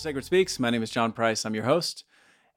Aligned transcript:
Sacred 0.00 0.24
Speaks. 0.24 0.58
My 0.58 0.70
name 0.70 0.82
is 0.82 0.88
John 0.88 1.12
Price. 1.12 1.44
I'm 1.44 1.54
your 1.54 1.64
host. 1.64 2.04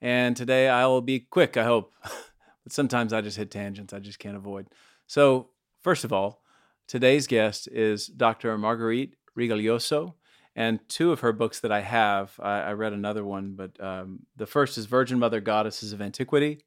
And 0.01 0.33
today 0.33 0.69
I 0.69 0.85
will 0.85 1.01
be 1.01 1.19
quick, 1.19 1.57
I 1.57 1.65
hope. 1.65 1.93
but 2.01 2.71
sometimes 2.71 3.11
I 3.11 3.19
just 3.19 3.35
hit 3.35 3.51
tangents 3.51 3.93
I 3.93 3.99
just 3.99 4.17
can't 4.17 4.37
avoid. 4.37 4.67
So, 5.07 5.49
first 5.81 6.05
of 6.05 6.13
all, 6.13 6.41
today's 6.87 7.27
guest 7.27 7.67
is 7.67 8.07
Dr. 8.07 8.57
Marguerite 8.57 9.15
Rigoglioso. 9.37 10.13
And 10.55 10.79
two 10.87 11.11
of 11.11 11.19
her 11.19 11.33
books 11.33 11.59
that 11.59 11.71
I 11.71 11.81
have, 11.81 12.39
I, 12.41 12.61
I 12.61 12.73
read 12.73 12.93
another 12.93 13.25
one, 13.25 13.55
but 13.57 13.77
um, 13.83 14.19
the 14.37 14.47
first 14.47 14.77
is 14.77 14.85
Virgin 14.85 15.19
Mother 15.19 15.41
Goddesses 15.41 15.91
of 15.91 16.01
Antiquity. 16.01 16.63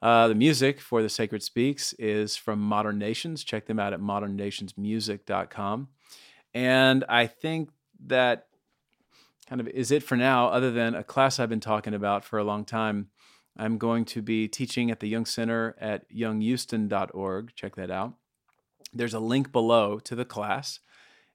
uh, 0.00 0.28
the 0.28 0.34
music 0.34 0.80
for 0.80 1.02
the 1.02 1.08
Sacred 1.08 1.42
Speaks 1.42 1.92
is 1.94 2.36
from 2.36 2.60
Modern 2.60 2.98
Nations. 2.98 3.42
Check 3.42 3.66
them 3.66 3.80
out 3.80 3.92
at 3.92 4.00
modernnationsmusic.com. 4.00 5.88
And 6.54 7.04
I 7.08 7.26
think 7.26 7.70
that 8.06 8.46
kind 9.48 9.60
of 9.60 9.68
is 9.68 9.90
it 9.90 10.02
for 10.02 10.16
now, 10.16 10.48
other 10.48 10.70
than 10.70 10.94
a 10.94 11.02
class 11.02 11.40
I've 11.40 11.48
been 11.48 11.60
talking 11.60 11.94
about 11.94 12.24
for 12.24 12.38
a 12.38 12.44
long 12.44 12.64
time. 12.64 13.08
I'm 13.56 13.76
going 13.76 14.04
to 14.06 14.22
be 14.22 14.46
teaching 14.46 14.90
at 14.90 15.00
the 15.00 15.08
Jung 15.08 15.24
Center 15.24 15.74
at 15.80 16.08
junghouston.org. 16.12 17.54
Check 17.56 17.74
that 17.74 17.90
out. 17.90 18.14
There's 18.92 19.14
a 19.14 19.20
link 19.20 19.50
below 19.50 19.98
to 20.00 20.14
the 20.14 20.24
class. 20.24 20.78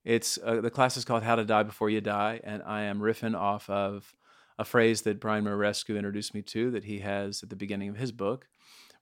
It's 0.04 0.38
uh, 0.44 0.60
the 0.60 0.70
class 0.70 0.98
is 0.98 1.06
called 1.06 1.24
How 1.24 1.36
to 1.36 1.46
Die 1.46 1.64
Before 1.64 1.90
You 1.90 2.02
Die, 2.02 2.42
and 2.44 2.62
I 2.64 2.82
am 2.84 3.00
riffing 3.00 3.40
off 3.40 3.70
of 3.70 4.14
a 4.60 4.66
phrase 4.66 5.04
that 5.04 5.20
Brian 5.20 5.46
Muraresku 5.46 5.96
introduced 5.96 6.34
me 6.34 6.42
to 6.44 6.72
that 6.72 6.84
he 6.84 7.00
has 7.00 7.42
at 7.42 7.50
the 7.50 7.56
beginning 7.56 7.90
of 7.90 7.98
his 7.98 8.12
book. 8.12 8.48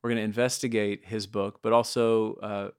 We're 0.01 0.11
going 0.11 0.19
to 0.19 0.23
investigate 0.23 1.05
his 1.05 1.27
book, 1.27 1.59
but 1.61 1.73
also 1.73 2.35
uh, 2.35 2.69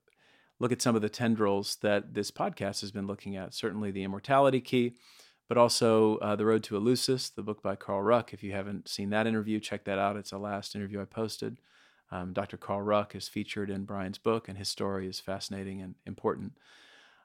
look 0.59 0.73
at 0.73 0.81
some 0.81 0.97
of 0.97 1.03
the 1.03 1.09
tendrils 1.09 1.77
that 1.83 2.15
this 2.15 2.31
podcast 2.31 2.81
has 2.81 2.93
been 2.93 3.07
looking 3.07 3.37
at. 3.37 3.55
Certainly, 3.55 3.91
the 3.91 4.05
immortality 4.05 4.61
key, 4.61 4.95
but 5.49 5.59
also 5.59 6.19
uh, 6.19 6.37
the 6.37 6.47
road 6.47 6.63
to 6.65 6.77
Eleusis, 6.77 7.35
the 7.35 7.43
book 7.43 7.61
by 7.61 7.75
Carl 7.75 8.03
Ruck. 8.03 8.33
If 8.33 8.45
you 8.45 8.53
haven't 8.53 8.89
seen 8.89 9.11
that 9.11 9.27
interview, 9.27 9.59
check 9.59 9.85
that 9.85 9.99
out. 9.99 10.17
It's 10.17 10.31
the 10.31 10.39
last 10.39 10.77
interview 10.77 11.01
I 11.01 11.07
posted. 11.07 11.59
Um, 12.13 12.33
Dr. 12.33 12.57
Carl 12.57 12.83
Ruck 12.83 13.17
is 13.17 13.27
featured 13.27 13.69
in 13.69 13.85
Brian's 13.85 14.19
book, 14.19 14.49
and 14.49 14.57
his 14.57 14.69
story 14.69 15.09
is 15.09 15.19
fascinating 15.19 15.81
and 15.81 15.97
important. 16.07 16.53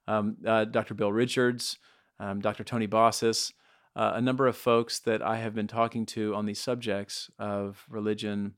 Um, 0.08 0.38
uh, 0.46 0.66
Dr. 0.66 0.94
Bill 0.94 1.12
Richards, 1.12 1.78
um, 2.20 2.40
Dr. 2.40 2.64
Tony 2.64 2.88
Bossis, 2.88 3.52
uh, 3.96 4.14
a 4.16 4.22
number 4.22 4.48
of 4.48 4.56
folks 4.56 5.00
that 5.00 5.22
I 5.22 5.38
have 5.38 5.56
been 5.56 5.68
talking 5.68 6.06
to 6.08 6.36
on 6.36 6.46
these 6.46 6.60
subjects 6.60 7.30
of 7.40 7.86
religion, 7.90 8.54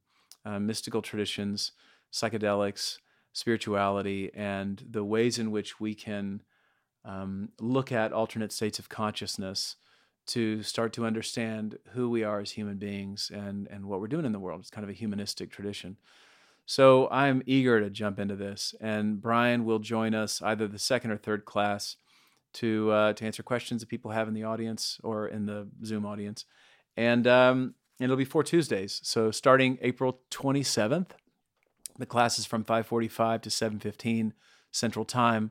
uh, 0.46 0.60
mystical 0.60 1.02
traditions, 1.02 1.72
psychedelics, 2.12 2.98
spirituality, 3.34 4.32
and 4.34 4.84
the 4.90 5.04
ways 5.04 5.40
in 5.40 5.52
which 5.52 5.80
we 5.80 5.96
can 5.96 6.42
um, 7.06 7.50
look 7.60 7.92
at 7.92 8.12
alternate 8.12 8.52
states 8.52 8.80
of 8.80 8.90
consciousness 8.90 9.78
to 10.28 10.62
start 10.62 10.94
to 10.94 11.06
understand 11.06 11.78
who 11.94 12.10
we 12.10 12.24
are 12.24 12.40
as 12.40 12.52
human 12.52 12.78
beings 12.78 13.32
and, 13.34 13.68
and 13.72 13.86
what 13.86 14.00
we're 14.00 14.08
doing 14.08 14.26
in 14.26 14.32
the 14.32 14.40
world. 14.40 14.60
It's 14.60 14.70
kind 14.70 14.84
of 14.84 14.90
a 14.90 14.94
humanistic 14.94 15.52
tradition. 15.52 15.98
So 16.70 17.08
I'm 17.10 17.42
eager 17.48 17.82
to 17.82 17.90
jump 17.90 18.20
into 18.20 18.36
this, 18.36 18.76
and 18.80 19.20
Brian 19.20 19.66
will 19.66 19.80
join 19.80 20.14
us 20.14 20.40
either 20.44 20.68
the 20.68 20.78
second 20.78 21.10
or 21.10 21.18
third 21.18 21.44
class 21.44 21.96
to 22.54 22.92
uh, 22.92 23.14
to 23.14 23.26
answer 23.26 23.42
questions 23.42 23.82
that 23.82 23.90
people 23.90 24.12
have 24.12 24.28
in 24.28 24.36
the 24.36 24.44
audience 24.44 25.00
or 25.04 25.28
in 25.28 25.48
the 25.48 25.68
Zoom 25.84 26.06
audience, 26.06 26.46
and 26.96 27.26
um, 27.26 27.74
it'll 28.00 28.16
be 28.16 28.24
four 28.24 28.44
Tuesdays. 28.44 29.02
So 29.04 29.32
starting 29.32 29.80
April 29.82 30.20
27th, 30.30 31.10
the 31.98 32.06
class 32.06 32.38
is 32.38 32.46
from 32.46 32.64
5:45 32.64 33.42
to 33.42 33.50
7:15 33.50 34.34
Central 34.70 35.06
Time. 35.06 35.50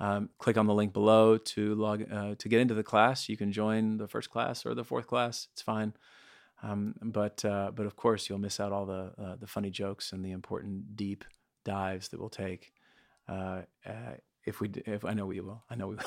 Um, 0.00 0.30
click 0.38 0.56
on 0.56 0.66
the 0.66 0.72
link 0.72 0.94
below 0.94 1.36
to 1.36 1.74
log 1.74 2.10
uh, 2.10 2.36
to 2.38 2.48
get 2.48 2.60
into 2.60 2.72
the 2.72 2.82
class. 2.82 3.28
You 3.28 3.36
can 3.36 3.52
join 3.52 3.98
the 3.98 4.08
first 4.08 4.30
class 4.30 4.64
or 4.64 4.74
the 4.74 4.82
fourth 4.82 5.08
class. 5.08 5.46
It's 5.52 5.60
fine. 5.60 5.92
Um, 6.64 6.94
but 7.02 7.44
uh, 7.44 7.72
but 7.74 7.84
of 7.84 7.94
course 7.94 8.28
you'll 8.28 8.38
miss 8.38 8.58
out 8.58 8.72
all 8.72 8.86
the 8.86 9.12
uh, 9.18 9.36
the 9.36 9.46
funny 9.46 9.70
jokes 9.70 10.12
and 10.12 10.24
the 10.24 10.32
important 10.32 10.96
deep 10.96 11.24
dives 11.64 12.08
that 12.08 12.20
we'll 12.20 12.30
take. 12.30 12.72
Uh, 13.28 13.62
uh, 13.86 14.14
if 14.46 14.60
we 14.60 14.70
if 14.86 15.04
I 15.04 15.12
know 15.12 15.26
we 15.26 15.40
will, 15.40 15.62
I 15.68 15.74
know 15.74 15.88
we 15.88 15.96
will. 15.96 16.04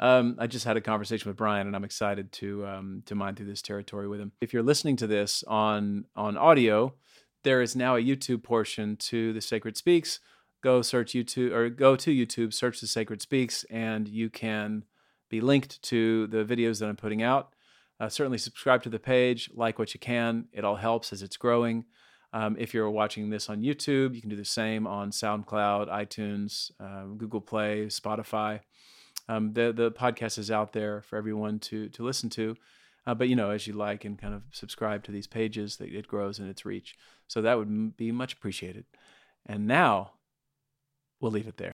um, 0.00 0.36
I 0.38 0.46
just 0.46 0.64
had 0.64 0.76
a 0.76 0.80
conversation 0.80 1.28
with 1.28 1.36
Brian, 1.36 1.66
and 1.66 1.74
I'm 1.74 1.84
excited 1.84 2.30
to 2.32 2.66
um, 2.66 3.02
to 3.06 3.16
mine 3.16 3.34
through 3.34 3.46
this 3.46 3.62
territory 3.62 4.06
with 4.06 4.20
him. 4.20 4.32
If 4.40 4.52
you're 4.52 4.62
listening 4.62 4.96
to 4.96 5.08
this 5.08 5.42
on 5.48 6.04
on 6.14 6.36
audio, 6.36 6.94
there 7.42 7.60
is 7.60 7.74
now 7.74 7.96
a 7.96 8.02
YouTube 8.02 8.44
portion 8.44 8.96
to 8.96 9.32
the 9.32 9.40
Sacred 9.40 9.76
Speaks. 9.76 10.20
Go 10.62 10.82
search 10.82 11.12
YouTube 11.12 11.52
or 11.52 11.68
go 11.68 11.96
to 11.96 12.10
YouTube, 12.10 12.54
search 12.54 12.80
the 12.80 12.86
Sacred 12.86 13.20
Speaks, 13.20 13.64
and 13.64 14.08
you 14.08 14.30
can 14.30 14.84
be 15.28 15.40
linked 15.40 15.82
to 15.82 16.28
the 16.28 16.44
videos 16.44 16.78
that 16.78 16.88
I'm 16.88 16.96
putting 16.96 17.22
out. 17.22 17.53
Uh, 18.04 18.08
certainly 18.10 18.36
subscribe 18.36 18.82
to 18.82 18.90
the 18.90 18.98
page, 18.98 19.48
like 19.54 19.78
what 19.78 19.94
you 19.94 20.00
can. 20.00 20.44
It 20.52 20.62
all 20.62 20.76
helps 20.76 21.10
as 21.10 21.22
it's 21.22 21.38
growing. 21.38 21.86
Um, 22.34 22.54
if 22.58 22.74
you're 22.74 22.90
watching 22.90 23.30
this 23.30 23.48
on 23.48 23.62
YouTube, 23.62 24.14
you 24.14 24.20
can 24.20 24.28
do 24.28 24.36
the 24.36 24.44
same 24.44 24.86
on 24.86 25.10
SoundCloud, 25.10 25.88
iTunes, 25.88 26.70
uh, 26.78 27.04
Google 27.16 27.40
Play, 27.40 27.86
Spotify. 27.86 28.60
Um, 29.26 29.54
the 29.54 29.72
the 29.72 29.90
podcast 29.90 30.36
is 30.36 30.50
out 30.50 30.74
there 30.74 31.00
for 31.00 31.16
everyone 31.16 31.60
to 31.60 31.88
to 31.88 32.04
listen 32.04 32.28
to. 32.30 32.56
Uh, 33.06 33.14
but 33.14 33.30
you 33.30 33.36
know, 33.36 33.48
as 33.48 33.66
you 33.66 33.72
like 33.72 34.04
and 34.04 34.18
kind 34.18 34.34
of 34.34 34.42
subscribe 34.52 35.02
to 35.04 35.12
these 35.12 35.26
pages, 35.26 35.78
that 35.78 35.88
it 35.88 36.06
grows 36.06 36.38
in 36.38 36.46
its 36.46 36.66
reach. 36.66 36.96
So 37.26 37.40
that 37.40 37.56
would 37.56 37.96
be 37.96 38.12
much 38.12 38.34
appreciated. 38.34 38.84
And 39.46 39.66
now, 39.66 40.12
we'll 41.22 41.32
leave 41.32 41.48
it 41.48 41.56
there. 41.56 41.72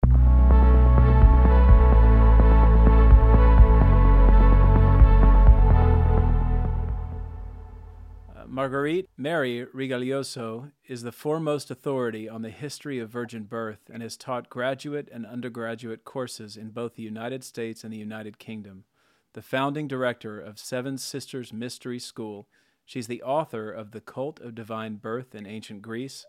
Marguerite 8.56 9.10
Mary 9.18 9.66
Rigoglioso 9.66 10.72
is 10.88 11.02
the 11.02 11.12
foremost 11.12 11.69
authority 11.69 12.30
on 12.30 12.42
the 12.42 12.50
history 12.50 13.00
of 13.00 13.10
virgin 13.10 13.44
birth 13.44 13.90
and 13.92 14.02
has 14.02 14.16
taught 14.16 14.50
graduate 14.50 15.10
and 15.12 15.25
undergraduate 15.25 16.06
courses 16.06 16.56
in 16.56 16.69
both 16.69 16.96
the 16.96 17.04
United 17.04 17.44
States 17.44 17.84
and 17.84 17.92
the 17.92 17.98
United 17.98 18.40
Kingdom. 18.40 18.86
The 19.34 19.42
founding 19.42 19.90
director 19.90 20.40
of 20.40 20.57
Seven 20.57 20.98
Sisters 20.98 21.52
Mystery 21.52 22.00
School, 22.00 22.48
she's 22.86 23.07
the 23.07 23.22
author 23.24 23.69
of 23.69 23.92
The 23.92 24.00
Cult 24.00 24.40
of 24.40 24.56
Divine 24.56 24.96
Birth 24.96 25.36
in 25.36 25.46
Ancient 25.46 25.81
Greece 25.81 26.25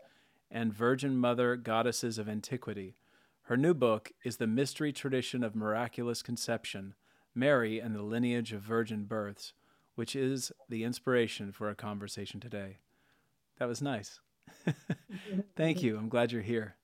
and 0.51 0.75
Virgin 0.75 1.17
Mother 1.17 1.55
Goddesses 1.55 2.19
of 2.19 2.29
Antiquity. 2.29 2.97
Her 3.43 3.57
new 3.57 3.73
book 3.73 4.11
is 4.25 4.39
The 4.39 4.49
Mystery 4.49 4.93
Tradition 4.93 5.45
of 5.45 5.55
Miraculous 5.55 6.23
Conception 6.23 6.95
Mary 7.37 7.79
and 7.79 7.95
the 7.95 8.03
Lineage 8.03 8.53
of 8.53 8.63
Virgin 8.63 9.05
Births, 9.05 9.53
which 9.97 10.15
is 10.15 10.53
the 10.69 10.85
inspiration 10.85 11.53
for 11.53 11.69
our 11.69 11.75
conversation 11.75 12.39
today. 12.39 12.79
That 13.59 13.67
was 13.67 13.83
nice. 13.83 14.21
Thank 15.57 15.83
you. 15.83 15.99
I'm 15.99 16.09
glad 16.09 16.31
you're 16.31 16.43
here. 16.43 16.77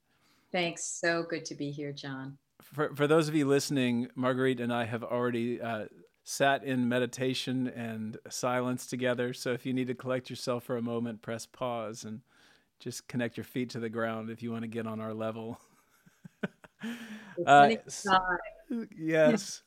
Thanks. 0.51 0.85
So 0.85 1.23
good 1.23 1.45
to 1.47 1.55
be 1.55 1.71
here, 1.71 1.93
John. 1.93 2.39
For, 2.61 2.95
for 2.95 3.07
those 3.07 3.29
of 3.29 3.35
you 3.35 3.47
listening, 3.47 4.09
Marguerite 4.15 4.61
and 4.61 4.73
I 4.73 4.85
have 4.85 5.03
already 5.03 5.61
uh, 5.61 5.87
sat 6.25 6.65
in 6.65 6.89
meditation 6.89 7.69
and 7.69 8.17
silence 8.31 8.87
together. 8.87 9.33
So 9.33 9.53
if 9.53 9.67
you 9.67 9.73
need 9.73 9.89
to 9.89 9.95
collect 9.95 10.31
yourself 10.31 10.65
for 10.65 10.77
a 10.77 10.83
moment, 10.83 11.23
press 11.23 11.47
pause 11.47 12.05
and 12.05 12.21
just 12.79 13.09
connect 13.09 13.37
your 13.37 13.45
feet 13.45 13.71
to 13.71 13.81
the 13.81 13.89
ground 13.89 14.31
if 14.31 14.43
you 14.43 14.51
want 14.51 14.63
to 14.63 14.69
get 14.69 14.87
on 14.87 15.01
our 15.01 15.15
level. 15.15 15.61
uh, 17.47 17.71
yes. 18.97 19.63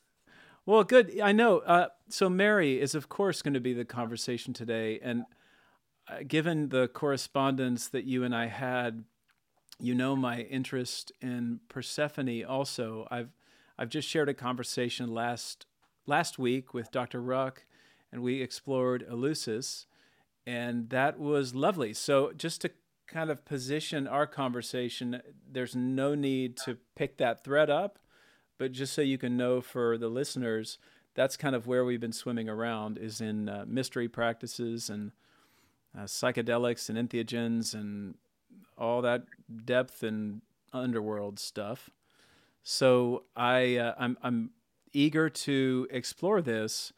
Well, 0.66 0.82
good. 0.82 1.20
I 1.20 1.30
know. 1.30 1.60
Uh, 1.60 1.88
so 2.08 2.28
Mary 2.28 2.80
is, 2.80 2.96
of 2.96 3.08
course, 3.08 3.40
going 3.40 3.54
to 3.54 3.60
be 3.60 3.72
the 3.72 3.84
conversation 3.84 4.52
today, 4.52 4.98
and 5.00 5.22
uh, 6.08 6.18
given 6.26 6.70
the 6.70 6.88
correspondence 6.88 7.86
that 7.88 8.04
you 8.04 8.24
and 8.24 8.34
I 8.34 8.46
had, 8.46 9.04
you 9.78 9.94
know 9.94 10.16
my 10.16 10.40
interest 10.40 11.12
in 11.20 11.60
Persephone. 11.68 12.44
Also, 12.44 13.06
I've 13.12 13.30
I've 13.78 13.90
just 13.90 14.08
shared 14.08 14.28
a 14.28 14.34
conversation 14.34 15.14
last 15.14 15.66
last 16.04 16.36
week 16.36 16.74
with 16.74 16.90
Dr. 16.90 17.22
Ruck, 17.22 17.64
and 18.10 18.20
we 18.20 18.42
explored 18.42 19.06
Eleusis, 19.08 19.86
and 20.48 20.90
that 20.90 21.20
was 21.20 21.54
lovely. 21.54 21.94
So 21.94 22.32
just 22.36 22.60
to 22.62 22.72
kind 23.06 23.30
of 23.30 23.44
position 23.44 24.08
our 24.08 24.26
conversation, 24.26 25.22
there's 25.48 25.76
no 25.76 26.16
need 26.16 26.56
to 26.64 26.78
pick 26.96 27.18
that 27.18 27.44
thread 27.44 27.70
up 27.70 28.00
but 28.58 28.72
just 28.72 28.92
so 28.92 29.02
you 29.02 29.18
can 29.18 29.36
know 29.36 29.60
for 29.60 29.98
the 29.98 30.08
listeners, 30.08 30.78
that's 31.14 31.36
kind 31.36 31.54
of 31.54 31.66
where 31.66 31.84
we've 31.84 32.00
been 32.00 32.12
swimming 32.12 32.48
around 32.48 32.98
is 32.98 33.20
in 33.20 33.48
uh, 33.48 33.64
mystery 33.66 34.08
practices 34.08 34.90
and 34.90 35.12
uh, 35.96 36.02
psychedelics 36.02 36.88
and 36.88 36.98
entheogens 36.98 37.74
and 37.74 38.16
all 38.76 39.00
that 39.02 39.24
depth 39.64 40.02
and 40.02 40.42
underworld 40.72 41.38
stuff. 41.38 41.90
So 42.62 43.24
I 43.34 43.76
uh, 43.76 43.94
I'm 43.98 44.18
I'm 44.22 44.50
eager 44.92 45.30
to 45.30 45.86
explore 45.90 46.42
this. 46.42 46.92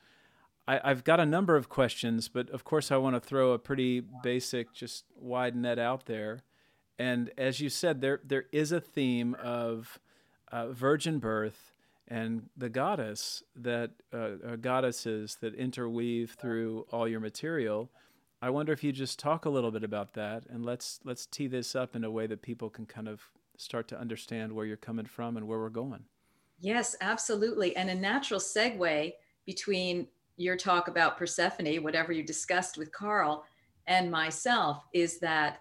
I, 0.67 0.81
I've 0.83 1.05
got 1.05 1.21
a 1.21 1.27
number 1.27 1.57
of 1.57 1.69
questions, 1.69 2.29
but 2.29 2.51
of 2.51 2.65
course 2.65 2.91
I 2.91 2.97
want 2.97 3.17
to 3.17 3.21
throw 3.21 3.53
a 3.53 3.59
pretty 3.59 4.03
basic, 4.23 4.73
just 4.73 5.05
wide 5.17 5.55
net 5.55 5.79
out 5.79 6.07
there. 6.07 6.41
And 6.99 7.31
as 7.39 7.61
you 7.61 7.69
said, 7.69 8.01
there 8.01 8.21
there 8.25 8.47
is 8.51 8.73
a 8.73 8.81
theme 8.81 9.37
of 9.43 10.01
uh, 10.53 10.69
virgin 10.69 11.19
birth 11.19 11.73
and 12.09 12.49
the 12.57 12.69
goddess 12.69 13.43
that 13.57 13.91
uh, 14.13 14.31
uh, 14.47 14.57
goddesses 14.57 15.37
that 15.41 15.55
interweave 15.55 16.37
through 16.41 16.87
all 16.91 17.07
your 17.07 17.21
material. 17.21 17.91
I 18.41 18.51
wonder 18.51 18.73
if 18.73 18.83
you 18.83 18.93
just 18.93 19.19
talk 19.19 19.45
a 19.45 19.51
little 19.51 19.71
bit 19.71 19.85
about 19.85 20.15
that 20.15 20.45
and 20.49 20.65
let's 20.65 21.01
let's 21.05 21.27
tee 21.27 21.49
this 21.49 21.75
up 21.75 21.97
in 21.97 22.05
a 22.05 22.11
way 22.11 22.27
that 22.27 22.41
people 22.41 22.71
can 22.71 22.87
kind 22.87 23.09
of 23.09 23.21
start 23.57 23.89
to 23.89 23.99
understand 24.01 24.53
where 24.53 24.65
you're 24.65 24.77
coming 24.77 25.07
from 25.07 25.37
and 25.37 25.47
where 25.47 25.59
we're 25.59 25.69
going. 25.69 26.05
Yes, 26.61 26.97
absolutely. 27.01 27.77
And 27.77 27.91
a 27.91 27.95
natural 27.95 28.41
segue 28.41 29.13
between 29.45 30.07
your 30.37 30.57
talk 30.57 30.89
about 30.89 31.19
Persephone, 31.19 31.83
whatever 31.83 32.13
you 32.13 32.23
discussed 32.23 32.79
with 32.79 32.93
Carl, 32.93 33.45
and 33.87 34.11
myself 34.11 34.85
is 34.93 35.19
that 35.19 35.61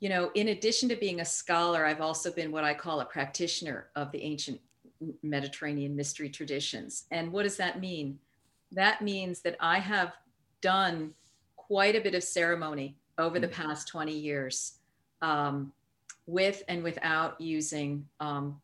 you 0.00 0.08
know, 0.08 0.30
in 0.34 0.48
addition 0.48 0.88
to 0.90 0.96
being 0.96 1.20
a 1.20 1.24
scholar, 1.24 1.86
I've 1.86 2.00
also 2.00 2.30
been 2.30 2.52
what 2.52 2.64
I 2.64 2.74
call 2.74 3.00
a 3.00 3.04
practitioner 3.04 3.88
of 3.96 4.12
the 4.12 4.22
ancient 4.22 4.60
Mediterranean 5.22 5.96
mystery 5.96 6.28
traditions. 6.28 7.04
And 7.10 7.32
what 7.32 7.44
does 7.44 7.56
that 7.56 7.80
mean? 7.80 8.18
That 8.72 9.02
means 9.02 9.40
that 9.40 9.56
I 9.60 9.78
have 9.78 10.12
done 10.60 11.14
quite 11.56 11.96
a 11.96 12.00
bit 12.00 12.14
of 12.14 12.22
ceremony 12.22 12.96
over 13.18 13.38
the 13.38 13.48
mm. 13.48 13.52
past 13.52 13.88
20 13.88 14.12
years 14.12 14.74
um, 15.22 15.72
with 16.26 16.62
and 16.68 16.82
without 16.82 17.40
using 17.40 18.06
um, 18.20 18.60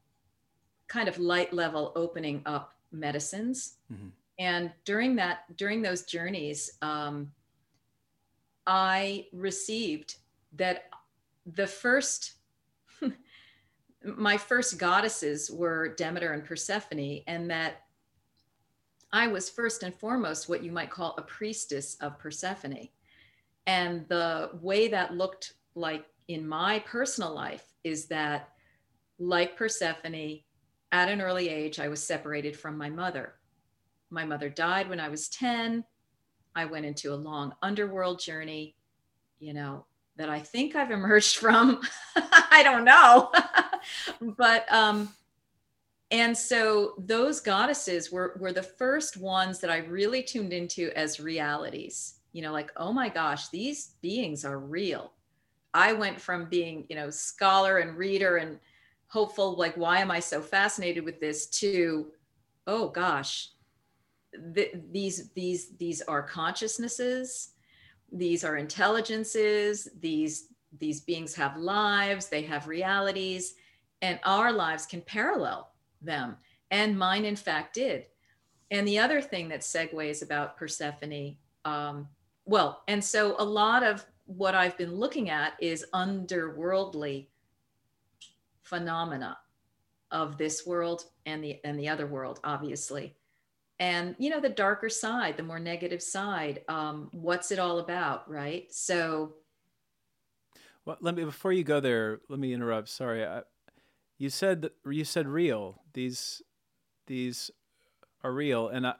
kind 0.88 1.08
of 1.08 1.18
light 1.18 1.52
level 1.52 1.92
opening 1.94 2.42
up 2.46 2.74
medicines. 2.92 3.76
Mm-hmm. 3.92 4.08
And 4.38 4.72
during 4.84 5.16
that, 5.16 5.56
during 5.56 5.82
those 5.82 6.02
journeys, 6.02 6.78
um, 6.82 7.30
I 8.66 9.26
received 9.32 10.16
that 10.56 10.84
the 11.54 11.66
first 11.66 12.34
my 14.04 14.36
first 14.36 14.78
goddesses 14.78 15.50
were 15.50 15.94
Demeter 15.94 16.32
and 16.32 16.44
Persephone, 16.44 17.20
and 17.26 17.50
that 17.50 17.82
I 19.12 19.26
was 19.26 19.50
first 19.50 19.82
and 19.82 19.94
foremost 19.94 20.48
what 20.48 20.62
you 20.62 20.72
might 20.72 20.90
call 20.90 21.14
a 21.16 21.22
priestess 21.22 21.96
of 22.00 22.18
Persephone. 22.18 22.88
And 23.66 24.08
the 24.08 24.50
way 24.60 24.88
that 24.88 25.14
looked 25.14 25.54
like 25.74 26.06
in 26.28 26.46
my 26.46 26.78
personal 26.80 27.34
life 27.34 27.64
is 27.84 28.06
that, 28.06 28.50
like 29.18 29.56
Persephone, 29.56 30.40
at 30.92 31.08
an 31.08 31.20
early 31.20 31.48
age, 31.48 31.78
I 31.78 31.88
was 31.88 32.02
separated 32.02 32.56
from 32.56 32.78
my 32.78 32.88
mother. 32.88 33.34
My 34.10 34.24
mother 34.24 34.48
died 34.48 34.88
when 34.88 35.00
I 35.00 35.08
was 35.08 35.28
10. 35.28 35.84
I 36.54 36.64
went 36.64 36.86
into 36.86 37.12
a 37.12 37.16
long 37.16 37.52
underworld 37.62 38.20
journey. 38.20 38.76
You 39.38 39.54
know, 39.54 39.86
that 40.20 40.28
I 40.28 40.38
think 40.38 40.76
I've 40.76 40.90
emerged 40.90 41.38
from. 41.38 41.80
I 42.16 42.62
don't 42.62 42.84
know. 42.84 43.32
but 44.36 44.70
um 44.70 45.14
and 46.10 46.36
so 46.36 46.94
those 46.98 47.40
goddesses 47.40 48.12
were 48.12 48.36
were 48.38 48.52
the 48.52 48.62
first 48.62 49.16
ones 49.16 49.60
that 49.60 49.70
I 49.70 49.78
really 49.78 50.22
tuned 50.22 50.52
into 50.52 50.90
as 50.94 51.20
realities. 51.20 52.16
You 52.32 52.42
know, 52.42 52.52
like, 52.52 52.70
oh 52.76 52.92
my 52.92 53.08
gosh, 53.08 53.48
these 53.48 53.94
beings 54.02 54.44
are 54.44 54.58
real. 54.58 55.12
I 55.72 55.94
went 55.94 56.20
from 56.20 56.48
being, 56.50 56.84
you 56.88 56.96
know, 56.96 57.10
scholar 57.10 57.78
and 57.78 57.96
reader 57.96 58.36
and 58.36 58.60
hopeful, 59.06 59.56
like, 59.56 59.76
why 59.76 60.00
am 60.00 60.10
I 60.10 60.20
so 60.20 60.40
fascinated 60.40 61.04
with 61.04 61.18
this, 61.20 61.46
to, 61.60 62.12
oh 62.66 62.88
gosh, 62.88 63.50
th- 64.54 64.74
these 64.92 65.30
these 65.30 65.76
these 65.78 66.02
are 66.02 66.22
consciousnesses 66.22 67.49
these 68.12 68.44
are 68.44 68.56
intelligences. 68.56 69.88
These 70.00 70.48
these 70.78 71.00
beings 71.00 71.34
have 71.34 71.56
lives. 71.56 72.28
They 72.28 72.42
have 72.42 72.68
realities. 72.68 73.54
And 74.02 74.20
our 74.24 74.52
lives 74.52 74.86
can 74.86 75.02
parallel 75.02 75.72
them. 76.00 76.36
And 76.70 76.98
mine 76.98 77.24
in 77.24 77.36
fact 77.36 77.74
did. 77.74 78.06
And 78.70 78.86
the 78.86 79.00
other 79.00 79.20
thing 79.20 79.48
that 79.48 79.60
segues 79.60 80.22
about 80.22 80.56
persephone 80.56 81.36
um, 81.64 82.08
well 82.44 82.82
and 82.88 83.02
so 83.02 83.36
a 83.38 83.44
lot 83.44 83.82
of 83.82 84.04
what 84.26 84.54
i've 84.54 84.76
been 84.76 84.94
looking 84.94 85.30
at 85.30 85.54
is 85.60 85.86
underworldly 85.94 87.28
phenomena 88.62 89.36
of 90.10 90.36
this 90.36 90.66
world 90.66 91.04
and 91.26 91.42
the 91.42 91.60
and 91.64 91.78
the 91.78 91.88
other 91.88 92.06
world 92.06 92.40
obviously 92.44 93.14
and 93.80 94.14
you 94.18 94.30
know 94.30 94.38
the 94.40 94.48
darker 94.48 94.88
side 94.88 95.36
the 95.36 95.42
more 95.42 95.58
negative 95.58 96.02
side 96.02 96.60
um, 96.68 97.08
what's 97.12 97.50
it 97.50 97.58
all 97.58 97.80
about 97.80 98.30
right? 98.30 98.72
So 98.72 99.32
well 100.84 100.98
let 101.00 101.16
me 101.16 101.24
before 101.24 101.52
you 101.52 101.64
go 101.64 101.80
there 101.80 102.20
let 102.28 102.38
me 102.38 102.52
interrupt. 102.52 102.88
Sorry 102.88 103.26
I, 103.26 103.42
you 104.18 104.30
said 104.30 104.70
you 104.88 105.04
said 105.04 105.26
real. 105.26 105.82
These 105.94 106.42
these 107.06 107.50
are 108.22 108.32
real. 108.32 108.68
And 108.68 108.86
I, 108.86 108.94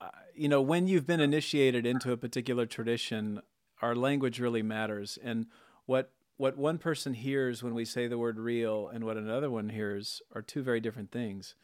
I, 0.00 0.10
you 0.34 0.48
know 0.48 0.62
when 0.62 0.86
you've 0.86 1.06
been 1.06 1.20
initiated 1.20 1.84
into 1.84 2.12
a 2.12 2.16
particular 2.16 2.64
tradition 2.64 3.42
our 3.82 3.96
language 3.96 4.38
really 4.40 4.62
matters. 4.62 5.18
And 5.22 5.46
what 5.84 6.12
what 6.36 6.56
one 6.56 6.78
person 6.78 7.14
hears 7.14 7.62
when 7.62 7.74
we 7.74 7.84
say 7.84 8.06
the 8.06 8.16
word 8.16 8.38
real 8.38 8.88
and 8.88 9.04
what 9.04 9.16
another 9.16 9.50
one 9.50 9.68
hears 9.68 10.22
are 10.34 10.40
two 10.40 10.62
very 10.62 10.80
different 10.80 11.10
things 11.10 11.54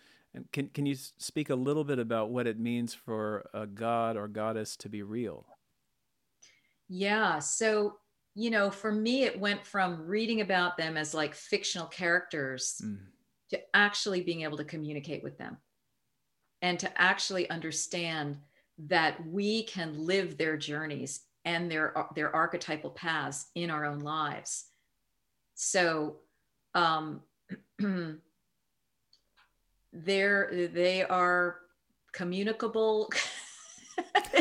can 0.52 0.68
can 0.68 0.87
you 0.87 0.95
speak 0.95 1.50
a 1.50 1.54
little 1.54 1.85
bit 1.85 1.99
about 1.99 2.30
what 2.30 2.47
it 2.47 2.59
means 2.59 2.95
for 2.95 3.49
a 3.54 3.66
god 3.66 4.16
or 4.16 4.28
goddess 4.28 4.76
to 4.78 4.88
be 4.88 5.02
real? 5.02 5.47
Yeah, 6.88 7.38
so 7.38 7.99
you 8.35 8.50
know, 8.50 8.71
for 8.71 8.92
me 8.92 9.25
it 9.25 9.38
went 9.38 9.66
from 9.66 10.07
reading 10.07 10.40
about 10.40 10.76
them 10.76 10.97
as 10.97 11.14
like 11.14 11.35
fictional 11.35 11.88
characters 11.88 12.80
mm. 12.85 12.99
to 13.50 13.61
actually 13.75 14.23
being 14.23 14.42
able 14.42 14.57
to 14.57 14.64
communicate 14.64 15.23
with 15.23 15.37
them 15.38 15.57
and 16.62 16.78
to 16.78 17.00
actually 17.00 17.50
understand 17.50 18.38
that 18.78 19.26
we 19.26 19.64
can 19.64 20.07
live 20.07 20.38
their 20.38 20.57
journeys 20.57 21.23
and 21.45 21.71
their 21.71 21.95
their 22.14 22.35
archetypal 22.35 22.90
paths 22.90 23.47
in 23.54 23.71
our 23.71 23.85
own 23.85 24.00
lives. 24.00 24.66
So 25.54 26.18
um 26.75 27.23
they're 30.05 30.69
they 30.73 31.02
are 31.05 31.57
communicable 32.12 33.11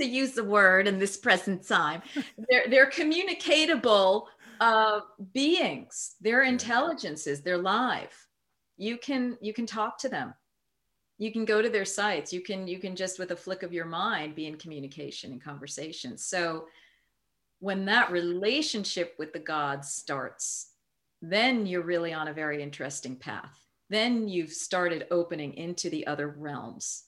to 0.00 0.04
use 0.04 0.32
the 0.32 0.44
word 0.44 0.86
in 0.86 0.98
this 0.98 1.16
present 1.16 1.66
time. 1.66 2.02
they're 2.48 2.68
they're 2.68 2.90
communicatable 2.90 4.26
uh, 4.60 5.00
beings. 5.32 6.14
They're 6.20 6.42
intelligences. 6.42 7.42
They're 7.42 7.58
live. 7.58 8.14
You 8.76 8.98
can 8.98 9.36
you 9.40 9.52
can 9.52 9.66
talk 9.66 9.98
to 9.98 10.08
them. 10.08 10.34
You 11.18 11.32
can 11.32 11.44
go 11.44 11.62
to 11.62 11.68
their 11.68 11.84
sites. 11.84 12.32
You 12.32 12.40
can 12.40 12.66
you 12.66 12.78
can 12.78 12.96
just 12.96 13.18
with 13.18 13.30
a 13.30 13.36
flick 13.36 13.62
of 13.62 13.72
your 13.72 13.86
mind 13.86 14.34
be 14.34 14.46
in 14.46 14.56
communication 14.56 15.32
and 15.32 15.42
conversation. 15.42 16.16
So 16.18 16.66
when 17.60 17.84
that 17.86 18.10
relationship 18.10 19.14
with 19.18 19.32
the 19.32 19.38
gods 19.38 19.92
starts, 19.92 20.73
then 21.30 21.66
you're 21.66 21.82
really 21.82 22.12
on 22.12 22.28
a 22.28 22.32
very 22.32 22.62
interesting 22.62 23.16
path. 23.16 23.66
Then 23.90 24.28
you've 24.28 24.52
started 24.52 25.06
opening 25.10 25.54
into 25.54 25.90
the 25.90 26.06
other 26.06 26.28
realms 26.28 27.04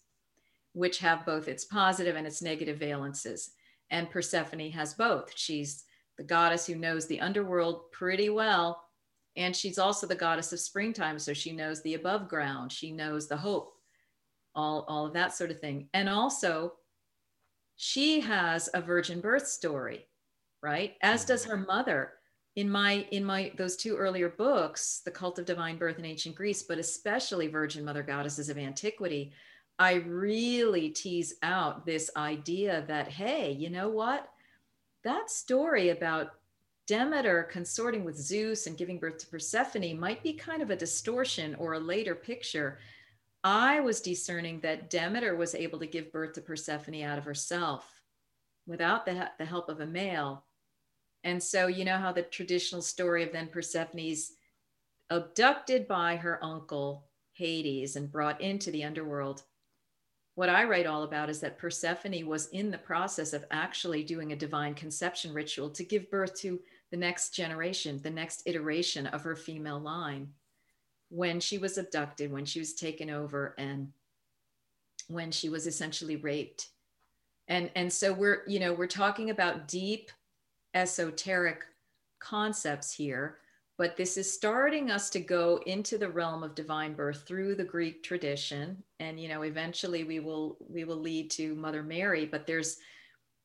which 0.76 0.98
have 0.98 1.24
both 1.24 1.48
its 1.48 1.64
positive 1.64 2.16
and 2.16 2.26
its 2.26 2.42
negative 2.42 2.78
valences. 2.78 3.48
And 3.90 4.10
Persephone 4.10 4.70
has 4.72 4.92
both. 4.92 5.32
She's 5.34 5.84
the 6.18 6.22
goddess 6.22 6.66
who 6.66 6.74
knows 6.74 7.06
the 7.06 7.20
underworld 7.20 7.90
pretty 7.92 8.28
well. 8.28 8.82
And 9.38 9.56
she's 9.56 9.78
also 9.78 10.06
the 10.06 10.14
goddess 10.14 10.52
of 10.52 10.60
springtime. 10.60 11.18
So 11.18 11.32
she 11.32 11.52
knows 11.52 11.82
the 11.82 11.94
above 11.94 12.28
ground, 12.28 12.72
she 12.72 12.92
knows 12.92 13.26
the 13.26 13.38
hope, 13.38 13.72
all, 14.54 14.84
all 14.86 15.06
of 15.06 15.14
that 15.14 15.34
sort 15.34 15.50
of 15.50 15.60
thing. 15.60 15.88
And 15.94 16.10
also, 16.10 16.74
she 17.76 18.20
has 18.20 18.68
a 18.74 18.82
virgin 18.82 19.22
birth 19.22 19.48
story, 19.48 20.06
right? 20.62 20.96
As 21.00 21.24
does 21.24 21.42
mm-hmm. 21.42 21.52
her 21.52 21.66
mother. 21.66 22.12
In 22.56 22.70
my 22.70 23.06
in 23.10 23.22
my 23.22 23.52
those 23.56 23.76
two 23.76 23.96
earlier 23.96 24.30
books, 24.30 25.02
The 25.04 25.10
Cult 25.10 25.38
of 25.38 25.44
Divine 25.44 25.76
Birth 25.76 25.98
in 25.98 26.06
Ancient 26.06 26.34
Greece, 26.34 26.62
but 26.62 26.78
especially 26.78 27.48
Virgin 27.48 27.84
Mother 27.84 28.02
Goddesses 28.02 28.48
of 28.48 28.56
Antiquity, 28.56 29.32
I 29.78 29.94
really 29.94 30.88
tease 30.88 31.34
out 31.42 31.84
this 31.84 32.10
idea 32.16 32.82
that, 32.88 33.08
hey, 33.08 33.52
you 33.52 33.68
know 33.68 33.90
what? 33.90 34.30
That 35.04 35.30
story 35.30 35.90
about 35.90 36.30
Demeter 36.86 37.42
consorting 37.52 38.04
with 38.04 38.16
Zeus 38.16 38.66
and 38.66 38.78
giving 38.78 38.98
birth 38.98 39.18
to 39.18 39.26
Persephone 39.26 40.00
might 40.00 40.22
be 40.22 40.32
kind 40.32 40.62
of 40.62 40.70
a 40.70 40.76
distortion 40.76 41.54
or 41.56 41.74
a 41.74 41.78
later 41.78 42.14
picture. 42.14 42.78
I 43.44 43.80
was 43.80 44.00
discerning 44.00 44.60
that 44.60 44.88
Demeter 44.88 45.36
was 45.36 45.54
able 45.54 45.78
to 45.80 45.86
give 45.86 46.10
birth 46.10 46.32
to 46.34 46.40
Persephone 46.40 47.02
out 47.02 47.18
of 47.18 47.24
herself 47.24 48.00
without 48.66 49.04
the, 49.04 49.30
the 49.38 49.44
help 49.44 49.68
of 49.68 49.80
a 49.80 49.86
male. 49.86 50.45
And 51.26 51.42
so, 51.42 51.66
you 51.66 51.84
know 51.84 51.98
how 51.98 52.12
the 52.12 52.22
traditional 52.22 52.80
story 52.80 53.22
of 53.22 53.32
then 53.32 53.48
Persephone's 53.48 54.32
abducted 55.10 55.86
by 55.86 56.16
her 56.16 56.42
uncle 56.42 57.04
Hades 57.34 57.96
and 57.96 58.10
brought 58.10 58.40
into 58.40 58.70
the 58.70 58.84
underworld 58.84 59.42
what 60.36 60.50
I 60.50 60.64
write 60.64 60.86
all 60.86 61.02
about 61.02 61.30
is 61.30 61.40
that 61.40 61.58
Persephone 61.58 62.26
was 62.26 62.48
in 62.48 62.70
the 62.70 62.76
process 62.76 63.32
of 63.32 63.46
actually 63.50 64.04
doing 64.04 64.32
a 64.32 64.36
divine 64.36 64.74
conception 64.74 65.32
ritual 65.32 65.70
to 65.70 65.82
give 65.82 66.10
birth 66.10 66.38
to 66.40 66.60
the 66.90 66.96
next 66.96 67.30
generation, 67.30 68.00
the 68.02 68.10
next 68.10 68.42
iteration 68.44 69.06
of 69.08 69.22
her 69.22 69.34
female 69.34 69.80
line 69.80 70.28
when 71.08 71.40
she 71.40 71.56
was 71.56 71.78
abducted, 71.78 72.30
when 72.30 72.44
she 72.44 72.58
was 72.58 72.74
taken 72.74 73.08
over, 73.08 73.54
and 73.56 73.92
when 75.08 75.30
she 75.30 75.48
was 75.48 75.66
essentially 75.66 76.16
raped. 76.16 76.68
And, 77.48 77.70
and 77.74 77.90
so 77.90 78.12
we're, 78.12 78.42
you 78.46 78.60
know, 78.60 78.74
we're 78.74 78.88
talking 78.88 79.30
about 79.30 79.68
deep 79.68 80.10
esoteric 80.74 81.62
concepts 82.18 82.92
here 82.92 83.38
but 83.78 83.96
this 83.96 84.16
is 84.16 84.32
starting 84.32 84.90
us 84.90 85.10
to 85.10 85.20
go 85.20 85.60
into 85.66 85.98
the 85.98 86.08
realm 86.08 86.42
of 86.42 86.54
divine 86.54 86.94
birth 86.94 87.24
through 87.26 87.54
the 87.54 87.64
greek 87.64 88.02
tradition. 88.02 88.82
And 89.00 89.20
you 89.20 89.28
know 89.28 89.42
eventually 89.42 90.04
we 90.04 90.20
will 90.20 90.56
we 90.68 90.84
will 90.84 90.96
lead 90.96 91.30
to 91.32 91.54
mother 91.54 91.82
mary 91.82 92.24
but 92.24 92.46
there's 92.46 92.78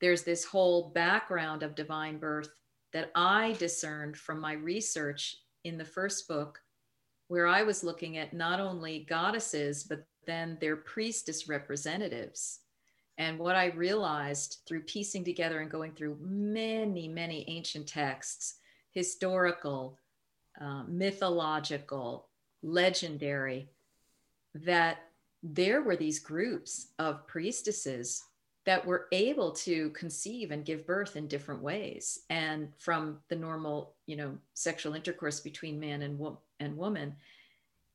there's 0.00 0.22
this 0.22 0.44
whole 0.44 0.90
background 0.90 1.62
of 1.62 1.74
divine 1.74 2.18
birth 2.18 2.50
that 2.92 3.10
i 3.14 3.54
discerned 3.58 4.16
from 4.16 4.40
my 4.40 4.54
research 4.54 5.36
in 5.64 5.78
the 5.78 5.84
first 5.84 6.26
book 6.28 6.58
where 7.28 7.46
i 7.46 7.62
was 7.62 7.84
looking 7.84 8.18
at 8.18 8.32
not 8.32 8.60
only 8.60 9.06
goddesses 9.08 9.84
but 9.84 10.04
then 10.26 10.58
their 10.60 10.76
priestess 10.76 11.48
representatives 11.48 12.60
and 13.18 13.38
what 13.38 13.56
i 13.56 13.66
realized 13.66 14.58
through 14.66 14.80
piecing 14.80 15.24
together 15.24 15.60
and 15.60 15.70
going 15.70 15.92
through 15.92 16.16
many 16.20 17.08
many 17.08 17.44
ancient 17.48 17.86
texts 17.86 18.56
historical 18.92 19.98
uh, 20.60 20.84
mythological, 20.86 22.28
legendary, 22.62 23.68
that 24.54 24.98
there 25.42 25.82
were 25.82 25.96
these 25.96 26.18
groups 26.18 26.88
of 26.98 27.26
priestesses 27.26 28.22
that 28.64 28.86
were 28.86 29.08
able 29.10 29.50
to 29.50 29.90
conceive 29.90 30.52
and 30.52 30.64
give 30.64 30.86
birth 30.86 31.16
in 31.16 31.26
different 31.26 31.62
ways. 31.62 32.20
And 32.30 32.68
from 32.78 33.18
the 33.28 33.34
normal 33.34 33.94
you 34.06 34.16
know 34.16 34.38
sexual 34.54 34.94
intercourse 34.94 35.40
between 35.40 35.80
man 35.80 36.02
and, 36.02 36.18
wo- 36.18 36.38
and 36.60 36.76
woman. 36.76 37.16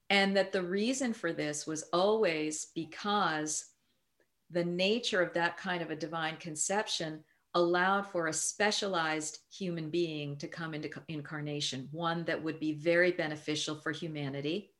And 0.09 0.35
that 0.35 0.51
the 0.51 0.63
reason 0.63 1.13
for 1.13 1.31
this 1.31 1.67
was 1.67 1.83
always 1.93 2.67
because 2.73 3.65
the 4.49 4.63
nature 4.63 5.21
of 5.21 5.33
that 5.33 5.57
kind 5.57 5.81
of 5.81 5.91
a 5.91 5.95
divine 5.95 6.37
conception 6.37 7.23
allowed 7.53 8.05
for 8.07 8.27
a 8.27 8.33
specialized 8.33 9.39
human 9.51 9.89
being 9.89 10.37
to 10.37 10.47
come 10.47 10.73
into 10.73 10.89
incarnation, 11.07 11.89
one 11.91 12.23
that 12.25 12.41
would 12.41 12.59
be 12.59 12.73
very 12.73 13.11
beneficial 13.11 13.75
for 13.75 13.91
humanity. 13.91 14.71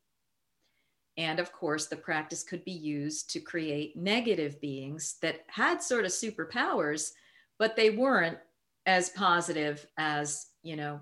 And 1.16 1.40
of 1.40 1.52
course, 1.52 1.86
the 1.86 1.96
practice 1.96 2.44
could 2.44 2.64
be 2.64 2.72
used 2.72 3.30
to 3.30 3.40
create 3.40 3.96
negative 3.96 4.60
beings 4.60 5.16
that 5.22 5.40
had 5.48 5.82
sort 5.82 6.04
of 6.04 6.12
superpowers, 6.12 7.10
but 7.58 7.74
they 7.74 7.90
weren't 7.90 8.38
as 8.86 9.10
positive 9.10 9.84
as, 9.98 10.46
you 10.62 10.76
know, 10.76 11.00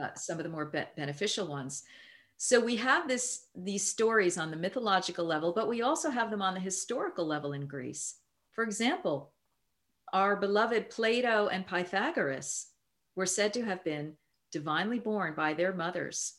uh, 0.00 0.10
some 0.14 0.38
of 0.38 0.44
the 0.44 0.50
more 0.50 0.66
be- 0.66 0.84
beneficial 0.96 1.46
ones. 1.46 1.84
So 2.38 2.60
we 2.60 2.76
have 2.76 3.08
this 3.08 3.46
these 3.54 3.86
stories 3.86 4.38
on 4.38 4.50
the 4.50 4.56
mythological 4.56 5.24
level, 5.24 5.52
but 5.52 5.68
we 5.68 5.82
also 5.82 6.08
have 6.08 6.30
them 6.30 6.40
on 6.40 6.54
the 6.54 6.60
historical 6.60 7.26
level 7.26 7.52
in 7.52 7.66
Greece. 7.66 8.14
For 8.52 8.62
example, 8.62 9.32
our 10.12 10.36
beloved 10.36 10.88
Plato 10.88 11.48
and 11.48 11.66
Pythagoras 11.66 12.68
were 13.16 13.26
said 13.26 13.52
to 13.54 13.64
have 13.64 13.84
been 13.84 14.14
divinely 14.52 15.00
born 15.00 15.34
by 15.34 15.52
their 15.52 15.74
mothers. 15.74 16.34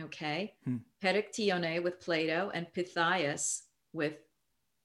Okay. 0.00 0.54
Hmm. 0.64 0.78
Perictione 1.02 1.82
with 1.82 2.00
Plato 2.00 2.50
and 2.54 2.66
Pythais 2.74 3.60
with 3.92 4.16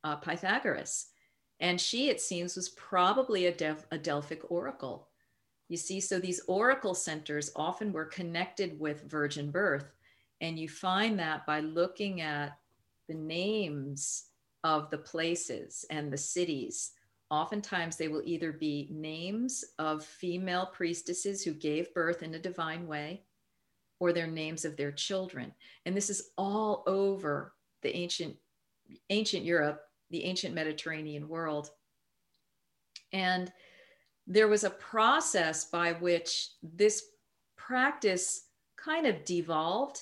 uh, 0.03 0.17
Pythagoras. 0.17 1.07
And 1.61 1.79
she, 1.79 2.09
it 2.09 2.21
seems, 2.21 2.55
was 2.55 2.69
probably 2.69 3.47
a, 3.47 3.77
a 3.91 3.97
Delphic 3.97 4.51
oracle. 4.51 5.07
You 5.67 5.77
see, 5.77 5.99
so 5.99 6.19
these 6.19 6.41
oracle 6.47 6.93
centers 6.93 7.51
often 7.55 7.91
were 7.91 8.05
connected 8.05 8.79
with 8.79 9.09
virgin 9.09 9.51
birth. 9.51 9.91
And 10.41 10.57
you 10.57 10.69
find 10.69 11.19
that 11.19 11.45
by 11.45 11.59
looking 11.59 12.21
at 12.21 12.57
the 13.07 13.15
names 13.15 14.25
of 14.63 14.89
the 14.89 14.97
places 14.97 15.85
and 15.89 16.11
the 16.11 16.17
cities 16.17 16.91
Oftentimes, 17.31 17.95
they 17.95 18.07
will 18.07 18.23
either 18.25 18.51
be 18.51 18.87
names 18.91 19.63
of 19.77 20.03
female 20.03 20.71
priestesses 20.73 21.43
who 21.43 21.53
gave 21.53 21.93
birth 21.93 22.23
in 22.23 22.33
a 22.33 22.39
divine 22.39 22.87
way, 22.87 23.23
or 23.99 24.11
their 24.11 24.27
names 24.27 24.65
of 24.65 24.75
their 24.75 24.91
children. 24.91 25.53
And 25.85 25.95
this 25.95 26.09
is 26.09 26.31
all 26.37 26.83
over 26.87 27.53
the 27.83 27.95
ancient, 27.95 28.35
ancient 29.11 29.45
Europe, 29.45 29.81
the 30.09 30.23
ancient 30.23 30.55
Mediterranean 30.55 31.27
world. 31.27 31.69
And 33.13 33.51
there 34.25 34.47
was 34.47 34.63
a 34.63 34.71
process 34.71 35.65
by 35.65 35.93
which 35.93 36.49
this 36.63 37.03
practice 37.57 38.45
kind 38.75 39.05
of 39.05 39.23
devolved 39.23 40.01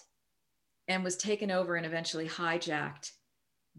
and 0.88 1.04
was 1.04 1.18
taken 1.18 1.52
over 1.52 1.76
and 1.76 1.86
eventually 1.86 2.28
hijacked 2.28 3.12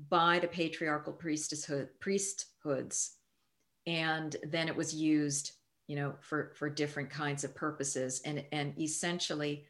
by 0.08 0.38
the 0.38 0.48
patriarchal 0.48 1.12
priesthood, 1.12 1.88
priesthoods. 2.00 3.16
And 3.86 4.36
then 4.44 4.68
it 4.68 4.76
was 4.76 4.94
used 4.94 5.52
you 5.88 5.96
know 5.96 6.14
for 6.20 6.52
for 6.54 6.68
different 6.68 7.10
kinds 7.10 7.42
of 7.44 7.54
purposes. 7.54 8.20
And 8.24 8.44
and 8.52 8.78
essentially 8.78 9.64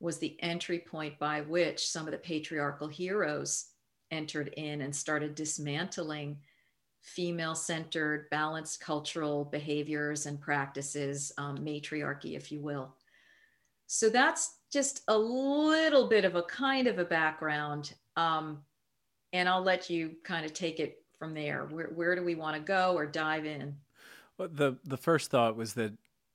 was 0.00 0.18
the 0.18 0.36
entry 0.42 0.78
point 0.78 1.18
by 1.18 1.40
which 1.42 1.88
some 1.88 2.06
of 2.06 2.12
the 2.12 2.18
patriarchal 2.18 2.88
heroes 2.88 3.70
entered 4.10 4.48
in 4.56 4.82
and 4.82 4.94
started 4.94 5.34
dismantling 5.34 6.38
female 7.00 7.54
centered 7.54 8.28
balanced 8.30 8.80
cultural 8.80 9.44
behaviors 9.44 10.26
and 10.26 10.40
practices 10.40 11.32
um, 11.38 11.62
matriarchy 11.62 12.36
if 12.36 12.52
you 12.52 12.60
will. 12.60 12.94
So 13.86 14.08
that's 14.08 14.55
just 14.72 15.02
a 15.08 15.16
little 15.16 16.08
bit 16.08 16.24
of 16.24 16.34
a 16.34 16.42
kind 16.42 16.86
of 16.86 16.98
a 16.98 17.04
background 17.04 17.94
um, 18.16 18.58
and 19.32 19.48
i'll 19.48 19.62
let 19.62 19.88
you 19.90 20.12
kind 20.24 20.44
of 20.44 20.52
take 20.52 20.80
it 20.80 21.02
from 21.18 21.34
there? 21.34 21.66
Where, 21.70 21.88
where 21.88 22.14
do 22.14 22.22
we 22.22 22.34
want 22.34 22.56
to 22.56 22.62
go 22.62 22.94
or 22.94 23.06
dive 23.06 23.46
in? 23.46 23.76
Well, 24.38 24.48
the 24.52 24.76
the 24.84 24.96
first 24.96 25.30
thought 25.30 25.56
was 25.56 25.74
that 25.74 25.92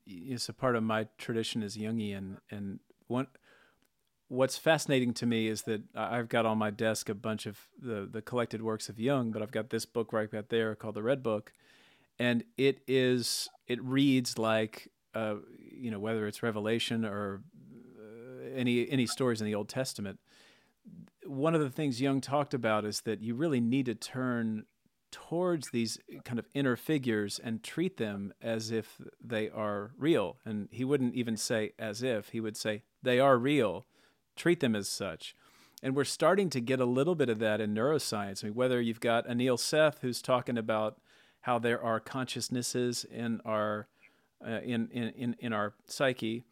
it's 0.07 0.49
a 0.49 0.53
part 0.53 0.75
of 0.75 0.83
my 0.83 1.07
tradition 1.17 1.61
is 1.61 1.77
Jungian, 1.77 2.37
and 2.49 2.79
one 3.07 3.27
what's 4.27 4.57
fascinating 4.57 5.13
to 5.13 5.25
me 5.25 5.47
is 5.47 5.63
that 5.63 5.83
I've 5.93 6.29
got 6.29 6.45
on 6.45 6.57
my 6.57 6.71
desk 6.71 7.09
a 7.09 7.13
bunch 7.13 7.45
of 7.45 7.59
the 7.79 8.07
the 8.11 8.21
collected 8.21 8.61
works 8.61 8.89
of 8.89 8.99
Jung, 8.99 9.31
but 9.31 9.41
I've 9.41 9.51
got 9.51 9.69
this 9.69 9.85
book 9.85 10.11
right 10.13 10.29
back 10.29 10.49
there 10.49 10.73
called 10.75 10.95
the 10.95 11.03
Red 11.03 11.21
Book, 11.21 11.53
and 12.17 12.43
it 12.57 12.81
is 12.87 13.47
it 13.67 13.81
reads 13.83 14.39
like 14.39 14.89
uh, 15.13 15.35
you 15.59 15.91
know 15.91 15.99
whether 15.99 16.25
it's 16.25 16.41
Revelation 16.41 17.05
or 17.05 17.43
any 18.55 18.89
any 18.89 19.05
stories 19.05 19.41
in 19.41 19.47
the 19.47 19.55
Old 19.55 19.69
Testament. 19.69 20.19
One 21.25 21.53
of 21.53 21.61
the 21.61 21.69
things 21.69 22.01
Jung 22.01 22.21
talked 22.21 22.53
about 22.53 22.85
is 22.85 23.01
that 23.01 23.21
you 23.21 23.35
really 23.35 23.61
need 23.61 23.85
to 23.85 23.95
turn 23.95 24.65
towards 25.11 25.69
these 25.69 25.99
kind 26.23 26.39
of 26.39 26.47
inner 26.53 26.75
figures 26.75 27.39
and 27.43 27.61
treat 27.61 27.97
them 27.97 28.33
as 28.41 28.71
if 28.71 28.99
they 29.23 29.49
are 29.49 29.91
real. 29.97 30.37
And 30.45 30.69
he 30.71 30.85
wouldn't 30.85 31.15
even 31.15 31.37
say 31.37 31.73
as 31.77 32.01
if, 32.01 32.29
he 32.29 32.39
would 32.39 32.57
say 32.57 32.83
they 33.03 33.19
are 33.19 33.37
real. 33.37 33.85
Treat 34.35 34.61
them 34.61 34.75
as 34.75 34.87
such. 34.87 35.35
And 35.83 35.95
we're 35.95 36.05
starting 36.05 36.49
to 36.51 36.61
get 36.61 36.79
a 36.79 36.85
little 36.85 37.15
bit 37.15 37.29
of 37.29 37.39
that 37.39 37.59
in 37.59 37.73
neuroscience. 37.73 38.43
I 38.43 38.47
mean, 38.47 38.55
whether 38.55 38.79
you've 38.79 38.99
got 38.99 39.27
Anil 39.27 39.59
Seth, 39.59 39.99
who's 40.01 40.21
talking 40.21 40.57
about 40.57 40.97
how 41.41 41.59
there 41.59 41.83
are 41.83 41.99
consciousnesses 41.99 43.03
in 43.03 43.41
our 43.45 43.87
uh, 44.45 44.59
in, 44.61 44.89
in 44.89 45.35
in 45.39 45.53
our 45.53 45.73
psyche, 45.85 46.43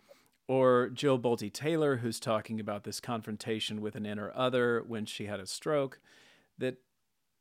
or 0.49 0.89
Jill 0.89 1.19
Bolte 1.19 1.53
Taylor, 1.53 1.97
who's 1.97 2.19
talking 2.19 2.59
about 2.59 2.83
this 2.83 2.99
confrontation 2.99 3.81
with 3.81 3.95
an 3.95 4.07
inner 4.07 4.31
other 4.35 4.83
when 4.85 5.05
she 5.05 5.27
had 5.27 5.39
a 5.39 5.45
stroke, 5.45 5.99
that 6.57 6.77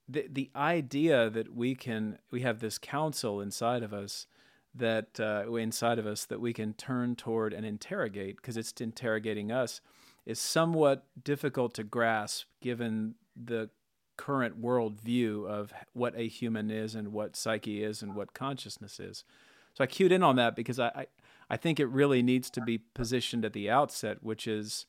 the 0.06 0.26
the 0.30 0.50
idea 0.54 1.30
that 1.30 1.54
we 1.54 1.74
can 1.74 2.18
we 2.30 2.42
have 2.42 2.60
this 2.60 2.76
counsel 2.76 3.40
inside 3.40 3.82
of 3.82 3.94
us 3.94 4.26
that 4.74 5.18
uh, 5.18 5.50
inside 5.54 5.98
of 5.98 6.06
us 6.06 6.26
that 6.26 6.38
we 6.38 6.52
can 6.52 6.74
turn 6.74 7.16
toward 7.16 7.54
and 7.54 7.64
interrogate 7.64 8.36
because 8.36 8.58
it's 8.58 8.78
interrogating 8.78 9.50
us 9.50 9.80
is 10.26 10.38
somewhat 10.38 11.06
difficult 11.24 11.72
to 11.72 11.82
grasp 11.84 12.46
given 12.60 13.14
the 13.34 13.70
current 14.18 14.60
worldview 14.60 15.48
of 15.48 15.72
what 15.94 16.12
a 16.14 16.28
human 16.28 16.70
is 16.70 16.94
and 16.94 17.08
what 17.08 17.36
psyche 17.36 17.82
is 17.82 18.02
and 18.02 18.14
what 18.14 18.34
consciousness 18.34 19.00
is. 19.00 19.24
So 19.72 19.82
I 19.82 19.86
cued 19.86 20.12
in 20.12 20.22
on 20.22 20.36
that 20.36 20.54
because 20.54 20.78
I, 20.78 21.06
I 21.50 21.56
think 21.56 21.80
it 21.80 21.86
really 21.86 22.22
needs 22.22 22.50
to 22.50 22.60
be 22.60 22.78
positioned 22.78 23.44
at 23.44 23.52
the 23.52 23.70
outset, 23.70 24.18
which 24.22 24.46
is 24.46 24.86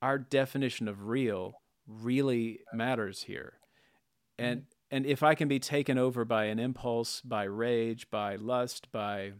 our 0.00 0.18
definition 0.18 0.88
of 0.88 1.06
real 1.08 1.54
really 1.86 2.60
matters 2.72 3.22
here. 3.22 3.54
And 4.38 4.60
mm-hmm. 4.60 4.96
and 4.96 5.06
if 5.06 5.22
I 5.22 5.34
can 5.34 5.48
be 5.48 5.58
taken 5.58 5.98
over 5.98 6.24
by 6.24 6.44
an 6.44 6.58
impulse, 6.58 7.20
by 7.22 7.44
rage, 7.44 8.10
by 8.10 8.36
lust, 8.36 8.90
by 8.92 9.32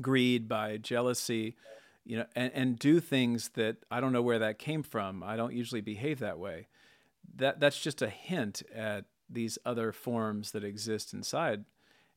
greed, 0.00 0.48
by 0.48 0.76
jealousy, 0.76 1.56
you 2.04 2.16
know, 2.16 2.26
and, 2.34 2.52
and 2.54 2.78
do 2.78 3.00
things 3.00 3.50
that 3.50 3.78
I 3.90 4.00
don't 4.00 4.12
know 4.12 4.22
where 4.22 4.38
that 4.38 4.58
came 4.58 4.82
from. 4.82 5.22
I 5.22 5.36
don't 5.36 5.54
usually 5.54 5.80
behave 5.80 6.20
that 6.20 6.38
way. 6.38 6.68
That 7.36 7.60
that's 7.60 7.80
just 7.80 8.02
a 8.02 8.08
hint 8.08 8.62
at 8.74 9.04
these 9.28 9.58
other 9.66 9.92
forms 9.92 10.52
that 10.52 10.64
exist 10.64 11.12
inside, 11.12 11.64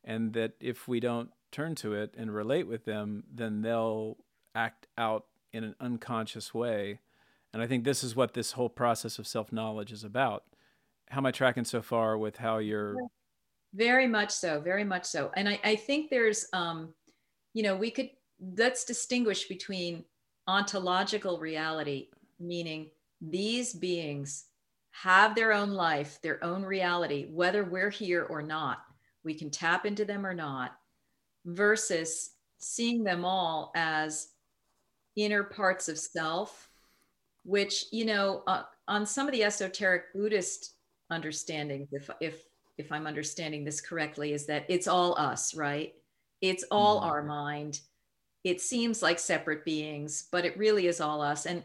and 0.04 0.34
that 0.34 0.54
if 0.60 0.88
we 0.88 1.00
don't 1.00 1.30
turn 1.52 1.76
to 1.76 1.94
it 1.94 2.14
and 2.18 2.34
relate 2.34 2.68
with 2.68 2.86
them, 2.86 3.24
then 3.32 3.62
they'll 3.62 4.18
act 4.56 4.88
out 4.98 5.26
in 5.54 5.64
an 5.64 5.76
unconscious 5.80 6.54
way. 6.54 7.00
And 7.54 7.62
I 7.62 7.68
think 7.68 7.84
this 7.84 8.04
is 8.04 8.16
what 8.16 8.34
this 8.34 8.54
whole 8.54 8.70
process 8.70 9.20
of 9.20 9.28
self 9.28 9.52
knowledge 9.52 9.92
is 9.92 10.04
about. 10.04 10.44
How 11.10 11.18
am 11.18 11.26
I 11.26 11.32
tracking 11.32 11.66
so 11.66 11.82
far 11.82 12.18
with 12.18 12.38
how 12.38 12.60
you're? 12.60 12.96
Very 13.74 14.08
much 14.08 14.32
so, 14.32 14.60
very 14.60 14.84
much 14.84 15.06
so. 15.06 15.32
And 15.36 15.48
I, 15.48 15.60
I 15.64 15.76
think 15.76 16.10
there's, 16.10 16.48
um, 16.54 16.94
you 17.54 17.64
know, 17.64 17.76
we 17.76 17.92
could 17.92 18.10
let's 18.58 18.84
distinguish 18.84 19.48
between 19.48 20.04
ontological 20.48 21.40
reality, 21.40 22.08
meaning 22.40 22.90
these 23.22 23.74
beings 23.74 24.46
have 24.92 25.36
their 25.36 25.54
own 25.54 25.72
life, 25.72 26.20
their 26.22 26.44
own 26.44 26.64
reality, 26.64 27.28
whether 27.32 27.64
we're 27.64 27.90
here 27.90 28.24
or 28.24 28.42
not. 28.42 28.80
We 29.24 29.34
can 29.34 29.50
tap 29.50 29.86
into 29.86 30.04
them 30.04 30.26
or 30.26 30.34
not, 30.34 30.78
versus 31.46 32.32
seeing 32.60 33.04
them 33.04 33.26
all 33.26 33.72
as 33.76 34.30
inner 35.16 35.44
parts 35.44 35.90
of 35.90 35.98
self, 35.98 36.70
which, 37.44 37.86
you 37.92 38.06
know, 38.06 38.44
uh, 38.48 38.64
on 38.88 39.06
some 39.06 39.28
of 39.28 39.34
the 39.34 39.44
esoteric 39.44 40.14
Buddhist 40.14 40.76
understandings, 41.10 41.90
if, 41.92 42.10
if, 42.20 42.44
if 42.78 42.92
I'm 42.92 43.08
understanding 43.08 43.64
this 43.64 43.82
correctly, 43.82 44.34
is 44.34 44.46
that 44.46 44.66
it's 44.70 44.88
all 44.88 45.18
us, 45.18 45.56
right? 45.56 45.94
It's 46.42 46.64
all 46.72 47.02
mm-hmm. 47.02 47.10
our 47.10 47.24
mind 47.24 47.82
it 48.44 48.62
seems 48.62 49.02
like 49.02 49.20
separate 49.20 49.66
beings, 49.66 50.28
but 50.32 50.46
it 50.46 50.58
really 50.58 50.88
is 50.88 51.00
all 51.00 51.22
us. 51.22 51.46
And 51.46 51.64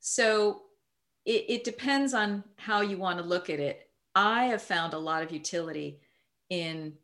so 0.00 0.62
it, 1.26 1.44
it 1.48 1.64
depends 1.64 2.14
on 2.14 2.42
how 2.56 2.80
you 2.80 2.96
want 2.96 3.18
to 3.18 3.24
look 3.24 3.50
at 3.50 3.60
it. 3.60 3.88
I 4.14 4.46
have 4.46 4.62
found 4.62 4.94
a 4.94 4.98
lot 4.98 5.22
of 5.22 5.30
utility 5.30 6.00
in 6.48 6.94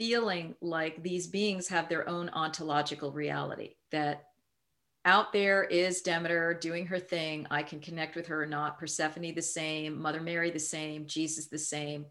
feeling 0.00 0.54
like 0.62 1.02
these 1.02 1.26
beings 1.26 1.68
have 1.68 1.86
their 1.90 2.08
own 2.08 2.30
ontological 2.30 3.12
reality, 3.12 3.74
that 3.90 4.28
out 5.04 5.30
there 5.30 5.64
is 5.64 6.00
Demeter 6.00 6.54
doing 6.54 6.86
her 6.86 6.98
thing. 6.98 7.46
I 7.50 7.62
can 7.62 7.80
connect 7.80 8.16
with 8.16 8.26
her 8.28 8.42
or 8.42 8.46
not. 8.46 8.78
Persephone 8.78 9.34
the 9.34 9.42
same, 9.42 10.00
Mother 10.00 10.22
Mary 10.22 10.50
the 10.50 10.58
same, 10.58 11.04
Jesus 11.04 11.48
the 11.48 11.58
same. 11.58 12.06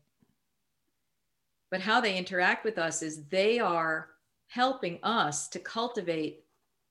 But 1.71 1.81
how 1.81 1.99
they 1.99 2.15
interact 2.15 2.63
with 2.63 2.77
us 2.77 3.01
is 3.01 3.25
they 3.25 3.57
are 3.57 4.09
helping 4.45 4.99
us 5.01 5.47
to 5.47 5.57
cultivate 5.57 6.43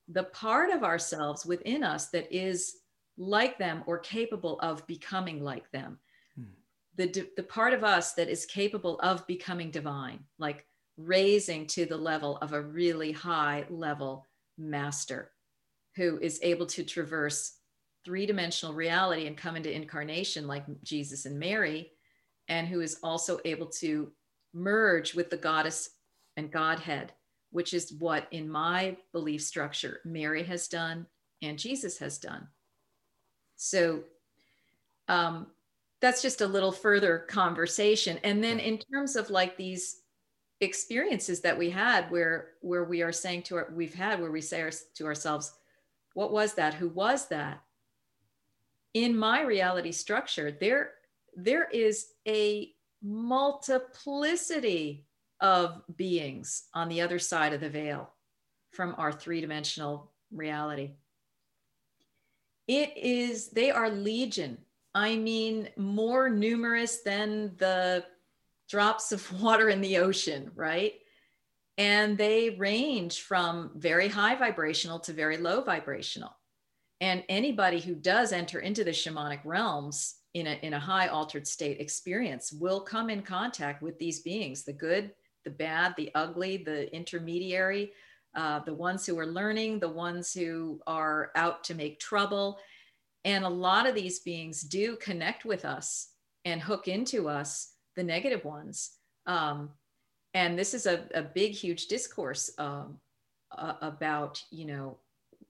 the 0.09 0.23
part 0.23 0.69
of 0.69 0.83
ourselves 0.83 1.45
within 1.45 1.81
us 1.81 2.07
that 2.07 2.29
is 2.29 2.79
like 3.17 3.57
them 3.57 3.83
or 3.85 3.99
capable 3.99 4.59
of 4.59 4.85
becoming 4.85 5.45
like 5.45 5.71
them. 5.71 5.97
Hmm. 6.35 6.43
The, 6.97 7.25
the 7.37 7.43
part 7.43 7.73
of 7.73 7.85
us 7.85 8.15
that 8.15 8.27
is 8.27 8.45
capable 8.45 8.99
of 8.99 9.25
becoming 9.27 9.71
divine, 9.71 10.19
like 10.39 10.65
raising 10.99 11.65
to 11.67 11.85
the 11.85 11.97
level 11.97 12.37
of 12.37 12.53
a 12.53 12.61
really 12.61 13.11
high 13.11 13.65
level 13.69 14.27
master 14.57 15.31
who 15.95 16.17
is 16.19 16.39
able 16.43 16.65
to 16.65 16.83
traverse 16.83 17.53
three 18.05 18.25
dimensional 18.25 18.73
reality 18.73 19.27
and 19.27 19.37
come 19.37 19.55
into 19.55 19.73
incarnation 19.73 20.47
like 20.47 20.65
Jesus 20.83 21.25
and 21.25 21.39
Mary, 21.39 21.91
and 22.47 22.67
who 22.67 22.81
is 22.81 22.99
also 23.03 23.39
able 23.45 23.67
to 23.67 24.11
merge 24.53 25.13
with 25.13 25.29
the 25.29 25.37
goddess 25.37 25.89
and 26.37 26.51
Godhead 26.51 27.13
which 27.51 27.73
is 27.73 27.93
what, 27.93 28.27
in 28.31 28.49
my 28.49 28.95
belief 29.11 29.41
structure, 29.41 30.01
Mary 30.05 30.43
has 30.43 30.67
done 30.67 31.05
and 31.41 31.57
Jesus 31.57 31.97
has 31.97 32.17
done. 32.17 32.47
So 33.55 34.03
um, 35.07 35.47
that's 36.01 36.21
just 36.21 36.41
a 36.41 36.47
little 36.47 36.71
further 36.71 37.19
conversation. 37.29 38.19
And 38.23 38.43
then 38.43 38.59
in 38.59 38.79
terms 38.93 39.15
of 39.15 39.29
like 39.29 39.57
these 39.57 40.01
experiences 40.61 41.41
that 41.41 41.57
we 41.57 41.69
had 41.69 42.09
where 42.11 42.49
where 42.61 42.83
we 42.83 43.01
are 43.01 43.11
saying 43.11 43.41
to 43.41 43.55
our 43.55 43.71
we've 43.73 43.93
had 43.93 44.19
where 44.19 44.31
we 44.31 44.41
say 44.41 44.69
to 44.93 45.05
ourselves 45.05 45.53
what 46.13 46.33
was 46.33 46.53
that 46.53 46.73
who 46.73 46.89
was 46.89 47.27
that 47.27 47.61
in 48.93 49.17
my 49.17 49.41
reality 49.41 49.91
structure 49.91 50.51
there 50.51 50.91
there 51.35 51.69
is 51.69 52.07
a 52.27 52.73
multiplicity 53.01 55.05
of 55.41 55.81
beings 55.95 56.63
on 56.73 56.89
the 56.89 57.01
other 57.01 57.19
side 57.19 57.53
of 57.53 57.61
the 57.61 57.69
veil 57.69 58.09
from 58.71 58.95
our 58.97 59.11
three 59.11 59.41
dimensional 59.41 60.11
reality. 60.31 60.91
It 62.67 62.95
is, 62.97 63.49
they 63.49 63.71
are 63.71 63.89
legion. 63.89 64.57
I 64.93 65.15
mean, 65.15 65.69
more 65.77 66.29
numerous 66.29 67.01
than 67.01 67.55
the 67.57 68.05
drops 68.69 69.11
of 69.11 69.41
water 69.41 69.69
in 69.69 69.81
the 69.81 69.97
ocean, 69.97 70.51
right? 70.55 70.93
And 71.77 72.17
they 72.17 72.51
range 72.51 73.21
from 73.21 73.71
very 73.75 74.09
high 74.09 74.35
vibrational 74.35 74.99
to 74.99 75.13
very 75.13 75.37
low 75.37 75.61
vibrational. 75.61 76.35
And 77.01 77.23
anybody 77.29 77.79
who 77.79 77.95
does 77.95 78.33
enter 78.33 78.59
into 78.59 78.83
the 78.83 78.91
shamanic 78.91 79.39
realms 79.45 80.15
in 80.33 80.47
a, 80.47 80.59
in 80.61 80.73
a 80.73 80.79
high 80.79 81.07
altered 81.07 81.47
state 81.47 81.79
experience 81.79 82.51
will 82.51 82.81
come 82.81 83.09
in 83.09 83.21
contact 83.21 83.81
with 83.81 83.97
these 83.97 84.19
beings, 84.19 84.63
the 84.63 84.73
good, 84.73 85.11
the 85.45 85.49
bad, 85.49 85.93
the 85.97 86.11
ugly, 86.13 86.57
the 86.57 86.93
intermediary, 86.93 87.93
uh, 88.35 88.59
the 88.59 88.73
ones 88.73 89.05
who 89.05 89.17
are 89.17 89.25
learning, 89.25 89.79
the 89.79 89.89
ones 89.89 90.33
who 90.33 90.79
are 90.85 91.31
out 91.35 91.63
to 91.63 91.73
make 91.73 91.99
trouble. 91.99 92.59
And 93.25 93.43
a 93.43 93.49
lot 93.49 93.87
of 93.87 93.95
these 93.95 94.19
beings 94.19 94.61
do 94.61 94.97
connect 94.97 95.45
with 95.45 95.65
us 95.65 96.09
and 96.45 96.61
hook 96.61 96.87
into 96.87 97.27
us, 97.27 97.73
the 97.99 98.03
negative 98.03 98.45
ones. 98.45 98.91
Um, 99.27 99.71
and 100.33 100.57
this 100.57 100.73
is 100.73 100.85
a, 100.85 101.03
a 101.13 101.21
big, 101.21 101.51
huge 101.51 101.87
discourse 101.87 102.49
um, 102.57 102.97
uh, 103.55 103.73
about, 103.81 104.41
you 104.51 104.65
know, 104.65 104.97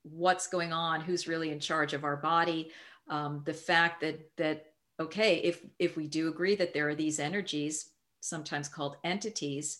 what's 0.03 0.47
going 0.47 0.73
on, 0.73 1.01
who's 1.01 1.27
really 1.27 1.51
in 1.51 1.59
charge 1.59 1.93
of 1.93 2.03
our 2.03 2.17
body, 2.17 2.71
um, 3.07 3.43
the 3.45 3.53
fact 3.53 4.01
that 4.01 4.19
that 4.37 4.65
okay, 4.99 5.35
if 5.37 5.61
if 5.77 5.95
we 5.95 6.07
do 6.07 6.27
agree 6.27 6.55
that 6.55 6.73
there 6.73 6.89
are 6.89 6.95
these 6.95 7.19
energies, 7.19 7.91
sometimes 8.21 8.67
called 8.67 8.97
entities, 9.03 9.79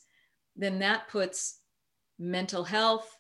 then 0.56 0.80
that 0.80 1.08
puts 1.10 1.60
mental 2.20 2.64
health 2.64 3.18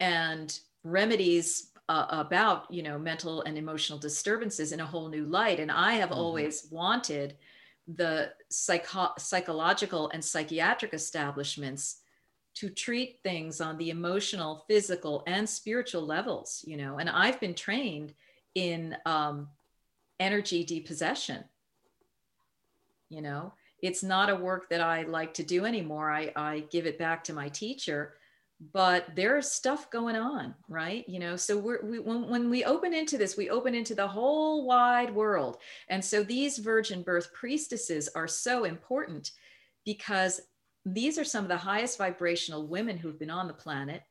and 0.00 0.58
remedies 0.82 1.70
uh, 1.88 2.06
about 2.10 2.70
you 2.70 2.82
know 2.82 2.98
mental 2.98 3.42
and 3.42 3.56
emotional 3.56 3.98
disturbances 3.98 4.72
in 4.72 4.80
a 4.80 4.86
whole 4.86 5.08
new 5.08 5.26
light 5.26 5.60
and 5.60 5.70
i 5.70 5.92
have 5.92 6.10
mm-hmm. 6.10 6.20
always 6.20 6.68
wanted 6.70 7.36
the 7.86 8.32
psycho- 8.50 9.14
psychological 9.18 10.10
and 10.10 10.24
psychiatric 10.24 10.94
establishments 10.94 12.00
to 12.54 12.68
treat 12.68 13.20
things 13.22 13.60
on 13.60 13.78
the 13.78 13.90
emotional, 13.90 14.64
physical, 14.68 15.22
and 15.26 15.48
spiritual 15.48 16.02
levels, 16.02 16.64
you 16.66 16.76
know. 16.76 16.98
And 16.98 17.08
I've 17.08 17.40
been 17.40 17.54
trained 17.54 18.14
in 18.54 18.96
um, 19.06 19.48
energy 20.18 20.64
depossession. 20.64 21.44
You 23.08 23.22
know, 23.22 23.52
it's 23.82 24.02
not 24.02 24.30
a 24.30 24.36
work 24.36 24.68
that 24.70 24.80
I 24.80 25.02
like 25.02 25.34
to 25.34 25.42
do 25.42 25.64
anymore. 25.64 26.10
I, 26.10 26.32
I 26.36 26.64
give 26.70 26.86
it 26.86 26.98
back 26.98 27.24
to 27.24 27.32
my 27.32 27.48
teacher, 27.48 28.14
but 28.72 29.06
there's 29.16 29.50
stuff 29.50 29.90
going 29.90 30.16
on, 30.16 30.54
right? 30.68 31.08
You 31.08 31.18
know, 31.18 31.36
so 31.36 31.56
we're, 31.56 31.82
we, 31.82 31.98
when, 31.98 32.28
when 32.28 32.50
we 32.50 32.64
open 32.64 32.92
into 32.92 33.16
this, 33.16 33.36
we 33.36 33.48
open 33.48 33.74
into 33.74 33.94
the 33.94 34.06
whole 34.06 34.66
wide 34.66 35.14
world. 35.14 35.56
And 35.88 36.04
so 36.04 36.22
these 36.22 36.58
virgin 36.58 37.02
birth 37.02 37.32
priestesses 37.32 38.08
are 38.14 38.28
so 38.28 38.64
important 38.64 39.30
because 39.86 40.42
these 40.84 41.18
are 41.18 41.24
some 41.24 41.44
of 41.44 41.48
the 41.48 41.56
highest 41.56 41.96
vibrational 41.96 42.66
women 42.66 42.98
who've 42.98 43.18
been 43.18 43.30
on 43.30 43.46
the 43.46 43.54
planet. 43.54 44.02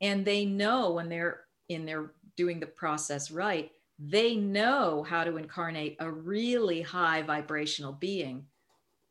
And 0.00 0.24
they 0.24 0.44
know 0.44 0.90
when 0.90 1.08
they're 1.08 1.44
in 1.68 1.86
their 1.86 2.12
doing 2.36 2.58
the 2.58 2.66
process 2.66 3.30
right, 3.30 3.70
they 3.98 4.34
know 4.34 5.04
how 5.04 5.22
to 5.24 5.36
incarnate 5.36 5.96
a 6.00 6.10
really 6.10 6.82
high 6.82 7.22
vibrational 7.22 7.92
being. 7.92 8.46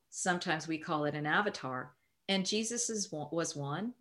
Sometimes 0.09 0.67
we 0.67 0.77
call 0.77 1.05
it 1.05 1.15
an 1.15 1.25
avatar. 1.25 1.93
And 2.27 2.45
Jesus 2.45 2.89
is, 2.89 3.09
was 3.11 3.55
one, 3.55 3.93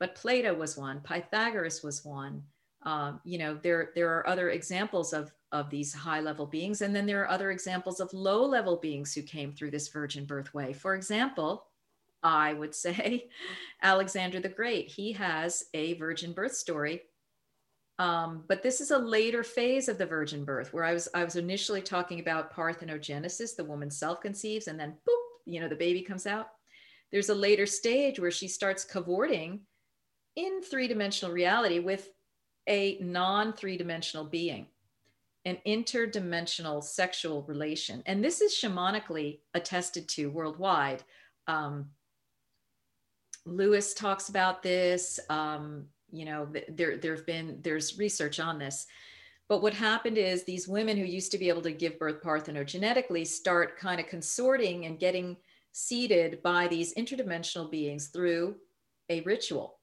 but 0.00 0.14
Plato 0.14 0.54
was 0.54 0.76
one, 0.76 1.00
Pythagoras 1.00 1.82
was 1.84 2.04
one. 2.04 2.42
Um, 2.82 3.20
you 3.24 3.38
know, 3.38 3.58
there, 3.62 3.90
there 3.94 4.08
are 4.16 4.26
other 4.26 4.48
examples 4.48 5.12
of, 5.12 5.30
of 5.52 5.68
these 5.68 5.92
high 5.92 6.20
level 6.20 6.46
beings. 6.46 6.80
And 6.80 6.96
then 6.96 7.04
there 7.04 7.22
are 7.22 7.30
other 7.30 7.50
examples 7.50 8.00
of 8.00 8.12
low 8.14 8.42
level 8.44 8.78
beings 8.78 9.12
who 9.12 9.20
came 9.20 9.52
through 9.52 9.70
this 9.70 9.88
virgin 9.88 10.24
birth 10.24 10.54
way. 10.54 10.72
For 10.72 10.94
example, 10.94 11.66
I 12.22 12.54
would 12.54 12.74
say 12.74 13.28
Alexander 13.82 14.40
the 14.40 14.48
Great, 14.48 14.88
he 14.88 15.12
has 15.12 15.64
a 15.74 15.94
virgin 15.94 16.32
birth 16.32 16.54
story. 16.54 17.02
Um, 17.98 18.44
but 18.48 18.62
this 18.62 18.80
is 18.80 18.92
a 18.92 18.98
later 18.98 19.44
phase 19.44 19.90
of 19.90 19.98
the 19.98 20.06
virgin 20.06 20.42
birth 20.42 20.72
where 20.72 20.84
I 20.84 20.94
was 20.94 21.06
I 21.14 21.22
was 21.22 21.36
initially 21.36 21.82
talking 21.82 22.18
about 22.18 22.50
parthenogenesis, 22.50 23.54
the 23.54 23.64
woman 23.64 23.90
self 23.90 24.22
conceives, 24.22 24.68
and 24.68 24.80
then 24.80 24.94
boop, 25.06 25.22
you 25.44 25.60
know, 25.60 25.68
the 25.68 25.76
baby 25.76 26.00
comes 26.00 26.26
out. 26.26 26.46
There's 27.12 27.28
a 27.28 27.34
later 27.34 27.66
stage 27.66 28.18
where 28.18 28.30
she 28.30 28.48
starts 28.48 28.86
cavorting 28.86 29.60
in 30.36 30.62
three 30.62 30.88
dimensional 30.88 31.34
reality 31.34 31.78
with 31.78 32.10
a 32.68 32.98
non 33.00 33.52
three 33.52 33.76
dimensional 33.76 34.24
being, 34.24 34.66
an 35.44 35.58
interdimensional 35.66 36.82
sexual 36.82 37.42
relation. 37.42 38.02
And 38.06 38.24
this 38.24 38.40
is 38.40 38.54
shamanically 38.54 39.40
attested 39.54 40.08
to 40.10 40.30
worldwide. 40.30 41.02
Um, 41.46 41.90
Lewis 43.46 43.94
talks 43.94 44.28
about 44.28 44.62
this. 44.62 45.18
Um, 45.28 45.86
you 46.12 46.24
know, 46.24 46.48
there 46.68 46.96
there 46.96 47.14
have 47.14 47.26
been 47.26 47.58
there's 47.62 47.98
research 47.98 48.40
on 48.40 48.58
this. 48.58 48.86
But 49.48 49.62
what 49.62 49.74
happened 49.74 50.16
is 50.16 50.44
these 50.44 50.68
women 50.68 50.96
who 50.96 51.04
used 51.04 51.32
to 51.32 51.38
be 51.38 51.48
able 51.48 51.62
to 51.62 51.72
give 51.72 51.98
birth 51.98 52.22
parthenogenetically 52.22 53.26
start 53.26 53.76
kind 53.76 54.00
of 54.00 54.06
consorting 54.06 54.86
and 54.86 54.96
getting 54.96 55.36
seeded 55.72 56.40
by 56.40 56.68
these 56.68 56.94
interdimensional 56.94 57.68
beings 57.68 58.08
through 58.08 58.54
a 59.08 59.22
ritual. 59.22 59.79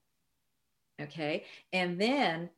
Okay. 1.02 1.46
And 1.74 2.00
then 2.00 2.50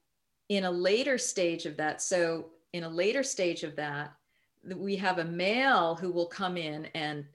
in 0.48 0.66
a 0.66 0.72
later 0.72 1.18
stage 1.18 1.66
of 1.66 1.78
that, 1.78 2.02
so 2.02 2.48
in 2.74 2.84
a 2.84 2.90
later 2.90 3.24
stage 3.24 3.64
of 3.64 3.76
that, 3.76 4.14
we 4.76 4.96
have 4.98 5.20
a 5.20 5.26
male 5.26 5.96
who 5.96 6.12
will 6.12 6.26
come 6.26 6.58
in 6.58 6.86
and 6.88 7.26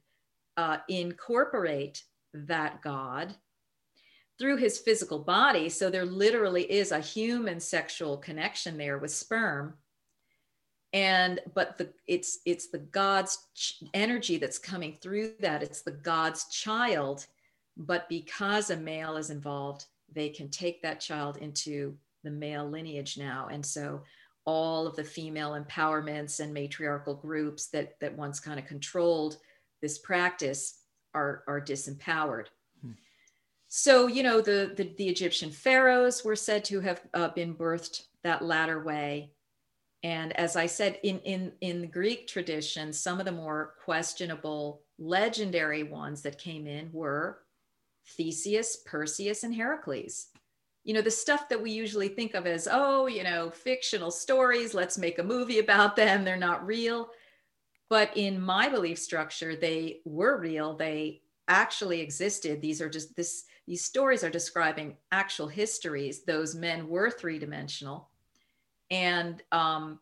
uh, 0.57 0.79
incorporate 0.89 2.05
that 2.33 2.83
God 2.83 3.35
through 4.39 4.57
his 4.57 4.79
physical 4.79 5.19
body. 5.19 5.69
So 5.69 5.91
there 5.91 6.05
literally 6.05 6.71
is 6.71 6.93
a 6.93 7.01
human 7.01 7.61
sexual 7.61 8.17
connection 8.17 8.77
there 8.77 8.99
with 8.99 9.13
sperm. 9.13 9.75
And 10.93 11.41
but 11.55 11.77
the 11.77 11.93
it's 12.07 12.39
it's 12.47 12.69
the 12.69 12.79
God's 12.79 13.49
ch- 13.55 13.83
energy 13.95 14.39
that's 14.39 14.59
coming 14.59 14.97
through 15.01 15.33
that. 15.41 15.63
It's 15.63 15.83
the 15.83 15.91
God's 15.91 16.49
child. 16.49 17.27
But 17.77 18.09
because 18.09 18.71
a 18.71 18.77
male 18.77 19.17
is 19.17 19.31
involved, 19.31 19.87
they 20.15 20.29
can 20.29 20.49
take 20.49 20.83
that 20.83 21.01
child 21.01 21.37
into 21.39 21.97
the 22.23 22.31
male 22.31 22.69
lineage 22.69 23.19
now. 23.19 23.49
And 23.51 23.65
so 23.65 24.03
all 24.47 24.87
of 24.87 24.97
the 24.97 25.05
female 25.05 25.53
empowerments 25.53 26.41
and 26.41 26.53
matriarchal 26.53 27.15
groups 27.15 27.69
that 27.69 27.99
that 28.01 28.17
once 28.17 28.41
kind 28.41 28.59
of 28.59 28.67
controlled 28.67 29.39
this 29.81 29.99
practice 29.99 30.81
are 31.15 31.45
are 31.47 31.61
disempowered 31.61 32.47
so, 33.77 34.07
you 34.07 34.23
know, 34.23 34.41
the, 34.41 34.73
the, 34.77 34.95
the 34.99 35.09
Egyptian 35.09 35.51
pharaohs 35.51 36.25
were 36.25 36.37
said 36.37 36.65
to 36.67 36.79
have 36.79 37.01
uh, 37.13 37.31
been 37.31 37.57
birthed 37.57 38.05
that 38.23 38.45
latter 38.45 38.81
way. 38.85 39.33
And 40.05 40.33
as 40.39 40.55
I 40.55 40.67
said, 40.67 41.01
in, 41.03 41.19
in, 41.23 41.51
in 41.61 41.81
the 41.81 41.89
Greek 41.89 42.29
tradition, 42.29 42.93
some 42.93 43.19
of 43.19 43.27
the 43.27 43.33
more 43.33 43.75
questionable 43.85 44.83
legendary 44.97 45.83
ones 45.83 46.23
that 46.23 46.39
came 46.39 46.69
in 46.69 46.89
were 46.93 47.41
Theseus, 48.17 48.77
Perseus, 48.77 49.45
and 49.45 49.55
Heracles. 49.55 50.29
You 50.85 50.95
know, 50.95 51.03
the 51.03 51.11
stuff 51.11 51.49
that 51.49 51.63
we 51.63 51.71
usually 51.71 52.09
think 52.09 52.35
of 52.35 52.47
as, 52.47 52.69
oh, 52.71 53.07
you 53.07 53.25
know, 53.25 53.51
fictional 53.51 54.11
stories, 54.11 54.75
let's 54.75 54.99
make 54.99 55.19
a 55.19 55.25
movie 55.25 55.59
about 55.59 55.97
them, 55.97 56.25
they're 56.25 56.37
not 56.37 56.67
real. 56.67 57.09
But 57.89 58.17
in 58.17 58.41
my 58.41 58.69
belief 58.69 58.99
structure, 58.99 59.57
they 59.57 60.01
were 60.05 60.39
real. 60.39 60.77
They 60.77 61.23
actually 61.49 62.01
existed. 62.01 62.61
These 62.61 62.81
are 62.81 62.89
just 62.89 63.15
this 63.17 63.45
these 63.67 63.85
stories 63.85 64.25
are 64.25 64.31
describing 64.31 64.97
actual 65.13 65.49
histories. 65.49 66.25
Those 66.25 66.55
men 66.55 66.89
were 66.89 67.11
three 67.11 67.39
dimensional, 67.39 68.09
and 68.91 69.43
um, 69.53 70.01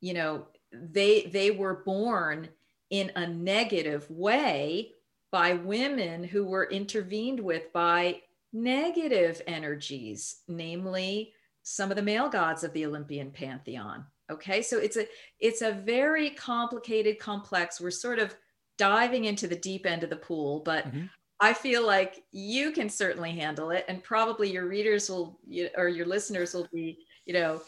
you 0.00 0.14
know 0.14 0.46
they 0.72 1.22
they 1.32 1.50
were 1.50 1.82
born 1.84 2.48
in 2.90 3.12
a 3.16 3.26
negative 3.26 4.10
way 4.10 4.92
by 5.30 5.54
women 5.54 6.24
who 6.24 6.44
were 6.44 6.70
intervened 6.70 7.40
with 7.40 7.72
by 7.72 8.20
negative 8.52 9.42
energies, 9.46 10.42
namely 10.48 11.32
some 11.62 11.90
of 11.90 11.96
the 11.96 12.02
male 12.02 12.28
gods 12.28 12.64
of 12.64 12.72
the 12.72 12.86
Olympian 12.86 13.30
pantheon. 13.30 14.04
Okay, 14.30 14.62
so 14.62 14.78
it's 14.78 14.96
a 14.96 15.06
it's 15.40 15.62
a 15.62 15.72
very 15.72 16.30
complicated, 16.30 17.18
complex. 17.18 17.80
We're 17.80 17.90
sort 17.90 18.18
of 18.18 18.34
diving 18.76 19.24
into 19.24 19.48
the 19.48 19.56
deep 19.56 19.86
end 19.86 20.02
of 20.04 20.10
the 20.10 20.16
pool, 20.16 20.60
but 20.64 20.86
mm-hmm. 20.86 21.06
I 21.40 21.52
feel 21.52 21.86
like 21.86 22.24
you 22.32 22.72
can 22.72 22.88
certainly 22.88 23.32
handle 23.32 23.70
it, 23.70 23.84
and 23.88 24.02
probably 24.02 24.50
your 24.50 24.66
readers 24.66 25.08
will, 25.08 25.38
or 25.76 25.88
your 25.88 26.06
listeners 26.06 26.52
will 26.52 26.68
be, 26.72 26.98
you 27.26 27.34
know, 27.34 27.62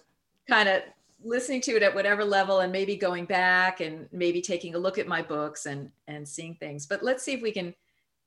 kind 0.49 0.69
of 0.69 0.83
listening 1.23 1.61
to 1.63 1.77
it 1.77 1.83
at 1.83 1.95
whatever 1.95 2.25
level, 2.25 2.61
and 2.61 2.73
maybe 2.73 2.97
going 2.97 3.25
back 3.25 3.81
and 3.81 4.09
maybe 4.13 4.41
taking 4.41 4.75
a 4.75 4.79
look 4.79 4.99
at 4.99 5.07
my 5.07 5.23
books 5.23 5.67
and 5.67 5.91
and 6.09 6.29
seeing 6.29 6.55
things. 6.55 6.87
But 6.87 7.03
let's 7.03 7.23
see 7.23 7.33
if 7.33 7.43
we 7.43 7.53
can 7.53 7.75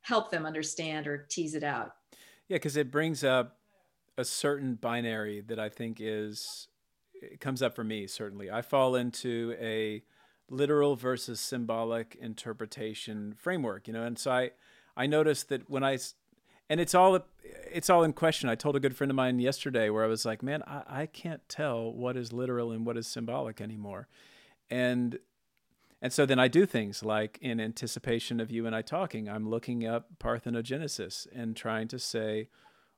help 0.02 0.32
them 0.32 0.46
understand 0.46 1.08
or 1.08 1.26
tease 1.30 1.56
it 1.56 1.64
out. 1.64 1.96
Yeah, 2.48 2.58
because 2.58 2.78
it 2.78 2.92
brings 2.92 3.24
up 3.24 3.58
a 4.18 4.26
certain 4.26 4.76
binary 4.76 5.42
that 5.42 5.60
I 5.60 5.70
think 5.70 5.98
is 6.00 6.68
it 7.14 7.40
comes 7.40 7.62
up 7.62 7.76
for 7.76 7.84
me 7.84 8.08
certainly. 8.08 8.52
I 8.52 8.62
fall 8.62 8.96
into 8.96 9.56
a 9.60 10.04
literal 10.50 10.96
versus 10.96 11.40
symbolic 11.40 12.16
interpretation 12.20 13.34
framework, 13.38 13.88
you 13.88 13.94
know, 13.94 14.04
and 14.04 14.20
so 14.20 14.32
I 14.32 14.52
I 14.96 15.08
noticed 15.08 15.50
that 15.50 15.70
when 15.70 15.84
I, 15.84 15.98
and 16.74 16.82
it's 16.82 16.96
all 16.96 17.20
it's 17.72 17.88
all 17.88 18.04
in 18.04 18.14
question. 18.14 18.50
I 18.50 18.56
told 18.56 18.76
a 18.76 18.80
good 18.80 18.98
friend 18.98 19.12
of 19.12 19.16
mine 19.16 19.38
yesterday 19.38 19.92
where 19.92 20.04
I 20.04 20.08
was 20.08 20.26
like, 20.26 20.42
man, 20.42 20.64
I, 20.66 21.02
I 21.02 21.06
can't 21.06 21.48
tell 21.48 21.94
what 21.94 22.18
is 22.18 22.34
literal 22.34 22.72
and 22.72 22.84
what 22.84 22.98
is 22.98 23.06
symbolic 23.06 23.62
anymore, 23.62 24.08
and 24.72 25.20
and 26.02 26.12
so 26.12 26.26
then 26.26 26.40
I 26.40 26.48
do 26.48 26.66
things 26.66 27.04
like 27.04 27.38
in 27.44 27.60
anticipation 27.60 28.40
of 28.40 28.50
you 28.50 28.66
and 28.66 28.76
I 28.76 28.82
talking, 28.82 29.30
I'm 29.30 29.48
looking 29.48 29.86
up 29.86 30.08
parthenogenesis 30.18 31.28
and 31.32 31.56
trying 31.56 31.90
to 31.90 32.00
say 32.00 32.50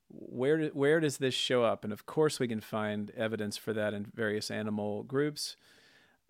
where 0.08 0.68
where 0.68 0.98
does 0.98 1.18
this 1.18 1.34
show 1.34 1.62
up? 1.62 1.84
And 1.84 1.92
of 1.92 2.06
course, 2.06 2.40
we 2.40 2.48
can 2.48 2.62
find 2.62 3.10
evidence 3.10 3.58
for 3.58 3.74
that 3.74 3.92
in 3.92 4.06
various 4.14 4.50
animal 4.50 5.02
groups. 5.02 5.54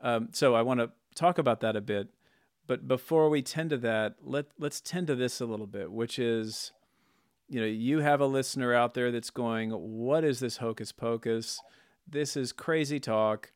Um, 0.02 0.30
so 0.32 0.56
I 0.56 0.62
want 0.62 0.80
to 0.80 0.90
talk 1.14 1.38
about 1.38 1.60
that 1.60 1.76
a 1.76 1.80
bit. 1.80 2.08
But 2.66 2.88
before 2.88 3.28
we 3.28 3.42
tend 3.42 3.70
to 3.70 3.76
that, 3.78 4.16
let 4.20 4.46
let's 4.58 4.80
tend 4.80 5.06
to 5.06 5.14
this 5.14 5.40
a 5.40 5.46
little 5.46 5.68
bit, 5.68 5.92
which 5.92 6.18
is, 6.18 6.72
you 7.48 7.60
know, 7.60 7.66
you 7.66 8.00
have 8.00 8.20
a 8.20 8.26
listener 8.26 8.74
out 8.74 8.94
there 8.94 9.10
that's 9.12 9.30
going, 9.30 9.70
"What 9.70 10.24
is 10.24 10.40
this 10.40 10.56
hocus 10.56 10.92
pocus? 10.92 11.60
This 12.08 12.36
is 12.36 12.52
crazy 12.52 13.00
talk." 13.00 13.52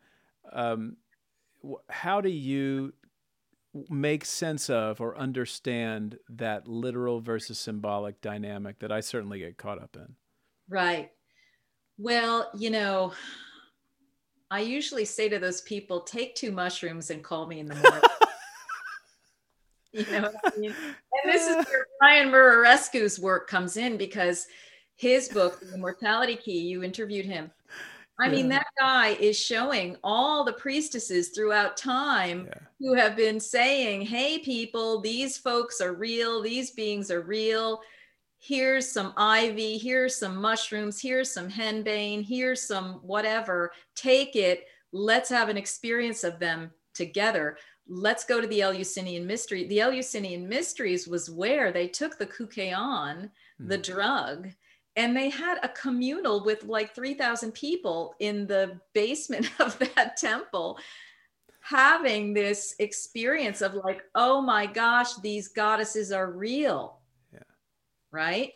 Um, 0.53 0.97
how 1.89 2.21
do 2.21 2.29
you 2.29 2.95
make 3.89 4.25
sense 4.25 4.69
of 4.69 5.01
or 5.01 5.17
understand 5.17 6.19
that 6.29 6.67
literal 6.67 7.21
versus 7.21 7.59
symbolic 7.59 8.21
dynamic 8.21 8.79
that 8.81 8.91
I 8.91 9.01
certainly 9.01 9.39
get 9.39 9.57
caught 9.57 9.81
up 9.81 9.97
in? 9.97 10.17
Right. 10.69 11.11
Well, 11.99 12.51
you 12.57 12.71
know, 12.71 13.13
I 14.51 14.61
usually 14.61 15.05
say 15.05 15.29
to 15.29 15.39
those 15.39 15.61
people, 15.61 16.01
take 16.01 16.35
two 16.35 16.51
mushrooms 16.51 17.11
and 17.11 17.23
call 17.23 17.47
me 17.47 17.61
in 17.61 17.67
the 17.67 17.77
morning. 17.77 18.01
You 19.93 20.05
know 20.21 20.31
I 20.45 20.57
mean? 20.57 20.75
And 21.25 21.33
this 21.33 21.43
is 21.49 21.57
uh. 21.57 21.65
where 21.69 21.87
Brian 21.99 22.29
Muraresku's 22.31 23.19
work 23.19 23.49
comes 23.49 23.77
in 23.77 23.97
because 23.97 24.47
his 24.97 25.29
book, 25.29 25.61
The 25.61 25.75
Immortality 25.75 26.37
Key, 26.37 26.61
you 26.61 26.83
interviewed 26.85 27.27
him. 27.27 27.51
I 28.21 28.27
yeah. 28.27 28.33
mean, 28.33 28.49
that 28.51 28.67
guy 28.79 29.09
is 29.09 29.39
showing 29.39 29.97
all 30.05 30.45
the 30.45 30.53
priestesses 30.53 31.31
throughout 31.31 31.77
time 31.77 32.47
yeah. 32.47 32.59
who 32.79 32.95
have 32.95 33.17
been 33.17 33.41
saying, 33.41 34.03
hey, 34.03 34.39
people, 34.39 35.01
these 35.01 35.39
folks 35.39 35.81
are 35.81 35.95
real, 35.95 36.43
these 36.43 36.71
beings 36.73 37.11
are 37.11 37.23
real. 37.23 37.81
Here's 38.39 38.91
some 38.91 39.15
ivy, 39.17 39.79
here's 39.79 40.17
some 40.17 40.37
mushrooms, 40.37 41.01
here's 41.01 41.33
some 41.33 41.51
henbane, 41.51 42.23
here's 42.23 42.63
some 42.63 42.95
whatever. 43.03 43.73
Take 43.95 44.37
it. 44.37 44.67
Let's 44.93 45.31
have 45.31 45.49
an 45.49 45.57
experience 45.57 46.23
of 46.23 46.39
them 46.39 46.73
together. 46.95 47.57
Let's 47.93 48.25
go 48.25 48.41
to 48.41 48.47
the 48.47 48.63
Eleusinian 48.63 49.27
mystery. 49.27 49.67
The 49.67 49.81
Eleusinian 49.81 50.49
mysteries 50.49 51.09
was 51.09 51.29
where 51.29 51.73
they 51.73 51.89
took 51.89 52.19
the 52.19 52.27
kykeon, 52.27 52.73
mm. 53.25 53.31
the 53.59 53.79
drug, 53.79 54.49
and 54.97 55.17
they 55.17 55.29
had 55.29 55.59
a 55.63 55.69
communal 55.69 56.45
with 56.45 56.65
like 56.65 56.95
3000 56.95 57.53
people 57.53 58.15
in 58.21 58.47
the 58.47 58.81
basement 58.95 59.51
of 59.61 59.79
that 59.79 60.17
temple 60.17 60.79
having 61.61 62.33
this 62.33 62.75
experience 62.79 63.61
of 63.61 63.75
like 63.75 64.03
oh 64.15 64.41
my 64.41 64.65
gosh 64.67 65.15
these 65.17 65.49
goddesses 65.49 66.11
are 66.11 66.33
real 66.33 66.99
yeah. 67.33 67.41
right 68.11 68.53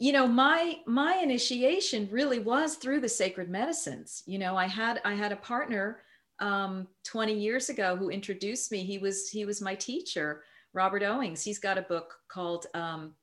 you 0.00 0.12
know 0.12 0.26
my 0.26 0.78
my 0.86 1.14
initiation 1.22 2.08
really 2.10 2.40
was 2.40 2.74
through 2.74 3.00
the 3.00 3.08
sacred 3.08 3.48
medicines 3.48 4.24
you 4.26 4.36
know 4.36 4.56
i 4.56 4.66
had 4.66 5.00
i 5.04 5.14
had 5.14 5.30
a 5.30 5.36
partner 5.36 6.00
um, 6.40 6.88
20 7.04 7.34
years 7.34 7.68
ago 7.68 7.96
who 7.96 8.10
introduced 8.10 8.72
me 8.72 8.84
he 8.84 8.98
was 8.98 9.28
he 9.28 9.44
was 9.44 9.60
my 9.60 9.74
teacher 9.74 10.42
robert 10.72 11.02
owings. 11.02 11.42
He's 11.42 11.58
got 11.58 11.78
a 11.78 11.82
book 11.82 12.16
called 12.28 12.66
um, 12.74 13.14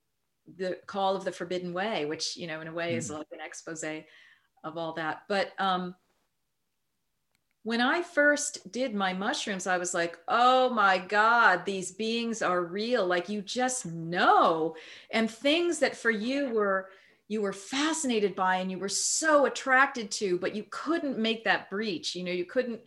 the 0.57 0.77
call 0.87 1.15
of 1.15 1.25
the 1.25 1.31
forbidden 1.31 1.73
way 1.73 2.05
which 2.05 2.37
you 2.37 2.47
know 2.47 2.61
in 2.61 2.67
a 2.67 2.73
way 2.73 2.93
mm. 2.93 2.97
is 2.97 3.09
like 3.09 3.27
an 3.31 3.39
expose 3.45 3.83
of 4.63 4.77
all 4.77 4.93
that. 4.93 5.23
But 5.27 5.51
um 5.59 5.95
when 7.63 7.81
i 7.81 8.01
first 8.01 8.71
did 8.71 8.95
my 8.95 9.11
mushrooms 9.11 9.67
i 9.67 9.77
was 9.77 9.93
like 9.93 10.17
oh 10.29 10.69
my 10.69 10.97
god 10.97 11.65
these 11.65 11.91
beings 11.91 12.41
are 12.41 12.63
real. 12.63 13.05
Like 13.05 13.29
you 13.29 13.41
just 13.41 13.85
know. 13.85 14.75
And 15.11 15.29
things 15.29 15.79
that 15.79 15.97
for 15.97 16.11
you 16.11 16.49
were 16.49 16.89
you 17.27 17.41
were 17.41 17.51
fascinated 17.51 18.35
by 18.35 18.57
and 18.57 18.71
you 18.71 18.79
were 18.79 18.87
so 18.87 19.47
attracted 19.47 20.11
to 20.11 20.39
but 20.39 20.55
you 20.55 20.65
couldn't 20.69 21.17
make 21.19 21.43
that 21.43 21.69
breach. 21.69 22.15
You 22.15 22.23
know 22.23 22.31
you 22.31 22.45
couldn't 22.45 22.79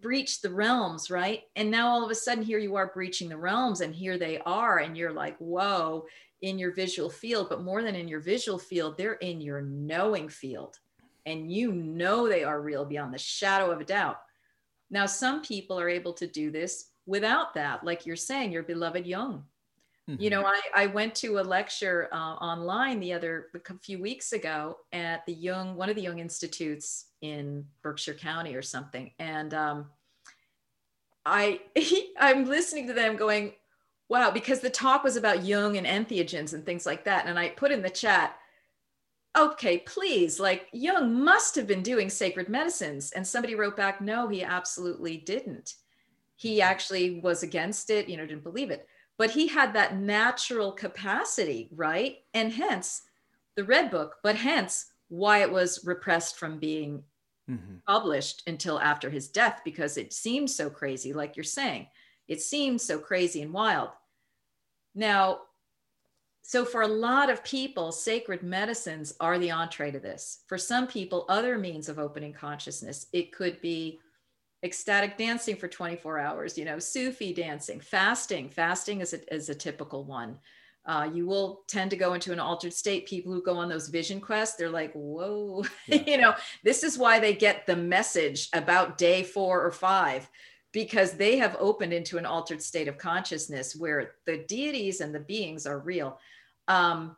breach 0.00 0.40
the 0.42 0.50
realms 0.50 1.10
right 1.10 1.44
and 1.56 1.70
now 1.70 1.88
all 1.88 2.04
of 2.04 2.10
a 2.10 2.14
sudden 2.14 2.44
here 2.44 2.58
you 2.58 2.76
are 2.76 2.92
breaching 2.92 3.28
the 3.28 3.36
realms 3.36 3.80
and 3.80 3.94
here 3.94 4.18
they 4.18 4.38
are 4.40 4.78
and 4.78 4.96
you're 4.96 5.12
like 5.12 5.36
whoa 5.38 6.04
in 6.42 6.58
your 6.58 6.72
visual 6.72 7.10
field, 7.10 7.48
but 7.48 7.62
more 7.62 7.82
than 7.82 7.94
in 7.94 8.08
your 8.08 8.20
visual 8.20 8.58
field, 8.58 8.96
they're 8.96 9.14
in 9.14 9.40
your 9.40 9.60
knowing 9.60 10.28
field. 10.28 10.78
And 11.26 11.52
you 11.52 11.72
know 11.72 12.28
they 12.28 12.44
are 12.44 12.62
real 12.62 12.84
beyond 12.84 13.12
the 13.12 13.18
shadow 13.18 13.70
of 13.70 13.80
a 13.80 13.84
doubt. 13.84 14.18
Now, 14.90 15.06
some 15.06 15.42
people 15.42 15.78
are 15.78 15.88
able 15.88 16.14
to 16.14 16.26
do 16.26 16.50
this 16.50 16.90
without 17.06 17.54
that, 17.54 17.84
like 17.84 18.06
you're 18.06 18.16
saying, 18.16 18.52
your 18.52 18.62
beloved 18.62 19.06
Jung. 19.06 19.44
Mm-hmm. 20.10 20.22
You 20.22 20.30
know, 20.30 20.44
I, 20.44 20.60
I 20.74 20.86
went 20.86 21.14
to 21.16 21.38
a 21.38 21.42
lecture 21.42 22.08
uh, 22.12 22.34
online 22.34 22.98
the 23.00 23.12
other 23.12 23.46
a 23.54 23.78
few 23.78 24.00
weeks 24.00 24.32
ago 24.32 24.78
at 24.92 25.24
the 25.26 25.32
Jung, 25.32 25.76
one 25.76 25.88
of 25.88 25.96
the 25.96 26.02
Jung 26.02 26.18
institutes 26.18 27.06
in 27.22 27.64
Berkshire 27.82 28.14
County 28.14 28.54
or 28.54 28.62
something. 28.62 29.12
And 29.18 29.54
um, 29.54 29.86
I, 31.24 31.60
I'm 32.20 32.46
listening 32.46 32.88
to 32.88 32.92
them 32.92 33.16
going, 33.16 33.52
Wow, 34.08 34.32
because 34.32 34.58
the 34.58 34.70
talk 34.70 35.04
was 35.04 35.14
about 35.14 35.44
Jung 35.44 35.76
and 35.76 35.86
entheogens 35.86 36.52
and 36.52 36.66
things 36.66 36.84
like 36.84 37.04
that. 37.04 37.26
And 37.26 37.38
I 37.38 37.50
put 37.50 37.70
in 37.70 37.80
the 37.80 37.88
chat, 37.88 38.34
okay, 39.38 39.78
please, 39.78 40.40
like 40.40 40.66
Jung 40.72 41.22
must 41.22 41.54
have 41.54 41.68
been 41.68 41.82
doing 41.82 42.10
sacred 42.10 42.48
medicines. 42.48 43.12
And 43.12 43.24
somebody 43.24 43.54
wrote 43.54 43.76
back, 43.76 44.00
no, 44.00 44.26
he 44.26 44.42
absolutely 44.42 45.18
didn't. 45.18 45.74
He 46.34 46.60
actually 46.60 47.20
was 47.20 47.44
against 47.44 47.88
it, 47.88 48.08
you 48.08 48.16
know, 48.16 48.26
didn't 48.26 48.42
believe 48.42 48.72
it. 48.72 48.88
But 49.20 49.32
he 49.32 49.48
had 49.48 49.74
that 49.74 49.98
natural 49.98 50.72
capacity, 50.72 51.68
right? 51.76 52.20
And 52.32 52.50
hence 52.50 53.02
the 53.54 53.64
Red 53.64 53.90
Book, 53.90 54.16
but 54.22 54.34
hence 54.34 54.86
why 55.08 55.42
it 55.42 55.52
was 55.52 55.84
repressed 55.84 56.38
from 56.38 56.58
being 56.58 57.02
mm-hmm. 57.46 57.74
published 57.86 58.44
until 58.46 58.80
after 58.80 59.10
his 59.10 59.28
death, 59.28 59.60
because 59.62 59.98
it 59.98 60.14
seemed 60.14 60.48
so 60.48 60.70
crazy, 60.70 61.12
like 61.12 61.36
you're 61.36 61.44
saying. 61.44 61.88
It 62.28 62.40
seemed 62.40 62.80
so 62.80 62.98
crazy 62.98 63.42
and 63.42 63.52
wild. 63.52 63.90
Now, 64.94 65.40
so 66.40 66.64
for 66.64 66.80
a 66.80 66.88
lot 66.88 67.28
of 67.28 67.44
people, 67.44 67.92
sacred 67.92 68.42
medicines 68.42 69.12
are 69.20 69.38
the 69.38 69.50
entree 69.50 69.90
to 69.90 70.00
this. 70.00 70.44
For 70.46 70.56
some 70.56 70.86
people, 70.86 71.26
other 71.28 71.58
means 71.58 71.90
of 71.90 71.98
opening 71.98 72.32
consciousness, 72.32 73.08
it 73.12 73.32
could 73.32 73.60
be 73.60 74.00
ecstatic 74.62 75.16
dancing 75.16 75.56
for 75.56 75.68
24 75.68 76.18
hours, 76.18 76.58
you 76.58 76.64
know, 76.64 76.78
Sufi 76.78 77.32
dancing, 77.32 77.80
fasting. 77.80 78.50
Fasting 78.50 79.00
is 79.00 79.14
a, 79.14 79.34
is 79.34 79.48
a 79.48 79.54
typical 79.54 80.04
one. 80.04 80.38
Uh, 80.86 81.08
you 81.12 81.26
will 81.26 81.62
tend 81.68 81.90
to 81.90 81.96
go 81.96 82.14
into 82.14 82.32
an 82.32 82.40
altered 82.40 82.72
state. 82.72 83.06
People 83.06 83.32
who 83.32 83.42
go 83.42 83.56
on 83.56 83.68
those 83.68 83.88
vision 83.88 84.20
quests, 84.20 84.56
they're 84.56 84.70
like, 84.70 84.92
whoa, 84.92 85.64
yeah. 85.86 86.02
you 86.06 86.18
know, 86.18 86.34
this 86.64 86.82
is 86.82 86.98
why 86.98 87.18
they 87.18 87.34
get 87.34 87.66
the 87.66 87.76
message 87.76 88.48
about 88.52 88.98
day 88.98 89.22
four 89.22 89.64
or 89.64 89.70
five 89.70 90.28
because 90.72 91.12
they 91.12 91.36
have 91.36 91.56
opened 91.58 91.92
into 91.92 92.16
an 92.16 92.26
altered 92.26 92.62
state 92.62 92.88
of 92.88 92.96
consciousness 92.96 93.74
where 93.74 94.12
the 94.24 94.38
deities 94.48 95.00
and 95.00 95.14
the 95.14 95.20
beings 95.20 95.66
are 95.66 95.80
real. 95.80 96.18
Um, 96.68 97.16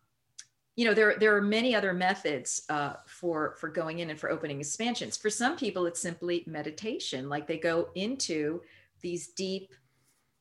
you 0.77 0.87
know, 0.87 0.95
there, 0.95 1.17
there 1.19 1.37
are 1.37 1.43
many 1.43 1.75
other 1.75 1.93
methods 1.93 2.63
uh, 2.71 2.95
for, 3.07 3.57
for 3.59 3.69
going 3.69 3.99
in 3.99 4.11
and 4.11 4.19
for 4.19 4.31
opening 4.31 4.59
expansions. 4.59 5.17
For 5.17 5.29
some 5.29 5.57
people, 5.57 5.87
it's 5.87 6.01
simply 6.01 6.45
meditation, 6.47 7.29
like 7.29 7.47
they 7.47 7.59
go 7.59 7.89
into 7.95 8.63
these 9.03 9.29
deep, 9.29 9.75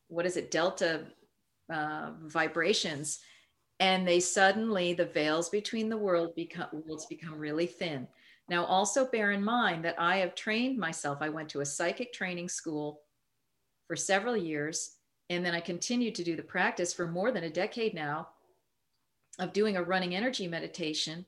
what 0.08 0.24
is 0.24 0.36
it, 0.36 0.50
delta 0.50 1.02
uh, 1.70 2.12
vibrations, 2.22 3.20
and 3.78 4.06
they 4.06 4.20
suddenly, 4.20 4.94
the 4.94 5.04
veils 5.04 5.48
between 5.48 5.88
the 5.88 5.96
world 5.96 6.34
become, 6.34 6.68
worlds 6.72 7.06
become 7.06 7.36
really 7.36 7.66
thin. 7.66 8.06
Now, 8.48 8.64
also 8.64 9.06
bear 9.06 9.32
in 9.32 9.42
mind 9.42 9.84
that 9.84 9.96
I 9.98 10.18
have 10.18 10.34
trained 10.34 10.78
myself. 10.78 11.18
I 11.20 11.28
went 11.28 11.48
to 11.50 11.60
a 11.60 11.66
psychic 11.66 12.12
training 12.12 12.48
school 12.48 13.00
for 13.86 13.96
several 13.96 14.36
years. 14.36 14.96
And 15.30 15.44
then 15.44 15.54
I 15.54 15.60
continued 15.60 16.14
to 16.16 16.24
do 16.24 16.36
the 16.36 16.42
practice 16.42 16.92
for 16.92 17.06
more 17.06 17.32
than 17.32 17.44
a 17.44 17.50
decade 17.50 17.94
now 17.94 18.28
of 19.38 19.52
doing 19.52 19.76
a 19.76 19.82
running 19.82 20.14
energy 20.14 20.46
meditation, 20.46 21.26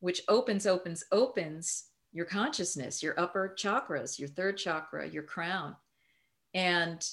which 0.00 0.22
opens, 0.28 0.66
opens, 0.66 1.04
opens 1.12 1.84
your 2.12 2.24
consciousness, 2.24 3.02
your 3.02 3.18
upper 3.18 3.54
chakras, 3.58 4.18
your 4.18 4.28
third 4.28 4.56
chakra, 4.56 5.08
your 5.08 5.22
crown. 5.22 5.76
And 6.54 7.06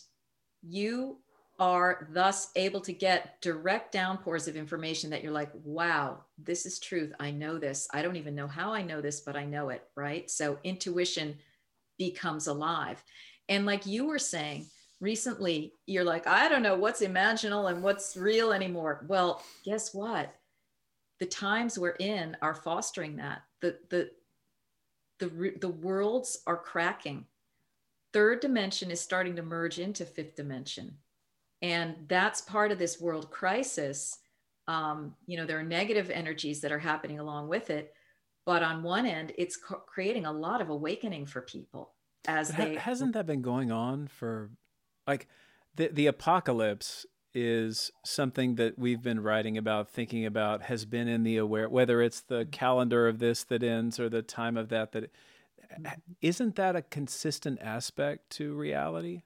you 0.62 1.20
are 1.60 2.08
thus 2.12 2.50
able 2.56 2.82
to 2.82 2.92
get 2.92 3.42
direct 3.42 3.92
downpours 3.92 4.48
of 4.48 4.56
information 4.56 5.10
that 5.10 5.24
you're 5.24 5.32
like, 5.32 5.52
wow, 5.64 6.24
this 6.38 6.66
is 6.66 6.80
truth. 6.80 7.14
I 7.20 7.32
know 7.32 7.58
this. 7.58 7.88
I 7.94 8.02
don't 8.02 8.18
even 8.18 8.36
know 8.36 8.48
how 8.48 8.74
I 8.74 8.82
know 8.82 9.00
this, 9.02 9.22
but 9.22 9.36
I 9.36 9.46
know 9.46 9.70
it. 9.70 9.84
Right. 9.96 10.30
So 10.30 10.60
intuition 10.64 11.38
becomes 11.98 12.48
alive. 12.48 13.02
And 13.48 13.66
like 13.66 13.86
you 13.86 14.06
were 14.08 14.20
saying, 14.20 14.68
recently, 15.00 15.74
you're 15.86 16.04
like, 16.04 16.28
I 16.28 16.48
don't 16.50 16.64
know 16.64 16.76
what's 16.76 17.02
imaginal 17.02 17.70
and 17.70 17.84
what's 17.84 18.16
real 18.16 18.52
anymore. 18.52 19.06
Well, 19.08 19.44
guess 19.64 19.94
what? 19.94 20.34
The 21.20 21.26
times 21.26 21.80
we're 21.80 21.92
in 21.92 22.36
are 22.42 22.56
fostering 22.56 23.18
that. 23.18 23.44
The, 23.62 23.78
the, 23.90 24.12
the, 25.20 25.54
the 25.62 25.70
worlds 25.70 26.40
are 26.46 26.58
cracking. 26.58 27.26
Third 28.14 28.40
dimension 28.40 28.92
is 28.92 29.00
starting 29.00 29.36
to 29.36 29.44
merge 29.44 29.80
into 29.80 30.06
fifth 30.06 30.36
dimension. 30.36 30.98
And 31.62 31.96
that's 32.08 32.42
part 32.42 32.72
of 32.72 32.80
this 32.80 33.00
world 33.00 33.32
crisis. 33.32 34.20
Um, 34.68 35.16
you 35.26 35.38
know, 35.38 35.46
there 35.46 35.60
are 35.60 35.64
negative 35.64 36.10
energies 36.10 36.62
that 36.62 36.72
are 36.72 36.80
happening 36.80 37.20
along 37.20 37.48
with 37.48 37.70
it. 37.70 37.94
But 38.46 38.62
on 38.62 38.84
one 38.84 39.06
end, 39.06 39.34
it's 39.38 39.58
co- 39.58 39.84
creating 39.88 40.26
a 40.26 40.32
lot 40.32 40.62
of 40.62 40.70
awakening 40.70 41.26
for 41.26 41.42
people 41.42 41.94
as 42.28 42.50
they. 42.50 42.76
Hasn't 42.76 43.14
that 43.14 43.26
been 43.26 43.42
going 43.42 43.72
on 43.72 44.08
for 44.08 44.52
like 45.08 45.28
the 45.76 45.90
the 45.90 46.08
apocalypse 46.08 47.06
is 47.36 47.92
something 48.06 48.56
that 48.56 48.80
we've 48.80 49.02
been 49.02 49.22
writing 49.22 49.58
about, 49.58 49.90
thinking 49.90 50.26
about, 50.26 50.64
has 50.64 50.86
been 50.86 51.10
in 51.10 51.24
the 51.24 51.36
aware, 51.36 51.68
whether 51.68 52.02
it's 52.02 52.22
the 52.22 52.44
mm-hmm. 52.44 52.50
calendar 52.52 53.08
of 53.08 53.20
this 53.20 53.44
that 53.44 53.62
ends 53.62 54.00
or 54.00 54.08
the 54.08 54.22
time 54.22 54.56
of 54.56 54.70
that, 54.70 54.94
that 54.94 55.04
mm-hmm. 55.04 55.86
isn't 56.22 56.56
that 56.56 56.78
a 56.78 56.82
consistent 56.82 57.60
aspect 57.62 58.30
to 58.30 58.56
reality? 58.56 59.24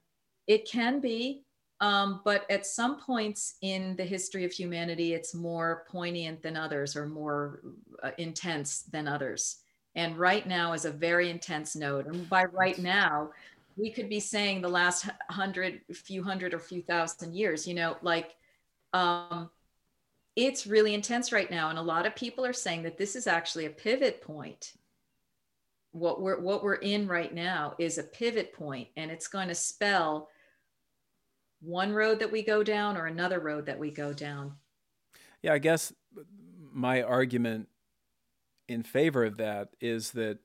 It 0.48 0.68
can 0.68 1.00
be. 1.00 1.44
Um, 1.80 2.20
but 2.24 2.44
at 2.50 2.66
some 2.66 3.00
points 3.00 3.54
in 3.62 3.96
the 3.96 4.04
history 4.04 4.44
of 4.44 4.52
humanity, 4.52 5.14
it's 5.14 5.34
more 5.34 5.86
poignant 5.88 6.42
than 6.42 6.56
others 6.56 6.94
or 6.94 7.06
more 7.06 7.60
uh, 8.02 8.10
intense 8.18 8.82
than 8.82 9.08
others. 9.08 9.58
And 9.94 10.18
right 10.18 10.46
now 10.46 10.72
is 10.72 10.84
a 10.84 10.90
very 10.90 11.30
intense 11.30 11.74
node. 11.74 12.06
And 12.06 12.28
by 12.28 12.44
right 12.44 12.78
now, 12.78 13.30
we 13.80 13.90
could 13.90 14.08
be 14.08 14.20
saying 14.20 14.60
the 14.60 14.68
last 14.68 15.08
hundred, 15.30 15.80
few 15.92 16.22
hundred 16.22 16.52
or 16.52 16.58
few 16.58 16.82
thousand 16.82 17.34
years, 17.34 17.66
you 17.66 17.74
know, 17.74 17.96
like 18.02 18.36
um, 18.92 19.50
it's 20.36 20.66
really 20.66 20.92
intense 20.92 21.32
right 21.32 21.50
now. 21.50 21.70
And 21.70 21.78
a 21.78 21.82
lot 21.82 22.06
of 22.06 22.14
people 22.14 22.44
are 22.44 22.52
saying 22.52 22.82
that 22.82 22.98
this 22.98 23.16
is 23.16 23.26
actually 23.26 23.66
a 23.66 23.70
pivot 23.70 24.20
point. 24.20 24.74
What 25.92 26.20
we're 26.20 26.40
what 26.40 26.62
we're 26.62 26.74
in 26.74 27.08
right 27.08 27.34
now 27.34 27.74
is 27.78 27.98
a 27.98 28.04
pivot 28.04 28.52
point, 28.52 28.88
and 28.96 29.10
it's 29.10 29.26
going 29.26 29.48
to 29.48 29.54
spell 29.54 30.28
one 31.60 31.92
road 31.92 32.20
that 32.20 32.30
we 32.30 32.42
go 32.42 32.62
down 32.62 32.96
or 32.96 33.06
another 33.06 33.40
road 33.40 33.66
that 33.66 33.78
we 33.78 33.90
go 33.90 34.12
down. 34.12 34.52
Yeah, 35.42 35.54
I 35.54 35.58
guess 35.58 35.92
my 36.72 37.02
argument 37.02 37.68
in 38.68 38.82
favor 38.84 39.24
of 39.24 39.38
that 39.38 39.70
is 39.80 40.12
that 40.12 40.38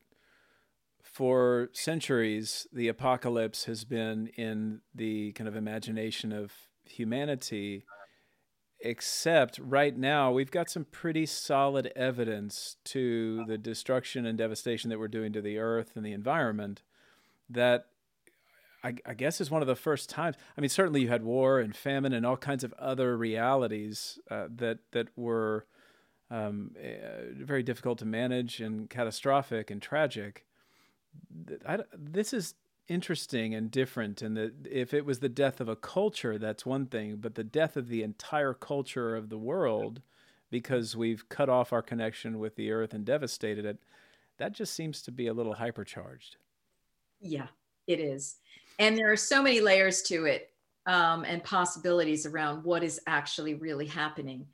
for 1.06 1.70
centuries, 1.72 2.68
the 2.74 2.88
apocalypse 2.88 3.66
has 3.66 3.86
been 3.86 4.28
in 4.36 4.82
the 4.94 5.32
kind 5.34 5.48
of 5.48 5.56
imagination 5.56 6.32
of 6.32 6.52
humanity, 6.84 7.86
except 8.82 9.60
right 9.60 9.96
now 9.96 10.32
we've 10.32 10.52
got 10.52 10.70
some 10.70 10.86
pretty 10.86 11.26
solid 11.26 11.92
evidence 11.96 12.78
to 12.86 13.46
the 13.46 13.58
destruction 13.58 14.26
and 14.26 14.38
devastation 14.38 14.90
that 14.90 15.00
we're 15.00 15.08
doing 15.08 15.32
to 15.32 15.42
the 15.42 15.58
earth 15.58 15.92
and 15.96 16.06
the 16.06 16.12
environment 16.12 16.82
that 17.50 17.86
I, 18.84 18.96
I, 19.06 19.14
guess 19.14 19.40
is 19.40 19.50
one 19.50 19.62
of 19.62 19.68
the 19.68 19.76
first 19.76 20.10
times. 20.10 20.36
I 20.58 20.62
mean, 20.62 20.70
certainly 20.70 21.02
you 21.02 21.08
had 21.08 21.24
war 21.24 21.60
and 21.60 21.76
famine 21.76 22.14
and 22.14 22.26
all 22.26 22.38
kinds 22.38 22.64
of 22.64 22.74
other 22.74 23.18
realities 23.18 24.20
uh, 24.30 24.48
that 24.58 24.80
that 24.92 25.08
were 25.16 25.66
um, 26.30 26.72
uh, 26.78 27.34
very 27.34 27.64
difficult 27.64 28.00
to 28.00 28.06
manage 28.06 28.60
and 28.60 28.90
catastrophic 28.90 29.72
and 29.72 29.82
tragic. 29.82 30.46
I, 31.68 31.80
this 31.98 32.34
is 32.34 32.56
interesting 32.88 33.56
and 33.56 33.72
different 33.72 34.22
and 34.22 34.38
that 34.38 34.54
if 34.70 34.94
it 34.94 35.06
was 35.06 35.20
the 35.20 35.30
death 35.30 35.60
of 35.60 35.68
a 35.68 35.76
culture 35.76 36.38
that's 36.38 36.68
one 36.68 36.86
thing 36.86 37.16
but 37.16 37.34
the 37.34 37.44
death 37.44 37.76
of 37.76 37.88
the 37.88 38.04
entire 38.04 38.54
culture 38.54 39.16
of 39.16 39.30
the 39.30 39.40
world 39.40 40.04
because 40.52 40.96
we've 40.96 41.28
cut 41.28 41.50
off 41.50 41.74
our 41.74 41.82
connection 41.82 42.38
with 42.38 42.56
the 42.56 42.72
earth 42.72 42.94
and 42.94 43.04
devastated 43.04 43.66
it 43.66 43.80
that 44.38 44.52
just 44.52 44.74
seems 44.74 45.02
to 45.02 45.12
be 45.12 45.28
a 45.28 45.34
little 45.34 45.56
hypercharged. 45.56 46.36
Yeah 47.22 47.48
it 47.88 48.00
is. 48.00 48.38
And 48.80 48.98
there 48.98 49.12
are 49.12 49.18
so 49.18 49.42
many 49.42 49.62
layers 49.62 50.02
to 50.04 50.26
it 50.26 50.52
um, 50.86 51.24
and 51.26 51.44
possibilities 51.44 52.26
around 52.26 52.64
what 52.64 52.84
is 52.84 53.00
actually 53.08 53.56
really 53.56 53.86
happening 53.86 54.46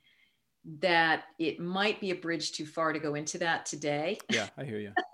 that 0.78 1.24
it 1.38 1.58
might 1.58 2.00
be 2.00 2.12
a 2.12 2.14
bridge 2.14 2.52
too 2.52 2.66
far 2.66 2.92
to 2.92 3.00
go 3.00 3.14
into 3.16 3.36
that 3.38 3.66
today. 3.66 4.16
Yeah 4.30 4.48
i 4.56 4.64
hear 4.64 4.78
you 4.78 4.92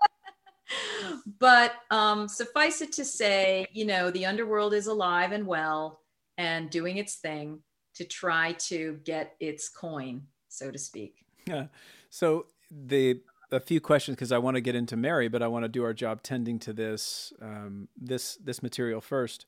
but 1.39 1.73
um, 1.91 2.27
suffice 2.27 2.81
it 2.81 2.91
to 2.93 3.05
say, 3.05 3.67
you 3.71 3.85
know, 3.85 4.11
the 4.11 4.25
underworld 4.25 4.73
is 4.73 4.87
alive 4.87 5.31
and 5.31 5.45
well 5.45 6.01
and 6.37 6.69
doing 6.69 6.97
its 6.97 7.15
thing 7.15 7.61
to 7.95 8.05
try 8.05 8.53
to 8.53 8.99
get 9.03 9.35
its 9.39 9.69
coin, 9.69 10.23
so 10.47 10.71
to 10.71 10.77
speak. 10.77 11.25
Yeah. 11.45 11.65
So 12.09 12.45
the 12.71 13.21
a 13.51 13.59
few 13.59 13.81
questions 13.81 14.15
because 14.15 14.31
I 14.31 14.37
want 14.37 14.55
to 14.55 14.61
get 14.61 14.75
into 14.75 14.95
Mary, 14.95 15.27
but 15.27 15.41
I 15.41 15.47
want 15.47 15.65
to 15.65 15.69
do 15.69 15.83
our 15.83 15.93
job 15.93 16.21
tending 16.21 16.59
to 16.59 16.73
this 16.73 17.33
um, 17.41 17.87
this 17.97 18.35
this 18.35 18.61
material 18.61 19.01
first. 19.01 19.45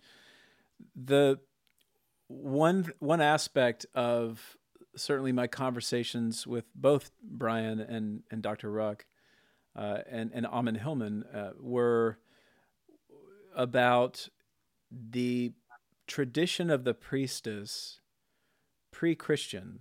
The 0.95 1.39
one 2.27 2.91
one 2.99 3.21
aspect 3.21 3.85
of 3.93 4.57
certainly 4.95 5.31
my 5.31 5.47
conversations 5.47 6.45
with 6.45 6.65
both 6.75 7.11
Brian 7.23 7.79
and 7.79 8.23
and 8.31 8.41
Dr. 8.41 8.71
Ruck 8.71 9.05
uh, 9.75 9.99
and, 10.09 10.31
and 10.33 10.45
Amon 10.45 10.75
Hillman 10.75 11.23
uh, 11.33 11.51
were 11.59 12.17
about 13.55 14.29
the 14.91 15.53
tradition 16.07 16.69
of 16.69 16.83
the 16.83 16.93
priestess 16.93 17.99
pre 18.91 19.15
Christian 19.15 19.79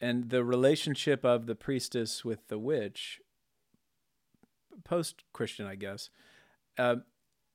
and 0.00 0.30
the 0.30 0.44
relationship 0.44 1.24
of 1.24 1.46
the 1.46 1.54
priestess 1.54 2.24
with 2.24 2.48
the 2.48 2.58
witch 2.58 3.20
post 4.84 5.24
Christian, 5.32 5.66
I 5.66 5.74
guess. 5.74 6.10
Uh, 6.78 6.96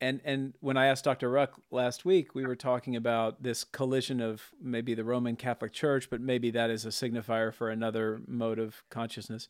and 0.02 0.22
and 0.24 0.54
when 0.62 0.78
I 0.78 0.88
asked 0.88 1.04
Dr. 1.04 1.30
Ruck 1.30 1.62
last 1.72 2.06
week, 2.06 2.34
we 2.34 2.46
were 2.46 2.56
talking 2.56 2.96
about 2.96 3.44
this 3.44 3.64
collision 3.64 4.22
of 4.22 4.52
maybe 4.62 4.94
the 4.94 5.04
Roman 5.04 5.36
Catholic 5.36 5.74
Church, 5.74 6.10
but 6.10 6.22
maybe 6.22 6.52
that 6.52 6.70
is 6.70 6.86
a 6.86 6.90
signifier 6.90 7.54
for 7.54 7.70
another 7.70 8.22
mode 8.26 8.60
of 8.60 8.84
consciousness. 8.90 9.50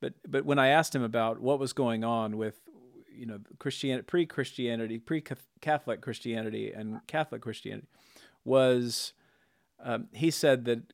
But 0.00 0.14
but 0.26 0.44
when 0.44 0.58
I 0.58 0.68
asked 0.68 0.94
him 0.94 1.02
about 1.02 1.40
what 1.40 1.58
was 1.58 1.72
going 1.72 2.04
on 2.04 2.36
with 2.36 2.60
you 3.14 3.26
know 3.26 3.38
Christianity, 3.58 4.04
pre-Christianity, 4.06 4.98
pre-Catholic 4.98 6.00
Christianity, 6.00 6.72
and 6.72 7.06
Catholic 7.06 7.42
Christianity, 7.42 7.86
was 8.44 9.12
um, 9.82 10.08
he 10.12 10.30
said 10.30 10.64
that 10.64 10.92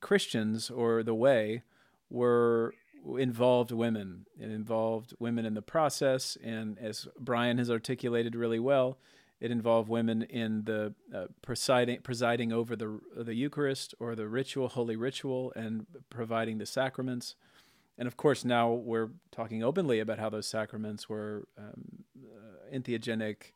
Christians 0.00 0.70
or 0.70 1.02
the 1.02 1.14
way 1.14 1.62
were 2.08 2.74
involved 3.18 3.70
women. 3.70 4.26
Involved 4.38 5.14
women 5.18 5.46
in 5.46 5.54
the 5.54 5.62
process, 5.62 6.36
and 6.42 6.78
as 6.78 7.08
Brian 7.18 7.58
has 7.58 7.70
articulated 7.70 8.34
really 8.34 8.58
well, 8.58 8.98
it 9.40 9.50
involved 9.50 9.88
women 9.88 10.22
in 10.22 10.64
the 10.64 10.94
uh, 11.14 11.26
presiding 11.40 12.00
presiding 12.02 12.52
over 12.52 12.74
the 12.74 13.00
the 13.16 13.34
Eucharist 13.34 13.94
or 14.00 14.16
the 14.16 14.26
ritual, 14.26 14.68
holy 14.68 14.96
ritual, 14.96 15.52
and 15.54 15.86
providing 16.10 16.58
the 16.58 16.66
sacraments 16.66 17.36
and 18.00 18.06
of 18.06 18.16
course 18.16 18.46
now 18.46 18.72
we're 18.72 19.10
talking 19.30 19.62
openly 19.62 20.00
about 20.00 20.18
how 20.18 20.30
those 20.30 20.46
sacraments 20.46 21.06
were 21.06 21.46
um, 21.58 22.04
uh, 22.18 22.74
entheogenic 22.74 23.52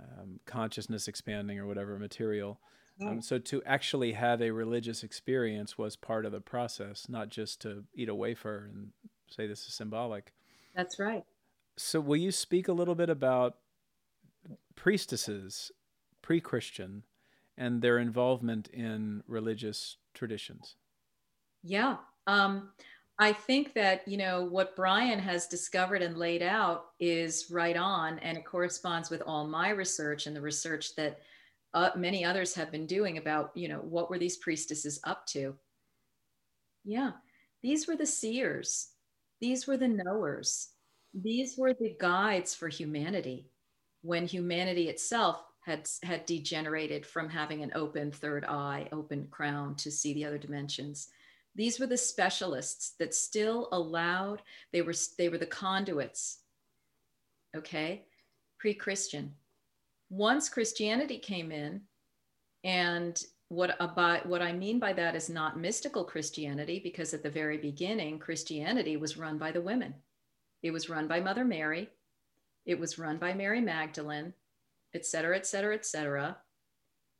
um, 0.00 0.40
consciousness 0.46 1.06
expanding 1.06 1.60
or 1.60 1.66
whatever 1.66 1.96
material. 1.98 2.60
Um, 3.00 3.22
so 3.22 3.38
to 3.38 3.62
actually 3.64 4.12
have 4.12 4.42
a 4.42 4.50
religious 4.50 5.02
experience 5.02 5.78
was 5.78 5.96
part 5.96 6.26
of 6.26 6.32
the 6.32 6.40
process 6.40 7.08
not 7.08 7.30
just 7.30 7.60
to 7.62 7.84
eat 7.94 8.08
a 8.08 8.14
wafer 8.14 8.68
and 8.72 8.90
say 9.28 9.46
this 9.46 9.66
is 9.66 9.74
symbolic. 9.74 10.32
That's 10.76 10.98
right. 10.98 11.24
So 11.76 12.00
will 12.00 12.16
you 12.16 12.32
speak 12.32 12.68
a 12.68 12.72
little 12.72 12.94
bit 12.94 13.10
about 13.10 13.56
priestesses 14.74 15.72
pre-christian 16.20 17.04
and 17.56 17.80
their 17.80 17.98
involvement 17.98 18.68
in 18.68 19.22
religious 19.26 19.96
traditions? 20.14 20.76
Yeah 21.62 21.96
um, 22.26 22.70
I 23.22 23.32
think 23.32 23.72
that, 23.74 24.06
you 24.08 24.16
know, 24.16 24.42
what 24.42 24.74
Brian 24.74 25.20
has 25.20 25.46
discovered 25.46 26.02
and 26.02 26.18
laid 26.18 26.42
out 26.42 26.86
is 26.98 27.52
right 27.52 27.76
on, 27.76 28.18
and 28.18 28.36
it 28.36 28.44
corresponds 28.44 29.10
with 29.10 29.22
all 29.24 29.46
my 29.46 29.68
research 29.68 30.26
and 30.26 30.34
the 30.34 30.40
research 30.40 30.96
that 30.96 31.20
uh, 31.72 31.90
many 31.94 32.24
others 32.24 32.52
have 32.54 32.72
been 32.72 32.84
doing 32.84 33.18
about, 33.18 33.52
you 33.54 33.68
know, 33.68 33.78
what 33.78 34.10
were 34.10 34.18
these 34.18 34.38
priestesses 34.38 34.98
up 35.04 35.24
to? 35.28 35.54
Yeah, 36.84 37.12
these 37.62 37.86
were 37.86 37.94
the 37.94 38.06
seers, 38.06 38.88
these 39.40 39.68
were 39.68 39.76
the 39.76 39.86
knowers, 39.86 40.70
these 41.14 41.56
were 41.56 41.74
the 41.74 41.94
guides 42.00 42.56
for 42.56 42.66
humanity 42.66 43.46
when 44.00 44.26
humanity 44.26 44.88
itself 44.88 45.44
had 45.64 45.88
had 46.02 46.26
degenerated 46.26 47.06
from 47.06 47.28
having 47.28 47.62
an 47.62 47.70
open 47.76 48.10
third 48.10 48.44
eye, 48.46 48.88
open 48.90 49.28
crown 49.30 49.76
to 49.76 49.92
see 49.92 50.12
the 50.12 50.24
other 50.24 50.38
dimensions 50.38 51.10
these 51.54 51.78
were 51.78 51.86
the 51.86 51.96
specialists 51.96 52.94
that 52.98 53.14
still 53.14 53.68
allowed 53.72 54.42
they 54.72 54.82
were 54.82 54.94
they 55.18 55.28
were 55.28 55.38
the 55.38 55.46
conduits 55.46 56.38
okay 57.56 58.04
pre-christian. 58.58 59.34
Once 60.10 60.48
christianity 60.48 61.18
came 61.18 61.50
in 61.50 61.80
and 62.64 63.24
what 63.48 63.76
about 63.80 64.26
what 64.26 64.40
i 64.42 64.52
mean 64.52 64.78
by 64.78 64.92
that 64.92 65.14
is 65.14 65.28
not 65.28 65.58
mystical 65.58 66.04
christianity 66.04 66.80
because 66.82 67.12
at 67.12 67.22
the 67.22 67.30
very 67.30 67.58
beginning 67.58 68.18
christianity 68.18 68.96
was 68.96 69.16
run 69.16 69.38
by 69.38 69.50
the 69.50 69.60
women. 69.60 69.94
It 70.62 70.70
was 70.70 70.88
run 70.88 71.08
by 71.08 71.20
mother 71.20 71.44
mary. 71.44 71.90
It 72.64 72.78
was 72.78 72.98
run 72.98 73.18
by 73.18 73.34
mary 73.34 73.60
magdalene 73.60 74.32
et 74.94 75.04
cetera 75.04 75.36
et 75.36 75.46
cetera 75.46 75.74
et 75.74 75.84
cetera 75.84 76.36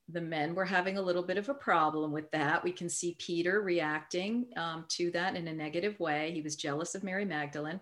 the 0.08 0.20
men 0.20 0.54
were 0.54 0.64
having 0.64 0.98
a 0.98 1.02
little 1.02 1.22
bit 1.22 1.38
of 1.38 1.48
a 1.48 1.54
problem 1.54 2.12
with 2.12 2.30
that. 2.32 2.62
We 2.62 2.72
can 2.72 2.88
see 2.88 3.16
Peter 3.18 3.62
reacting 3.62 4.46
um, 4.56 4.84
to 4.90 5.10
that 5.12 5.36
in 5.36 5.48
a 5.48 5.52
negative 5.52 5.98
way. 6.00 6.32
He 6.32 6.42
was 6.42 6.56
jealous 6.56 6.94
of 6.94 7.04
Mary 7.04 7.24
Magdalene. 7.24 7.80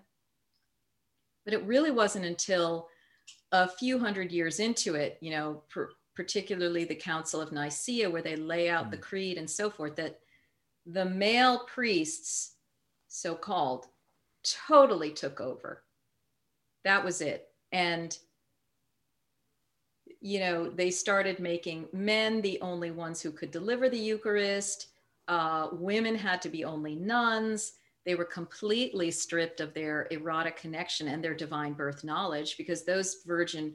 But 1.45 1.55
it 1.55 1.65
really 1.65 1.91
wasn't 1.91 2.27
until 2.27 2.89
a 3.53 3.67
few 3.67 3.99
hundred 3.99 4.31
years 4.31 4.61
into 4.61 4.95
it, 4.95 5.19
you 5.21 5.31
know, 5.31 5.63
per, 5.71 5.91
particularly 6.15 6.85
the 6.85 6.95
Council 6.95 7.41
of 7.41 7.53
Nicaea, 7.53 8.11
where 8.11 8.23
they 8.23 8.37
lay 8.37 8.69
out 8.69 8.83
mm-hmm. 8.83 8.91
the 8.93 8.99
creed 8.99 9.39
and 9.39 9.49
so 9.49 9.71
forth, 9.71 9.97
that 9.97 10.21
the 10.87 11.05
male 11.05 11.65
priests, 11.67 12.57
so 13.09 13.35
called, 13.35 13.87
totally 14.69 15.11
took 15.11 15.41
over. 15.41 15.83
That 16.85 17.05
was 17.05 17.21
it. 17.21 17.49
And 17.73 18.17
you 20.21 20.41
know, 20.41 20.69
they 20.69 20.91
started 20.91 21.39
making 21.39 21.87
men 21.93 22.41
the 22.43 22.61
only 22.61 22.91
ones 22.91 23.23
who 23.23 23.33
could 23.33 23.51
deliver 23.51 23.89
the 23.89 23.99
Eucharist. 23.99 24.89
Uh, 25.29 25.69
women 25.73 26.15
had 26.15 26.43
to 26.43 26.49
be 26.49 26.65
only 26.65 26.95
nuns. 26.95 27.73
They 28.05 28.15
were 28.15 28.25
completely 28.25 29.11
stripped 29.11 29.61
of 29.61 29.73
their 29.73 30.09
erotic 30.11 30.57
connection 30.57 31.09
and 31.09 31.23
their 31.23 31.35
divine 31.35 31.73
birth 31.73 32.05
knowledge 32.05 32.57
because 32.57 32.85
those 32.85 33.19
virgin 33.27 33.75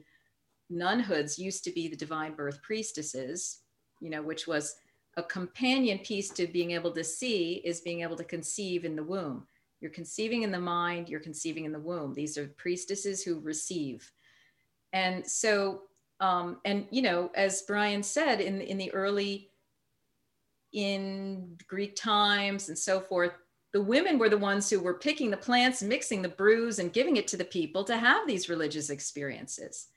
nunhoods 0.72 1.38
used 1.38 1.64
to 1.64 1.70
be 1.70 1.88
the 1.88 1.96
divine 1.96 2.34
birth 2.34 2.60
priestesses, 2.62 3.60
you 4.00 4.10
know, 4.10 4.22
which 4.22 4.46
was 4.46 4.76
a 5.16 5.22
companion 5.22 5.98
piece 5.98 6.28
to 6.30 6.46
being 6.46 6.72
able 6.72 6.90
to 6.92 7.04
see 7.04 7.62
is 7.64 7.80
being 7.80 8.02
able 8.02 8.16
to 8.16 8.24
conceive 8.24 8.84
in 8.84 8.94
the 8.96 9.02
womb. 9.02 9.46
You're 9.80 9.90
conceiving 9.90 10.42
in 10.42 10.50
the 10.50 10.60
mind, 10.60 11.08
you're 11.08 11.20
conceiving 11.20 11.64
in 11.64 11.72
the 11.72 11.78
womb. 11.78 12.14
These 12.14 12.36
are 12.38 12.48
priestesses 12.56 13.22
who 13.22 13.40
receive. 13.40 14.10
And 14.92 15.26
so, 15.26 15.82
um, 16.20 16.58
and 16.64 16.86
you 16.90 17.02
know, 17.02 17.30
as 17.34 17.62
Brian 17.62 18.02
said, 18.02 18.40
in 18.40 18.60
in 18.60 18.78
the 18.78 18.92
early 18.92 19.50
in 20.72 21.56
Greek 21.68 21.96
times 21.96 22.68
and 22.68 22.78
so 22.78 23.00
forth, 23.00 23.32
the 23.72 23.82
women 23.82 24.18
were 24.18 24.28
the 24.28 24.38
ones 24.38 24.68
who 24.68 24.80
were 24.80 24.94
picking 24.94 25.30
the 25.30 25.36
plants, 25.36 25.82
mixing 25.82 26.22
the 26.22 26.28
brews, 26.28 26.78
and 26.78 26.92
giving 26.92 27.16
it 27.16 27.28
to 27.28 27.36
the 27.36 27.44
people 27.44 27.84
to 27.84 27.96
have 27.96 28.26
these 28.26 28.48
religious 28.48 28.90
experiences. 28.90 29.88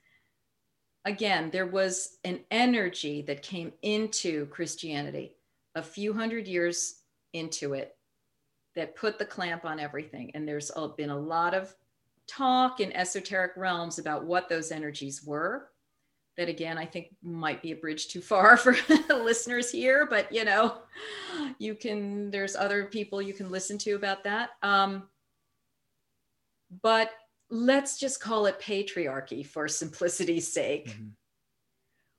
Again, 1.06 1.50
there 1.50 1.66
was 1.66 2.18
an 2.24 2.40
energy 2.50 3.22
that 3.22 3.42
came 3.42 3.72
into 3.82 4.46
Christianity 4.46 5.36
a 5.74 5.82
few 5.82 6.12
hundred 6.12 6.46
years 6.46 7.02
into 7.32 7.72
it 7.72 7.96
that 8.76 8.96
put 8.96 9.18
the 9.18 9.24
clamp 9.24 9.64
on 9.64 9.80
everything. 9.80 10.30
And 10.34 10.46
there's 10.46 10.70
been 10.96 11.10
a 11.10 11.18
lot 11.18 11.54
of 11.54 11.74
talk 12.26 12.80
in 12.80 12.92
esoteric 12.92 13.52
realms 13.56 13.98
about 13.98 14.24
what 14.24 14.48
those 14.48 14.70
energies 14.70 15.24
were 15.24 15.69
that 16.36 16.48
again 16.48 16.78
i 16.78 16.86
think 16.86 17.08
might 17.22 17.62
be 17.62 17.72
a 17.72 17.76
bridge 17.76 18.08
too 18.08 18.20
far 18.20 18.56
for 18.56 18.76
listeners 19.08 19.70
here 19.70 20.06
but 20.06 20.32
you 20.32 20.44
know 20.44 20.78
you 21.58 21.74
can 21.74 22.30
there's 22.30 22.56
other 22.56 22.84
people 22.84 23.20
you 23.22 23.34
can 23.34 23.50
listen 23.50 23.78
to 23.78 23.92
about 23.92 24.24
that. 24.24 24.50
Um, 24.62 25.04
but 26.82 27.10
let's 27.50 27.98
just 27.98 28.20
call 28.20 28.46
it 28.46 28.60
patriarchy 28.60 29.44
for 29.44 29.66
simplicity's 29.66 30.52
sake. 30.52 30.90
Mm-hmm. 30.90 31.08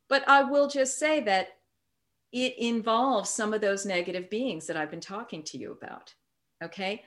but 0.10 0.28
i 0.28 0.44
will 0.44 0.68
just 0.68 1.00
say 1.00 1.22
that 1.22 1.48
it 2.34 2.58
involves 2.58 3.30
some 3.30 3.54
of 3.54 3.62
those 3.62 3.86
negative 3.86 4.30
beings 4.30 4.68
that 4.68 4.76
i've 4.76 4.92
been 4.92 5.00
talking 5.00 5.42
to 5.44 5.58
you 5.58 5.72
about 5.72 6.14
okay 6.62 7.02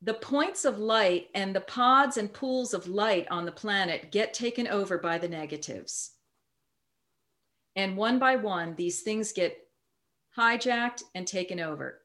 the 0.00 0.14
points 0.14 0.64
of 0.64 0.78
light 0.78 1.28
and 1.34 1.54
the 1.54 1.60
pods 1.60 2.16
and 2.16 2.32
pools 2.32 2.74
of 2.74 2.88
light 2.88 3.26
on 3.30 3.44
the 3.44 3.52
planet 3.52 4.10
get 4.10 4.34
taken 4.34 4.66
over 4.66 4.98
by 4.98 5.16
the 5.16 5.28
negatives. 5.28 6.12
And 7.76 7.96
one 7.96 8.18
by 8.18 8.36
one, 8.36 8.74
these 8.74 9.02
things 9.02 9.32
get 9.32 9.56
hijacked 10.36 11.04
and 11.14 11.26
taken 11.26 11.60
over. 11.60 12.00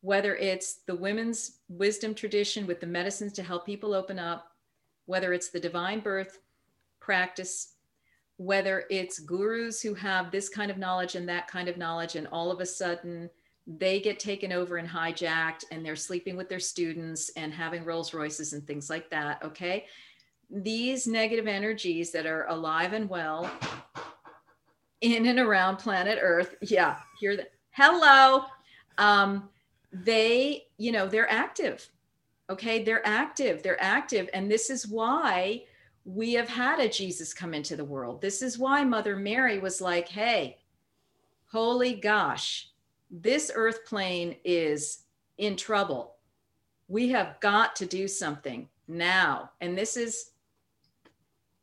Whether 0.00 0.36
it's 0.36 0.80
the 0.86 0.94
women's 0.94 1.58
wisdom 1.68 2.14
tradition 2.14 2.66
with 2.66 2.80
the 2.80 2.86
medicines 2.86 3.32
to 3.34 3.42
help 3.42 3.66
people 3.66 3.94
open 3.94 4.18
up, 4.18 4.50
whether 5.04 5.32
it's 5.32 5.50
the 5.50 5.60
divine 5.60 6.00
birth 6.00 6.38
practice, 7.00 7.74
whether 8.38 8.84
it's 8.90 9.18
gurus 9.18 9.80
who 9.82 9.94
have 9.94 10.30
this 10.30 10.48
kind 10.48 10.70
of 10.70 10.78
knowledge 10.78 11.14
and 11.14 11.28
that 11.28 11.48
kind 11.48 11.68
of 11.68 11.76
knowledge, 11.76 12.16
and 12.16 12.26
all 12.28 12.50
of 12.50 12.60
a 12.60 12.66
sudden 12.66 13.30
they 13.66 14.00
get 14.00 14.20
taken 14.20 14.52
over 14.52 14.76
and 14.76 14.88
hijacked 14.88 15.64
and 15.70 15.84
they're 15.84 15.96
sleeping 15.96 16.36
with 16.36 16.48
their 16.48 16.60
students 16.60 17.30
and 17.36 17.52
having 17.52 17.84
Rolls 17.84 18.14
Royces 18.14 18.52
and 18.52 18.64
things 18.66 18.88
like 18.88 19.10
that. 19.10 19.42
Okay. 19.42 19.86
These 20.48 21.08
negative 21.08 21.48
energies 21.48 22.12
that 22.12 22.26
are 22.26 22.46
alive 22.46 22.92
and 22.92 23.08
well 23.08 23.50
in 25.00 25.26
and 25.26 25.40
around 25.40 25.78
planet 25.78 26.18
Earth. 26.20 26.54
Yeah. 26.62 26.98
Here, 27.18 27.36
the, 27.36 27.48
hello. 27.70 28.44
Um, 28.98 29.48
they, 29.92 30.66
you 30.78 30.92
know, 30.92 31.08
they're 31.08 31.30
active. 31.30 31.88
Okay. 32.48 32.84
They're 32.84 33.06
active. 33.06 33.64
They're 33.64 33.82
active. 33.82 34.30
And 34.32 34.48
this 34.48 34.70
is 34.70 34.86
why 34.86 35.64
we 36.04 36.34
have 36.34 36.48
had 36.48 36.78
a 36.78 36.88
Jesus 36.88 37.34
come 37.34 37.52
into 37.52 37.74
the 37.74 37.84
world. 37.84 38.20
This 38.20 38.42
is 38.42 38.58
why 38.58 38.84
Mother 38.84 39.16
Mary 39.16 39.58
was 39.58 39.80
like, 39.80 40.06
hey, 40.06 40.58
holy 41.50 41.94
gosh, 41.94 42.70
this 43.10 43.50
earth 43.54 43.84
plane 43.86 44.36
is 44.44 45.04
in 45.38 45.56
trouble. 45.56 46.16
We 46.88 47.08
have 47.10 47.40
got 47.40 47.76
to 47.76 47.86
do 47.86 48.08
something 48.08 48.68
now. 48.88 49.50
And 49.60 49.76
this 49.76 49.96
is, 49.96 50.30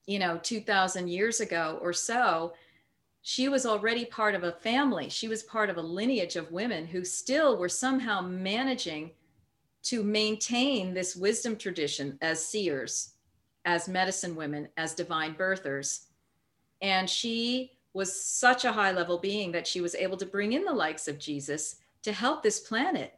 you 0.06 0.20
know, 0.20 0.40
2000 0.42 1.08
years 1.08 1.40
ago 1.40 1.80
or 1.82 1.94
so. 1.94 2.54
She 3.22 3.48
was 3.48 3.66
already 3.66 4.04
part 4.04 4.36
of 4.36 4.44
a 4.44 4.52
family. 4.52 5.10
She 5.10 5.30
was 5.30 5.44
part 5.44 5.70
of 5.70 5.78
a 5.78 5.82
lineage 5.82 6.36
of 6.36 6.52
women 6.52 6.86
who 6.86 7.06
still 7.06 7.58
were 7.58 7.70
somehow 7.70 8.20
managing 8.22 9.12
to 9.84 10.04
maintain 10.04 10.94
this 10.94 11.16
wisdom 11.16 11.56
tradition 11.56 12.18
as 12.22 12.46
seers, 12.46 13.14
as 13.66 13.88
medicine 13.88 14.36
women, 14.36 14.68
as 14.76 14.94
divine 14.94 15.36
birthers. 15.36 16.06
And 16.82 17.10
she 17.10 17.73
was 17.94 18.24
such 18.24 18.66
a 18.66 18.72
high 18.72 18.92
level 18.92 19.18
being 19.18 19.52
that 19.52 19.68
she 19.68 19.82
was 19.82 19.96
able 19.96 20.18
to 20.18 20.26
bring 20.26 20.54
in 20.54 20.66
the 20.66 20.74
likes 20.74 21.08
of 21.08 21.20
Jesus 21.20 21.78
to 22.02 22.12
help 22.12 22.42
this 22.42 22.60
planet. 22.60 23.14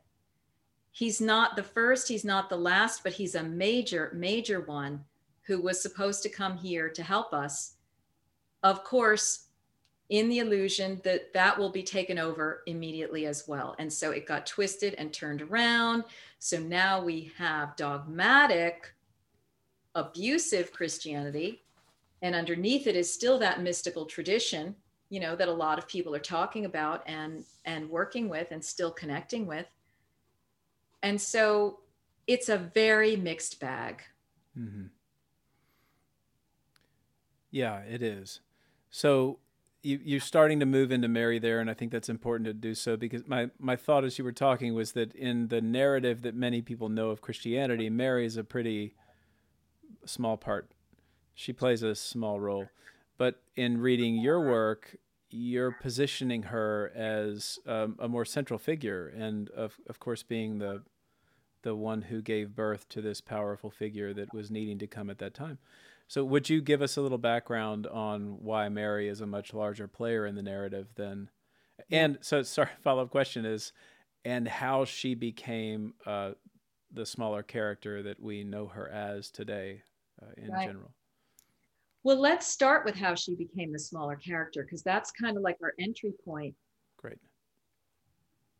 He's 0.91 1.19
not 1.19 1.55
the 1.55 1.63
first, 1.63 2.07
he's 2.07 2.25
not 2.25 2.49
the 2.49 2.57
last, 2.57 3.03
but 3.03 3.13
he's 3.13 3.35
a 3.35 3.43
major, 3.43 4.11
major 4.15 4.61
one 4.61 5.03
who 5.43 5.61
was 5.61 5.81
supposed 5.81 6.23
to 6.23 6.29
come 6.29 6.57
here 6.57 6.89
to 6.89 7.03
help 7.03 7.33
us. 7.33 7.73
Of 8.63 8.83
course, 8.83 9.47
in 10.09 10.29
the 10.29 10.39
illusion 10.39 11.01
that 11.03 11.33
that 11.33 11.57
will 11.57 11.71
be 11.71 11.83
taken 11.83 12.19
over 12.19 12.61
immediately 12.67 13.25
as 13.25 13.47
well. 13.47 13.75
And 13.79 13.91
so 13.91 14.11
it 14.11 14.27
got 14.27 14.45
twisted 14.45 14.93
and 14.95 15.11
turned 15.11 15.41
around. 15.41 16.03
So 16.39 16.59
now 16.59 17.03
we 17.03 17.31
have 17.37 17.75
dogmatic, 17.75 18.93
abusive 19.95 20.71
Christianity 20.71 21.64
and 22.25 22.35
underneath 22.35 22.87
it 22.87 22.95
is 22.95 23.11
still 23.11 23.39
that 23.39 23.61
mystical 23.61 24.05
tradition 24.05 24.75
you 25.09 25.19
know 25.19 25.35
that 25.35 25.47
a 25.47 25.53
lot 25.53 25.77
of 25.77 25.87
people 25.87 26.15
are 26.15 26.19
talking 26.19 26.65
about 26.65 27.03
and 27.07 27.43
and 27.63 27.89
working 27.89 28.29
with 28.29 28.51
and 28.51 28.63
still 28.63 28.91
connecting 28.91 29.45
with. 29.45 29.67
And 31.03 31.21
so 31.21 31.79
it's 32.27 32.49
a 32.49 32.57
very 32.57 33.15
mixed 33.15 33.59
bag. 33.59 34.01
Mm-hmm. 34.57 34.85
yeah 37.51 37.79
it 37.79 38.01
is. 38.01 38.39
So 38.89 39.39
you, 39.83 39.99
you're 40.03 40.19
starting 40.19 40.59
to 40.61 40.65
move 40.65 40.91
into 40.91 41.07
mary 41.07 41.37
there 41.37 41.59
and 41.59 41.69
i 41.69 41.73
think 41.75 41.91
that's 41.91 42.09
important 42.09 42.45
to 42.45 42.53
do 42.53 42.73
so 42.73 42.97
because 42.97 43.27
my, 43.27 43.51
my 43.59 43.75
thought 43.75 44.03
as 44.03 44.17
you 44.17 44.23
were 44.23 44.31
talking 44.31 44.73
was 44.73 44.93
that 44.93 45.13
in 45.13 45.49
the 45.49 45.61
narrative 45.61 46.23
that 46.23 46.33
many 46.33 46.63
people 46.63 46.89
know 46.89 47.11
of 47.11 47.21
christianity 47.21 47.87
mary 47.87 48.25
is 48.25 48.35
a 48.35 48.43
pretty 48.43 48.95
small 50.05 50.37
part 50.37 50.71
she 51.35 51.53
plays 51.53 51.83
a 51.83 51.93
small 51.93 52.39
role. 52.39 52.67
But 53.17 53.41
in 53.55 53.79
reading 53.79 54.15
your 54.15 54.41
work, 54.41 54.97
you're 55.29 55.71
positioning 55.71 56.43
her 56.43 56.91
as 56.95 57.59
um, 57.67 57.95
a 57.99 58.07
more 58.07 58.25
central 58.25 58.57
figure, 58.57 59.07
and 59.07 59.49
of 59.49 59.77
of 59.87 59.99
course 59.99 60.23
being 60.23 60.57
the 60.59 60.83
the 61.61 61.75
one 61.75 62.03
who 62.03 62.21
gave 62.21 62.55
birth 62.55 62.87
to 62.89 63.01
this 63.01 63.21
powerful 63.21 63.71
figure 63.71 64.13
that 64.13 64.33
was 64.33 64.51
needing 64.51 64.77
to 64.77 64.87
come 64.87 65.09
at 65.09 65.17
that 65.17 65.33
time. 65.33 65.57
So, 66.07 66.23
would 66.23 66.49
you 66.49 66.61
give 66.61 66.81
us 66.81 66.97
a 66.97 67.01
little 67.01 67.17
background 67.17 67.87
on 67.87 68.37
why 68.41 68.69
Mary 68.69 69.07
is 69.07 69.21
a 69.21 69.27
much 69.27 69.53
larger 69.53 69.87
player 69.87 70.25
in 70.25 70.35
the 70.35 70.43
narrative 70.43 70.87
than? 70.95 71.29
And 71.91 72.19
so, 72.21 72.43
sorry, 72.43 72.69
follow 72.83 73.03
up 73.03 73.09
question 73.09 73.45
is, 73.45 73.73
and 74.23 74.47
how 74.47 74.85
she 74.85 75.15
became 75.15 75.95
uh, 76.05 76.31
the 76.93 77.05
smaller 77.05 77.43
character 77.43 78.03
that 78.03 78.21
we 78.21 78.43
know 78.43 78.67
her 78.67 78.87
as 78.87 79.31
today, 79.31 79.81
uh, 80.21 80.31
in 80.37 80.51
right. 80.51 80.67
general. 80.67 80.91
Well, 82.05 82.21
let's 82.21 82.45
start 82.45 82.85
with 82.85 82.93
how 82.93 83.15
she 83.15 83.33
became 83.33 83.73
the 83.73 83.79
smaller 83.79 84.15
character 84.15 84.61
because 84.61 84.83
that's 84.83 85.09
kind 85.09 85.35
of 85.35 85.41
like 85.41 85.57
our 85.63 85.73
entry 85.79 86.13
point. 86.23 86.53
Great. 86.97 87.17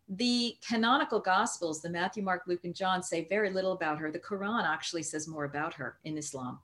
The 0.10 0.58
canonical 0.68 1.20
gospels, 1.20 1.80
the 1.80 1.92
Matthew, 1.92 2.24
Mark, 2.24 2.42
Luke, 2.48 2.62
and 2.64 2.74
John, 2.74 3.04
say 3.04 3.28
very 3.30 3.52
little 3.52 3.74
about 3.74 4.00
her. 4.00 4.10
The 4.10 4.18
Quran 4.18 4.64
actually 4.64 5.04
says 5.04 5.28
more 5.28 5.44
about 5.44 5.76
her 5.76 6.00
in 6.06 6.18
Islam 6.18 6.58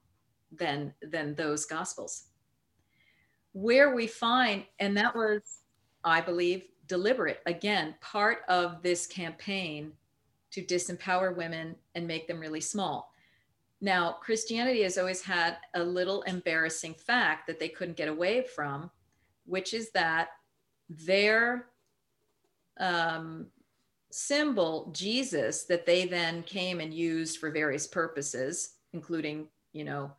than 0.51 0.91
than 1.03 1.36
those 1.36 1.67
gospels. 1.67 2.23
Where 3.51 3.93
we 3.93 4.07
find, 4.07 4.65
and 4.79 4.97
that 4.97 5.15
was, 5.15 5.59
I 6.03 6.19
believe, 6.19 6.63
deliberate. 6.88 7.41
Again, 7.45 7.93
part 8.01 8.39
of 8.49 8.82
this 8.82 9.05
campaign 9.05 9.91
to 10.49 10.63
disempower 10.63 11.38
women 11.38 11.75
and 11.93 12.07
make 12.07 12.27
them 12.27 12.39
really 12.39 12.59
small 12.59 13.11
now, 13.82 14.17
Christianity 14.21 14.84
has 14.84 14.99
always 14.99 15.23
had 15.23 15.57
a 15.73 15.84
little 15.84 16.21
embarrassing 16.23 16.93
fact 16.93 17.47
that 17.47 17.59
they 17.59 17.67
couldn't 17.67 17.97
get 17.97 18.07
away 18.07 18.43
from, 18.43 18.91
which 19.45 19.73
is 19.73 19.89
that 19.91 20.29
their 20.88 21.65
um, 22.79 23.47
symbol, 24.11 24.91
Jesus, 24.93 25.63
that 25.63 25.88
they 25.88 26.05
then 26.05 26.43
came 26.43 26.79
and 26.79 26.93
used 26.93 27.39
for 27.39 27.49
various 27.49 27.88
purposes, 27.88 28.75
including, 28.93 29.47
you 29.73 29.84
know, 29.84 30.11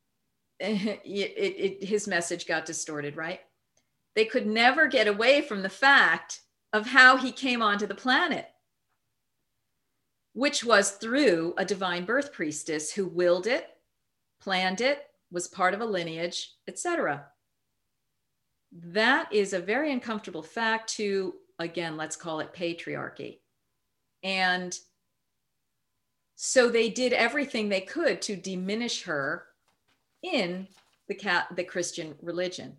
it, 0.60 1.02
it, 1.04 1.82
it, 1.82 1.84
his 1.84 2.08
message 2.08 2.46
got 2.46 2.64
distorted, 2.64 3.16
right? 3.16 3.40
They 4.14 4.24
could 4.24 4.46
never 4.46 4.86
get 4.86 5.08
away 5.08 5.42
from 5.42 5.60
the 5.60 5.68
fact 5.68 6.40
of 6.72 6.86
how 6.86 7.18
he 7.18 7.32
came 7.32 7.60
onto 7.60 7.86
the 7.86 7.94
planet 7.94 8.46
which 10.34 10.64
was 10.64 10.90
through 10.90 11.54
a 11.56 11.64
divine 11.64 12.04
birth 12.04 12.32
priestess 12.32 12.92
who 12.92 13.06
willed 13.06 13.46
it, 13.46 13.68
planned 14.40 14.80
it, 14.80 15.04
was 15.30 15.48
part 15.48 15.74
of 15.74 15.80
a 15.80 15.86
lineage, 15.86 16.52
etc. 16.68 17.24
That 18.72 19.32
is 19.32 19.52
a 19.52 19.60
very 19.60 19.92
uncomfortable 19.92 20.42
fact 20.42 20.94
to, 20.96 21.34
again, 21.58 21.96
let's 21.96 22.16
call 22.16 22.40
it 22.40 22.52
patriarchy. 22.52 23.38
And 24.22 24.76
so 26.34 26.68
they 26.68 26.90
did 26.90 27.12
everything 27.12 27.68
they 27.68 27.80
could 27.80 28.20
to 28.22 28.34
diminish 28.34 29.04
her 29.04 29.46
in 30.22 30.66
the 31.08 31.14
cat 31.14 31.46
the 31.54 31.62
Christian 31.62 32.16
religion, 32.20 32.76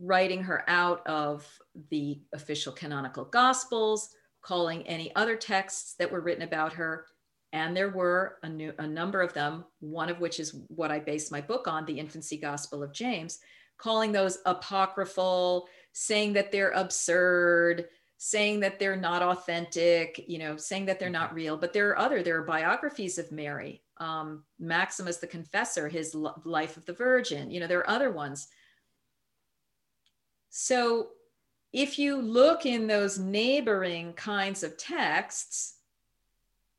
writing 0.00 0.44
her 0.44 0.62
out 0.68 1.04
of 1.06 1.46
the 1.90 2.20
official 2.32 2.72
canonical 2.72 3.24
gospels, 3.24 4.10
calling 4.44 4.86
any 4.86 5.14
other 5.16 5.36
texts 5.36 5.94
that 5.98 6.12
were 6.12 6.20
written 6.20 6.42
about 6.42 6.74
her 6.74 7.06
and 7.54 7.76
there 7.76 7.88
were 7.90 8.38
a, 8.42 8.48
new, 8.48 8.72
a 8.78 8.86
number 8.86 9.22
of 9.22 9.32
them, 9.32 9.64
one 9.78 10.10
of 10.10 10.18
which 10.18 10.40
is 10.40 10.56
what 10.66 10.90
I 10.90 10.98
based 10.98 11.30
my 11.30 11.40
book 11.40 11.68
on, 11.68 11.86
the 11.86 12.00
Infancy 12.00 12.36
Gospel 12.36 12.82
of 12.82 12.92
James, 12.92 13.38
calling 13.78 14.10
those 14.10 14.38
apocryphal, 14.44 15.68
saying 15.92 16.32
that 16.32 16.50
they're 16.50 16.72
absurd, 16.72 17.84
saying 18.18 18.58
that 18.58 18.80
they're 18.80 18.96
not 18.96 19.22
authentic, 19.22 20.24
you 20.26 20.40
know, 20.40 20.56
saying 20.56 20.86
that 20.86 20.98
they're 20.98 21.10
not 21.10 21.32
real. 21.32 21.56
But 21.56 21.72
there 21.72 21.90
are 21.90 21.98
other, 21.98 22.24
there 22.24 22.40
are 22.40 22.44
biographies 22.44 23.18
of 23.18 23.30
Mary, 23.30 23.84
um, 23.98 24.42
Maximus 24.58 25.18
the 25.18 25.28
Confessor, 25.28 25.88
his 25.88 26.12
Life 26.12 26.76
of 26.76 26.84
the 26.86 26.92
Virgin, 26.92 27.52
you 27.52 27.60
know, 27.60 27.68
there 27.68 27.78
are 27.78 27.90
other 27.90 28.10
ones. 28.10 28.48
So 30.50 31.10
if 31.74 31.98
you 31.98 32.22
look 32.22 32.66
in 32.66 32.86
those 32.86 33.18
neighboring 33.18 34.12
kinds 34.12 34.62
of 34.62 34.76
texts, 34.76 35.74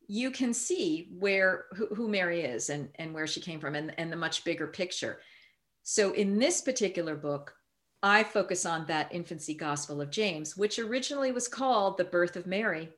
you 0.07 0.31
can 0.31 0.53
see 0.53 1.09
where 1.19 1.65
who, 1.75 1.87
who 1.87 2.07
Mary 2.07 2.41
is 2.41 2.69
and, 2.69 2.87
and 2.95 3.13
where 3.13 3.27
she 3.27 3.41
came 3.41 3.59
from 3.59 3.75
and, 3.75 3.93
and 3.97 4.09
the 4.09 4.15
much 4.15 4.45
bigger 4.45 4.67
picture. 4.67 5.19
So 5.83 6.13
in 6.13 6.39
this 6.39 6.61
particular 6.61 7.13
book, 7.15 7.53
I 8.03 8.23
focus 8.23 8.65
on 8.65 8.85
that 8.85 9.13
infancy 9.13 9.53
gospel 9.53 9.99
of 9.99 10.11
James, 10.11 10.55
which 10.55 10.79
originally 10.79 11.33
was 11.33 11.49
called 11.49 11.97
the 11.97 12.05
birth 12.05 12.37
of 12.37 12.47
Mary. 12.47 12.89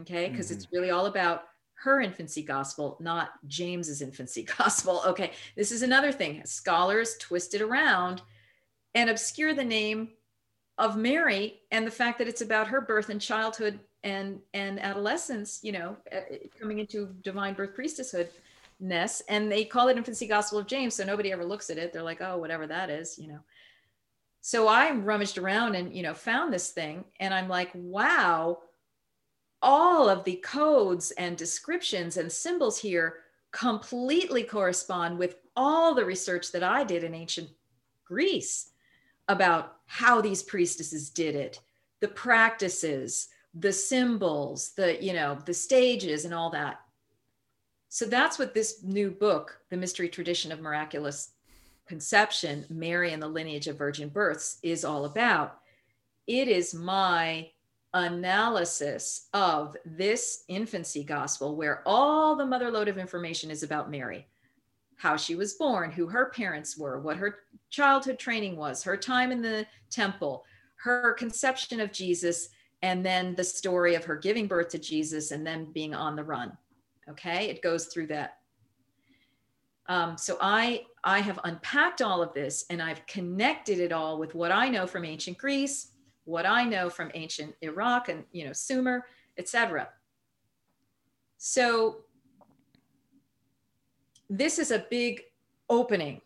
Okay, 0.00 0.28
because 0.28 0.48
mm-hmm. 0.48 0.56
it's 0.56 0.72
really 0.72 0.90
all 0.90 1.06
about 1.06 1.44
her 1.84 2.02
infancy 2.02 2.42
gospel, 2.42 2.98
not 3.00 3.30
James's 3.46 4.02
infancy 4.02 4.42
gospel. 4.58 5.02
Okay, 5.06 5.32
this 5.56 5.72
is 5.72 5.80
another 5.80 6.12
thing. 6.12 6.42
Scholars 6.44 7.16
twist 7.18 7.54
it 7.54 7.62
around 7.62 8.20
and 8.94 9.08
obscure 9.08 9.54
the 9.54 9.64
name 9.64 10.10
of 10.78 10.96
Mary 10.96 11.60
and 11.72 11.86
the 11.86 11.90
fact 11.90 12.18
that 12.18 12.28
it's 12.28 12.40
about 12.40 12.68
her 12.68 12.80
birth 12.80 13.08
and 13.10 13.20
childhood 13.20 13.80
and 14.04 14.38
and 14.54 14.80
adolescence 14.80 15.58
you 15.62 15.72
know 15.72 15.96
uh, 16.12 16.20
coming 16.58 16.78
into 16.78 17.14
divine 17.22 17.52
birth 17.52 17.76
priestesshood 17.76 18.28
ness 18.78 19.22
and 19.28 19.50
they 19.50 19.64
call 19.64 19.88
it 19.88 19.96
infancy 19.96 20.28
gospel 20.28 20.56
of 20.56 20.68
james 20.68 20.94
so 20.94 21.04
nobody 21.04 21.32
ever 21.32 21.44
looks 21.44 21.68
at 21.68 21.78
it. 21.78 21.92
They're 21.92 22.02
like 22.02 22.20
oh 22.20 22.38
whatever 22.38 22.66
that 22.66 22.90
is 22.90 23.18
you 23.18 23.28
know. 23.28 23.40
So 24.40 24.68
i 24.68 24.92
rummaged 24.92 25.36
around 25.36 25.74
and 25.74 25.94
you 25.94 26.02
know 26.02 26.14
found 26.14 26.52
this 26.52 26.70
thing 26.70 27.04
and 27.18 27.34
i'm 27.34 27.48
like 27.48 27.70
wow 27.74 28.60
all 29.60 30.08
of 30.08 30.22
the 30.22 30.36
codes 30.36 31.10
and 31.12 31.36
descriptions 31.36 32.16
and 32.16 32.30
symbols 32.30 32.78
here 32.78 33.16
completely 33.50 34.44
correspond 34.44 35.18
with 35.18 35.36
all 35.56 35.92
the 35.92 36.04
research 36.04 36.52
that 36.52 36.62
i 36.62 36.84
did 36.84 37.02
in 37.02 37.14
ancient 37.14 37.48
greece 38.04 38.70
about 39.28 39.76
how 39.86 40.20
these 40.20 40.42
priestesses 40.42 41.10
did 41.10 41.34
it 41.34 41.60
the 42.00 42.08
practices 42.08 43.28
the 43.54 43.72
symbols, 43.72 44.72
the, 44.76 45.02
you 45.02 45.12
know, 45.12 45.38
the 45.44 45.54
stages 45.54 46.24
and 46.24 46.34
all 46.34 46.50
that. 46.50 46.80
So 47.88 48.04
that's 48.04 48.38
what 48.38 48.54
this 48.54 48.82
new 48.82 49.10
book, 49.10 49.60
The 49.70 49.76
Mystery 49.76 50.08
Tradition 50.08 50.52
of 50.52 50.60
Miraculous 50.60 51.32
Conception, 51.86 52.66
Mary 52.68 53.12
and 53.12 53.22
the 53.22 53.28
Lineage 53.28 53.66
of 53.66 53.78
Virgin 53.78 54.10
Births, 54.10 54.58
is 54.62 54.84
all 54.84 55.06
about. 55.06 55.60
It 56.26 56.48
is 56.48 56.74
my 56.74 57.48
analysis 57.94 59.28
of 59.32 59.74
this 59.86 60.44
infancy 60.48 61.02
gospel 61.02 61.56
where 61.56 61.82
all 61.86 62.36
the 62.36 62.44
mother 62.44 62.70
lode 62.70 62.88
of 62.88 62.98
information 62.98 63.50
is 63.50 63.62
about 63.62 63.90
Mary 63.90 64.26
how 64.98 65.16
she 65.16 65.36
was 65.36 65.54
born, 65.54 65.90
who 65.90 66.06
her 66.08 66.30
parents 66.30 66.76
were, 66.76 67.00
what 67.00 67.16
her 67.16 67.38
childhood 67.70 68.18
training 68.18 68.56
was, 68.56 68.82
her 68.82 68.96
time 68.96 69.32
in 69.32 69.40
the 69.40 69.64
temple, 69.90 70.44
her 70.76 71.14
conception 71.14 71.80
of 71.80 71.92
Jesus, 71.92 72.50
and 72.82 73.06
then 73.06 73.34
the 73.34 73.44
story 73.44 73.94
of 73.94 74.04
her 74.04 74.16
giving 74.16 74.46
birth 74.46 74.68
to 74.68 74.78
Jesus 74.78 75.30
and 75.30 75.46
then 75.46 75.72
being 75.72 75.94
on 75.94 76.16
the 76.16 76.24
run. 76.24 76.56
Okay, 77.08 77.48
it 77.48 77.62
goes 77.62 77.86
through 77.86 78.08
that. 78.08 78.38
Um, 79.88 80.18
so 80.18 80.36
I 80.40 80.84
I 81.02 81.20
have 81.20 81.40
unpacked 81.44 82.02
all 82.02 82.20
of 82.20 82.34
this 82.34 82.66
and 82.68 82.82
I've 82.82 83.06
connected 83.06 83.80
it 83.80 83.92
all 83.92 84.18
with 84.18 84.34
what 84.34 84.52
I 84.52 84.68
know 84.68 84.86
from 84.86 85.04
ancient 85.04 85.38
Greece, 85.38 85.92
what 86.24 86.44
I 86.44 86.64
know 86.64 86.90
from 86.90 87.10
ancient 87.14 87.54
Iraq 87.62 88.10
and 88.10 88.24
you 88.32 88.44
know 88.44 88.52
Sumer, 88.52 89.06
etc. 89.38 89.88
So 91.38 92.04
this 94.30 94.58
is 94.58 94.70
a 94.70 94.86
big 94.90 95.22
opening 95.68 96.20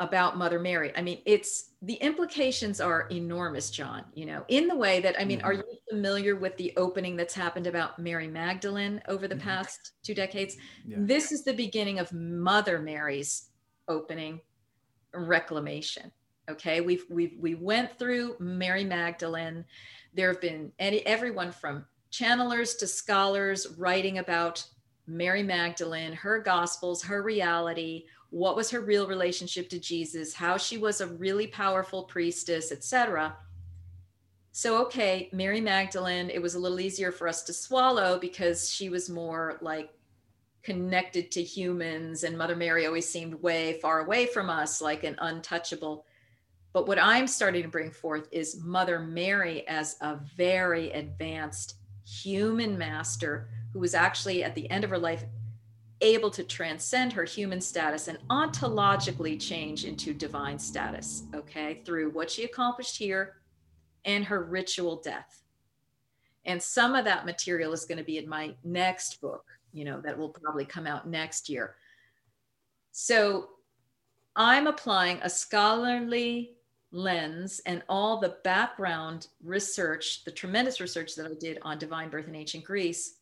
about 0.00 0.36
Mother 0.36 0.58
Mary. 0.58 0.92
I 0.96 1.02
mean, 1.02 1.20
it's 1.26 1.70
the 1.80 1.94
implications 1.94 2.80
are 2.80 3.06
enormous, 3.12 3.70
John, 3.70 4.04
you 4.14 4.26
know, 4.26 4.44
in 4.48 4.66
the 4.66 4.74
way 4.74 5.00
that, 5.00 5.20
I 5.20 5.24
mean, 5.24 5.38
mm-hmm. 5.38 5.46
are 5.46 5.52
you 5.52 5.64
familiar 5.88 6.34
with 6.34 6.56
the 6.56 6.72
opening 6.76 7.16
that's 7.16 7.34
happened 7.34 7.68
about 7.68 7.98
Mary 7.98 8.26
Magdalene 8.26 9.00
over 9.06 9.28
the 9.28 9.36
mm-hmm. 9.36 9.48
past 9.48 9.92
two 10.02 10.14
decades? 10.14 10.56
Yeah. 10.84 10.96
This 11.00 11.30
is 11.30 11.44
the 11.44 11.52
beginning 11.52 12.00
of 12.00 12.12
Mother 12.12 12.80
Mary's 12.80 13.50
opening 13.86 14.40
reclamation. 15.14 16.10
Okay. 16.50 16.80
We've, 16.80 17.04
we've, 17.08 17.36
we 17.38 17.54
went 17.54 17.96
through 17.98 18.36
Mary 18.40 18.84
Magdalene. 18.84 19.64
There 20.14 20.28
have 20.32 20.40
been 20.40 20.72
any, 20.80 21.06
everyone 21.06 21.52
from 21.52 21.84
channelers 22.10 22.76
to 22.78 22.86
scholars 22.88 23.68
writing 23.78 24.18
about 24.18 24.64
Mary 25.06 25.42
Magdalene, 25.42 26.12
her 26.12 26.38
gospels, 26.38 27.02
her 27.02 27.22
reality, 27.22 28.06
what 28.30 28.56
was 28.56 28.70
her 28.70 28.80
real 28.80 29.06
relationship 29.06 29.68
to 29.68 29.78
Jesus, 29.78 30.32
how 30.32 30.56
she 30.56 30.78
was 30.78 31.00
a 31.00 31.06
really 31.06 31.46
powerful 31.46 32.04
priestess, 32.04 32.72
etc. 32.72 33.36
So, 34.52 34.80
okay, 34.82 35.28
Mary 35.32 35.60
Magdalene, 35.60 36.30
it 36.30 36.40
was 36.40 36.54
a 36.54 36.58
little 36.58 36.80
easier 36.80 37.12
for 37.12 37.26
us 37.26 37.42
to 37.44 37.52
swallow 37.52 38.18
because 38.18 38.70
she 38.70 38.88
was 38.88 39.10
more 39.10 39.58
like 39.60 39.90
connected 40.62 41.30
to 41.32 41.42
humans, 41.42 42.24
and 42.24 42.38
Mother 42.38 42.56
Mary 42.56 42.86
always 42.86 43.08
seemed 43.08 43.34
way 43.42 43.78
far 43.80 44.00
away 44.00 44.26
from 44.26 44.48
us, 44.48 44.80
like 44.80 45.04
an 45.04 45.16
untouchable. 45.18 46.06
But 46.72 46.86
what 46.86 46.98
I'm 46.98 47.26
starting 47.26 47.62
to 47.62 47.68
bring 47.68 47.90
forth 47.90 48.28
is 48.30 48.60
Mother 48.62 49.00
Mary 49.00 49.66
as 49.68 49.96
a 50.00 50.18
very 50.36 50.90
advanced 50.92 51.74
human 52.06 52.78
master 52.78 53.48
who 53.72 53.78
was 53.78 53.94
actually 53.94 54.44
at 54.44 54.54
the 54.54 54.70
end 54.70 54.84
of 54.84 54.90
her 54.90 54.98
life 54.98 55.24
able 56.00 56.30
to 56.30 56.42
transcend 56.42 57.12
her 57.12 57.24
human 57.24 57.60
status 57.60 58.08
and 58.08 58.18
ontologically 58.28 59.40
change 59.40 59.84
into 59.84 60.12
divine 60.12 60.58
status, 60.58 61.22
okay, 61.34 61.80
through 61.84 62.10
what 62.10 62.30
she 62.30 62.44
accomplished 62.44 62.98
here 62.98 63.36
and 64.04 64.24
her 64.24 64.42
ritual 64.42 64.96
death. 64.96 65.42
And 66.44 66.60
some 66.60 66.96
of 66.96 67.04
that 67.04 67.24
material 67.24 67.72
is 67.72 67.84
going 67.84 67.98
to 67.98 68.04
be 68.04 68.18
in 68.18 68.28
my 68.28 68.54
next 68.64 69.20
book, 69.20 69.44
you 69.72 69.84
know, 69.84 70.00
that 70.00 70.18
will 70.18 70.30
probably 70.30 70.64
come 70.64 70.88
out 70.88 71.08
next 71.08 71.48
year. 71.48 71.76
So 72.90 73.50
I'm 74.34 74.66
applying 74.66 75.20
a 75.22 75.30
scholarly 75.30 76.56
lens 76.90 77.60
and 77.64 77.82
all 77.88 78.18
the 78.18 78.36
background 78.42 79.28
research, 79.42 80.24
the 80.24 80.32
tremendous 80.32 80.80
research 80.80 81.14
that 81.14 81.26
I 81.26 81.34
did 81.38 81.58
on 81.62 81.78
divine 81.78 82.10
birth 82.10 82.26
in 82.26 82.34
ancient 82.34 82.64
Greece 82.64 83.18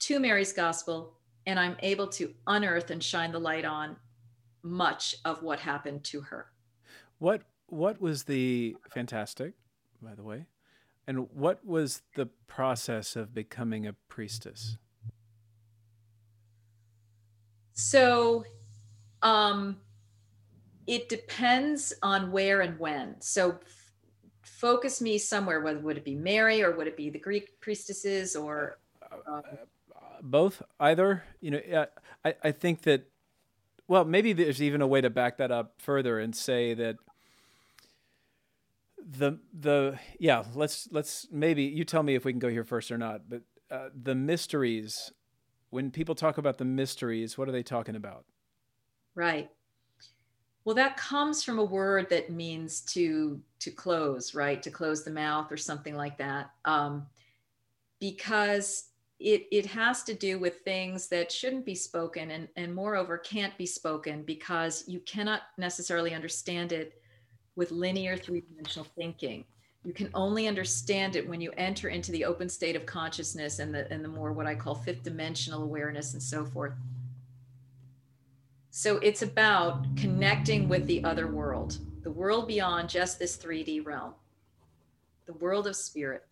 to 0.00 0.20
Mary's 0.20 0.52
gospel 0.52 1.18
and 1.48 1.58
I'm 1.58 1.76
able 1.80 2.06
to 2.08 2.34
unearth 2.46 2.90
and 2.90 3.02
shine 3.02 3.32
the 3.32 3.38
light 3.38 3.64
on 3.64 3.96
much 4.62 5.16
of 5.24 5.42
what 5.42 5.58
happened 5.58 6.04
to 6.04 6.20
her. 6.20 6.46
What 7.18 7.42
what 7.68 8.00
was 8.00 8.24
the 8.24 8.76
fantastic, 8.90 9.54
by 10.02 10.14
the 10.14 10.22
way, 10.22 10.46
and 11.06 11.30
what 11.32 11.64
was 11.64 12.02
the 12.16 12.26
process 12.46 13.16
of 13.16 13.34
becoming 13.34 13.86
a 13.86 13.94
priestess? 14.08 14.76
So, 17.72 18.44
um, 19.22 19.78
it 20.86 21.08
depends 21.08 21.94
on 22.02 22.32
where 22.32 22.60
and 22.60 22.78
when. 22.78 23.20
So, 23.20 23.52
f- 23.52 23.92
focus 24.42 25.00
me 25.00 25.16
somewhere. 25.16 25.60
Whether 25.60 25.80
would 25.80 25.96
it 25.96 26.04
be 26.04 26.14
Mary 26.14 26.62
or 26.62 26.76
would 26.76 26.86
it 26.88 26.96
be 26.96 27.08
the 27.08 27.18
Greek 27.18 27.60
priestesses 27.60 28.36
or? 28.36 28.78
Um, 29.26 29.42
both 30.22 30.62
either 30.80 31.24
you 31.40 31.50
know 31.50 31.86
I, 32.24 32.34
I 32.42 32.52
think 32.52 32.82
that 32.82 33.08
well 33.86 34.04
maybe 34.04 34.32
there's 34.32 34.62
even 34.62 34.82
a 34.82 34.86
way 34.86 35.00
to 35.00 35.10
back 35.10 35.38
that 35.38 35.50
up 35.50 35.74
further 35.78 36.18
and 36.18 36.34
say 36.34 36.74
that 36.74 36.96
the 38.98 39.38
the 39.58 39.98
yeah 40.18 40.44
let's 40.54 40.88
let's 40.90 41.26
maybe 41.30 41.64
you 41.64 41.84
tell 41.84 42.02
me 42.02 42.14
if 42.14 42.24
we 42.24 42.32
can 42.32 42.38
go 42.38 42.48
here 42.48 42.64
first 42.64 42.90
or 42.90 42.98
not 42.98 43.22
but 43.28 43.42
uh, 43.70 43.88
the 43.94 44.14
mysteries 44.14 45.12
when 45.70 45.90
people 45.90 46.14
talk 46.14 46.38
about 46.38 46.58
the 46.58 46.64
mysteries 46.64 47.36
what 47.38 47.48
are 47.48 47.52
they 47.52 47.62
talking 47.62 47.96
about 47.96 48.24
Right. 49.18 49.50
Well, 50.64 50.76
that 50.76 50.96
comes 50.96 51.42
from 51.42 51.58
a 51.58 51.64
word 51.64 52.08
that 52.10 52.30
means 52.30 52.82
to 52.92 53.40
to 53.58 53.72
close, 53.72 54.32
right? 54.32 54.62
To 54.62 54.70
close 54.70 55.02
the 55.02 55.10
mouth 55.10 55.50
or 55.50 55.56
something 55.56 55.96
like 55.96 56.18
that. 56.18 56.52
Um, 56.64 57.08
because 57.98 58.87
it 59.20 59.48
it 59.50 59.66
has 59.66 60.04
to 60.04 60.14
do 60.14 60.38
with 60.38 60.60
things 60.60 61.08
that 61.08 61.32
shouldn't 61.32 61.64
be 61.64 61.74
spoken 61.74 62.30
and 62.30 62.48
and 62.56 62.74
moreover 62.74 63.18
can't 63.18 63.56
be 63.58 63.66
spoken 63.66 64.22
because 64.22 64.84
you 64.86 65.00
cannot 65.00 65.42
necessarily 65.56 66.14
understand 66.14 66.72
it 66.72 67.00
with 67.56 67.72
linear 67.72 68.16
three-dimensional 68.16 68.86
thinking. 68.96 69.44
You 69.84 69.92
can 69.92 70.10
only 70.14 70.46
understand 70.46 71.16
it 71.16 71.28
when 71.28 71.40
you 71.40 71.50
enter 71.56 71.88
into 71.88 72.12
the 72.12 72.24
open 72.24 72.48
state 72.48 72.76
of 72.76 72.86
consciousness 72.86 73.58
and 73.58 73.74
the 73.74 73.90
and 73.92 74.04
the 74.04 74.08
more 74.08 74.32
what 74.32 74.46
i 74.46 74.54
call 74.54 74.76
fifth 74.76 75.02
dimensional 75.02 75.64
awareness 75.64 76.12
and 76.12 76.22
so 76.22 76.44
forth. 76.44 76.74
So 78.70 78.98
it's 78.98 79.22
about 79.22 79.84
connecting 79.96 80.68
with 80.68 80.86
the 80.86 81.02
other 81.02 81.26
world 81.26 81.78
the 82.02 82.10
world 82.12 82.46
beyond 82.46 82.88
just 82.88 83.18
this 83.18 83.36
3d 83.36 83.84
realm 83.84 84.14
the 85.26 85.32
world 85.34 85.66
of 85.66 85.74
spirit 85.74 86.27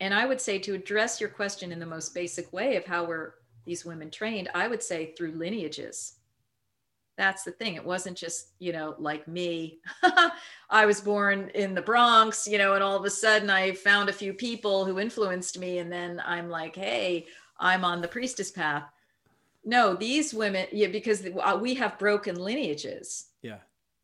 and 0.00 0.12
I 0.12 0.26
would 0.26 0.40
say 0.40 0.58
to 0.58 0.74
address 0.74 1.20
your 1.20 1.30
question 1.30 1.72
in 1.72 1.78
the 1.78 1.86
most 1.86 2.14
basic 2.14 2.52
way 2.52 2.76
of 2.76 2.84
how 2.84 3.04
were 3.04 3.36
these 3.64 3.84
women 3.84 4.10
trained, 4.10 4.50
I 4.54 4.68
would 4.68 4.82
say 4.82 5.14
through 5.16 5.32
lineages. 5.32 6.14
That's 7.16 7.44
the 7.44 7.52
thing. 7.52 7.76
It 7.76 7.84
wasn't 7.84 8.16
just, 8.16 8.48
you 8.58 8.72
know, 8.72 8.96
like 8.98 9.28
me. 9.28 9.78
I 10.70 10.84
was 10.84 11.00
born 11.00 11.50
in 11.54 11.74
the 11.74 11.82
Bronx, 11.82 12.46
you 12.48 12.58
know, 12.58 12.74
and 12.74 12.82
all 12.82 12.96
of 12.96 13.04
a 13.04 13.10
sudden 13.10 13.50
I 13.50 13.72
found 13.72 14.08
a 14.08 14.12
few 14.12 14.34
people 14.34 14.84
who 14.84 14.98
influenced 14.98 15.58
me. 15.58 15.78
And 15.78 15.92
then 15.92 16.20
I'm 16.26 16.50
like, 16.50 16.74
hey, 16.74 17.26
I'm 17.58 17.84
on 17.84 18.00
the 18.00 18.08
priestess 18.08 18.50
path. 18.50 18.84
No, 19.64 19.94
these 19.94 20.34
women, 20.34 20.66
yeah, 20.72 20.88
because 20.88 21.24
uh, 21.24 21.58
we 21.60 21.74
have 21.74 21.98
broken 21.98 22.34
lineages. 22.34 23.26
Yeah. 23.42 23.58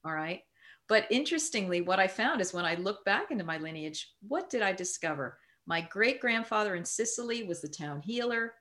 All 0.05 0.14
right. 0.14 0.43
But 0.88 1.07
interestingly, 1.11 1.80
what 1.82 2.01
I 2.01 2.07
found 2.07 2.41
is 2.41 2.55
when 2.55 2.64
I 2.64 2.76
look 2.76 3.05
back 3.05 3.30
into 3.30 3.45
my 3.45 3.59
lineage, 3.59 4.12
what 4.26 4.49
did 4.51 4.62
I 4.62 4.72
discover? 4.72 5.38
My 5.70 5.80
great 5.82 6.20
grandfather 6.20 6.74
in 6.74 6.84
Sicily 6.84 7.44
was 7.44 7.60
the 7.60 7.68
town 7.68 8.02
healer. 8.02 8.54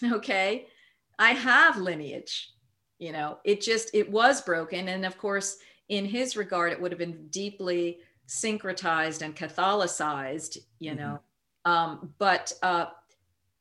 Okay. 0.12 0.68
I 1.18 1.32
have 1.32 1.76
lineage. 1.76 2.52
You 3.00 3.10
know, 3.10 3.38
it 3.44 3.60
just, 3.60 3.90
it 3.92 4.08
was 4.08 4.40
broken. 4.40 4.88
And 4.88 5.04
of 5.04 5.18
course, 5.18 5.58
in 5.88 6.04
his 6.04 6.36
regard, 6.36 6.70
it 6.70 6.80
would 6.80 6.92
have 6.92 6.98
been 7.00 7.26
deeply 7.30 7.98
syncretized 8.28 9.22
and 9.22 9.34
Catholicized, 9.34 10.58
you 10.78 10.94
know. 10.94 11.18
Mm-hmm. 11.66 11.72
Um, 11.72 12.14
but 12.18 12.52
uh, 12.62 12.86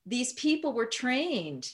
these 0.05 0.33
people 0.33 0.73
were 0.73 0.85
trained 0.85 1.73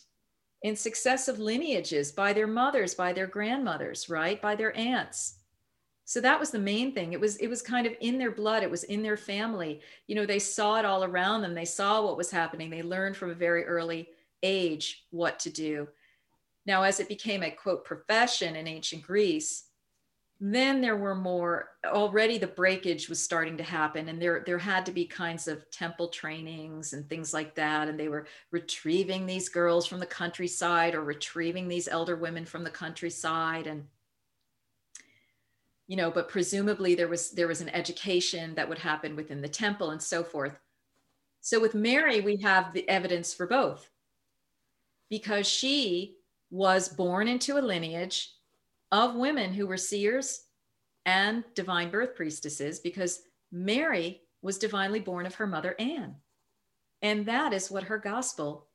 in 0.61 0.77
successive 0.77 1.37
lineages 1.39 2.13
by 2.13 2.31
their 2.31 2.47
mothers, 2.47 2.95
by 2.95 3.11
their 3.11 3.27
grandmothers, 3.27 4.07
right? 4.09 4.41
By 4.41 4.55
their 4.55 4.75
aunts 4.77 5.39
so 6.05 6.21
that 6.21 6.39
was 6.39 6.51
the 6.51 6.59
main 6.59 6.93
thing. 6.93 7.13
It 7.13 7.19
was 7.19 7.37
it 7.37 7.47
was 7.47 7.61
kind 7.61 7.87
of 7.87 7.93
in 7.99 8.17
their 8.17 8.31
blood. 8.31 8.63
It 8.63 8.71
was 8.71 8.83
in 8.83 9.01
their 9.03 9.17
family. 9.17 9.81
You 10.07 10.15
know 10.15 10.25
they 10.25 10.39
saw 10.39 10.77
it 10.77 10.85
all 10.85 11.03
around 11.03 11.41
them. 11.41 11.53
They 11.53 11.65
saw 11.65 12.03
what 12.03 12.17
was 12.17 12.31
happening. 12.31 12.69
They 12.69 12.83
learned 12.83 13.17
from 13.17 13.31
a 13.31 13.35
very 13.35 13.65
early 13.65 14.09
age 14.43 15.05
what 15.09 15.39
to 15.39 15.49
do. 15.49 15.87
Now 16.65 16.83
as 16.83 16.99
it 16.99 17.09
became 17.09 17.43
a 17.43 17.51
quote 17.51 17.83
profession 17.83 18.55
in 18.55 18.67
ancient 18.67 19.01
greece 19.01 19.65
then 20.41 20.81
there 20.81 20.97
were 20.97 21.15
more 21.15 21.69
already 21.85 22.37
the 22.37 22.45
breakage 22.45 23.07
was 23.07 23.21
starting 23.21 23.55
to 23.55 23.63
happen 23.63 24.09
and 24.09 24.21
there 24.21 24.43
there 24.45 24.57
had 24.57 24.85
to 24.85 24.91
be 24.91 25.05
kinds 25.05 25.47
of 25.47 25.69
temple 25.71 26.09
trainings 26.09 26.91
and 26.91 27.07
things 27.07 27.33
like 27.33 27.55
that 27.55 27.87
and 27.87 27.97
they 27.97 28.09
were 28.09 28.27
retrieving 28.51 29.25
these 29.25 29.47
girls 29.47 29.85
from 29.85 29.99
the 29.99 30.05
countryside 30.05 30.93
or 30.93 31.03
retrieving 31.03 31.67
these 31.67 31.87
elder 31.87 32.17
women 32.17 32.43
from 32.43 32.65
the 32.65 32.69
countryside 32.69 33.65
and 33.65 33.85
you 35.87 35.95
know 35.95 36.09
but 36.09 36.29
presumably 36.29 36.95
there 36.95 37.07
was 37.07 37.31
there 37.31 37.47
was 37.47 37.61
an 37.61 37.69
education 37.69 38.55
that 38.55 38.67
would 38.67 38.79
happen 38.79 39.15
within 39.15 39.41
the 39.41 39.47
temple 39.47 39.91
and 39.91 40.01
so 40.01 40.23
forth. 40.23 40.57
So 41.41 41.59
with 41.59 41.75
mary 41.75 42.21
we 42.21 42.37
have 42.37 42.73
the 42.73 42.87
evidence 42.89 43.33
for 43.33 43.47
both. 43.47 43.89
Because 45.09 45.47
she 45.47 46.17
was 46.49 46.89
born 46.89 47.27
into 47.27 47.57
a 47.57 47.61
lineage 47.61 48.33
of 48.91 49.15
women 49.15 49.53
who 49.53 49.67
were 49.67 49.77
seers 49.77 50.45
and 51.05 51.43
divine 51.53 51.91
birth 51.91 52.15
priestesses 52.15 52.79
because 52.79 53.21
mary 53.51 54.21
was 54.41 54.57
divinely 54.57 54.99
born 54.99 55.25
of 55.25 55.35
her 55.35 55.47
mother 55.47 55.75
anne. 55.79 56.15
And 57.01 57.25
that 57.27 57.53
is 57.53 57.69
what 57.69 57.83
her 57.83 57.99
gospel 57.99 58.67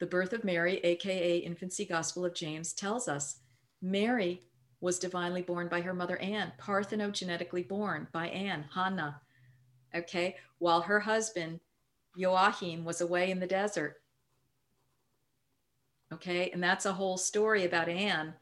the 0.00 0.06
birth 0.06 0.32
of 0.32 0.44
mary 0.44 0.78
aka 0.78 1.38
infancy 1.38 1.84
gospel 1.84 2.24
of 2.24 2.34
james 2.34 2.72
tells 2.72 3.08
us. 3.08 3.40
Mary 3.82 4.40
was 4.84 4.98
divinely 4.98 5.40
born 5.40 5.66
by 5.66 5.80
her 5.80 5.94
mother 5.94 6.18
Anne, 6.18 6.52
parthenogenetically 6.60 7.66
born 7.66 8.06
by 8.12 8.28
Anne, 8.28 8.66
Hannah. 8.74 9.18
Okay, 9.94 10.36
while 10.58 10.82
her 10.82 11.00
husband 11.00 11.58
Joachim 12.14 12.84
was 12.84 13.00
away 13.00 13.30
in 13.30 13.40
the 13.40 13.46
desert. 13.46 13.96
Okay, 16.12 16.50
and 16.50 16.62
that's 16.62 16.84
a 16.84 16.92
whole 16.92 17.16
story 17.16 17.64
about 17.64 17.88
Anne. 17.88 18.34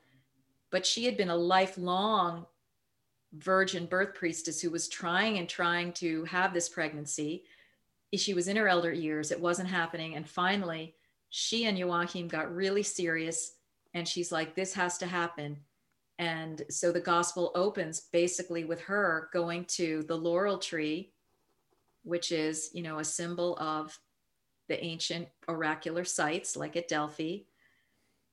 But 0.70 0.84
she 0.84 1.04
had 1.04 1.16
been 1.16 1.30
a 1.30 1.36
lifelong 1.36 2.46
virgin 3.34 3.86
birth 3.86 4.12
priestess 4.12 4.60
who 4.60 4.70
was 4.70 4.88
trying 4.88 5.38
and 5.38 5.48
trying 5.48 5.92
to 5.92 6.24
have 6.24 6.52
this 6.52 6.68
pregnancy. 6.68 7.44
She 8.16 8.34
was 8.34 8.48
in 8.48 8.56
her 8.56 8.66
elder 8.66 8.92
years, 8.92 9.30
it 9.30 9.40
wasn't 9.40 9.68
happening. 9.68 10.16
And 10.16 10.28
finally, 10.28 10.96
she 11.30 11.66
and 11.66 11.78
Joachim 11.78 12.26
got 12.26 12.52
really 12.52 12.82
serious. 12.82 13.54
And 13.94 14.08
she's 14.08 14.32
like, 14.32 14.56
This 14.56 14.74
has 14.74 14.98
to 14.98 15.06
happen. 15.06 15.58
And 16.22 16.62
so 16.70 16.92
the 16.92 17.00
gospel 17.00 17.50
opens 17.56 18.02
basically 18.12 18.62
with 18.62 18.80
her 18.82 19.28
going 19.32 19.64
to 19.64 20.04
the 20.04 20.14
laurel 20.14 20.56
tree, 20.56 21.10
which 22.04 22.30
is, 22.30 22.70
you 22.72 22.84
know, 22.84 23.00
a 23.00 23.04
symbol 23.04 23.58
of 23.58 23.98
the 24.68 24.82
ancient 24.84 25.26
oracular 25.48 26.04
sites 26.04 26.56
like 26.56 26.76
at 26.76 26.86
Delphi, 26.86 27.38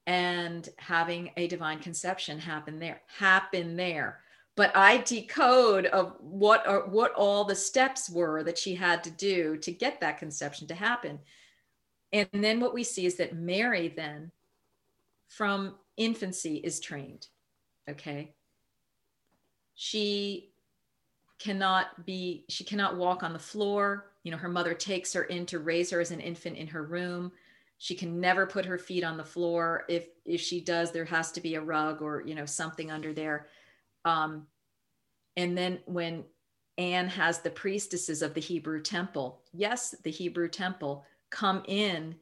and 0.06 0.70
having 0.78 1.32
a 1.36 1.48
divine 1.48 1.80
conception 1.80 2.38
happen 2.38 2.78
there, 2.78 3.02
happen 3.08 3.76
there. 3.76 4.20
But 4.56 4.78
I 4.78 4.98
decode 4.98 5.88
of 5.88 6.14
what 6.20 6.68
are, 6.68 6.88
what 6.90 7.14
all 7.16 7.44
the 7.44 7.56
steps 7.56 8.08
were 8.08 8.44
that 8.44 8.60
she 8.60 8.76
had 8.76 9.04
to 9.06 9.10
do 9.10 9.58
to 9.58 9.72
get 9.72 10.00
that 10.02 10.20
conception 10.20 10.68
to 10.68 10.76
happen. 10.76 11.18
And 12.14 12.30
then 12.32 12.60
what 12.60 12.76
we 12.76 12.84
see 12.84 13.08
is 13.08 13.16
that 13.16 13.36
Mary 13.36 13.88
then 13.88 14.32
from 15.28 15.74
infancy 15.98 16.58
is 16.58 16.80
trained 16.80 17.30
okay? 17.90 18.34
She 19.76 20.52
cannot 21.40 22.06
be 22.06 22.46
she 22.50 22.64
cannot 22.64 22.98
walk 22.98 23.24
on 23.24 23.34
the 23.34 23.40
floor. 23.40 24.12
You 24.24 24.32
know 24.32 24.38
her 24.38 24.50
mother 24.50 24.74
takes 24.74 25.14
her 25.14 25.24
in 25.24 25.46
to 25.48 25.60
raise 25.60 25.90
her 25.92 26.02
as 26.02 26.12
an 26.12 26.20
infant 26.20 26.58
in 26.58 26.68
her 26.68 26.84
room. 26.84 27.32
She 27.78 27.96
can 27.96 28.20
never 28.20 28.46
put 28.46 28.66
her 28.66 28.78
feet 28.78 29.06
on 29.06 29.16
the 29.16 29.24
floor. 29.24 29.86
If 29.88 30.08
if 30.26 30.42
she 30.42 30.60
does 30.60 30.92
there 30.92 31.06
has 31.06 31.32
to 31.34 31.42
be 31.42 31.56
a 31.56 31.62
rug 31.62 32.02
or 32.02 32.24
you 32.26 32.36
know 32.36 32.46
something 32.46 32.92
under 32.92 33.14
there. 33.14 33.48
Um, 34.06 34.48
and 35.38 35.58
then 35.58 35.80
when 35.86 36.24
anne 36.78 37.08
has 37.08 37.40
the 37.40 37.50
priestesses 37.50 38.22
of 38.22 38.34
the 38.34 38.42
hebrew 38.42 38.82
temple 38.82 39.42
yes 39.54 39.96
the 40.04 40.12
hebrew 40.12 40.48
temple 40.48 41.06
come 41.30 41.64
in 41.68 42.16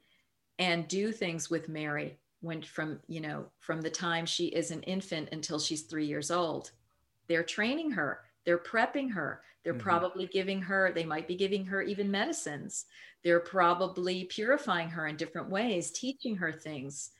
and 0.59 0.87
do 0.87 1.11
things 1.11 1.49
with 1.49 1.69
mary 1.69 2.17
went 2.41 2.65
from 2.65 2.99
you 3.07 3.21
know 3.21 3.45
from 3.59 3.81
the 3.81 3.89
time 3.89 4.25
she 4.25 4.47
is 4.47 4.71
an 4.71 4.83
infant 4.83 5.29
until 5.31 5.59
she's 5.59 5.83
three 5.83 6.05
years 6.05 6.31
old. 6.31 6.71
They're 7.27 7.43
training 7.43 7.91
her 7.91 8.21
they're 8.45 8.57
prepping 8.57 9.11
her 9.11 9.41
they're 9.63 9.73
mm-hmm. 9.73 9.81
probably 9.81 10.27
giving 10.27 10.61
her 10.61 10.91
they 10.93 11.03
might 11.03 11.27
be 11.27 11.35
giving 11.35 11.65
her 11.65 11.81
even 11.81 12.09
medicines. 12.09 12.85
They're 13.23 13.41
probably 13.41 14.23
purifying 14.23 14.89
her 14.89 15.07
in 15.07 15.17
different 15.17 15.49
ways 15.49 15.91
teaching 15.91 16.37
her 16.37 16.53
things. 16.53 17.11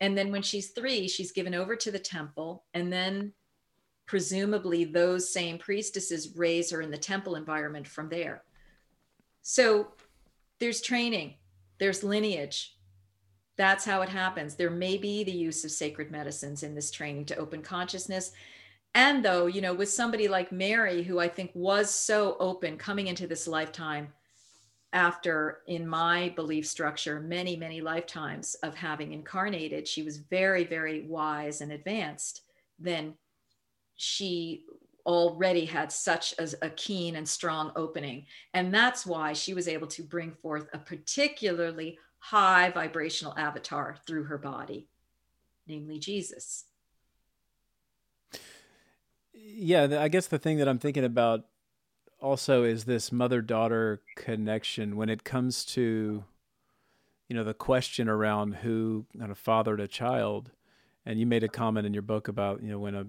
And 0.00 0.16
then 0.16 0.32
when 0.32 0.42
she's 0.42 0.70
three 0.70 1.08
she's 1.08 1.32
given 1.32 1.54
over 1.54 1.76
to 1.76 1.90
the 1.90 1.98
temple 1.98 2.64
and 2.74 2.92
then 2.92 3.32
presumably 4.06 4.84
those 4.84 5.32
same 5.32 5.58
priestesses 5.58 6.34
raise 6.36 6.70
her 6.70 6.80
in 6.80 6.90
the 6.90 6.98
temple 6.98 7.36
environment 7.36 7.86
from 7.86 8.08
there. 8.08 8.42
So 9.42 9.88
there's 10.58 10.80
training 10.80 11.34
there's 11.78 12.04
lineage 12.04 12.76
that's 13.56 13.84
how 13.84 14.02
it 14.02 14.08
happens. 14.08 14.54
There 14.54 14.70
may 14.70 14.96
be 14.96 15.24
the 15.24 15.32
use 15.32 15.64
of 15.64 15.70
sacred 15.70 16.10
medicines 16.10 16.62
in 16.62 16.74
this 16.74 16.90
training 16.90 17.26
to 17.26 17.36
open 17.36 17.62
consciousness. 17.62 18.32
And 18.94 19.24
though, 19.24 19.46
you 19.46 19.60
know, 19.60 19.74
with 19.74 19.90
somebody 19.90 20.28
like 20.28 20.52
Mary, 20.52 21.02
who 21.02 21.18
I 21.18 21.28
think 21.28 21.50
was 21.54 21.90
so 21.90 22.36
open 22.40 22.76
coming 22.76 23.06
into 23.06 23.26
this 23.26 23.46
lifetime 23.48 24.08
after, 24.92 25.60
in 25.66 25.86
my 25.86 26.32
belief 26.36 26.66
structure, 26.66 27.20
many, 27.20 27.56
many 27.56 27.80
lifetimes 27.80 28.54
of 28.56 28.74
having 28.74 29.12
incarnated, 29.12 29.88
she 29.88 30.02
was 30.02 30.18
very, 30.18 30.64
very 30.64 31.06
wise 31.06 31.62
and 31.62 31.72
advanced. 31.72 32.42
Then 32.78 33.14
she 33.96 34.64
already 35.06 35.64
had 35.64 35.90
such 35.90 36.34
as 36.38 36.54
a 36.62 36.70
keen 36.70 37.16
and 37.16 37.28
strong 37.28 37.72
opening. 37.76 38.26
And 38.54 38.72
that's 38.72 39.06
why 39.06 39.32
she 39.32 39.54
was 39.54 39.68
able 39.68 39.88
to 39.88 40.02
bring 40.02 40.32
forth 40.32 40.68
a 40.72 40.78
particularly 40.78 41.98
high 42.26 42.70
vibrational 42.70 43.36
avatar 43.36 43.96
through 44.06 44.24
her 44.24 44.38
body. 44.38 44.86
namely 45.66 45.98
Jesus. 45.98 46.66
Yeah, 49.32 49.98
I 50.00 50.08
guess 50.08 50.28
the 50.28 50.38
thing 50.38 50.58
that 50.58 50.68
I'm 50.68 50.78
thinking 50.78 51.04
about 51.04 51.46
also 52.20 52.62
is 52.62 52.84
this 52.84 53.10
mother 53.10 53.40
daughter 53.42 54.02
connection 54.16 54.96
when 54.96 55.08
it 55.08 55.24
comes 55.24 55.64
to 55.64 56.24
you 57.28 57.36
know 57.36 57.42
the 57.42 57.54
question 57.54 58.08
around 58.08 58.56
who 58.56 59.06
kind 59.18 59.32
of 59.32 59.38
fathered 59.38 59.80
a 59.80 59.88
child 59.88 60.52
and 61.04 61.18
you 61.18 61.26
made 61.26 61.42
a 61.42 61.48
comment 61.48 61.86
in 61.86 61.92
your 61.92 62.02
book 62.02 62.28
about 62.28 62.62
you 62.62 62.68
know 62.68 62.78
when 62.78 62.94
a 62.94 63.06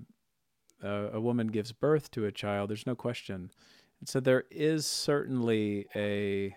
a, 0.82 1.18
a 1.18 1.22
woman 1.22 1.48
gives 1.48 1.72
birth 1.72 2.10
to 2.10 2.26
a 2.26 2.32
child 2.32 2.70
there's 2.72 2.88
no 2.88 2.96
question 2.96 3.52
and 4.00 4.10
so 4.10 4.20
there 4.20 4.46
is 4.50 4.88
certainly 4.88 5.86
a 5.96 6.56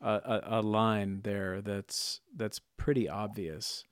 a, 0.00 0.40
a 0.44 0.62
line 0.62 1.20
there 1.22 1.60
that's 1.60 2.20
that's 2.34 2.60
pretty 2.76 3.08
obvious 3.08 3.84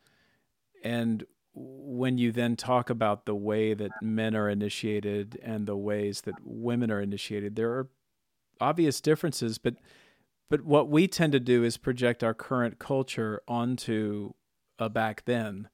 and 0.82 1.24
when 1.54 2.18
you 2.18 2.30
then 2.32 2.56
talk 2.56 2.90
about 2.90 3.26
the 3.26 3.34
way 3.34 3.74
that 3.74 3.90
men 4.00 4.36
are 4.36 4.48
initiated 4.48 5.38
and 5.42 5.66
the 5.66 5.76
ways 5.76 6.22
that 6.22 6.34
women 6.44 6.90
are 6.90 7.00
initiated, 7.00 7.56
there 7.56 7.70
are 7.70 7.88
obvious 8.60 9.00
differences, 9.00 9.58
but 9.58 9.74
but 10.50 10.64
what 10.64 10.88
we 10.88 11.06
tend 11.06 11.32
to 11.32 11.40
do 11.40 11.62
is 11.62 11.76
project 11.76 12.24
our 12.24 12.32
current 12.32 12.78
culture 12.78 13.42
onto 13.46 14.32
a 14.78 14.88
back 14.88 15.24
then. 15.24 15.68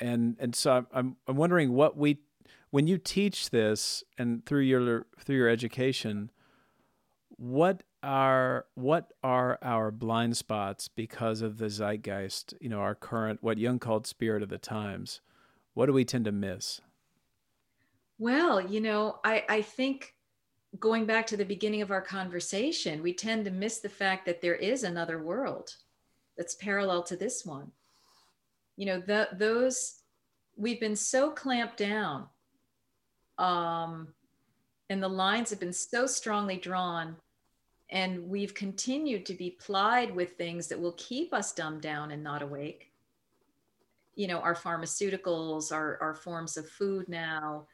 And 0.00 0.36
and 0.40 0.54
so 0.54 0.86
I'm 0.92 1.16
I'm 1.26 1.36
wondering 1.36 1.72
what 1.72 1.96
we 1.96 2.18
when 2.70 2.86
you 2.86 2.98
teach 2.98 3.50
this 3.50 4.02
and 4.18 4.44
through 4.44 4.62
your 4.62 5.06
through 5.20 5.36
your 5.36 5.48
education, 5.48 6.30
what 7.36 7.82
are 8.02 8.66
what 8.74 9.12
are 9.22 9.58
our 9.62 9.90
blind 9.90 10.36
spots 10.36 10.88
because 10.88 11.42
of 11.42 11.58
the 11.58 11.68
zeitgeist 11.68 12.54
you 12.60 12.68
know 12.68 12.80
our 12.80 12.94
current 12.94 13.42
what 13.42 13.58
Jung 13.58 13.78
called 13.78 14.06
spirit 14.06 14.42
of 14.42 14.48
the 14.48 14.58
times? 14.58 15.20
What 15.74 15.86
do 15.86 15.92
we 15.92 16.04
tend 16.04 16.24
to 16.26 16.32
miss? 16.32 16.80
Well 18.18 18.60
you 18.60 18.80
know 18.80 19.18
i 19.24 19.44
i 19.48 19.62
think 19.62 20.14
going 20.78 21.06
back 21.06 21.26
to 21.26 21.36
the 21.36 21.44
beginning 21.44 21.82
of 21.82 21.90
our 21.90 22.02
conversation 22.02 23.02
we 23.02 23.12
tend 23.12 23.44
to 23.44 23.50
miss 23.50 23.78
the 23.78 23.88
fact 23.88 24.26
that 24.26 24.40
there 24.40 24.56
is 24.56 24.82
another 24.82 25.22
world 25.22 25.74
that's 26.36 26.54
parallel 26.54 27.02
to 27.04 27.16
this 27.16 27.46
one. 27.46 27.72
You 28.76 28.86
know 28.86 29.00
the, 29.00 29.28
those 29.32 30.00
we've 30.56 30.80
been 30.80 30.96
so 30.96 31.30
clamped 31.30 31.78
down 31.78 32.26
um 33.38 34.08
and 34.88 35.02
the 35.02 35.08
lines 35.08 35.50
have 35.50 35.60
been 35.60 35.72
so 35.72 36.06
strongly 36.06 36.56
drawn 36.56 37.16
and 37.90 38.28
we've 38.28 38.54
continued 38.54 39.24
to 39.26 39.34
be 39.34 39.50
plied 39.50 40.14
with 40.14 40.32
things 40.32 40.66
that 40.66 40.80
will 40.80 40.92
keep 40.92 41.32
us 41.32 41.52
dumbed 41.52 41.82
down 41.82 42.10
and 42.10 42.22
not 42.22 42.42
awake 42.42 42.92
you 44.16 44.26
know 44.26 44.38
our 44.40 44.54
pharmaceuticals 44.54 45.72
our, 45.72 45.98
our 46.00 46.14
forms 46.14 46.56
of 46.56 46.68
food 46.68 47.08
now 47.08 47.66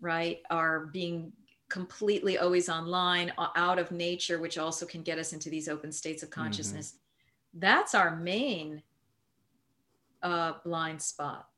right 0.00 0.40
are 0.50 0.86
being 0.86 1.32
completely 1.68 2.38
always 2.38 2.68
online 2.68 3.32
out 3.38 3.78
of 3.78 3.92
nature 3.92 4.38
which 4.38 4.58
also 4.58 4.84
can 4.84 5.02
get 5.02 5.18
us 5.18 5.32
into 5.32 5.48
these 5.48 5.68
open 5.68 5.92
states 5.92 6.22
of 6.22 6.30
mm-hmm. 6.30 6.42
consciousness 6.42 6.94
mm-hmm. 6.94 7.60
that's 7.60 7.94
our 7.94 8.16
main 8.16 8.82
uh, 10.22 10.54
blind 10.64 11.00
spot 11.00 11.48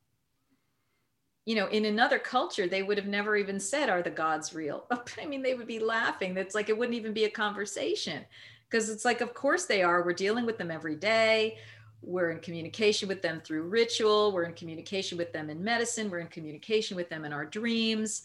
you 1.46 1.54
know, 1.54 1.66
in 1.66 1.84
another 1.84 2.18
culture, 2.18 2.66
they 2.66 2.82
would 2.82 2.96
have 2.96 3.06
never 3.06 3.36
even 3.36 3.60
said, 3.60 3.90
Are 3.90 4.02
the 4.02 4.10
gods 4.10 4.54
real? 4.54 4.86
I 5.20 5.26
mean, 5.26 5.42
they 5.42 5.54
would 5.54 5.66
be 5.66 5.78
laughing. 5.78 6.34
That's 6.34 6.54
like, 6.54 6.68
it 6.68 6.76
wouldn't 6.76 6.96
even 6.96 7.12
be 7.12 7.24
a 7.24 7.30
conversation 7.30 8.24
because 8.68 8.88
it's 8.88 9.04
like, 9.04 9.20
Of 9.20 9.34
course 9.34 9.66
they 9.66 9.82
are. 9.82 10.02
We're 10.02 10.14
dealing 10.14 10.46
with 10.46 10.58
them 10.58 10.70
every 10.70 10.96
day. 10.96 11.58
We're 12.02 12.30
in 12.30 12.40
communication 12.40 13.08
with 13.08 13.22
them 13.22 13.40
through 13.42 13.62
ritual. 13.62 14.32
We're 14.32 14.44
in 14.44 14.54
communication 14.54 15.16
with 15.16 15.32
them 15.32 15.50
in 15.50 15.62
medicine. 15.62 16.10
We're 16.10 16.18
in 16.18 16.28
communication 16.28 16.96
with 16.96 17.08
them 17.08 17.24
in 17.24 17.32
our 17.32 17.46
dreams. 17.46 18.22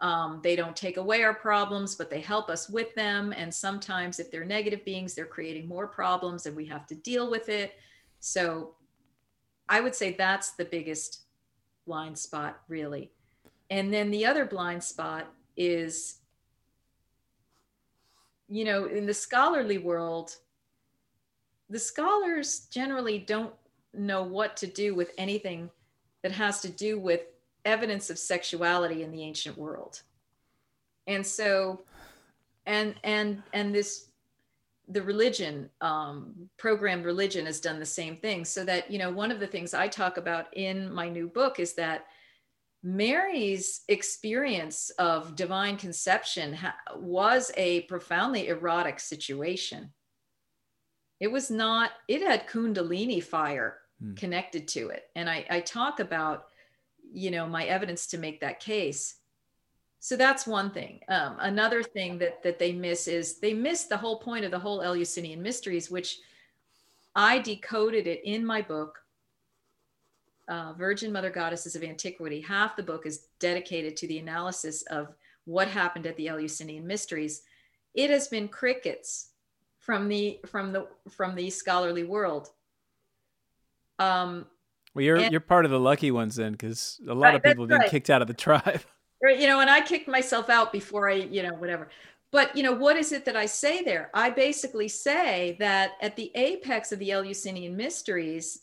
Um, 0.00 0.40
they 0.42 0.54
don't 0.56 0.76
take 0.76 0.96
away 0.96 1.22
our 1.24 1.34
problems, 1.34 1.96
but 1.96 2.08
they 2.08 2.20
help 2.20 2.50
us 2.50 2.68
with 2.68 2.94
them. 2.94 3.34
And 3.36 3.52
sometimes, 3.52 4.20
if 4.20 4.30
they're 4.30 4.44
negative 4.44 4.84
beings, 4.84 5.14
they're 5.14 5.26
creating 5.26 5.66
more 5.66 5.86
problems 5.86 6.46
and 6.46 6.54
we 6.54 6.66
have 6.66 6.86
to 6.86 6.94
deal 6.94 7.30
with 7.30 7.48
it. 7.48 7.74
So, 8.20 8.74
I 9.68 9.80
would 9.80 9.94
say 9.94 10.12
that's 10.12 10.52
the 10.52 10.64
biggest 10.64 11.27
blind 11.88 12.18
spot, 12.18 12.60
really. 12.68 13.10
And 13.70 13.92
then 13.92 14.10
the 14.10 14.26
other 14.26 14.44
blind 14.44 14.84
spot 14.84 15.26
is, 15.56 16.18
you 18.46 18.64
know, 18.64 18.84
in 18.84 19.06
the 19.06 19.14
scholarly 19.14 19.78
world, 19.78 20.36
the 21.70 21.78
scholars 21.78 22.68
generally 22.70 23.18
don't 23.18 23.54
know 23.94 24.22
what 24.22 24.54
to 24.58 24.66
do 24.66 24.94
with 24.94 25.12
anything 25.16 25.70
that 26.22 26.32
has 26.32 26.60
to 26.60 26.68
do 26.68 27.00
with 27.00 27.22
evidence 27.64 28.10
of 28.10 28.18
sexuality 28.18 29.02
in 29.02 29.10
the 29.10 29.22
ancient 29.22 29.56
world. 29.56 30.02
And 31.06 31.26
so, 31.26 31.84
and 32.66 32.94
and 33.02 33.42
and 33.54 33.74
this 33.74 34.07
the 34.90 35.02
religion 35.02 35.68
um, 35.80 36.48
programmed 36.58 37.04
religion 37.04 37.46
has 37.46 37.60
done 37.60 37.78
the 37.78 37.86
same 37.86 38.16
thing. 38.16 38.44
So 38.44 38.64
that 38.64 38.90
you 38.90 38.98
know 38.98 39.10
one 39.10 39.30
of 39.30 39.40
the 39.40 39.46
things 39.46 39.74
i 39.74 39.88
talk 39.88 40.16
about 40.16 40.46
in 40.56 40.92
my 40.92 41.08
new 41.08 41.28
book 41.28 41.60
is 41.60 41.74
that 41.74 42.06
mary's 42.82 43.82
experience 43.88 44.90
of 44.98 45.34
divine 45.34 45.76
conception 45.76 46.54
ha- 46.54 46.76
was 46.96 47.50
a 47.56 47.82
profoundly 47.82 48.48
erotic 48.48 49.00
situation. 49.00 49.92
It 51.20 51.30
was 51.30 51.50
not 51.50 51.90
it 52.06 52.22
had 52.22 52.48
kundalini 52.48 53.22
fire 53.22 53.78
hmm. 54.00 54.14
connected 54.14 54.68
to 54.68 54.88
it. 54.90 55.04
And 55.16 55.28
I, 55.28 55.44
I 55.50 55.60
talk 55.60 56.00
about 56.00 56.46
you 57.12 57.30
know 57.30 57.46
my 57.46 57.64
evidence 57.64 58.06
to 58.08 58.18
make 58.18 58.40
that 58.40 58.60
case 58.60 59.16
so 60.00 60.16
that's 60.16 60.46
one 60.46 60.70
thing. 60.70 61.00
Um, 61.08 61.36
another 61.40 61.82
thing 61.82 62.18
that 62.18 62.42
that 62.42 62.58
they 62.58 62.72
miss 62.72 63.08
is 63.08 63.38
they 63.40 63.52
miss 63.52 63.84
the 63.84 63.96
whole 63.96 64.20
point 64.20 64.44
of 64.44 64.50
the 64.50 64.58
whole 64.58 64.80
Eleusinian 64.82 65.42
mysteries, 65.42 65.90
which 65.90 66.18
I 67.14 67.38
decoded 67.40 68.06
it 68.06 68.20
in 68.24 68.46
my 68.46 68.62
book, 68.62 68.98
uh, 70.46 70.72
Virgin 70.74 71.12
Mother 71.12 71.30
Goddesses 71.30 71.74
of 71.74 71.82
Antiquity. 71.82 72.40
Half 72.40 72.76
the 72.76 72.82
book 72.82 73.06
is 73.06 73.26
dedicated 73.40 73.96
to 73.96 74.06
the 74.06 74.18
analysis 74.18 74.82
of 74.82 75.14
what 75.46 75.66
happened 75.66 76.06
at 76.06 76.16
the 76.16 76.28
Eleusinian 76.28 76.86
mysteries. 76.86 77.42
It 77.94 78.10
has 78.10 78.28
been 78.28 78.46
crickets 78.46 79.30
from 79.80 80.08
the 80.08 80.38
from 80.46 80.72
the 80.72 80.86
from 81.10 81.34
the 81.34 81.50
scholarly 81.50 82.04
world. 82.04 82.50
Um, 83.98 84.46
well, 84.94 85.04
you're 85.04 85.16
and, 85.16 85.32
you're 85.32 85.40
part 85.40 85.64
of 85.64 85.72
the 85.72 85.80
lucky 85.80 86.12
ones 86.12 86.36
then, 86.36 86.52
because 86.52 87.00
a 87.08 87.14
lot 87.14 87.28
right, 87.28 87.34
of 87.34 87.42
people 87.42 87.64
have 87.64 87.68
been 87.68 87.78
right. 87.78 87.90
kicked 87.90 88.10
out 88.10 88.22
of 88.22 88.28
the 88.28 88.34
tribe 88.46 88.82
you 89.22 89.46
know, 89.46 89.60
and 89.60 89.70
I 89.70 89.80
kicked 89.80 90.08
myself 90.08 90.48
out 90.48 90.72
before 90.72 91.10
I, 91.10 91.14
you 91.14 91.42
know, 91.42 91.54
whatever. 91.54 91.88
But, 92.30 92.54
you 92.56 92.62
know, 92.62 92.74
what 92.74 92.96
is 92.96 93.12
it 93.12 93.24
that 93.24 93.36
I 93.36 93.46
say 93.46 93.82
there? 93.82 94.10
I 94.12 94.30
basically 94.30 94.88
say 94.88 95.56
that 95.60 95.92
at 96.02 96.14
the 96.14 96.30
apex 96.34 96.92
of 96.92 96.98
the 96.98 97.10
Eleusinian 97.10 97.76
mysteries, 97.76 98.60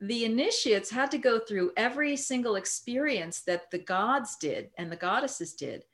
the 0.00 0.24
initiates 0.24 0.90
had 0.90 1.10
to 1.12 1.18
go 1.18 1.38
through 1.38 1.72
every 1.76 2.16
single 2.16 2.56
experience 2.56 3.40
that 3.42 3.70
the 3.70 3.78
gods 3.78 4.36
did 4.36 4.70
and 4.76 4.90
the 4.90 4.96
goddesses 4.96 5.54
did. 5.54 5.84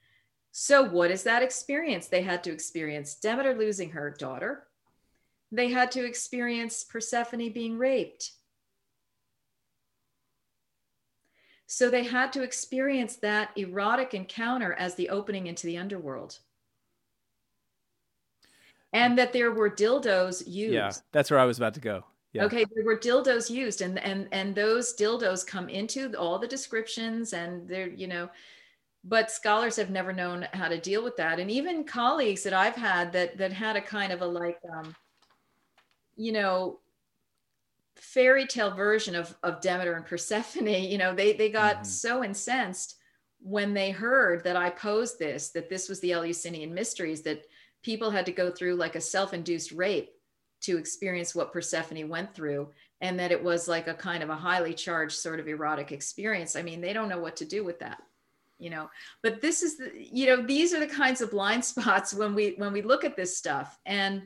So, 0.51 0.83
what 0.83 1.11
is 1.11 1.23
that 1.25 1.43
experience? 1.43 2.09
They 2.09 2.23
had 2.23 2.43
to 2.45 2.53
experience 2.53 3.15
Demeter 3.15 3.55
losing 3.55 3.91
her 3.91 4.11
daughter. 4.11 4.65
They 5.53 5.69
had 5.71 5.93
to 5.93 6.05
experience 6.05 6.85
Persephone 6.85 7.53
being 7.53 7.79
raped. 7.79 8.33
So 11.71 11.91
they 11.91 12.03
had 12.03 12.33
to 12.33 12.43
experience 12.43 13.17
that 13.17 13.51
erotic 13.55 14.15
encounter 14.15 14.73
as 14.73 14.95
the 14.95 15.11
opening 15.11 15.49
into 15.49 15.67
the 15.67 15.77
underworld. 15.77 16.39
And 18.95 19.19
that 19.19 19.35
there 19.35 19.53
were 19.53 19.69
dildos 19.69 20.47
used. 20.47 20.73
Yeah, 20.73 20.91
that's 21.13 21.31
where 21.31 21.39
I 21.39 21.45
was 21.45 21.59
about 21.59 21.75
to 21.75 21.81
go. 21.81 22.05
Yeah. 22.33 22.47
Okay, 22.47 22.65
there 22.75 22.85
were 22.87 22.97
dildos 22.97 23.51
used, 23.51 23.83
and 23.83 23.99
and 23.99 24.29
and 24.33 24.55
those 24.55 24.97
dildos 24.97 25.47
come 25.47 25.69
into 25.69 26.15
all 26.15 26.39
the 26.39 26.49
descriptions, 26.49 27.35
and 27.35 27.69
they're 27.69 27.89
you 27.89 28.07
know, 28.07 28.31
but 29.05 29.31
scholars 29.31 29.77
have 29.77 29.91
never 29.91 30.15
known 30.15 30.49
how 30.55 30.69
to 30.69 30.81
deal 30.81 31.05
with 31.05 31.19
that, 31.19 31.39
and 31.39 31.51
even 31.51 31.85
colleagues 31.85 32.43
that 32.45 32.55
I've 32.55 32.77
had 32.77 33.13
that 33.13 33.37
that 33.37 33.53
had 33.53 33.77
a 33.77 33.83
kind 33.83 34.11
of 34.11 34.23
a 34.23 34.27
like, 34.27 34.59
um, 34.75 34.97
you 36.17 36.33
know, 36.33 36.81
fairy 38.01 38.47
tale 38.47 38.71
version 38.71 39.15
of, 39.15 39.35
of 39.43 39.61
Demeter 39.61 39.95
and 39.95 40.07
Persephone, 40.07 40.67
you 40.67 40.99
know, 40.99 41.15
they, 41.15 41.33
they 41.33 41.51
got 41.51 41.77
mm-hmm. 41.77 41.85
so 41.85 42.25
incensed 42.25 42.97
when 43.41 43.73
they 43.73 43.91
heard 43.91 44.43
that 44.45 44.57
I 44.57 44.71
posed 44.71 45.19
this, 45.19 45.51
that 45.51 45.69
this 45.69 45.89
was 45.89 46.01
the 46.01 46.13
Eleusinian 46.13 46.75
mysteries, 46.75 47.23
that 47.23 47.45
people 47.83 48.11
had 48.11 48.27
to 48.27 48.33
go 48.33 48.51
through 48.51 48.75
like 48.75 48.97
a 48.97 49.01
self-induced 49.01 49.73
rape 49.73 50.11
to 50.61 50.77
experience 50.77 51.35
what 51.35 51.53
Persephone 51.53 52.09
went 52.09 52.35
through. 52.35 52.71
And 53.01 53.17
that 53.21 53.31
it 53.31 53.45
was 53.45 53.69
like 53.69 53.87
a 53.87 53.95
kind 53.95 54.25
of 54.25 54.29
a 54.29 54.35
highly 54.35 54.75
charged 54.75 55.17
sort 55.17 55.39
of 55.39 55.47
erotic 55.47 55.93
experience. 55.93 56.57
I 56.57 56.63
mean, 56.63 56.81
they 56.81 56.93
don't 56.93 57.09
know 57.09 57.21
what 57.21 57.37
to 57.37 57.45
do 57.45 57.63
with 57.63 57.79
that 57.79 58.03
you 58.59 58.71
know 58.71 58.91
but 59.23 59.41
this 59.41 59.63
is 59.63 59.79
the 59.79 59.93
you 59.95 60.27
know 60.27 60.43
these 60.43 60.75
are 60.75 60.81
the 60.81 60.87
kinds 60.87 61.21
of 61.21 61.31
blind 61.31 61.65
spots 61.65 62.13
when 62.13 62.35
we 62.35 62.55
when 62.59 62.73
we 62.73 62.83
look 62.83 63.05
at 63.05 63.17
this 63.17 63.37
stuff 63.37 63.79
and 63.87 64.23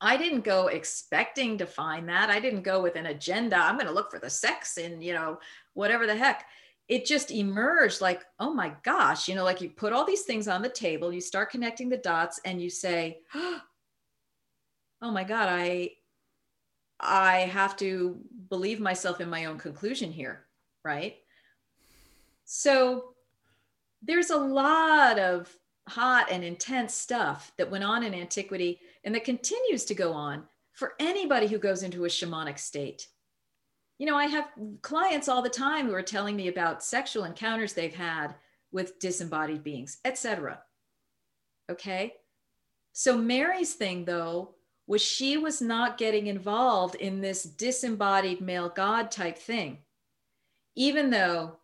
I 0.00 0.16
didn't 0.16 0.42
go 0.42 0.66
expecting 0.68 1.58
to 1.58 1.66
find 1.66 2.08
that. 2.08 2.28
I 2.28 2.38
didn't 2.38 2.62
go 2.62 2.82
with 2.82 2.96
an 2.96 3.06
agenda. 3.06 3.56
I'm 3.56 3.76
going 3.76 3.86
to 3.86 3.92
look 3.92 4.10
for 4.10 4.18
the 4.18 4.28
sex 4.28 4.76
in, 4.76 5.00
you 5.00 5.14
know, 5.14 5.38
whatever 5.74 6.06
the 6.06 6.16
heck. 6.16 6.46
It 6.88 7.06
just 7.06 7.30
emerged 7.30 8.00
like, 8.00 8.22
oh 8.38 8.52
my 8.52 8.72
gosh, 8.84 9.26
you 9.26 9.34
know, 9.34 9.42
like 9.42 9.60
you 9.60 9.70
put 9.70 9.92
all 9.92 10.04
these 10.04 10.22
things 10.22 10.46
on 10.48 10.62
the 10.62 10.68
table, 10.68 11.12
you 11.12 11.20
start 11.20 11.50
connecting 11.50 11.88
the 11.88 11.96
dots 11.96 12.40
and 12.44 12.60
you 12.60 12.70
say, 12.70 13.20
oh 13.34 15.10
my 15.10 15.24
God, 15.24 15.48
I 15.50 15.92
I 16.98 17.38
have 17.40 17.76
to 17.78 18.18
believe 18.48 18.80
myself 18.80 19.20
in 19.20 19.28
my 19.28 19.46
own 19.46 19.58
conclusion 19.58 20.10
here, 20.10 20.46
right? 20.84 21.16
So 22.44 23.14
there's 24.02 24.30
a 24.30 24.36
lot 24.36 25.18
of 25.18 25.54
hot 25.88 26.28
and 26.30 26.42
intense 26.42 26.94
stuff 26.94 27.52
that 27.58 27.70
went 27.70 27.84
on 27.84 28.02
in 28.02 28.14
antiquity 28.14 28.80
and 29.06 29.14
that 29.14 29.24
continues 29.24 29.84
to 29.86 29.94
go 29.94 30.12
on 30.12 30.42
for 30.72 30.92
anybody 30.98 31.46
who 31.46 31.58
goes 31.58 31.82
into 31.82 32.04
a 32.04 32.08
shamanic 32.08 32.58
state. 32.58 33.06
You 33.98 34.04
know, 34.04 34.16
I 34.16 34.26
have 34.26 34.50
clients 34.82 35.28
all 35.28 35.40
the 35.40 35.48
time 35.48 35.86
who 35.86 35.94
are 35.94 36.02
telling 36.02 36.36
me 36.36 36.48
about 36.48 36.84
sexual 36.84 37.24
encounters 37.24 37.72
they've 37.72 37.94
had 37.94 38.34
with 38.72 38.98
disembodied 38.98 39.64
beings, 39.64 39.98
etc. 40.04 40.60
Okay? 41.70 42.14
So 42.92 43.16
Mary's 43.16 43.74
thing 43.74 44.04
though 44.04 44.56
was 44.88 45.00
she 45.00 45.38
was 45.38 45.62
not 45.62 45.98
getting 45.98 46.26
involved 46.26 46.96
in 46.96 47.20
this 47.20 47.44
disembodied 47.44 48.40
male 48.40 48.68
god 48.68 49.10
type 49.10 49.38
thing. 49.38 49.78
Even 50.74 51.10
though 51.10 51.56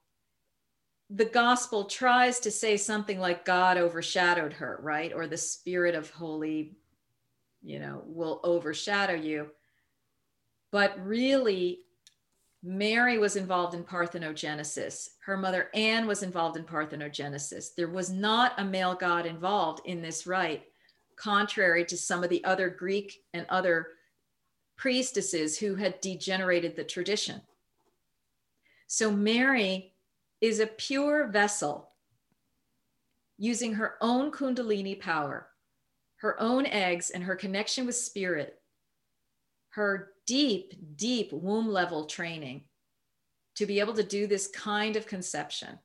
the 1.11 1.25
gospel 1.27 1.85
tries 1.85 2.41
to 2.41 2.51
say 2.51 2.77
something 2.77 3.19
like 3.21 3.45
God 3.45 3.77
overshadowed 3.77 4.55
her, 4.55 4.79
right? 4.83 5.13
Or 5.13 5.27
the 5.27 5.37
spirit 5.37 5.95
of 5.95 6.09
holy, 6.09 6.77
you 7.63 7.79
know, 7.79 8.03
will 8.07 8.41
overshadow 8.45 9.15
you. 9.15 9.49
But 10.71 10.95
really, 11.05 11.81
Mary 12.63 13.19
was 13.19 13.37
involved 13.37 13.75
in 13.75 13.85
parthenogenesis. 13.85 15.11
Her 15.25 15.37
mother 15.37 15.69
Anne 15.75 16.07
was 16.07 16.23
involved 16.23 16.57
in 16.57 16.65
parthenogenesis. 16.65 17.75
There 17.77 17.89
was 17.89 18.11
not 18.11 18.53
a 18.59 18.65
male 18.65 18.95
god 18.95 19.27
involved 19.27 19.83
in 19.85 20.01
this 20.01 20.27
rite, 20.27 20.65
contrary 21.17 21.85
to 21.87 21.97
some 21.97 22.23
of 22.23 22.31
the 22.31 22.45
other 22.45 22.71
Greek 22.71 23.23
and 23.35 23.47
other 23.49 23.89
priestesses 24.77 25.59
who 25.59 25.75
had 25.75 26.01
degenerated 26.01 26.77
the 26.77 26.85
tradition. 26.85 27.41
So 28.87 29.11
Mary 29.11 29.93
is 30.41 30.61
a 30.61 30.67
pure 30.67 31.29
vessel 31.29 31.91
using 33.39 33.75
her 33.75 33.95
own 34.01 34.31
Kundalini 34.31 34.99
power, 35.01 35.49
her 36.23 36.41
own 36.41 36.67
eggs, 36.67 37.11
and 37.11 37.25
her 37.25 37.35
connection 37.35 37.85
with 37.85 37.97
spirit, 37.97 38.61
her 39.71 40.13
deep, 40.25 40.73
deep 40.97 41.33
womb 41.33 41.69
level 41.69 42.07
training 42.07 42.63
to 43.57 43.67
be 43.67 43.81
able 43.81 43.93
to 43.93 44.05
do 44.05 44.29
this 44.29 44.47
kind 44.47 44.95
of 44.95 45.05
conception. 45.05 45.81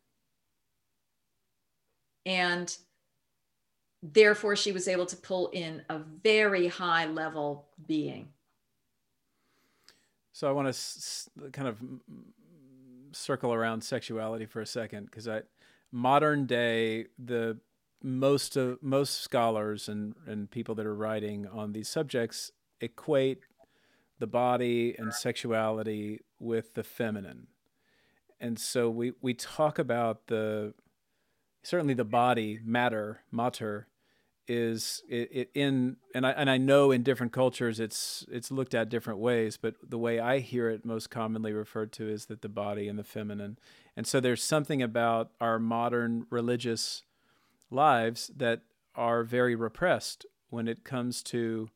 And 2.28 2.76
therefore, 4.04 4.56
she 4.56 4.72
was 4.72 4.88
able 4.88 5.08
to 5.08 5.16
pull 5.16 5.48
in 5.48 5.82
a 5.90 5.98
very 5.98 6.68
high 6.68 7.08
level 7.08 7.70
being. 7.88 8.28
So 10.34 10.48
I 10.48 10.52
want 10.52 10.68
to 10.68 10.70
s- 10.70 11.28
kind 11.52 11.68
of 11.68 11.82
circle 13.12 13.56
around 13.56 13.82
sexuality 13.82 14.46
for 14.46 14.62
a 14.62 14.68
second 14.68 15.06
because 15.06 15.28
I 15.28 15.42
modern 15.92 16.46
day 16.46 17.08
the 17.18 17.58
most 18.04 18.56
of 18.56 18.82
most 18.82 19.22
scholars 19.22 19.90
and 19.90 20.16
and 20.26 20.52
people 20.52 20.76
that 20.76 20.86
are 20.86 20.96
writing 20.96 21.48
on 21.48 21.74
these 21.74 21.90
subjects 21.90 22.52
equate 22.80 23.40
the 24.20 24.28
body 24.28 24.96
and 24.98 25.14
sexuality 25.14 26.22
with 26.40 26.74
the 26.74 26.84
feminine. 26.84 27.48
And 28.40 28.60
so 28.60 28.90
we 28.90 29.14
we 29.22 29.34
talk 29.34 29.80
about 29.80 30.28
the 30.28 30.74
certainly 31.64 31.94
the 31.94 32.06
body 32.06 32.60
matter 32.64 33.22
mater 33.32 33.88
is 34.48 35.04
it, 35.10 35.30
it, 35.32 35.50
in 35.54 35.98
and 36.16 36.26
I 36.26 36.32
and 36.32 36.50
I 36.50 36.58
know 36.58 36.92
in 36.92 37.04
different 37.04 37.34
cultures 37.34 37.80
it's 37.80 38.26
it's 38.32 38.52
looked 38.52 38.74
at 38.74 38.90
different 38.90 39.20
ways, 39.20 39.58
but 39.58 39.76
the 39.88 39.98
way 39.98 40.20
I 40.20 40.40
hear 40.40 40.70
it 40.70 40.86
most 40.86 41.10
commonly 41.10 41.52
referred 41.52 41.92
to 41.94 42.08
is 42.08 42.28
that 42.28 42.42
the 42.42 42.50
body 42.50 42.88
and 42.88 42.98
the 42.98 43.04
feminine. 43.04 43.58
And 43.96 44.08
so 44.08 44.20
there's 44.20 44.44
something 44.44 44.82
about 44.82 45.32
our 45.42 45.60
modern 45.60 46.28
religious 46.30 47.04
lives 47.70 48.32
that 48.36 48.62
are 48.96 49.24
very 49.24 49.56
repressed 49.56 50.26
when 50.50 50.68
it 50.68 50.84
comes 50.84 51.22
to 51.22 51.70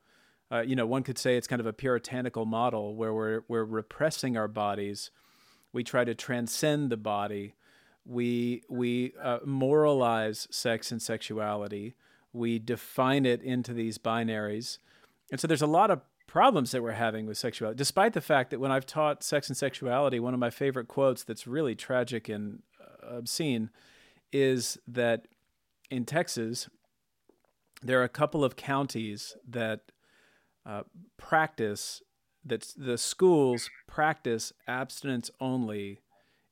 uh, 0.51 0.61
you 0.61 0.75
know 0.75 0.85
one 0.85 1.03
could 1.03 1.17
say 1.17 1.37
it's 1.37 1.47
kind 1.47 1.59
of 1.59 1.65
a 1.65 1.73
puritanical 1.73 2.45
model 2.45 2.95
where 2.95 3.13
we're 3.13 3.41
we're 3.47 3.63
repressing 3.63 4.35
our 4.37 4.47
bodies. 4.47 5.11
We 5.73 5.83
try 5.83 6.03
to 6.03 6.13
transcend 6.13 6.89
the 6.89 6.97
body. 6.97 7.55
We 8.05 8.63
we 8.69 9.13
uh, 9.21 9.39
moralize 9.45 10.47
sex 10.51 10.91
and 10.91 11.01
sexuality 11.01 11.95
we 12.33 12.59
define 12.59 13.25
it 13.25 13.41
into 13.41 13.73
these 13.73 13.97
binaries. 13.97 14.77
And 15.31 15.39
so 15.39 15.47
there's 15.47 15.61
a 15.61 15.67
lot 15.67 15.91
of 15.91 16.01
problems 16.27 16.71
that 16.71 16.81
we're 16.81 16.91
having 16.91 17.25
with 17.25 17.37
sexuality, 17.37 17.77
despite 17.77 18.13
the 18.13 18.21
fact 18.21 18.51
that 18.51 18.59
when 18.59 18.71
I've 18.71 18.85
taught 18.85 19.23
sex 19.23 19.49
and 19.49 19.57
sexuality, 19.57 20.19
one 20.19 20.33
of 20.33 20.39
my 20.39 20.49
favorite 20.49 20.87
quotes 20.87 21.23
that's 21.23 21.45
really 21.45 21.75
tragic 21.75 22.29
and 22.29 22.61
uh, 22.79 23.17
obscene 23.17 23.69
is 24.31 24.77
that 24.87 25.27
in 25.91 26.05
Texas, 26.05 26.69
there 27.83 27.99
are 27.99 28.05
a 28.05 28.09
couple 28.09 28.43
of 28.43 28.55
counties 28.55 29.35
that 29.47 29.81
uh, 30.65 30.83
practice 31.17 32.01
that 32.43 32.73
the 32.75 32.97
schools 32.97 33.69
practice 33.87 34.51
abstinence 34.67 35.29
only 35.39 35.99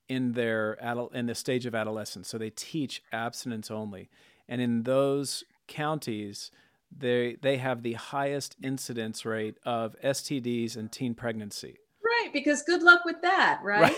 in 0.08 0.34
their 0.34 0.78
adult 0.84 1.16
in 1.16 1.26
the 1.26 1.36
stage 1.36 1.66
of 1.66 1.74
adolescence. 1.74 2.28
So 2.28 2.38
they 2.38 2.50
teach 2.50 3.02
abstinence 3.12 3.72
only, 3.72 4.10
and 4.48 4.62
in 4.62 4.84
those 4.84 5.44
counties, 5.68 6.52
they 6.96 7.38
they 7.42 7.58
have 7.58 7.82
the 7.82 7.94
highest 7.94 8.56
incidence 8.62 9.26
rate 9.26 9.58
of 9.66 9.96
STDs 10.04 10.76
and 10.76 10.92
teen 10.92 11.14
pregnancy. 11.14 11.78
Right, 12.04 12.30
because 12.34 12.62
good 12.64 12.84
luck 12.84 13.06
with 13.06 13.22
that, 13.22 13.62
right? 13.64 13.96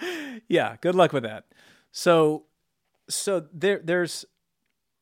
right. 0.00 0.42
yeah, 0.48 0.76
good 0.80 0.94
luck 0.94 1.12
with 1.12 1.22
that. 1.22 1.44
So 1.92 2.44
so 3.10 3.46
there 3.52 3.80
there's 3.82 4.24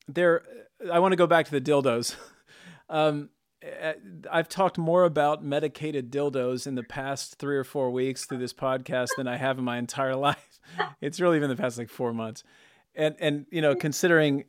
there 0.07 0.43
I 0.91 0.99
want 0.99 1.11
to 1.13 1.17
go 1.17 1.27
back 1.27 1.45
to 1.45 1.51
the 1.51 1.61
dildos. 1.61 2.15
Um, 2.91 3.29
eh, 3.61 3.93
I've 4.31 4.49
talked 4.49 4.79
more 4.79 5.03
about 5.03 5.43
medicated 5.43 6.09
dildos 6.09 6.65
in 6.65 6.73
the 6.73 6.81
past 6.81 7.35
three 7.35 7.55
or 7.55 7.63
four 7.63 7.91
weeks 7.91 8.25
through 8.25 8.39
this 8.39 8.51
podcast 8.51 9.09
than 9.15 9.27
I 9.27 9.37
have 9.37 9.59
in 9.59 9.63
my 9.63 9.77
entire 9.77 10.15
life. 10.29 10.59
It's 10.99 11.19
really 11.19 11.39
been 11.39 11.51
the 11.51 11.55
past 11.55 11.77
like 11.77 11.91
four 11.91 12.11
months 12.11 12.43
and 12.95 13.15
and 13.19 13.45
you 13.49 13.61
know 13.61 13.75
considering 13.75 14.43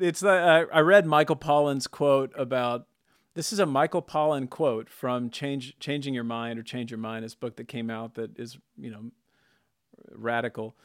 it's 0.00 0.22
uh, 0.22 0.64
I 0.72 0.80
read 0.80 1.06
Michael 1.06 1.36
Pollan's 1.36 1.86
quote 1.86 2.32
about 2.36 2.86
this 3.34 3.52
is 3.52 3.58
a 3.58 3.66
Michael 3.66 4.02
Pollan 4.02 4.48
quote 4.48 4.88
from 4.88 5.30
Change 5.30 5.76
Changing 5.78 6.14
Your 6.14 6.24
Mind 6.24 6.58
or 6.58 6.62
Change 6.62 6.90
Your 6.90 6.98
Mind, 6.98 7.24
this 7.24 7.34
book 7.34 7.56
that 7.56 7.68
came 7.68 7.90
out 7.90 8.14
that 8.14 8.38
is 8.38 8.58
you 8.78 8.90
know 8.90 9.10
radical. 10.12 10.76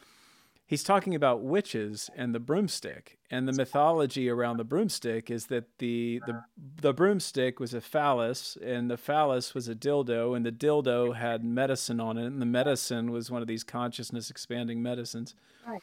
He's 0.69 0.83
talking 0.83 1.15
about 1.15 1.41
witches 1.41 2.11
and 2.15 2.33
the 2.33 2.39
broomstick, 2.39 3.17
and 3.31 3.47
the 3.47 3.53
mythology 3.53 4.29
around 4.29 4.57
the 4.57 4.63
broomstick 4.63 5.31
is 5.31 5.47
that 5.47 5.65
the 5.79 6.21
the 6.27 6.43
the 6.79 6.93
broomstick 6.93 7.59
was 7.59 7.73
a 7.73 7.81
phallus, 7.81 8.55
and 8.63 8.89
the 8.89 8.97
phallus 8.97 9.55
was 9.55 9.67
a 9.67 9.73
dildo, 9.73 10.35
and 10.35 10.45
the 10.45 10.51
dildo 10.51 11.15
had 11.15 11.43
medicine 11.43 11.99
on 11.99 12.19
it, 12.19 12.27
and 12.27 12.39
the 12.39 12.45
medicine 12.45 13.11
was 13.11 13.31
one 13.31 13.41
of 13.41 13.47
these 13.47 13.63
consciousness 13.63 14.29
expanding 14.29 14.81
medicines. 14.81 15.33
Right 15.67 15.81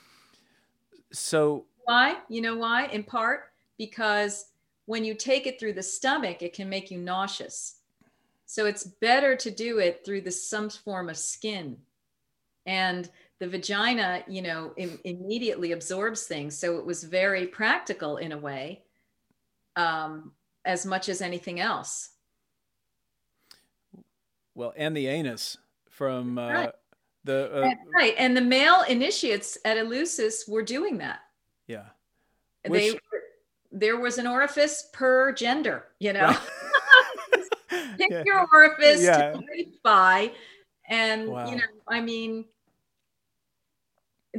so 1.13 1.65
why? 1.85 2.19
You 2.29 2.41
know 2.41 2.57
why? 2.57 2.87
In 2.87 3.03
part 3.03 3.53
because 3.79 4.47
when 4.87 5.05
you 5.05 5.15
take 5.15 5.47
it 5.47 5.59
through 5.59 5.75
the 5.75 5.83
stomach, 5.83 6.43
it 6.43 6.53
can 6.53 6.69
make 6.69 6.91
you 6.91 6.99
nauseous. 6.99 7.77
So 8.47 8.67
it's 8.67 8.85
better 8.85 9.35
to 9.37 9.51
do 9.51 9.79
it 9.79 10.03
through 10.05 10.23
the 10.23 10.31
some 10.31 10.71
form 10.71 11.09
of 11.09 11.17
skin. 11.17 11.77
And 12.67 13.11
the 13.39 13.49
vagina, 13.49 14.23
you 14.27 14.43
know, 14.43 14.73
Im- 14.77 15.01
immediately 15.05 15.73
absorbs 15.73 16.25
things. 16.25 16.57
So 16.57 16.79
it 16.79 16.87
was 16.87 17.05
very 17.05 17.47
practical 17.47 18.17
in 18.17 18.33
a 18.33 18.39
way, 18.39 18.83
um, 19.77 20.33
as 20.65 20.87
much 20.87 21.09
as 21.09 21.21
anything 21.21 21.61
else. 21.61 22.11
Well, 24.55 24.73
and 24.77 24.97
the 24.97 25.07
anus 25.07 25.59
from 25.91 26.39
uh, 26.39 26.49
right. 26.49 26.71
The 27.25 27.53
uh, 27.53 27.71
right, 27.93 28.15
and 28.19 28.37
the 28.37 28.41
male 28.41 28.83
initiates 28.89 29.59
at 29.65 29.77
Eleusis 29.77 30.49
were 30.49 30.63
doing 30.63 30.99
that. 30.99 31.19
Yeah, 31.67 31.87
Which, 32.67 32.93
they 32.93 32.99
there 33.73 33.99
was 33.99 34.19
an 34.19 34.29
orifice 34.29 34.89
per 34.93 35.33
gender. 35.33 35.87
You 35.99 36.13
know, 36.13 36.27
right. 36.27 36.39
pick 37.99 38.11
yeah. 38.11 38.23
your 38.25 38.47
orifice 38.53 39.03
yeah. 39.03 39.33
to 39.33 39.43
by, 39.83 40.31
and 40.89 41.29
wow. 41.29 41.51
you 41.51 41.57
know, 41.57 41.63
I 41.89 42.01
mean, 42.01 42.45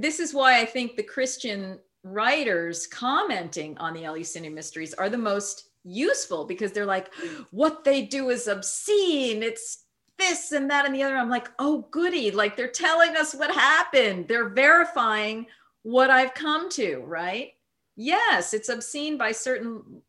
this 0.02 0.20
is 0.20 0.34
why 0.34 0.60
I 0.60 0.66
think 0.66 0.96
the 0.96 1.04
Christian 1.04 1.80
writers 2.04 2.88
commenting 2.88 3.78
on 3.78 3.94
the 3.94 4.06
Eleusinian 4.06 4.54
mysteries 4.54 4.94
are 4.94 5.10
the 5.10 5.18
most 5.18 5.70
useful 5.84 6.46
because 6.46 6.72
they're 6.72 6.86
like, 6.86 7.14
what 7.52 7.84
they 7.84 8.04
do 8.04 8.30
is 8.30 8.48
obscene. 8.48 9.44
It's 9.44 9.86
this 10.18 10.52
and 10.52 10.70
that 10.70 10.86
and 10.86 10.96
the 10.96 11.04
other. 11.04 11.16
I'm 11.16 11.30
like, 11.30 11.50
oh, 11.60 11.88
goody. 11.92 12.32
Like 12.32 12.56
they're 12.56 12.68
telling 12.68 13.16
us 13.16 13.34
what 13.34 13.54
happened. 13.54 14.28
They're 14.28 14.50
verifying 14.50 15.48
what 15.84 16.10
I've 16.10 16.34
come 16.34 16.70
to, 16.72 17.04
right? 17.06 17.54
Yes, 17.96 18.54
it's 18.54 18.70
obscene 18.70 19.18
by 19.18 19.32
certain 19.32 20.02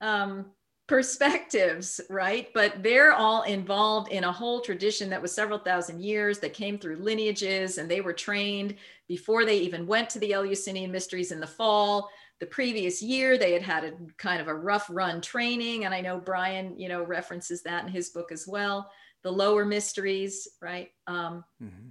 um, 0.00 0.46
perspectives, 0.90 2.00
right? 2.10 2.48
But 2.52 2.82
they're 2.82 3.12
all 3.12 3.44
involved 3.44 4.10
in 4.10 4.24
a 4.24 4.32
whole 4.32 4.60
tradition 4.60 5.08
that 5.10 5.22
was 5.22 5.32
several 5.32 5.60
thousand 5.60 6.02
years 6.02 6.40
that 6.40 6.52
came 6.52 6.78
through 6.78 6.96
lineages 6.96 7.78
and 7.78 7.88
they 7.88 8.00
were 8.00 8.12
trained 8.12 8.74
before 9.06 9.44
they 9.44 9.58
even 9.58 9.86
went 9.86 10.10
to 10.10 10.18
the 10.18 10.32
Eleusinian 10.32 10.90
mysteries 10.90 11.30
in 11.30 11.38
the 11.38 11.46
fall 11.46 12.10
the 12.40 12.46
previous 12.46 13.00
year 13.00 13.38
they 13.38 13.52
had 13.52 13.62
had 13.62 13.84
a 13.84 13.92
kind 14.16 14.40
of 14.40 14.48
a 14.48 14.54
rough 14.54 14.88
run 14.90 15.20
training 15.20 15.84
and 15.84 15.92
i 15.92 16.00
know 16.00 16.16
brian 16.18 16.74
you 16.78 16.88
know 16.88 17.02
references 17.02 17.62
that 17.62 17.84
in 17.84 17.90
his 17.90 18.08
book 18.08 18.32
as 18.32 18.48
well 18.48 18.90
the 19.22 19.30
lower 19.30 19.66
mysteries 19.66 20.48
right 20.62 20.88
um, 21.06 21.44
mm-hmm. 21.62 21.88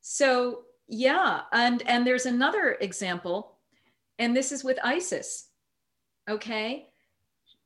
so 0.00 0.62
yeah 0.88 1.42
and 1.52 1.84
and 1.86 2.04
there's 2.04 2.26
another 2.26 2.76
example 2.80 3.56
and 4.18 4.36
this 4.36 4.50
is 4.50 4.64
with 4.64 4.80
isis 4.82 5.46
okay 6.28 6.88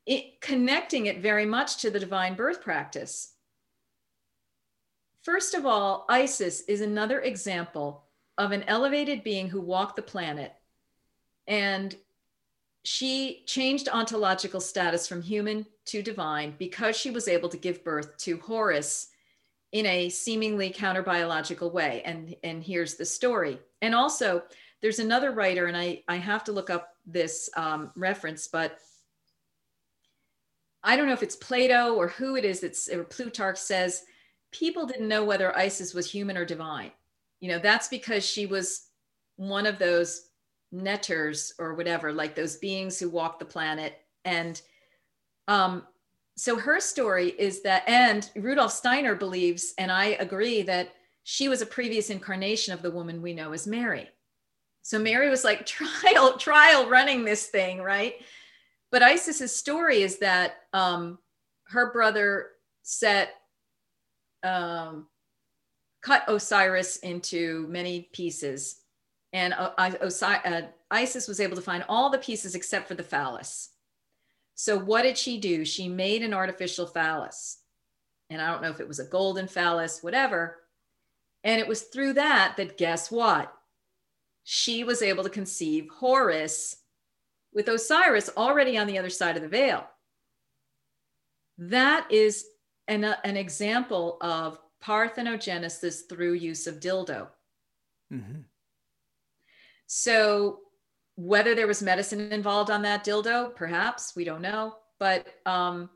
it, 0.07 0.41
connecting 0.41 1.07
it 1.07 1.21
very 1.21 1.47
much 1.47 1.79
to 1.79 1.91
the 1.91 2.01
divine 2.01 2.35
birth 2.35 2.63
practice 2.63 3.33
first 5.23 5.55
of 5.55 5.67
all 5.67 6.07
isis 6.09 6.63
is 6.63 6.81
another 6.81 7.21
example 7.21 8.05
of 8.39 8.53
an 8.53 8.63
elevated 8.65 9.25
being 9.25 9.49
who 9.49 9.61
walked 9.61 9.97
the 9.97 10.03
planet 10.03 10.53
and 11.47 11.97
she 12.87 13.43
changed 13.47 13.89
ontological 13.89 14.61
status 14.61 15.09
from 15.09 15.21
human 15.21 15.67
to 15.87 16.03
divine 16.03 16.55
because 16.57 16.97
she 16.97 17.11
was 17.11 17.27
able 17.27 17.49
to 17.49 17.57
give 17.57 17.83
birth 17.83 18.17
to 18.19 18.39
Horus 18.39 19.09
in 19.73 19.87
a 19.87 20.09
seemingly 20.09 20.71
counter-biological 20.71 21.71
way. 21.73 22.03
And, 22.05 22.37
and 22.45 22.63
here's 22.63 22.95
the 22.95 23.05
story. 23.05 23.59
And 23.83 23.93
also, 23.93 24.45
there's 24.83 25.01
another 25.01 25.33
writer, 25.33 25.67
and 25.67 25.77
I, 25.77 26.05
I 26.07 26.17
have 26.17 26.45
to 26.45 26.53
look 26.53 26.71
up 26.71 26.95
this 27.05 27.51
um, 27.57 27.91
reference, 27.97 28.47
but 28.47 28.79
I 30.87 30.97
don't 30.97 31.07
know 31.07 31.13
if 31.13 31.23
it's 31.25 31.37
Plato 31.37 31.95
or 31.95 32.09
who 32.09 32.37
it 32.37 32.45
is 32.45 32.61
that's 32.61 32.89
or 32.89 33.05
Plutarch 33.05 33.59
says 33.59 34.05
people 34.53 34.87
didn't 34.87 35.09
know 35.09 35.25
whether 35.25 35.57
Isis 35.59 35.93
was 35.93 36.11
human 36.11 36.37
or 36.37 36.45
divine. 36.45 36.93
You 37.41 37.51
know, 37.51 37.59
that's 37.59 37.89
because 37.89 38.25
she 38.25 38.47
was 38.47 38.87
one 39.35 39.67
of 39.67 39.79
those 39.79 40.29
netters 40.73 41.53
or 41.59 41.75
whatever, 41.75 42.13
like 42.13 42.35
those 42.35 42.57
beings 42.57 42.99
who 42.99 43.11
walk 43.11 43.39
the 43.39 43.45
planet. 43.45 43.99
And 44.25 44.63
um, 45.49 45.83
so 46.37 46.57
her 46.57 46.81
story 46.81 47.31
is 47.39 47.63
that, 47.63 47.83
and 47.89 48.31
Rudolf 48.37 48.73
Steiner 48.73 49.17
believes, 49.17 49.75
and 49.79 49.91
I 49.91 50.17
agree, 50.21 50.63
that 50.63 50.95
she 51.25 51.49
was 51.49 51.63
a 51.63 51.67
previous 51.67 52.11
incarnation 52.11 52.73
of 52.73 52.83
the 52.83 52.91
woman 52.91 53.21
we 53.21 53.35
know 53.35 53.53
as 53.53 53.67
Mary. 53.67 54.09
So 54.83 55.01
Mary 55.01 55.29
was 55.29 55.43
like 55.43 55.67
trial, 55.67 56.39
trial 56.39 56.89
running 56.89 57.25
this 57.25 57.47
thing, 57.49 57.83
right? 57.83 58.15
But 58.91 59.03
Isis's 59.03 59.55
story 59.55 60.03
is 60.03 60.19
that 60.19 60.57
um, 60.73 61.19
her 61.69 61.93
brother 61.93 62.51
Set 62.83 63.31
um, 64.45 65.09
cut 66.03 66.23
Osiris 66.29 66.99
into 66.99 67.67
many 67.69 68.09
pieces 68.13 68.83
and 69.33 69.53
uh, 69.55 69.73
uh, 69.77 70.63
Isis 70.91 71.29
was 71.29 71.41
able 71.41 71.57
to 71.57 71.63
find 71.63 71.85
all 71.89 72.11
the 72.11 72.19
pieces 72.19 72.55
except 72.55 72.89
for 72.89 72.95
the 72.95 73.03
phallus. 73.03 73.71
So 74.55 74.79
what 74.79 75.03
did 75.03 75.19
she 75.19 75.39
do? 75.39 75.65
She 75.65 75.89
made 75.89 76.23
an 76.23 76.33
artificial 76.33 76.87
phallus. 76.87 77.59
And 78.31 78.41
I 78.41 78.51
don't 78.51 78.63
know 78.63 78.71
if 78.71 78.81
it 78.81 78.89
was 78.89 78.99
a 78.99 79.05
golden 79.05 79.47
phallus, 79.47 80.03
whatever. 80.03 80.59
And 81.45 81.61
it 81.61 81.69
was 81.69 81.83
through 81.83 82.15
that 82.15 82.55
that 82.57 82.79
guess 82.79 83.11
what? 83.11 83.53
She 84.45 84.85
was 84.85 85.03
able 85.03 85.25
to 85.25 85.31
conceive 85.31 85.89
Horus 85.93 86.77
with 87.57 87.69
Osiris 87.69 88.29
already 88.37 88.77
on 88.77 88.87
the 88.87 88.99
other 88.99 89.09
side 89.09 89.35
of 89.35 89.43
the 89.43 89.49
veil. 89.49 89.89
That 91.57 92.07
is 92.13 92.45
an, 92.87 93.03
uh, 93.03 93.17
an 93.25 93.39
example 93.39 94.19
of 94.21 94.61
parthenogenesis 94.85 96.03
through 96.07 96.35
use 96.35 96.67
of 96.67 96.81
dildo. 96.81 97.29
Mm-hmm. 98.13 98.43
So 99.87 100.61
whether 101.15 101.55
there 101.55 101.67
was 101.67 101.83
medicine 101.83 102.31
involved 102.31 102.71
on 102.71 102.83
that 102.83 103.07
dildo, 103.07 103.57
perhaps 103.57 104.15
we 104.15 104.25
don't 104.25 104.43
know. 104.43 104.77
But 104.99 105.27
um, 105.47 105.89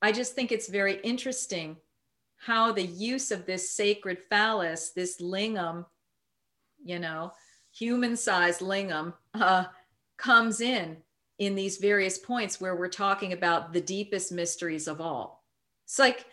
I 0.00 0.12
just 0.12 0.34
think 0.34 0.50
it's 0.50 0.68
very 0.68 0.98
interesting 1.02 1.76
how 2.38 2.72
the 2.72 2.86
use 2.86 3.30
of 3.30 3.44
this 3.44 3.70
sacred 3.70 4.16
phallus, 4.30 4.92
this 4.96 5.20
lingam, 5.20 5.84
you 6.82 6.98
know, 6.98 7.32
human-sized 7.72 8.62
lingam, 8.62 9.12
uh, 9.34 9.64
comes 10.20 10.60
in 10.60 10.98
in 11.38 11.54
these 11.54 11.78
various 11.78 12.18
points 12.18 12.60
where 12.60 12.76
we're 12.76 12.88
talking 12.88 13.32
about 13.32 13.72
the 13.72 13.80
deepest 13.80 14.30
mysteries 14.30 14.86
of 14.86 15.00
all. 15.00 15.44
It's 15.84 15.98
like 15.98 16.26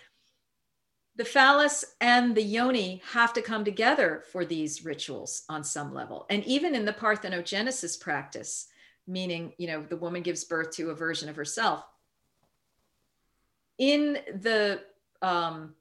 the 1.15 1.25
phallus 1.25 1.83
and 1.99 2.35
the 2.35 2.43
yoni 2.43 3.01
have 3.13 3.33
to 3.33 3.41
come 3.41 3.65
together 3.65 4.23
for 4.31 4.45
these 4.45 4.85
rituals 4.85 5.43
on 5.49 5.63
some 5.63 5.93
level. 5.93 6.25
And 6.29 6.43
even 6.43 6.75
in 6.75 6.85
the 6.85 6.93
parthenogenesis 6.93 7.99
practice, 7.99 8.67
meaning, 9.07 9.53
you 9.57 9.67
know, 9.67 9.81
the 9.81 9.97
woman 9.97 10.21
gives 10.21 10.43
birth 10.43 10.71
to 10.71 10.91
a 10.91 10.95
version 10.95 11.29
of 11.29 11.35
herself. 11.35 11.83
In 13.77 14.19
the 14.41 14.81
um, 15.21 15.73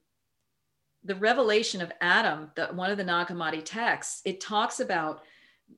the 1.04 1.14
revelation 1.14 1.80
of 1.82 1.92
Adam, 2.00 2.50
the, 2.56 2.66
one 2.68 2.90
of 2.90 2.96
the 2.96 3.04
Nag 3.04 3.28
Hammadi 3.28 3.62
texts, 3.64 4.22
it 4.24 4.40
talks 4.40 4.80
about 4.80 5.22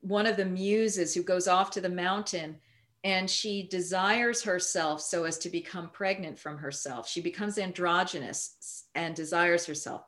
one 0.01 0.27
of 0.27 0.37
the 0.37 0.45
muses 0.45 1.15
who 1.15 1.23
goes 1.23 1.49
off 1.49 1.71
to 1.73 1.81
the 1.81 1.89
mountain 1.89 2.57
and 3.05 3.31
she 3.31 3.63
desires 3.63 4.43
herself 4.43 5.01
so 5.01 5.25
as 5.25 5.39
to 5.39 5.49
become 5.49 5.89
pregnant 5.91 6.39
from 6.39 6.59
herself. 6.59 7.09
She 7.09 7.21
becomes 7.21 7.59
androgynous 7.59 8.85
and 8.95 9.15
desires 9.15 9.67
herself. 9.67 10.05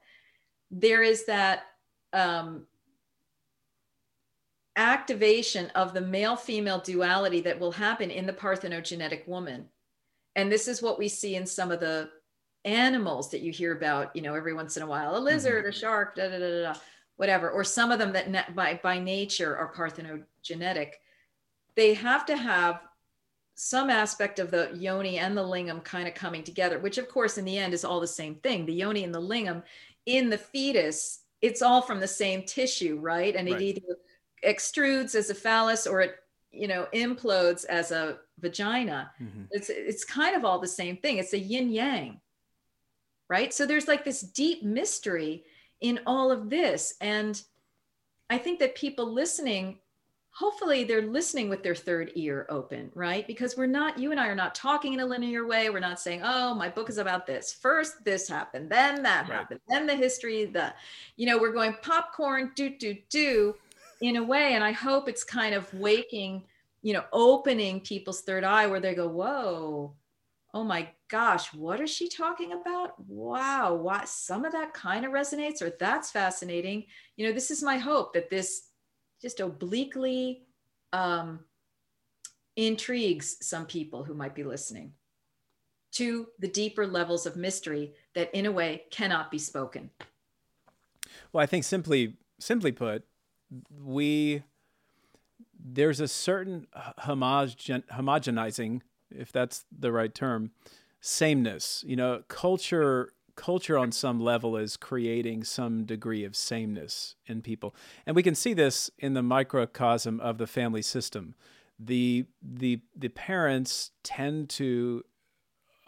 There 0.70 1.02
is 1.02 1.24
that 1.26 1.62
um, 2.12 2.66
activation 4.76 5.70
of 5.74 5.94
the 5.94 6.00
male 6.00 6.36
female 6.36 6.80
duality 6.80 7.40
that 7.42 7.60
will 7.60 7.72
happen 7.72 8.10
in 8.10 8.26
the 8.26 8.32
parthenogenetic 8.32 9.26
woman. 9.28 9.66
And 10.36 10.50
this 10.50 10.68
is 10.68 10.82
what 10.82 10.98
we 10.98 11.08
see 11.08 11.36
in 11.36 11.46
some 11.46 11.70
of 11.70 11.80
the 11.80 12.10
animals 12.64 13.30
that 13.30 13.40
you 13.40 13.52
hear 13.52 13.72
about, 13.72 14.14
you 14.14 14.22
know, 14.22 14.34
every 14.34 14.54
once 14.54 14.76
in 14.76 14.82
a 14.82 14.86
while 14.86 15.16
a 15.16 15.18
lizard, 15.18 15.64
mm-hmm. 15.64 15.70
a 15.70 15.72
shark, 15.72 16.16
da, 16.16 16.28
da, 16.28 16.38
da, 16.38 16.62
da, 16.62 16.74
whatever, 17.20 17.50
or 17.50 17.62
some 17.62 17.92
of 17.92 17.98
them 17.98 18.12
that 18.14 18.56
by, 18.56 18.80
by 18.82 18.98
nature 18.98 19.54
are 19.56 19.72
parthenogenetic 19.72 20.92
they 21.80 21.94
have 21.94 22.26
to 22.26 22.36
have 22.36 22.80
some 23.54 23.90
aspect 23.90 24.38
of 24.38 24.50
the 24.50 24.70
yoni 24.74 25.18
and 25.18 25.36
the 25.36 25.42
lingam 25.42 25.84
kind 25.84 26.08
of 26.08 26.14
coming 26.14 26.42
together, 26.42 26.78
which 26.78 26.98
of 26.98 27.08
course 27.08 27.38
in 27.38 27.44
the 27.44 27.58
end 27.58 27.74
is 27.74 27.84
all 27.84 28.00
the 28.00 28.06
same 28.06 28.34
thing. 28.36 28.64
The 28.64 28.72
yoni 28.72 29.04
and 29.04 29.14
the 29.14 29.20
lingam 29.20 29.62
in 30.06 30.30
the 30.30 30.38
fetus, 30.38 31.20
it's 31.42 31.62
all 31.62 31.82
from 31.82 32.00
the 32.00 32.08
same 32.08 32.44
tissue, 32.44 32.98
right? 33.00 33.34
And 33.36 33.50
right. 33.50 33.60
it 33.60 33.64
either 33.64 33.96
extrudes 34.44 35.14
as 35.14 35.30
a 35.30 35.34
phallus 35.34 35.86
or 35.86 36.00
it, 36.00 36.16
you 36.52 36.68
know, 36.68 36.86
implodes 36.94 37.64
as 37.66 37.92
a 37.92 38.18
vagina. 38.38 39.10
Mm-hmm. 39.22 39.44
It's 39.50 39.68
it's 39.68 40.04
kind 40.04 40.34
of 40.34 40.44
all 40.44 40.58
the 40.58 40.66
same 40.66 40.96
thing. 40.96 41.18
It's 41.18 41.34
a 41.34 41.38
yin 41.38 41.70
yang. 41.70 42.20
Right? 43.28 43.54
So 43.54 43.64
there's 43.64 43.86
like 43.86 44.04
this 44.04 44.22
deep 44.22 44.64
mystery 44.64 45.44
in 45.80 46.00
all 46.06 46.30
of 46.30 46.50
this 46.50 46.94
and 47.00 47.42
I 48.28 48.38
think 48.38 48.60
that 48.60 48.74
people 48.76 49.12
listening 49.12 49.78
hopefully 50.32 50.84
they're 50.84 51.02
listening 51.02 51.48
with 51.48 51.62
their 51.62 51.74
third 51.74 52.12
ear 52.14 52.46
open, 52.48 52.90
right? 52.94 53.26
Because 53.26 53.56
we're 53.56 53.66
not, 53.66 53.98
you 53.98 54.10
and 54.10 54.20
I 54.20 54.28
are 54.28 54.34
not 54.34 54.54
talking 54.54 54.94
in 54.94 55.00
a 55.00 55.06
linear 55.06 55.46
way. 55.46 55.70
We're 55.70 55.80
not 55.80 56.00
saying, 56.00 56.22
oh, 56.24 56.54
my 56.54 56.68
book 56.68 56.88
is 56.88 56.98
about 56.98 57.26
this. 57.26 57.52
First, 57.52 58.04
this 58.04 58.28
happened, 58.28 58.70
then 58.70 59.02
that 59.02 59.28
right. 59.28 59.38
happened, 59.38 59.60
then 59.68 59.86
the 59.86 59.94
history, 59.94 60.46
the, 60.46 60.72
you 61.16 61.26
know, 61.26 61.36
we're 61.36 61.52
going 61.52 61.74
popcorn, 61.82 62.52
do, 62.54 62.70
do, 62.70 62.96
do 63.08 63.54
in 64.00 64.16
a 64.16 64.24
way. 64.24 64.54
And 64.54 64.64
I 64.64 64.72
hope 64.72 65.08
it's 65.08 65.24
kind 65.24 65.54
of 65.54 65.72
waking, 65.74 66.44
you 66.82 66.94
know, 66.94 67.04
opening 67.12 67.80
people's 67.80 68.22
third 68.22 68.44
eye 68.44 68.66
where 68.66 68.80
they 68.80 68.94
go, 68.94 69.08
whoa, 69.08 69.92
oh 70.52 70.64
my 70.64 70.88
gosh, 71.08 71.52
what 71.54 71.80
is 71.80 71.90
she 71.90 72.08
talking 72.08 72.52
about? 72.52 72.94
Wow, 73.06 73.74
what 73.74 74.08
some 74.08 74.44
of 74.44 74.52
that 74.52 74.74
kind 74.74 75.04
of 75.04 75.12
resonates, 75.12 75.62
or 75.62 75.72
that's 75.78 76.10
fascinating. 76.10 76.84
You 77.16 77.26
know, 77.26 77.32
this 77.32 77.50
is 77.50 77.62
my 77.62 77.78
hope 77.78 78.12
that 78.14 78.30
this 78.30 78.68
just 79.20 79.40
obliquely 79.40 80.42
um, 80.92 81.40
intrigues 82.56 83.36
some 83.46 83.66
people 83.66 84.04
who 84.04 84.14
might 84.14 84.34
be 84.34 84.44
listening 84.44 84.92
to 85.92 86.28
the 86.38 86.48
deeper 86.48 86.86
levels 86.86 87.26
of 87.26 87.36
mystery 87.36 87.94
that 88.14 88.32
in 88.36 88.46
a 88.46 88.52
way 88.52 88.84
cannot 88.90 89.30
be 89.30 89.38
spoken 89.38 89.90
well 91.32 91.42
i 91.42 91.46
think 91.46 91.64
simply 91.64 92.16
simply 92.38 92.70
put 92.70 93.04
we 93.82 94.42
there's 95.62 96.00
a 96.00 96.08
certain 96.08 96.66
homogen, 97.00 97.82
homogenizing 97.92 98.80
if 99.10 99.32
that's 99.32 99.64
the 99.76 99.92
right 99.92 100.14
term, 100.14 100.50
sameness. 101.00 101.84
You 101.86 101.96
know, 101.96 102.22
culture 102.28 103.12
culture 103.36 103.78
on 103.78 103.90
some 103.90 104.20
level 104.20 104.56
is 104.56 104.76
creating 104.76 105.42
some 105.44 105.84
degree 105.84 106.24
of 106.24 106.36
sameness 106.36 107.14
in 107.26 107.40
people. 107.40 107.74
And 108.04 108.14
we 108.14 108.22
can 108.22 108.34
see 108.34 108.52
this 108.52 108.90
in 108.98 109.14
the 109.14 109.22
microcosm 109.22 110.20
of 110.20 110.36
the 110.36 110.46
family 110.46 110.82
system. 110.82 111.34
The 111.78 112.26
the 112.42 112.80
the 112.94 113.08
parents 113.08 113.92
tend 114.02 114.50
to 114.50 115.04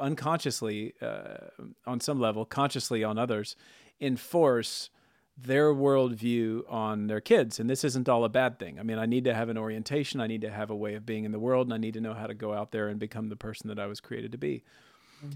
unconsciously 0.01 0.95
uh, 1.03 1.49
on 1.87 2.01
some 2.01 2.19
level, 2.19 2.45
consciously 2.45 3.05
on 3.05 3.19
others, 3.19 3.55
enforce 4.01 4.91
their 5.43 5.73
worldview 5.73 6.63
on 6.69 7.07
their 7.07 7.21
kids. 7.21 7.59
And 7.59 7.69
this 7.69 7.85
isn't 7.85 8.09
all 8.09 8.25
a 8.25 8.29
bad 8.29 8.59
thing. 8.59 8.79
I 8.79 8.83
mean, 8.83 8.99
I 8.99 9.07
need 9.07 9.25
to 9.25 9.35
have 9.35 9.49
an 9.49 9.59
orientation, 9.59 10.21
I 10.21 10.27
need 10.27 10.43
to 10.43 10.51
have 10.51 10.71
a 10.71 10.77
way 10.77 10.95
of 10.95 11.07
being 11.07 11.25
in 11.25 11.33
the 11.33 11.39
world, 11.39 11.67
and 11.67 11.75
I 11.75 11.79
need 11.79 11.95
to 11.95 12.01
know 12.01 12.15
how 12.15 12.27
to 12.27 12.35
go 12.35 12.53
out 12.53 12.73
there 12.73 12.89
and 12.89 12.99
become 12.99 13.29
the 13.29 13.37
person 13.37 13.69
that 13.69 13.79
I 13.79 13.87
was 13.87 14.01
created 14.01 14.33
to 14.33 14.39
be. 14.39 14.65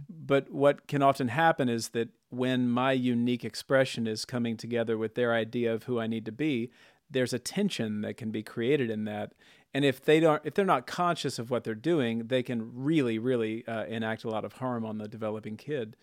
But 0.09 0.51
what 0.51 0.89
can 0.89 1.03
often 1.03 1.29
happen 1.29 1.69
is 1.69 1.91
that 1.91 2.09
when 2.31 2.69
my 2.69 2.93
unique 2.93 3.45
expression 3.45 4.07
is 4.07 4.25
coming 4.25 4.57
together 4.57 4.99
with 4.99 5.15
their 5.15 5.33
idea 5.33 5.73
of 5.73 5.85
who 5.85 6.01
I 6.01 6.07
need 6.07 6.25
to 6.25 6.33
be, 6.33 6.71
there's 7.09 7.33
a 7.33 7.39
tension 7.39 8.01
that 8.01 8.17
can 8.17 8.31
be 8.31 8.43
created 8.43 8.91
in 8.91 9.05
that. 9.05 9.33
And 9.73 9.85
if 9.85 10.05
they 10.05 10.21
don't, 10.21 10.43
if 10.45 10.55
they're 10.55 10.65
not 10.65 10.87
conscious 10.87 11.39
of 11.39 11.51
what 11.51 11.63
they're 11.63 11.75
doing, 11.75 12.27
they 12.27 12.43
can 12.43 12.71
really, 12.75 13.19
really 13.19 13.67
uh, 13.69 13.85
enact 13.85 14.25
a 14.25 14.31
lot 14.31 14.45
of 14.45 14.55
harm 14.55 14.85
on 14.85 14.99
the 14.99 15.07
developing 15.07 15.57
kid. 15.57 15.97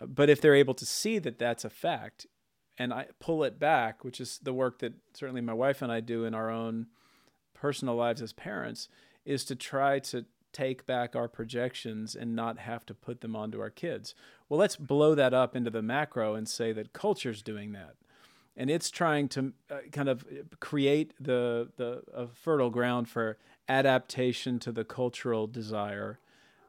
Uh, 0.00 0.06
but 0.06 0.28
if 0.28 0.40
they're 0.40 0.54
able 0.54 0.74
to 0.74 0.84
see 0.84 1.18
that 1.20 1.38
that's 1.38 1.64
a 1.64 1.70
fact, 1.70 2.26
and 2.78 2.92
I 2.92 3.06
pull 3.20 3.44
it 3.44 3.58
back, 3.58 4.04
which 4.04 4.20
is 4.20 4.40
the 4.42 4.52
work 4.52 4.78
that 4.80 4.94
certainly 5.12 5.40
my 5.40 5.52
wife 5.52 5.82
and 5.82 5.92
I 5.92 6.00
do 6.00 6.24
in 6.24 6.34
our 6.34 6.50
own 6.50 6.86
personal 7.54 7.94
lives 7.94 8.20
as 8.20 8.32
parents, 8.32 8.88
is 9.24 9.44
to 9.46 9.56
try 9.56 9.98
to 9.98 10.24
take 10.52 10.86
back 10.86 11.16
our 11.16 11.28
projections 11.28 12.14
and 12.14 12.34
not 12.34 12.58
have 12.58 12.86
to 12.86 12.94
put 12.94 13.20
them 13.20 13.34
onto 13.34 13.60
our 13.60 13.70
kids. 13.70 14.14
Well, 14.48 14.60
let's 14.60 14.76
blow 14.76 15.14
that 15.14 15.34
up 15.34 15.56
into 15.56 15.70
the 15.70 15.82
macro 15.82 16.34
and 16.34 16.48
say 16.48 16.72
that 16.72 16.92
culture's 16.92 17.42
doing 17.42 17.72
that. 17.72 17.94
And 18.56 18.70
it's 18.70 18.90
trying 18.90 19.28
to 19.30 19.52
uh, 19.68 19.78
kind 19.90 20.08
of 20.08 20.24
create 20.60 21.12
the, 21.18 21.70
the 21.76 22.02
a 22.14 22.28
fertile 22.28 22.70
ground 22.70 23.08
for 23.08 23.36
adaptation 23.68 24.60
to 24.60 24.70
the 24.70 24.84
cultural 24.84 25.48
desire, 25.48 26.20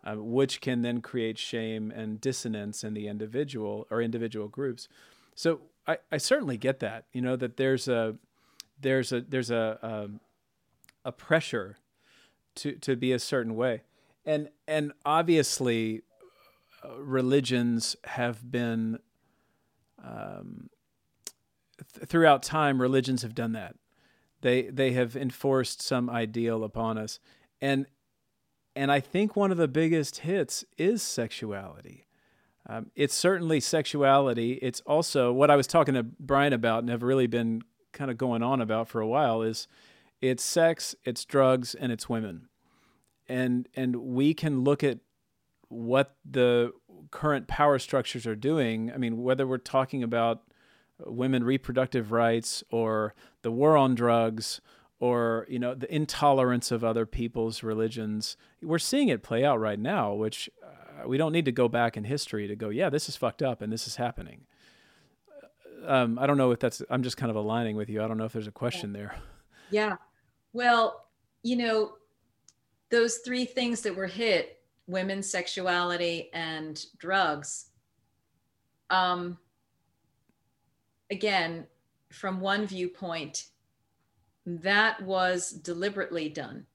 uh, 0.04 0.16
which 0.16 0.62
can 0.62 0.82
then 0.82 1.02
create 1.02 1.38
shame 1.38 1.92
and 1.92 2.20
dissonance 2.20 2.84
in 2.84 2.96
the 2.96 3.08
individual 3.08 3.86
or 3.92 4.02
individual 4.02 4.48
groups. 4.48 4.88
So 5.36 5.62
I, 5.88 5.98
I 6.12 6.18
certainly 6.18 6.58
get 6.58 6.80
that, 6.80 7.06
you 7.12 7.22
know, 7.22 7.36
that 7.36 7.58
there's 7.58 7.88
a 7.88 8.16
there's 8.80 9.12
a 9.12 9.22
there's 9.22 9.52
a 9.52 9.80
a, 9.82 9.88
um, 9.88 10.20
a 11.04 11.12
pressure 11.12 11.78
to 12.56 12.74
to 12.74 12.96
be 12.96 13.12
a 13.12 13.20
certain 13.20 13.56
way, 13.56 13.84
and 14.26 14.50
and 14.68 14.94
obviously, 15.06 16.02
uh, 16.84 16.98
religions 17.00 17.96
have 18.06 18.50
been. 18.52 19.00
Um, 20.04 20.70
th- 21.94 22.08
throughout 22.08 22.44
time, 22.44 22.80
religions 22.80 23.24
have 23.24 23.34
done 23.34 23.54
that. 23.54 23.76
They 24.42 24.64
they 24.64 24.92
have 24.92 25.16
enforced 25.16 25.82
some 25.82 26.10
ideal 26.10 26.64
upon 26.64 26.98
us, 26.98 27.20
and 27.62 27.88
and 28.76 28.92
I 28.92 29.00
think 29.00 29.36
one 29.36 29.52
of 29.52 29.58
the 29.58 29.68
biggest 29.68 30.20
hits 30.20 30.66
is 30.78 31.02
sexuality. 31.02 32.05
Um, 32.68 32.92
it's 32.96 33.14
certainly 33.14 33.60
sexuality. 33.60 34.54
It's 34.54 34.82
also 34.82 35.32
what 35.32 35.52
I 35.52 35.56
was 35.56 35.68
talking 35.68 35.94
to 35.94 36.04
Brian 36.04 36.54
about 36.54 36.80
and 36.80 36.90
have 36.90 37.04
really 37.04 37.28
been 37.28 37.62
kind 37.94 38.10
of 38.10 38.18
going 38.18 38.42
on 38.44 38.60
about 38.62 38.88
for 38.88 39.02
a 39.02 39.08
while 39.08 39.42
is 39.42 39.68
it's 40.22 40.44
sex, 40.44 40.96
it's 41.04 41.26
drugs, 41.26 41.76
and 41.76 41.92
it's 41.92 42.10
women. 42.10 42.48
And 43.28 43.68
and 43.76 43.96
we 43.96 44.34
can 44.34 44.64
look 44.64 44.84
at 44.84 45.00
what 45.68 46.16
the 46.30 46.72
current 47.12 47.48
power 47.48 47.80
structures 47.80 48.26
are 48.26 48.36
doing. 48.36 48.92
I 48.92 48.98
mean, 48.98 49.24
whether 49.24 49.46
we're 49.46 49.58
talking 49.58 50.04
about 50.04 50.44
women 51.06 51.44
reproductive 51.44 52.12
rights 52.12 52.64
or 52.72 53.14
the 53.42 53.52
war 53.52 53.76
on 53.78 53.96
drugs 53.96 54.62
or 55.00 55.46
you 55.50 55.60
know 55.60 55.76
the 55.76 55.94
intolerance 55.94 56.72
of 56.72 56.84
other 56.84 57.06
people's 57.06 57.64
religions 57.64 58.38
we're 58.62 58.80
seeing 58.80 59.10
it 59.10 59.22
play 59.22 59.44
out 59.44 59.60
right 59.60 59.80
now 59.80 60.14
which 60.14 60.50
uh, 60.64 60.85
we 61.06 61.18
don't 61.18 61.32
need 61.32 61.46
to 61.46 61.52
go 61.52 61.68
back 61.68 61.98
in 61.98 62.04
history 62.04 62.48
to 62.48 62.56
go 62.56 62.70
yeah 62.70 62.90
this 62.90 63.10
is 63.10 63.16
fucked 63.16 63.42
up 63.42 63.62
and 63.62 63.72
this 63.72 63.88
is 63.88 63.96
happening 63.96 64.42
um, 65.86 66.18
i 66.18 66.26
don't 66.26 66.38
know 66.38 66.52
if 66.52 66.60
that's 66.60 66.82
i'm 66.90 67.04
just 67.04 67.18
kind 67.18 67.30
of 67.30 67.36
aligning 67.36 67.76
with 67.76 67.90
you 67.90 68.04
i 68.04 68.08
don't 68.08 68.18
know 68.18 68.26
if 68.26 68.34
there's 68.34 68.48
a 68.48 68.52
question 68.52 68.94
there 68.94 69.16
yeah 69.72 69.96
well, 70.56 71.10
you 71.44 71.58
know, 71.58 71.96
those 72.90 73.18
three 73.18 73.44
things 73.44 73.82
that 73.82 73.94
were 73.94 74.08
hit 74.08 74.64
women's 74.88 75.30
sexuality 75.30 76.30
and 76.32 76.82
drugs. 76.98 77.72
Um, 78.90 79.38
again, 81.12 81.68
from 82.10 82.40
one 82.40 82.66
viewpoint, 82.66 83.48
that 84.46 85.02
was 85.02 85.52
deliberately 85.52 86.30
done. 86.30 86.68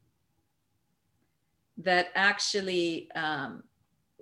That 1.79 2.09
actually, 2.15 3.11
um, 3.13 3.63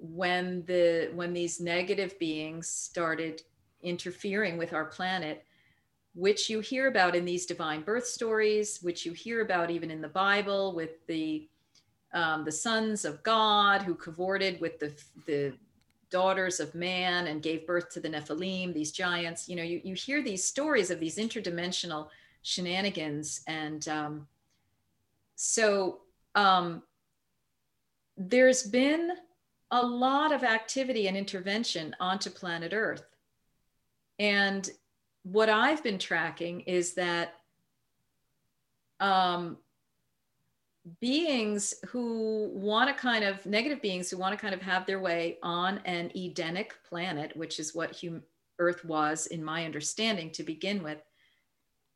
when 0.01 0.65
the 0.67 1.11
when 1.15 1.33
these 1.33 1.61
negative 1.61 2.19
beings 2.19 2.69
started 2.69 3.43
interfering 3.83 4.57
with 4.57 4.73
our 4.73 4.85
planet, 4.85 5.45
which 6.15 6.51
you 6.51 6.61
hear 6.61 6.89
about 6.89 7.15
in 7.15 7.25
these 7.25 7.47
divine 7.47 7.83
birth 7.83 8.07
stories, 8.07 8.79
which 8.83 9.07
you 9.07 9.13
hear 9.13 9.43
about 9.43 9.71
even 9.71 9.91
in 9.91 10.01
the 10.01 10.09
Bible 10.09 10.75
with 10.75 11.07
the 11.07 11.49
um, 12.13 12.45
the 12.45 12.53
sons 12.53 13.05
of 13.05 13.23
God 13.23 13.83
who 13.83 13.95
cavorted 13.95 14.61
with 14.61 14.79
the 14.79 14.93
the 15.27 15.53
daughters 16.11 16.61
of 16.61 16.75
man 16.75 17.27
and 17.27 17.43
gave 17.43 17.67
birth 17.67 17.91
to 17.91 18.01
the 18.01 18.09
Nephilim, 18.09 18.73
these 18.73 18.93
giants. 18.93 19.49
You 19.49 19.57
know, 19.57 19.63
you, 19.63 19.81
you 19.85 19.95
hear 19.95 20.23
these 20.23 20.45
stories 20.45 20.91
of 20.91 21.01
these 21.01 21.17
interdimensional 21.17 22.09
shenanigans. 22.43 23.43
And 23.47 23.87
um, 23.89 24.27
so 25.37 26.01
um, 26.35 26.83
there's 28.17 28.63
been 28.63 29.13
a 29.71 29.85
lot 29.85 30.33
of 30.33 30.43
activity 30.43 31.09
and 31.09 31.17
intervention 31.17 31.95
onto 32.01 32.31
planet 32.31 32.73
Earth. 32.73 33.05
And 34.19 34.69
what 35.23 35.49
I've 35.49 35.83
been 35.83 35.99
tracking 35.99 36.61
is 36.63 36.95
that 36.95 37.35
um, 39.01 39.59
beings 41.01 41.75
who 41.89 42.51
want 42.53 42.89
to 42.89 43.01
kind 43.01 43.25
of 43.25 43.45
negative 43.47 43.83
beings 43.83 44.11
who 44.11 44.17
want 44.17 44.35
to 44.35 44.41
kind 44.41 44.55
of 44.55 44.63
have 44.63 44.87
their 44.87 45.01
way 45.01 45.39
on 45.43 45.79
an 45.85 46.11
Edenic 46.17 46.75
planet, 46.89 47.37
which 47.37 47.59
is 47.59 47.75
what 47.75 47.99
hum- 48.01 48.23
Earth 48.59 48.85
was, 48.85 49.27
in 49.27 49.45
my 49.45 49.65
understanding, 49.65 50.31
to 50.33 50.43
begin 50.43 50.83
with. 50.83 50.99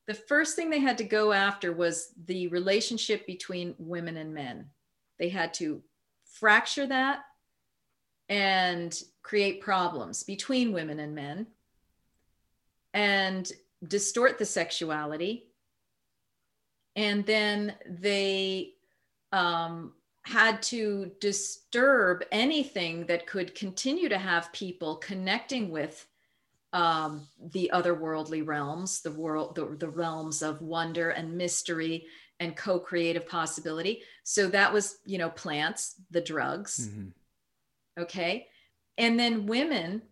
The 0.07 0.15
first 0.15 0.57
thing 0.57 0.69
they 0.69 0.79
had 0.79 0.99
to 0.99 1.05
go 1.05 1.33
after 1.33 1.73
was 1.73 2.13
the 2.27 2.49
relationship 2.49 3.27
between 3.27 3.75
women 3.79 4.17
and 4.17 4.35
men. 4.35 4.67
They 5.19 5.29
had 5.29 5.55
to 5.55 5.83
fracture 6.25 6.87
that 6.87 7.21
and 8.33 9.03
create 9.21 9.61
problems 9.61 10.23
between 10.23 10.73
women 10.73 11.01
and 11.01 11.15
men 11.15 11.47
and 12.95 13.53
distort 13.87 14.39
the 14.39 14.47
sexuality. 14.47 15.51
And 16.97 17.27
then 17.27 17.75
they 17.87 18.73
um, 19.33 19.93
had 20.23 20.63
to 20.63 21.11
disturb 21.21 22.25
anything 22.33 23.05
that 23.05 23.27
could 23.27 23.55
continue 23.55 24.09
to 24.09 24.17
have 24.17 24.51
people 24.55 24.97
connecting 24.97 25.71
with 25.71 26.07
um, 26.73 27.29
the 27.53 27.71
otherworldly 27.75 28.47
realms, 28.47 29.03
the 29.03 29.11
world, 29.13 29.57
the, 29.57 29.77
the 29.79 29.91
realms 29.91 30.41
of 30.41 30.63
wonder 30.63 31.11
and 31.11 31.37
mystery 31.37 32.07
and 32.41 32.57
co-creative 32.57 33.29
possibility. 33.29 34.05
So 34.23 34.49
that 34.49 34.73
was, 34.73 34.97
you 35.05 35.19
know, 35.19 35.29
plants, 35.29 35.97
the 36.11 36.23
drugs. 36.23 36.89
Mm-hmm. 36.89 37.09
Okay. 37.99 38.47
And 38.99 39.19
then 39.19 39.47
women 39.47 40.03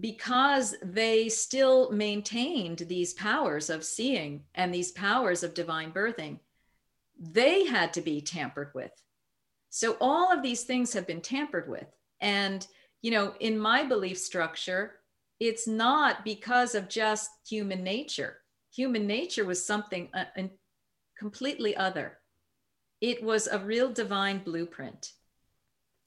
because 0.00 0.74
they 0.82 1.28
still 1.28 1.90
maintained 1.90 2.78
these 2.80 3.14
powers 3.14 3.70
of 3.70 3.84
seeing 3.84 4.42
and 4.54 4.72
these 4.72 4.92
powers 4.92 5.42
of 5.42 5.54
divine 5.54 5.92
birthing, 5.92 6.38
they 7.18 7.64
had 7.64 7.94
to 7.94 8.02
be 8.02 8.20
tampered 8.20 8.70
with. 8.74 8.90
So 9.70 9.96
all 10.00 10.30
of 10.32 10.42
these 10.42 10.64
things 10.64 10.92
have 10.92 11.06
been 11.06 11.22
tampered 11.22 11.68
with. 11.68 11.86
And, 12.20 12.66
you 13.00 13.10
know, 13.10 13.34
in 13.40 13.58
my 13.58 13.84
belief 13.84 14.18
structure, 14.18 14.96
it's 15.40 15.66
not 15.66 16.24
because 16.24 16.74
of 16.74 16.88
just 16.88 17.30
human 17.48 17.82
nature. 17.82 18.38
Human 18.74 19.06
nature 19.06 19.44
was 19.44 19.64
something 19.64 20.08
uh, 20.12 20.24
completely 21.18 21.76
other. 21.76 22.18
It 23.00 23.22
was 23.22 23.46
a 23.46 23.58
real 23.58 23.90
divine 23.90 24.42
blueprint. 24.44 25.12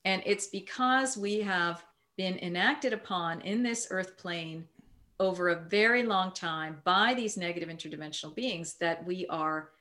And 0.06 0.22
it's 0.26 0.48
because 0.48 1.18
we 1.18 1.42
have 1.42 1.84
been 2.18 2.38
enacted 2.40 2.94
upon 2.94 3.42
in 3.42 3.64
this 3.64 3.88
earth 3.92 4.18
plane 4.18 4.68
over 5.20 5.50
a 5.50 5.56
very 5.56 6.04
long 6.04 6.32
time 6.32 6.82
by 6.84 7.14
these 7.14 7.38
negative 7.38 7.70
interdimensional 7.70 8.34
beings 8.34 8.76
that 8.76 9.06
we 9.06 9.26
are 9.28 9.72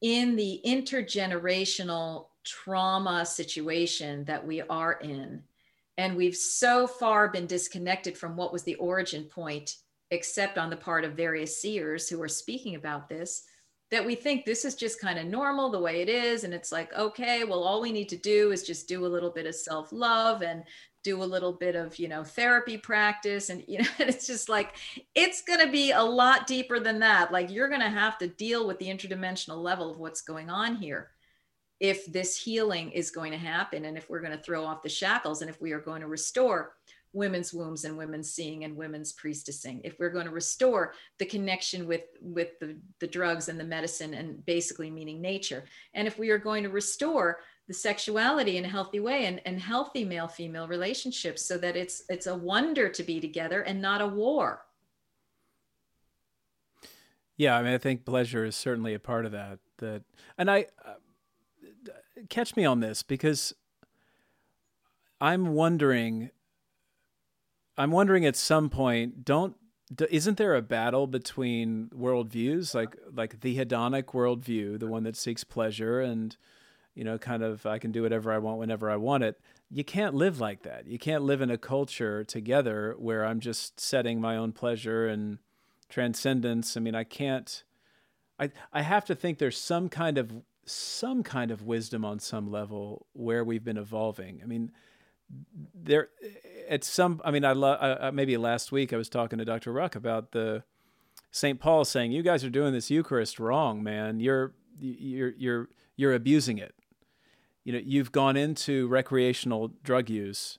in 0.00 0.36
the 0.36 0.60
intergenerational 0.66 2.26
trauma 2.44 3.24
situation 3.24 4.24
that 4.24 4.46
we 4.46 4.62
are 4.62 4.94
in. 4.94 5.42
And 5.98 6.16
we've 6.16 6.36
so 6.36 6.86
far 6.86 7.28
been 7.28 7.46
disconnected 7.46 8.16
from 8.16 8.36
what 8.36 8.52
was 8.52 8.62
the 8.62 8.74
origin 8.76 9.24
point, 9.24 9.76
except 10.10 10.58
on 10.58 10.70
the 10.70 10.76
part 10.76 11.04
of 11.04 11.12
various 11.12 11.60
seers 11.60 12.08
who 12.08 12.20
are 12.22 12.28
speaking 12.28 12.74
about 12.74 13.08
this, 13.08 13.44
that 13.90 14.04
we 14.04 14.14
think 14.14 14.44
this 14.44 14.64
is 14.64 14.74
just 14.74 15.00
kind 15.00 15.18
of 15.18 15.26
normal 15.26 15.70
the 15.70 15.80
way 15.80 16.02
it 16.02 16.08
is. 16.08 16.44
And 16.44 16.52
it's 16.52 16.72
like, 16.72 16.92
okay, 16.94 17.44
well, 17.44 17.62
all 17.62 17.80
we 17.80 17.92
need 17.92 18.08
to 18.08 18.16
do 18.16 18.50
is 18.50 18.64
just 18.64 18.88
do 18.88 19.06
a 19.06 19.08
little 19.08 19.30
bit 19.30 19.46
of 19.46 19.54
self 19.54 19.92
love 19.92 20.42
and 20.42 20.64
do 21.06 21.22
a 21.22 21.24
little 21.24 21.52
bit 21.52 21.76
of 21.76 21.96
you 22.00 22.08
know 22.08 22.24
therapy 22.24 22.76
practice 22.76 23.48
and 23.48 23.62
you 23.68 23.78
know 23.78 23.88
it's 24.00 24.26
just 24.26 24.48
like 24.48 24.74
it's 25.14 25.40
going 25.42 25.60
to 25.60 25.70
be 25.70 25.92
a 25.92 26.02
lot 26.02 26.48
deeper 26.48 26.80
than 26.80 26.98
that 26.98 27.30
like 27.30 27.48
you're 27.48 27.68
going 27.68 27.80
to 27.80 27.88
have 27.88 28.18
to 28.18 28.26
deal 28.26 28.66
with 28.66 28.76
the 28.80 28.88
interdimensional 28.88 29.62
level 29.62 29.88
of 29.88 29.98
what's 29.98 30.20
going 30.20 30.50
on 30.50 30.74
here 30.74 31.10
if 31.78 32.06
this 32.06 32.36
healing 32.36 32.90
is 32.90 33.12
going 33.12 33.30
to 33.30 33.38
happen 33.38 33.84
and 33.84 33.96
if 33.96 34.10
we're 34.10 34.20
going 34.20 34.36
to 34.36 34.42
throw 34.42 34.64
off 34.64 34.82
the 34.82 34.88
shackles 34.88 35.42
and 35.42 35.48
if 35.48 35.60
we 35.60 35.70
are 35.70 35.80
going 35.80 36.00
to 36.00 36.08
restore 36.08 36.72
women's 37.12 37.52
wombs 37.52 37.84
and 37.84 37.96
women's 37.96 38.30
seeing 38.32 38.64
and 38.64 38.76
women's 38.76 39.14
priestessing. 39.14 39.80
If 39.84 39.98
we're 39.98 40.10
going 40.10 40.26
to 40.26 40.32
restore 40.32 40.92
the 41.18 41.26
connection 41.26 41.86
with 41.86 42.02
with 42.20 42.58
the, 42.60 42.78
the 43.00 43.06
drugs 43.06 43.48
and 43.48 43.58
the 43.58 43.64
medicine 43.64 44.14
and 44.14 44.44
basically 44.44 44.90
meaning 44.90 45.20
nature. 45.20 45.64
And 45.94 46.06
if 46.06 46.18
we 46.18 46.30
are 46.30 46.38
going 46.38 46.62
to 46.64 46.68
restore 46.68 47.38
the 47.68 47.74
sexuality 47.74 48.58
in 48.58 48.64
a 48.64 48.68
healthy 48.68 49.00
way 49.00 49.26
and, 49.26 49.40
and 49.44 49.60
healthy 49.60 50.04
male 50.04 50.28
female 50.28 50.68
relationships 50.68 51.42
so 51.42 51.58
that 51.58 51.76
it's 51.76 52.02
it's 52.08 52.26
a 52.26 52.34
wonder 52.34 52.88
to 52.88 53.02
be 53.02 53.20
together 53.20 53.62
and 53.62 53.80
not 53.80 54.00
a 54.00 54.06
war. 54.06 54.62
Yeah 57.36 57.56
i 57.56 57.62
mean 57.62 57.74
i 57.74 57.78
think 57.78 58.04
pleasure 58.04 58.44
is 58.44 58.56
certainly 58.56 58.94
a 58.94 58.98
part 58.98 59.26
of 59.26 59.32
that 59.32 59.58
that 59.78 60.02
and 60.38 60.50
i 60.50 60.66
uh, 60.84 60.94
catch 62.30 62.56
me 62.56 62.64
on 62.64 62.80
this 62.80 63.02
because 63.02 63.52
i'm 65.20 65.48
wondering 65.48 66.30
i'm 67.76 67.90
wondering 67.90 68.24
at 68.24 68.36
some 68.36 68.68
point 68.68 69.24
don't 69.24 69.56
isn't 70.10 70.36
there 70.36 70.54
a 70.54 70.62
battle 70.62 71.06
between 71.06 71.88
worldviews 71.94 72.74
like 72.74 72.96
like 73.14 73.40
the 73.40 73.56
hedonic 73.56 74.06
worldview 74.06 74.78
the 74.78 74.86
one 74.86 75.04
that 75.04 75.16
seeks 75.16 75.44
pleasure 75.44 76.00
and 76.00 76.36
you 76.96 77.04
know, 77.04 77.18
kind 77.18 77.44
of 77.44 77.64
I 77.66 77.78
can 77.78 77.92
do 77.92 78.02
whatever 78.02 78.32
I 78.32 78.38
want 78.38 78.58
whenever 78.58 78.90
I 78.90 78.96
want 78.96 79.22
it. 79.22 79.38
You 79.70 79.84
can't 79.84 80.14
live 80.14 80.40
like 80.40 80.62
that. 80.62 80.86
You 80.86 80.98
can't 80.98 81.22
live 81.22 81.42
in 81.42 81.50
a 81.50 81.58
culture 81.58 82.24
together 82.24 82.96
where 82.98 83.24
I'm 83.24 83.38
just 83.38 83.78
setting 83.78 84.20
my 84.20 84.36
own 84.36 84.52
pleasure 84.52 85.06
and 85.06 85.38
transcendence. 85.90 86.76
I 86.76 86.80
mean, 86.80 86.94
I 86.94 87.04
can't 87.04 87.62
I 88.40 88.50
I 88.72 88.82
have 88.82 89.04
to 89.04 89.14
think 89.14 89.38
there's 89.38 89.58
some 89.58 89.88
kind 89.90 90.16
of 90.16 90.32
some 90.64 91.22
kind 91.22 91.50
of 91.50 91.62
wisdom 91.62 92.04
on 92.04 92.18
some 92.18 92.50
level 92.50 93.06
where 93.12 93.44
we've 93.44 93.64
been 93.64 93.76
evolving. 93.76 94.40
I 94.42 94.46
mean, 94.46 94.72
there 95.74 96.08
at 96.68 96.84
some 96.84 97.20
I 97.24 97.30
mean, 97.30 97.44
I 97.44 97.52
love 97.52 98.14
maybe 98.14 98.36
last 98.36 98.72
week 98.72 98.92
I 98.92 98.96
was 98.96 99.08
talking 99.08 99.38
to 99.38 99.44
Dr. 99.44 99.72
Ruck 99.72 99.96
about 99.96 100.32
the 100.32 100.64
St. 101.30 101.60
Paul 101.60 101.84
saying, 101.84 102.12
"You 102.12 102.22
guys 102.22 102.44
are 102.44 102.50
doing 102.50 102.72
this 102.72 102.90
Eucharist 102.90 103.38
wrong, 103.38 103.82
man. 103.82 104.20
You're 104.20 104.54
you're 104.78 105.34
you're 105.36 105.68
you're 105.96 106.14
abusing 106.14 106.58
it 106.58 106.74
you 107.66 107.72
know 107.72 107.80
you've 107.84 108.12
gone 108.12 108.36
into 108.36 108.86
recreational 108.88 109.72
drug 109.82 110.08
use 110.08 110.58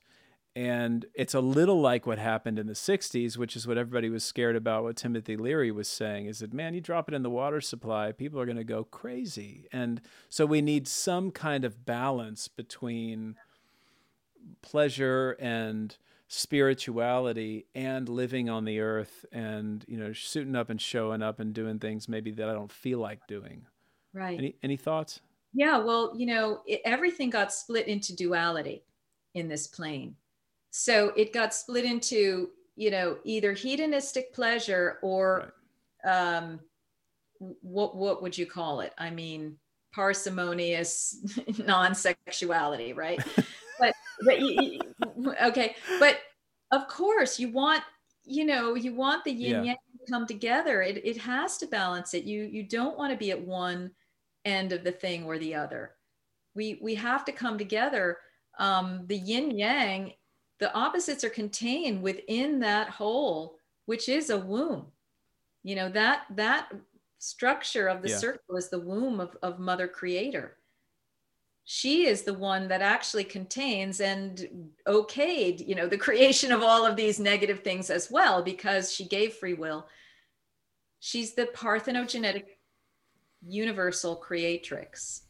and 0.55 1.05
it's 1.13 1.33
a 1.33 1.39
little 1.39 1.79
like 1.79 2.05
what 2.05 2.19
happened 2.19 2.59
in 2.59 2.67
the 2.67 2.73
60s 2.73 3.37
which 3.37 3.55
is 3.55 3.65
what 3.65 3.77
everybody 3.77 4.09
was 4.09 4.23
scared 4.23 4.55
about 4.55 4.83
what 4.83 4.97
timothy 4.97 5.37
leary 5.37 5.71
was 5.71 5.87
saying 5.87 6.25
is 6.25 6.39
that 6.39 6.53
man 6.53 6.73
you 6.73 6.81
drop 6.81 7.07
it 7.07 7.15
in 7.15 7.23
the 7.23 7.29
water 7.29 7.61
supply 7.61 8.11
people 8.11 8.39
are 8.39 8.45
going 8.45 8.57
to 8.57 8.63
go 8.63 8.83
crazy 8.83 9.67
and 9.71 10.01
so 10.29 10.45
we 10.45 10.61
need 10.61 10.87
some 10.87 11.31
kind 11.31 11.63
of 11.63 11.85
balance 11.85 12.47
between 12.47 13.35
pleasure 14.61 15.31
and 15.39 15.97
spirituality 16.27 17.65
and 17.73 18.09
living 18.09 18.49
on 18.49 18.65
the 18.65 18.79
earth 18.79 19.25
and 19.31 19.85
you 19.87 19.97
know 19.97 20.11
suiting 20.11 20.57
up 20.57 20.69
and 20.69 20.81
showing 20.81 21.21
up 21.21 21.39
and 21.39 21.53
doing 21.53 21.79
things 21.79 22.09
maybe 22.09 22.31
that 22.31 22.49
i 22.49 22.53
don't 22.53 22.71
feel 22.71 22.99
like 22.99 23.25
doing 23.27 23.65
right 24.13 24.37
any 24.37 24.53
any 24.61 24.75
thoughts 24.75 25.21
yeah, 25.57 25.79
well, 25.79 26.13
you 26.15 26.27
know, 26.27 26.61
it, 26.67 26.81
everything 26.85 27.31
got 27.31 27.51
split 27.53 27.87
into 27.87 28.15
duality 28.15 28.83
in 29.33 29.47
this 29.47 29.65
plane. 29.65 30.15
So 30.69 31.11
it 31.15 31.33
got 31.33 31.53
split 31.53 31.83
into, 31.83 32.49
you 32.75 32.91
know, 32.91 33.17
either 33.23 33.53
hedonistic 33.53 34.33
pleasure 34.33 34.99
or 35.01 35.51
right. 36.05 36.37
um, 36.37 36.59
what 37.39 37.95
what 37.95 38.21
would 38.21 38.37
you 38.37 38.45
call 38.45 38.81
it? 38.81 38.93
I 38.99 39.09
mean, 39.09 39.57
parsimonious 39.91 41.17
non-sexuality, 41.65 42.93
right? 42.93 43.19
but 44.25 44.39
but 44.39 44.41
you, 44.41 44.79
okay, 45.43 45.75
but 45.99 46.19
of 46.71 46.87
course 46.87 47.39
you 47.39 47.51
want 47.51 47.83
you 48.25 48.45
know 48.45 48.75
you 48.75 48.93
want 48.93 49.23
the 49.23 49.31
yin 49.31 49.63
yeah. 49.63 49.71
yang 49.71 49.77
to 50.05 50.11
come 50.11 50.27
together. 50.27 50.81
It 50.81 51.05
it 51.05 51.17
has 51.17 51.57
to 51.59 51.67
balance 51.67 52.13
it. 52.13 52.23
You 52.23 52.43
you 52.43 52.63
don't 52.63 52.97
want 52.97 53.11
to 53.11 53.17
be 53.17 53.31
at 53.31 53.39
one 53.39 53.91
end 54.45 54.71
of 54.71 54.83
the 54.83 54.91
thing 54.91 55.25
or 55.25 55.37
the 55.37 55.55
other. 55.55 55.91
We 56.55 56.79
we 56.81 56.95
have 56.95 57.25
to 57.25 57.31
come 57.31 57.57
together. 57.57 58.17
Um, 58.59 59.03
the 59.05 59.17
yin 59.17 59.51
yang, 59.51 60.13
the 60.59 60.73
opposites 60.73 61.23
are 61.23 61.29
contained 61.29 62.01
within 62.01 62.59
that 62.61 62.89
whole, 62.89 63.57
which 63.85 64.09
is 64.09 64.29
a 64.29 64.37
womb. 64.37 64.87
You 65.63 65.75
know 65.75 65.89
that 65.89 66.23
that 66.35 66.71
structure 67.19 67.87
of 67.87 68.01
the 68.01 68.09
yeah. 68.09 68.17
circle 68.17 68.57
is 68.57 68.69
the 68.69 68.79
womb 68.79 69.19
of, 69.19 69.35
of 69.41 69.59
Mother 69.59 69.87
Creator. 69.87 70.56
She 71.69 72.07
is 72.07 72.21
the 72.21 72.33
one 72.33 72.69
that 72.69 72.81
actually 72.81 73.25
contains 73.25 73.99
and 73.99 74.69
okayed, 74.87 75.67
you 75.67 75.75
know, 75.75 75.85
the 75.85 75.97
creation 76.07 76.53
of 76.53 76.63
all 76.63 76.85
of 76.85 76.95
these 76.95 77.19
negative 77.19 77.59
things 77.59 77.89
as 77.89 78.09
well, 78.09 78.41
because 78.41 78.93
she 78.93 79.05
gave 79.05 79.33
free 79.33 79.53
will. 79.53 79.85
She's 81.01 81.35
the 81.35 81.47
parthenogenetic 81.47 82.45
universal 83.45 84.15
creatrix. 84.15 85.23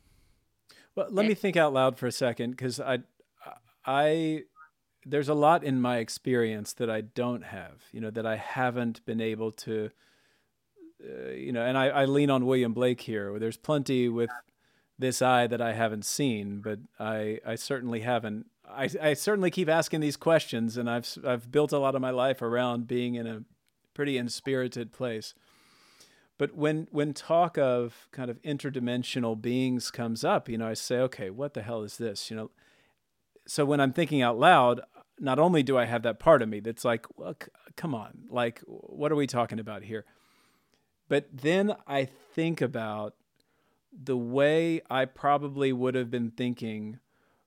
Well, 0.94 1.08
let 1.10 1.24
and, 1.24 1.30
me 1.30 1.34
think 1.34 1.58
out 1.58 1.74
loud 1.74 1.98
for 1.98 2.06
a 2.06 2.12
second 2.12 2.52
because 2.52 2.80
I, 2.80 3.00
I, 3.84 4.44
there's 5.08 5.30
a 5.30 5.34
lot 5.34 5.64
in 5.64 5.82
my 5.82 5.98
experience 5.98 6.74
that 6.74 6.90
I 6.92 7.02
don't 7.02 7.46
have, 7.46 7.82
you 7.92 8.00
know, 8.00 8.12
that 8.12 8.28
I 8.28 8.36
haven't 8.36 9.04
been 9.08 9.22
able 9.22 9.54
to, 9.54 9.90
uh, 11.04 11.32
you 11.32 11.52
know, 11.52 11.64
and 11.64 11.76
I, 11.76 11.88
I 11.88 12.06
lean 12.06 12.30
on 12.30 12.46
William 12.46 12.74
Blake 12.74 13.02
here. 13.02 13.40
There's 13.40 13.58
plenty 13.58 14.08
with 14.08 14.30
this 15.00 15.22
eye 15.22 15.48
that 15.48 15.62
I 15.62 15.74
haven't 15.74 16.06
seen, 16.06 16.60
but 16.60 16.80
I, 17.00 17.40
I 17.46 17.56
certainly 17.56 18.02
haven't. 18.02 18.48
I, 18.70 18.90
I 19.02 19.14
certainly 19.14 19.52
keep 19.52 19.70
asking 19.70 20.02
these 20.02 20.18
questions, 20.18 20.76
and 20.78 20.90
I've, 20.90 21.18
I've 21.26 21.52
built 21.52 21.72
a 21.72 21.80
lot 21.80 21.96
of 21.96 22.02
my 22.02 22.10
life 22.10 22.42
around 22.42 22.88
being 22.88 23.16
in 23.16 23.26
a 23.26 23.44
pretty 23.94 24.18
inspirited 24.18 24.92
place. 24.92 25.34
But 26.38 26.56
when 26.56 26.88
when 26.92 27.14
talk 27.14 27.58
of 27.58 28.08
kind 28.12 28.30
of 28.30 28.42
interdimensional 28.44 29.42
beings 29.42 29.90
comes 29.90 30.24
up, 30.24 30.48
you 30.48 30.58
know, 30.58 30.68
I 30.68 30.76
say, 30.76 30.98
okay, 31.00 31.30
what 31.30 31.54
the 31.54 31.64
hell 31.64 31.82
is 31.82 31.98
this? 31.98 32.30
You 32.30 32.38
know, 32.38 32.52
so 33.48 33.66
when 33.66 33.80
I'm 33.80 33.94
thinking 33.94 34.22
out 34.22 34.38
loud, 34.38 34.82
not 35.20 35.40
only 35.40 35.64
do 35.64 35.78
I 35.78 35.86
have 35.86 36.04
that 36.04 36.20
part 36.20 36.42
of 36.42 36.50
me 36.50 36.60
that's 36.60 36.86
like, 36.86 37.08
well, 37.16 37.36
c- 37.42 37.50
come 37.76 37.96
on, 37.96 38.26
like, 38.30 38.62
what 38.68 39.12
are 39.12 39.16
we 39.16 39.26
talking 39.26 39.60
about 39.60 39.84
here? 39.84 40.06
But 41.10 41.28
then 41.34 41.76
I 41.88 42.06
think 42.06 42.62
about 42.62 43.16
the 43.92 44.18
way 44.18 44.82
I 44.90 45.06
probably 45.06 45.74
would 45.74 45.96
have 45.96 46.12
been 46.12 46.32
thinking 46.32 47.00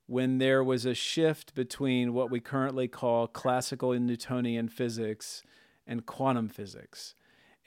when 0.07 0.39
there 0.39 0.65
was 0.65 0.85
a 0.85 0.95
shift 0.95 1.55
between 1.55 2.13
what 2.13 2.31
we 2.31 2.41
currently 2.41 2.89
call 2.89 3.27
classical 3.27 3.93
and 3.93 4.07
Newtonian 4.07 4.69
physics 4.69 5.43
and 5.87 6.05
quantum 6.05 6.49
physics 6.49 7.15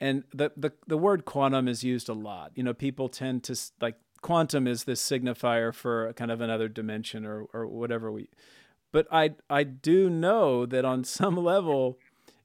and 0.00 0.24
the, 0.34 0.52
the 0.56 0.72
the 0.86 0.98
word 0.98 1.24
quantum 1.24 1.68
is 1.68 1.84
used 1.84 2.08
a 2.08 2.14
lot. 2.14 2.52
You 2.54 2.62
know, 2.62 2.74
people 2.74 3.08
tend 3.08 3.42
to 3.44 3.56
like 3.80 3.96
quantum 4.20 4.66
is 4.66 4.84
this 4.84 5.02
signifier 5.02 5.72
for 5.74 6.12
kind 6.14 6.30
of 6.30 6.40
another 6.40 6.68
dimension 6.68 7.24
or 7.24 7.46
or 7.52 7.66
whatever 7.66 8.10
we. 8.10 8.28
But 8.92 9.06
I 9.10 9.34
I 9.48 9.62
do 9.64 10.10
know 10.10 10.66
that 10.66 10.84
on 10.84 11.04
some 11.04 11.36
level, 11.52 11.98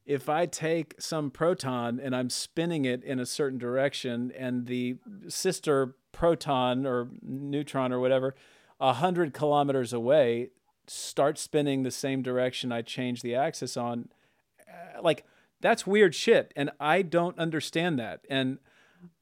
if 0.05 0.29
I 0.29 0.45
take 0.45 0.95
some 0.99 1.31
proton 1.31 1.99
and 1.99 2.15
I'm 2.15 2.29
spinning 2.29 2.85
it 2.85 3.03
in 3.03 3.19
a 3.19 3.25
certain 3.25 3.59
direction, 3.59 4.31
and 4.37 4.67
the 4.67 4.97
sister 5.27 5.95
proton 6.11 6.85
or 6.85 7.09
neutron 7.21 7.91
or 7.91 7.99
whatever, 7.99 8.35
a 8.79 8.93
hundred 8.93 9.33
kilometers 9.33 9.93
away, 9.93 10.49
start 10.87 11.37
spinning 11.37 11.83
the 11.83 11.91
same 11.91 12.21
direction 12.21 12.71
I 12.71 12.81
change 12.81 13.21
the 13.21 13.35
axis 13.35 13.77
on, 13.77 14.09
uh, 14.67 15.01
like 15.01 15.25
that's 15.61 15.85
weird 15.85 16.15
shit 16.15 16.53
and 16.55 16.71
i 16.79 17.01
don't 17.01 17.37
understand 17.37 17.99
that. 17.99 18.21
And 18.29 18.59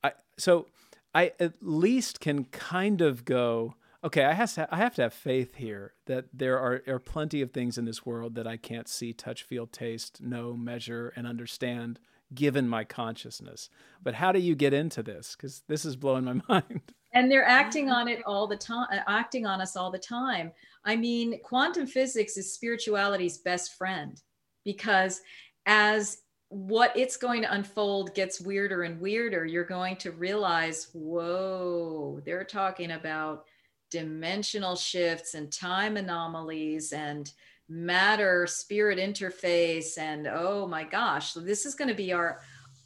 i 0.04 0.14
so 0.38 0.68
i 1.14 1.32
at 1.40 1.54
least 1.62 2.20
can 2.20 2.46
kind 2.46 3.02
of 3.02 3.26
go 3.26 3.76
okay 4.04 4.24
i 4.24 4.34
have 4.34 4.54
to 4.54 4.68
i 4.72 4.78
have 4.78 4.96
to 4.96 5.04
have 5.04 5.14
faith 5.14 5.56
here 5.56 5.94
that 6.06 6.26
there 6.34 6.60
are, 6.60 6.82
are 6.88 7.00
plenty 7.00 7.42
of 7.42 7.52
things 7.52 7.78
in 7.78 7.86
this 7.86 8.06
world 8.06 8.36
that 8.36 8.48
i 8.48 8.58
can't 8.58 8.88
see 8.88 9.14
touch 9.14 9.44
feel 9.44 9.68
taste 9.68 10.22
know 10.22 10.54
measure 10.56 11.14
and 11.16 11.28
understand 11.28 12.00
given 12.34 12.68
my 12.68 12.84
consciousness. 12.84 13.70
But 14.04 14.14
how 14.14 14.32
do 14.32 14.40
you 14.40 14.56
get 14.56 14.74
into 14.74 15.04
this? 15.04 15.36
Because 15.36 15.64
this 15.68 15.86
is 15.86 15.96
blowing 15.96 16.26
my 16.26 16.42
mind. 16.50 16.82
And 17.14 17.32
they're 17.32 17.48
acting 17.48 17.90
on 17.90 18.08
it 18.08 18.22
all 18.26 18.48
the 18.48 18.58
time, 18.58 18.88
uh, 18.92 19.00
acting 19.08 19.46
on 19.46 19.62
us 19.62 19.76
all 19.76 19.92
the 19.92 19.98
time. 19.98 20.52
I 20.84 20.96
mean, 20.96 21.40
quantum 21.42 21.88
physics 21.88 22.38
is 22.38 22.54
spirituality's 22.54 23.40
best 23.40 23.74
friend 23.78 24.22
because 24.64 25.22
as 25.66 26.20
what 26.50 26.96
it's 26.96 27.18
going 27.18 27.42
to 27.42 27.54
unfold 27.54 28.14
gets 28.14 28.40
weirder 28.40 28.84
and 28.84 29.00
weirder, 29.00 29.46
you're 29.46 29.66
going 29.66 29.98
to 29.98 30.12
realize, 30.12 30.90
whoa, 30.94 32.22
they're 32.26 32.44
talking 32.44 32.92
about 32.92 33.46
dimensional 33.90 34.76
shifts 34.76 35.34
and 35.34 35.52
time 35.52 35.98
anomalies 35.98 36.94
and 36.94 37.32
matter 37.70 38.48
spirit 38.48 38.98
interface 38.98 39.98
and 39.98 40.28
oh 40.28 40.66
my 40.68 40.84
gosh 40.84 41.34
so 41.34 41.40
this 41.40 41.66
is 41.66 41.76
going 41.76 41.90
to 41.90 41.94
be 41.94 42.14
our 42.14 42.40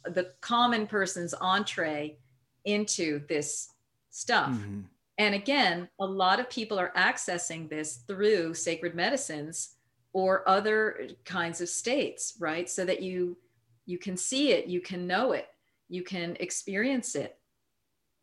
the 0.06 0.32
common 0.40 0.86
person's 0.86 1.34
entree 1.34 2.16
into 2.64 3.20
this 3.28 3.68
stuff. 4.10 4.50
Mm-hmm. 4.50 4.80
and 5.18 5.34
again 5.34 5.88
a 6.00 6.06
lot 6.06 6.40
of 6.40 6.50
people 6.50 6.78
are 6.78 6.92
accessing 6.96 7.68
this 7.68 7.98
through 8.08 8.54
sacred 8.54 8.94
medicines 8.94 9.76
or 10.12 10.46
other 10.48 11.08
kinds 11.24 11.60
of 11.60 11.68
states 11.68 12.34
right? 12.40 12.68
So 12.68 12.84
that 12.84 13.02
you 13.02 13.36
you 13.86 13.98
can 13.98 14.16
see 14.16 14.52
it 14.52 14.66
you 14.66 14.80
can 14.80 15.06
know 15.06 15.32
it 15.32 15.48
you 15.88 16.02
can 16.02 16.36
experience 16.40 17.14
it. 17.14 17.36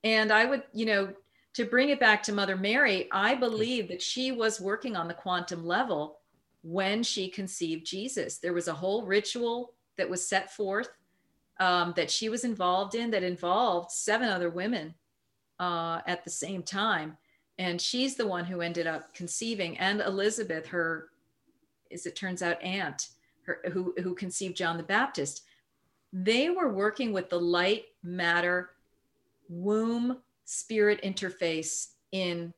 And 0.03 0.31
i 0.31 0.45
would 0.45 0.63
you 0.73 0.85
know 0.85 1.13
to 1.53 1.65
bring 1.65 1.89
it 1.89 1.99
back 1.99 2.23
to 2.23 2.31
mother 2.31 2.55
mary 2.55 3.09
i 3.11 3.35
believe 3.35 3.87
that 3.87 4.01
she 4.01 4.31
was 4.31 4.61
working 4.61 4.95
on 4.95 5.07
the 5.07 5.13
quantum 5.13 5.65
level 5.65 6.18
when 6.61 7.03
she 7.03 7.29
conceived 7.29 7.85
Jesus. 7.85 8.37
There 8.37 8.53
was 8.53 8.67
a 8.67 8.73
whole 8.73 9.05
ritual 9.05 9.73
that 9.97 10.09
was 10.09 10.27
set 10.27 10.53
forth 10.53 10.89
um, 11.59 11.93
that 11.95 12.09
she 12.09 12.29
was 12.29 12.43
involved 12.43 12.95
in 12.95 13.11
that 13.11 13.23
involved 13.23 13.91
seven 13.91 14.29
other 14.29 14.49
women 14.49 14.93
uh, 15.59 15.99
at 16.07 16.23
the 16.23 16.29
same 16.29 16.63
time. 16.63 17.17
And 17.57 17.81
she's 17.81 18.15
the 18.15 18.27
one 18.27 18.45
who 18.45 18.61
ended 18.61 18.87
up 18.87 19.13
conceiving, 19.13 19.77
and 19.79 19.99
Elizabeth, 19.99 20.65
her, 20.67 21.09
as 21.91 22.05
it 22.05 22.15
turns 22.15 22.41
out, 22.41 22.61
aunt, 22.63 23.09
her, 23.41 23.59
who, 23.73 23.93
who 24.01 24.15
conceived 24.15 24.55
John 24.55 24.77
the 24.77 24.83
Baptist. 24.83 25.43
They 26.13 26.49
were 26.49 26.71
working 26.71 27.11
with 27.11 27.29
the 27.29 27.39
light 27.39 27.83
matter 28.01 28.71
womb 29.49 30.19
spirit 30.45 31.01
interface 31.03 31.89
in 32.11 32.53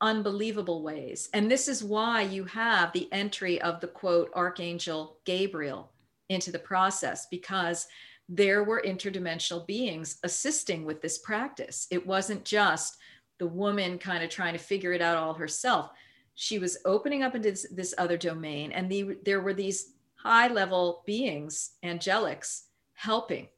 unbelievable 0.00 0.82
ways. 0.82 1.28
And 1.34 1.50
this 1.50 1.68
is 1.68 1.84
why 1.84 2.22
you 2.22 2.44
have 2.44 2.92
the 2.92 3.08
entry 3.12 3.60
of 3.60 3.80
the 3.80 3.88
quote, 3.88 4.30
Archangel 4.34 5.18
Gabriel 5.24 5.92
into 6.28 6.50
the 6.52 6.58
process, 6.58 7.26
because 7.30 7.86
there 8.28 8.62
were 8.62 8.82
interdimensional 8.86 9.66
beings 9.66 10.18
assisting 10.22 10.84
with 10.84 11.02
this 11.02 11.18
practice. 11.18 11.86
It 11.90 12.06
wasn't 12.06 12.44
just 12.44 12.96
the 13.38 13.46
woman 13.46 13.98
kind 13.98 14.22
of 14.22 14.30
trying 14.30 14.52
to 14.52 14.58
figure 14.58 14.92
it 14.92 15.02
out 15.02 15.16
all 15.16 15.34
herself. 15.34 15.90
She 16.34 16.58
was 16.58 16.78
opening 16.84 17.22
up 17.22 17.34
into 17.34 17.50
this, 17.50 17.66
this 17.70 17.94
other 17.98 18.16
domain, 18.16 18.72
and 18.72 18.90
the, 18.90 19.18
there 19.24 19.40
were 19.40 19.54
these 19.54 19.92
high 20.14 20.48
level 20.48 21.02
beings, 21.06 21.72
angelics, 21.84 22.62
helping. 22.94 23.48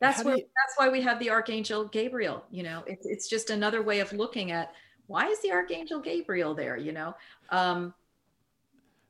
That's 0.00 0.24
where 0.24 0.36
You... 0.36 0.42
that's 0.42 0.76
why 0.76 0.88
we 0.88 1.02
have 1.02 1.18
the 1.18 1.30
Archangel 1.30 1.84
Gabriel. 1.84 2.44
You 2.50 2.62
know, 2.62 2.82
it's 2.86 3.06
it's 3.06 3.28
just 3.28 3.50
another 3.50 3.82
way 3.82 4.00
of 4.00 4.12
looking 4.12 4.50
at 4.50 4.72
why 5.10 5.26
is 5.26 5.42
the 5.42 5.50
archangel 5.50 6.00
gabriel 6.00 6.54
there 6.54 6.76
you 6.76 6.92
know? 6.92 7.14
Um 7.50 7.92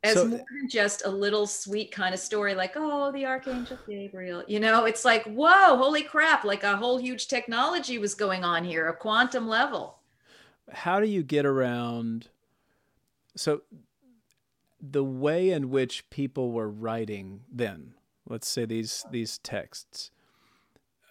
as 0.03 0.15
so, 0.15 0.27
more 0.27 0.39
than 0.39 0.67
just 0.67 1.05
a 1.05 1.09
little 1.09 1.45
sweet 1.45 1.91
kind 1.91 2.13
of 2.13 2.19
story 2.19 2.55
like 2.55 2.73
oh 2.75 3.11
the 3.11 3.25
archangel 3.25 3.77
gabriel 3.87 4.43
you 4.47 4.59
know? 4.59 4.85
It's 4.85 5.05
like 5.05 5.23
whoa 5.25 5.77
holy 5.77 6.01
crap 6.01 6.43
like 6.43 6.63
a 6.63 6.75
whole 6.75 6.97
huge 6.97 7.27
technology 7.27 7.99
was 7.99 8.15
going 8.15 8.43
on 8.43 8.63
here 8.63 8.87
a 8.87 8.95
quantum 8.95 9.47
level. 9.47 9.99
How 10.71 10.99
do 10.99 11.07
you 11.07 11.21
get 11.21 11.45
around 11.45 12.29
so 13.35 13.61
the 14.81 15.03
way 15.03 15.51
in 15.51 15.69
which 15.69 16.09
people 16.09 16.51
were 16.51 16.69
writing 16.69 17.41
then 17.51 17.93
let's 18.27 18.47
say 18.47 18.65
these 18.65 19.05
these 19.11 19.37
texts 19.37 20.09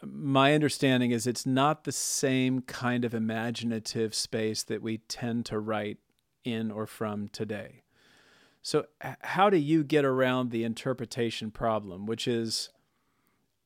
my 0.02 0.54
understanding 0.54 1.10
is 1.10 1.26
it's 1.26 1.46
not 1.46 1.84
the 1.84 1.92
same 1.92 2.62
kind 2.62 3.04
of 3.04 3.14
imaginative 3.14 4.14
space 4.14 4.62
that 4.62 4.82
we 4.82 4.98
tend 4.98 5.46
to 5.46 5.58
write 5.58 5.98
in 6.44 6.70
or 6.70 6.86
from 6.86 7.28
today. 7.28 7.82
So, 8.62 8.86
how 9.22 9.50
do 9.50 9.56
you 9.56 9.84
get 9.84 10.04
around 10.04 10.50
the 10.50 10.64
interpretation 10.64 11.50
problem, 11.50 12.06
which 12.06 12.28
is 12.28 12.70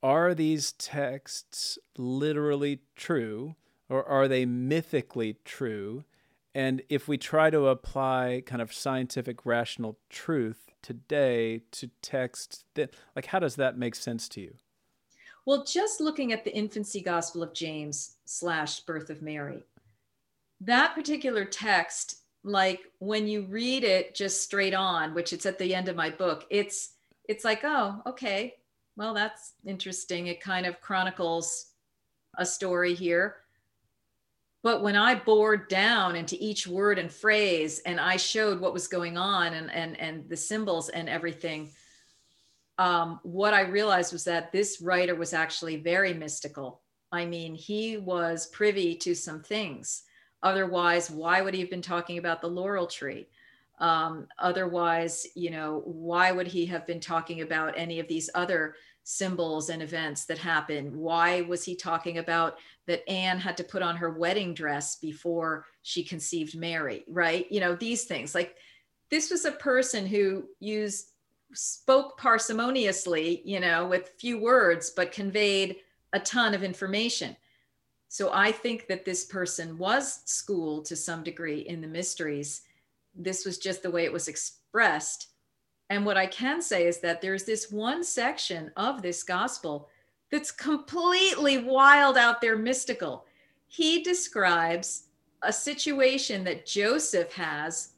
are 0.02 0.34
these 0.34 0.72
texts 0.72 1.78
literally 1.96 2.80
true 2.94 3.56
or 3.88 4.04
are 4.06 4.28
they 4.28 4.44
mythically 4.44 5.38
true? 5.44 6.04
And 6.54 6.82
if 6.88 7.08
we 7.08 7.18
try 7.18 7.50
to 7.50 7.66
apply 7.66 8.42
kind 8.46 8.62
of 8.62 8.72
scientific 8.72 9.44
rational 9.44 9.98
truth 10.08 10.70
today 10.82 11.62
to 11.72 11.90
text, 12.02 12.64
that, 12.74 12.94
like, 13.16 13.26
how 13.26 13.40
does 13.40 13.56
that 13.56 13.76
make 13.76 13.94
sense 13.94 14.28
to 14.30 14.40
you? 14.40 14.54
Well, 15.46 15.64
just 15.64 16.00
looking 16.00 16.32
at 16.32 16.44
the 16.44 16.54
infancy 16.54 17.02
gospel 17.02 17.42
of 17.42 17.52
James 17.52 18.16
slash 18.24 18.80
birth 18.80 19.10
of 19.10 19.20
Mary, 19.20 19.62
that 20.60 20.94
particular 20.94 21.44
text, 21.44 22.16
like 22.42 22.80
when 22.98 23.26
you 23.26 23.42
read 23.42 23.84
it 23.84 24.14
just 24.14 24.42
straight 24.42 24.74
on, 24.74 25.14
which 25.14 25.32
it's 25.32 25.44
at 25.46 25.58
the 25.58 25.74
end 25.74 25.88
of 25.88 25.96
my 25.96 26.10
book, 26.10 26.46
it's 26.50 26.94
it's 27.28 27.44
like, 27.44 27.60
oh, 27.64 28.02
okay, 28.06 28.54
well, 28.96 29.14
that's 29.14 29.54
interesting. 29.66 30.26
It 30.26 30.40
kind 30.40 30.66
of 30.66 30.80
chronicles 30.80 31.66
a 32.36 32.46
story 32.46 32.94
here. 32.94 33.36
But 34.62 34.82
when 34.82 34.96
I 34.96 35.14
bored 35.14 35.68
down 35.68 36.16
into 36.16 36.36
each 36.40 36.66
word 36.66 36.98
and 36.98 37.12
phrase 37.12 37.80
and 37.80 38.00
I 38.00 38.16
showed 38.16 38.60
what 38.60 38.72
was 38.72 38.88
going 38.88 39.18
on 39.18 39.52
and 39.52 39.70
and 39.70 40.00
and 40.00 40.26
the 40.28 40.38
symbols 40.38 40.88
and 40.88 41.06
everything, 41.06 41.70
um, 42.78 43.20
what 43.22 43.54
I 43.54 43.62
realized 43.62 44.12
was 44.12 44.24
that 44.24 44.52
this 44.52 44.80
writer 44.80 45.14
was 45.14 45.32
actually 45.32 45.76
very 45.76 46.12
mystical. 46.12 46.80
I 47.12 47.24
mean, 47.24 47.54
he 47.54 47.96
was 47.96 48.48
privy 48.48 48.96
to 48.96 49.14
some 49.14 49.42
things. 49.42 50.02
Otherwise, 50.42 51.10
why 51.10 51.40
would 51.40 51.54
he 51.54 51.60
have 51.60 51.70
been 51.70 51.82
talking 51.82 52.18
about 52.18 52.40
the 52.40 52.48
laurel 52.48 52.86
tree? 52.86 53.28
Um, 53.78 54.28
otherwise, 54.38 55.26
you 55.34 55.50
know, 55.50 55.82
why 55.84 56.32
would 56.32 56.46
he 56.46 56.66
have 56.66 56.86
been 56.86 57.00
talking 57.00 57.40
about 57.40 57.74
any 57.76 57.98
of 58.00 58.08
these 58.08 58.30
other 58.34 58.74
symbols 59.04 59.68
and 59.68 59.82
events 59.82 60.24
that 60.26 60.38
happened? 60.38 60.94
Why 60.94 61.42
was 61.42 61.64
he 61.64 61.76
talking 61.76 62.18
about 62.18 62.58
that 62.86 63.08
Anne 63.08 63.38
had 63.38 63.56
to 63.58 63.64
put 63.64 63.82
on 63.82 63.96
her 63.96 64.10
wedding 64.10 64.54
dress 64.54 64.96
before 64.96 65.66
she 65.82 66.04
conceived 66.04 66.56
Mary, 66.56 67.04
right? 67.08 67.50
You 67.50 67.60
know, 67.60 67.74
these 67.74 68.04
things. 68.04 68.34
Like 68.34 68.56
this 69.10 69.30
was 69.30 69.44
a 69.44 69.52
person 69.52 70.06
who 70.06 70.48
used 70.60 71.10
spoke 71.52 72.18
parsimoniously, 72.18 73.42
you 73.44 73.60
know, 73.60 73.86
with 73.86 74.14
few 74.18 74.40
words, 74.40 74.90
but 74.90 75.12
conveyed 75.12 75.76
a 76.12 76.20
ton 76.20 76.54
of 76.54 76.62
information. 76.62 77.36
So 78.08 78.30
I 78.32 78.52
think 78.52 78.86
that 78.86 79.04
this 79.04 79.24
person 79.24 79.76
was 79.76 80.20
schooled 80.24 80.84
to 80.86 80.96
some 80.96 81.24
degree 81.24 81.60
in 81.60 81.80
the 81.80 81.88
mysteries. 81.88 82.62
This 83.14 83.44
was 83.44 83.58
just 83.58 83.82
the 83.82 83.90
way 83.90 84.04
it 84.04 84.12
was 84.12 84.28
expressed. 84.28 85.28
And 85.90 86.06
what 86.06 86.16
I 86.16 86.26
can 86.26 86.62
say 86.62 86.86
is 86.86 87.00
that 87.00 87.20
there's 87.20 87.44
this 87.44 87.70
one 87.70 88.04
section 88.04 88.70
of 88.76 89.02
this 89.02 89.22
gospel 89.22 89.88
that's 90.30 90.50
completely 90.50 91.58
wild 91.58 92.16
out 92.16 92.40
there 92.40 92.56
mystical. 92.56 93.26
He 93.66 94.02
describes 94.02 95.04
a 95.42 95.52
situation 95.52 96.44
that 96.44 96.66
Joseph 96.66 97.32
has. 97.34 97.90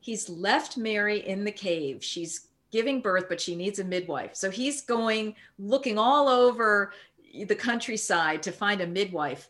He's 0.00 0.28
left 0.28 0.76
Mary 0.76 1.26
in 1.26 1.44
the 1.44 1.52
cave. 1.52 2.04
She's 2.04 2.48
giving 2.74 3.00
birth, 3.00 3.26
but 3.28 3.40
she 3.40 3.54
needs 3.54 3.78
a 3.78 3.84
midwife. 3.84 4.34
So 4.34 4.50
he's 4.50 4.80
going 4.80 5.36
looking 5.60 5.96
all 5.96 6.28
over 6.28 6.92
the 7.46 7.54
countryside 7.54 8.42
to 8.42 8.50
find 8.50 8.80
a 8.80 8.86
midwife. 8.88 9.48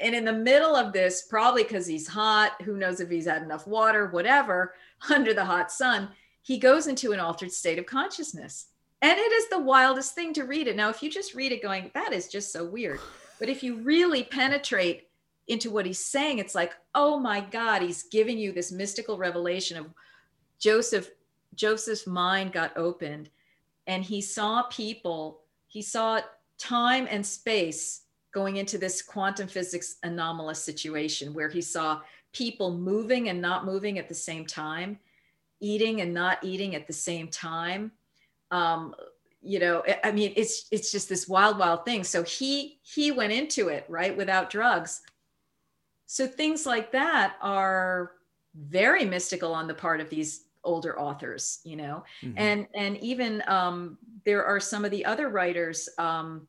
And 0.00 0.14
in 0.14 0.26
the 0.26 0.34
middle 0.34 0.76
of 0.76 0.92
this, 0.92 1.22
probably 1.22 1.62
because 1.62 1.86
he's 1.86 2.06
hot, 2.06 2.60
who 2.60 2.76
knows 2.76 3.00
if 3.00 3.08
he's 3.08 3.26
had 3.26 3.42
enough 3.42 3.66
water, 3.66 4.08
whatever, 4.08 4.74
under 5.10 5.32
the 5.32 5.46
hot 5.46 5.72
sun, 5.72 6.10
he 6.42 6.58
goes 6.58 6.88
into 6.88 7.12
an 7.12 7.20
altered 7.20 7.52
state 7.52 7.78
of 7.78 7.86
consciousness. 7.86 8.66
And 9.00 9.18
it 9.18 9.32
is 9.32 9.48
the 9.48 9.60
wildest 9.60 10.14
thing 10.14 10.34
to 10.34 10.44
read 10.44 10.68
it. 10.68 10.76
Now, 10.76 10.90
if 10.90 11.02
you 11.02 11.08
just 11.10 11.34
read 11.34 11.52
it 11.52 11.62
going, 11.62 11.90
that 11.94 12.12
is 12.12 12.28
just 12.28 12.52
so 12.52 12.66
weird. 12.66 13.00
But 13.38 13.48
if 13.48 13.62
you 13.62 13.76
really 13.76 14.24
penetrate 14.24 15.08
into 15.46 15.70
what 15.70 15.86
he's 15.86 16.04
saying, 16.04 16.38
it's 16.38 16.54
like, 16.54 16.74
oh 16.94 17.18
my 17.18 17.40
God, 17.40 17.80
he's 17.80 18.02
giving 18.02 18.36
you 18.36 18.52
this 18.52 18.70
mystical 18.70 19.16
revelation 19.16 19.78
of 19.78 19.86
Joseph 20.58 21.08
Joseph's 21.58 22.06
mind 22.06 22.52
got 22.52 22.76
opened 22.76 23.28
and 23.86 24.04
he 24.04 24.20
saw 24.20 24.62
people, 24.64 25.40
he 25.66 25.82
saw 25.82 26.20
time 26.56 27.06
and 27.10 27.24
space 27.24 28.02
going 28.32 28.56
into 28.56 28.78
this 28.78 29.02
quantum 29.02 29.48
physics 29.48 29.96
anomalous 30.02 30.62
situation 30.62 31.34
where 31.34 31.48
he 31.48 31.60
saw 31.60 32.00
people 32.32 32.76
moving 32.76 33.28
and 33.28 33.40
not 33.40 33.66
moving 33.66 33.98
at 33.98 34.08
the 34.08 34.14
same 34.14 34.46
time, 34.46 34.98
eating 35.60 36.00
and 36.00 36.14
not 36.14 36.38
eating 36.42 36.74
at 36.74 36.86
the 36.86 36.92
same 36.92 37.28
time. 37.28 37.90
Um, 38.50 38.94
you 39.40 39.58
know 39.58 39.84
i 40.02 40.10
mean 40.10 40.32
it's 40.36 40.66
it's 40.70 40.90
just 40.90 41.08
this 41.08 41.28
wild 41.28 41.58
wild 41.58 41.84
thing 41.84 42.02
so 42.02 42.22
he 42.22 42.80
he 42.82 43.12
went 43.12 43.32
into 43.32 43.68
it 43.68 43.84
right 43.88 44.16
without 44.16 44.50
drugs 44.50 45.02
so 46.06 46.26
things 46.26 46.66
like 46.66 46.90
that 46.92 47.36
are 47.40 48.12
very 48.54 49.04
mystical 49.04 49.54
on 49.54 49.68
the 49.68 49.74
part 49.74 50.00
of 50.00 50.10
these 50.10 50.44
older 50.68 50.98
authors 50.98 51.60
you 51.64 51.76
know 51.76 52.04
mm-hmm. 52.22 52.36
and 52.36 52.66
and 52.74 52.96
even 52.98 53.42
um 53.48 53.98
there 54.24 54.44
are 54.44 54.60
some 54.60 54.84
of 54.84 54.90
the 54.90 55.04
other 55.04 55.28
writers 55.28 55.88
um 55.98 56.46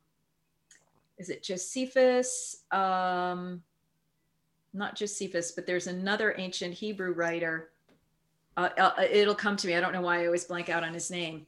is 1.18 1.30
it 1.30 1.42
josephus 1.42 2.64
um 2.72 3.62
not 4.74 4.96
josephus 4.96 5.52
but 5.52 5.66
there's 5.66 5.88
another 5.88 6.36
ancient 6.38 6.74
hebrew 6.74 7.14
writer 7.14 7.72
uh, 8.58 8.70
uh, 8.78 8.92
it'll 9.10 9.34
come 9.34 9.56
to 9.56 9.68
me 9.68 9.76
i 9.76 9.80
don't 9.82 9.94
know 9.94 10.02
why 10.02 10.22
i 10.22 10.26
always 10.26 10.46
blank 10.46 10.70
out 10.70 10.84
on 10.84 10.94
his 10.94 11.10
name 11.10 11.48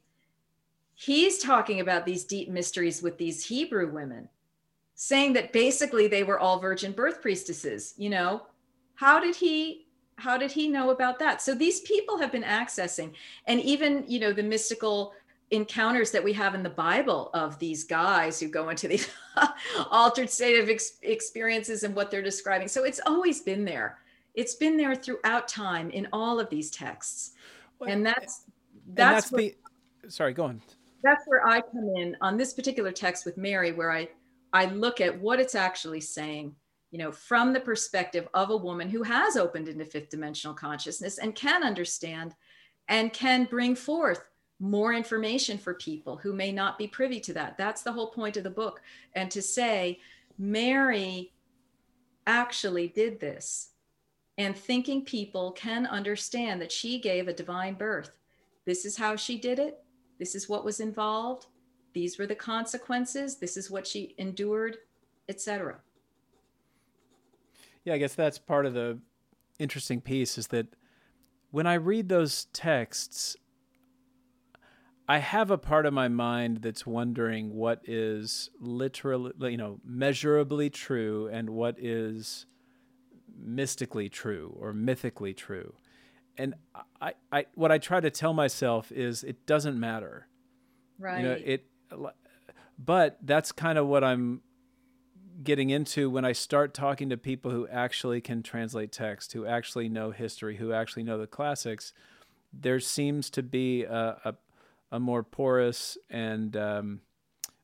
he's 1.02 1.40
talking 1.40 1.80
about 1.80 2.06
these 2.06 2.24
deep 2.24 2.50
mysteries 2.50 3.02
with 3.02 3.18
these 3.18 3.46
Hebrew 3.46 3.92
women, 3.92 4.30
saying 4.96 5.34
that 5.34 5.52
basically 5.52 6.08
they 6.08 6.24
were 6.24 6.40
all 6.40 6.60
virgin 6.60 6.92
birth 6.92 7.22
priestesses. 7.22 7.96
You 7.98 8.10
know, 8.10 8.44
how 8.96 9.20
did 9.20 9.36
he? 9.36 9.88
How 10.18 10.38
did 10.38 10.52
he 10.52 10.68
know 10.68 10.92
about 10.92 11.20
that? 11.20 11.42
So 11.42 11.56
these 11.56 11.82
people 11.82 12.18
have 12.18 12.32
been 12.32 12.44
accessing, 12.44 13.14
and 13.48 13.60
even 13.62 14.04
you 14.08 14.20
know 14.20 14.34
the 14.34 14.44
mystical 14.44 15.14
encounters 15.50 16.12
that 16.12 16.24
we 16.24 16.32
have 16.34 16.56
in 16.56 16.64
the 16.64 16.70
Bible 16.70 17.30
of 17.34 17.60
these 17.60 17.84
guys 17.84 18.40
who 18.40 18.48
go 18.48 18.70
into 18.70 18.88
these 18.88 19.10
altered 19.92 20.30
state 20.30 20.60
of 20.62 20.70
ex- 20.70 20.98
experiences 21.02 21.84
and 21.84 21.94
what 21.94 22.10
they're 22.10 22.22
describing. 22.22 22.70
So 22.70 22.86
it's 22.86 23.02
always 23.06 23.42
been 23.42 23.66
there. 23.66 24.00
It's 24.34 24.56
been 24.56 24.78
there 24.78 24.96
throughout 24.96 25.50
time 25.50 25.90
in 25.90 26.08
all 26.14 26.40
of 26.40 26.50
these 26.50 26.72
texts, 26.72 27.32
well, 27.80 27.90
and 27.90 28.06
that's 28.06 28.46
that's, 28.94 28.96
and 28.96 28.96
that's 28.96 29.30
the. 29.30 29.56
Sorry, 30.08 30.34
go 30.34 30.46
on 30.46 30.62
that's 31.04 31.26
where 31.26 31.46
I 31.48 31.62
come 31.62 31.90
in 31.96 32.16
on 32.22 32.38
this 32.38 32.54
particular 32.54 32.92
text 32.92 33.26
with 33.26 33.38
Mary, 33.38 33.72
where 33.72 33.92
I 33.92 34.10
I 34.54 34.66
look 34.66 35.00
at 35.00 35.20
what 35.20 35.40
it's 35.40 35.56
actually 35.56 36.02
saying, 36.02 36.56
you 36.92 36.98
know, 36.98 37.12
from 37.12 37.54
the 37.54 37.60
perspective 37.60 38.28
of 38.34 38.50
a 38.50 38.58
woman 38.58 38.90
who 38.90 39.04
has 39.04 39.38
opened 39.38 39.68
into 39.68 39.86
fifth 39.86 40.10
dimensional 40.10 40.54
consciousness 40.54 41.18
and 41.18 41.36
can 41.36 41.64
understand 41.64 42.36
and 42.88 43.14
can 43.14 43.46
bring 43.46 43.76
forth 43.76 44.26
more 44.60 44.94
information 44.94 45.58
for 45.58 45.74
people 45.74 46.18
who 46.18 46.34
may 46.34 46.52
not 46.52 46.78
be 46.78 46.88
privy 46.88 47.20
to 47.20 47.34
that. 47.34 47.58
That's 47.58 47.82
the 47.82 47.92
whole 47.92 48.12
point 48.12 48.38
of 48.38 48.44
the 48.44 48.50
book. 48.50 48.82
And 49.14 49.32
to 49.32 49.42
say, 49.42 50.00
Mary 50.38 51.34
actually 52.28 52.90
did 52.90 53.20
this. 53.20 53.70
And 54.38 54.56
thinking 54.56 55.04
people 55.04 55.52
can 55.52 55.86
understand 55.86 56.62
that 56.62 56.72
she 56.72 57.00
gave 57.00 57.28
a 57.28 57.34
divine 57.34 57.74
birth. 57.74 58.18
This 58.66 58.86
is 58.86 58.98
how 58.98 59.16
she 59.16 59.40
did 59.40 59.58
it 59.60 59.84
this 60.22 60.36
is 60.36 60.48
what 60.48 60.64
was 60.64 60.80
involved 60.80 61.48
these 61.94 62.20
were 62.20 62.28
the 62.28 62.36
consequences 62.36 63.38
this 63.38 63.58
is 63.58 63.72
what 63.72 63.88
she 63.88 64.14
endured 64.20 64.78
etc 65.28 65.80
yeah 67.84 67.94
i 67.94 67.98
guess 67.98 68.16
that's 68.16 68.40
part 68.40 68.66
of 68.66 68.74
the 68.74 69.00
interesting 69.60 70.02
piece 70.02 70.38
is 70.38 70.48
that 70.48 70.68
when 71.52 71.68
i 71.68 71.74
read 71.74 72.10
those 72.10 72.46
texts 72.54 73.36
i 75.08 75.18
have 75.18 75.52
a 75.52 75.58
part 75.58 75.86
of 75.86 75.94
my 75.94 76.08
mind 76.08 76.58
that's 76.62 76.86
wondering 76.86 77.54
what 77.54 77.82
is 77.86 78.50
literally 78.60 79.32
you 79.52 79.58
know 79.58 79.80
measurably 79.84 80.70
true 80.70 81.30
and 81.32 81.50
what 81.50 81.76
is 81.80 82.46
mystically 83.44 84.10
true 84.10 84.56
or 84.60 84.74
mythically 84.74 85.34
true 85.34 85.74
and 86.38 86.56
I, 87.02 87.14
I, 87.32 87.46
what 87.56 87.72
I 87.72 87.78
try 87.78 88.00
to 88.00 88.10
tell 88.10 88.34
myself 88.34 88.92
is 88.92 89.24
it 89.24 89.46
doesn't 89.46 89.80
matter. 89.80 90.28
Right. 90.98 91.20
You 91.20 91.28
know, 91.28 91.38
it, 91.44 91.66
but 92.78 93.18
that's 93.22 93.52
kind 93.52 93.78
of 93.78 93.88
what 93.88 94.04
I'm 94.04 94.42
getting 95.44 95.70
into 95.70 96.10
when 96.10 96.26
I 96.26 96.32
start 96.32 96.74
talking 96.74 97.10
to 97.10 97.18
people 97.18 97.52
who 97.52 97.68
actually 97.68 98.22
can 98.22 98.44
translate 98.44 98.92
text, 98.92 99.34
who 99.34 99.46
actually 99.46 99.90
know 99.90 100.12
history, 100.12 100.58
who 100.58 100.74
actually 100.74 101.04
know 101.04 101.18
the 101.18 101.28
classics. 101.28 101.94
There 102.54 102.80
seems 102.80 103.30
to 103.32 103.44
be 103.44 103.84
a, 103.84 104.18
a, 104.26 104.36
a 104.92 105.00
more 105.00 105.24
porous 105.24 105.98
and 106.10 106.56
um, 106.58 107.02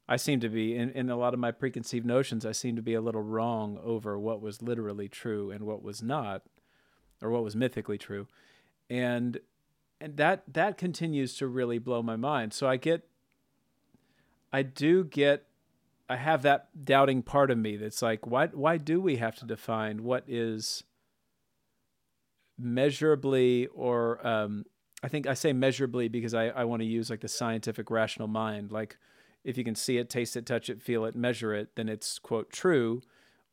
I 0.07 0.15
seem 0.15 0.39
to 0.39 0.49
be 0.49 0.75
in, 0.75 0.91
in 0.91 1.09
a 1.09 1.17
lot 1.17 1.33
of 1.33 1.39
my 1.39 1.51
preconceived 1.51 2.05
notions. 2.05 2.45
I 2.45 2.53
seem 2.53 2.75
to 2.77 2.81
be 2.81 2.93
a 2.93 3.01
little 3.01 3.21
wrong 3.21 3.77
over 3.83 4.17
what 4.17 4.41
was 4.41 4.61
literally 4.61 5.09
true 5.09 5.51
and 5.51 5.65
what 5.65 5.83
was 5.83 6.01
not, 6.01 6.43
or 7.21 7.29
what 7.29 7.43
was 7.43 7.55
mythically 7.55 7.97
true 7.97 8.27
and 8.89 9.39
and 9.99 10.17
that 10.17 10.43
that 10.51 10.77
continues 10.77 11.35
to 11.37 11.47
really 11.47 11.79
blow 11.79 12.01
my 12.01 12.15
mind 12.15 12.53
so 12.53 12.67
i 12.67 12.77
get 12.77 13.07
i 14.53 14.61
do 14.61 15.03
get 15.03 15.46
i 16.09 16.15
have 16.15 16.41
that 16.41 16.69
doubting 16.83 17.21
part 17.21 17.51
of 17.51 17.57
me 17.57 17.75
that's 17.77 18.01
like 18.01 18.25
why 18.25 18.47
why 18.47 18.77
do 18.77 18.99
we 18.99 19.17
have 19.17 19.35
to 19.35 19.45
define 19.45 20.03
what 20.03 20.23
is 20.27 20.83
measurably 22.57 23.67
or 23.67 24.25
um, 24.25 24.65
i 25.03 25.07
think 25.07 25.27
i 25.27 25.33
say 25.33 25.53
measurably 25.53 26.07
because 26.07 26.33
i, 26.33 26.47
I 26.47 26.63
want 26.63 26.81
to 26.81 26.87
use 26.87 27.09
like 27.09 27.21
the 27.21 27.27
scientific 27.27 27.91
rational 27.91 28.27
mind 28.27 28.71
like 28.71 28.97
if 29.43 29.57
you 29.57 29.63
can 29.63 29.75
see 29.75 29.97
it 29.97 30.09
taste 30.09 30.35
it 30.35 30.45
touch 30.45 30.69
it 30.69 30.81
feel 30.81 31.05
it 31.05 31.15
measure 31.15 31.53
it 31.53 31.75
then 31.75 31.89
it's 31.89 32.19
quote 32.19 32.51
true 32.51 33.01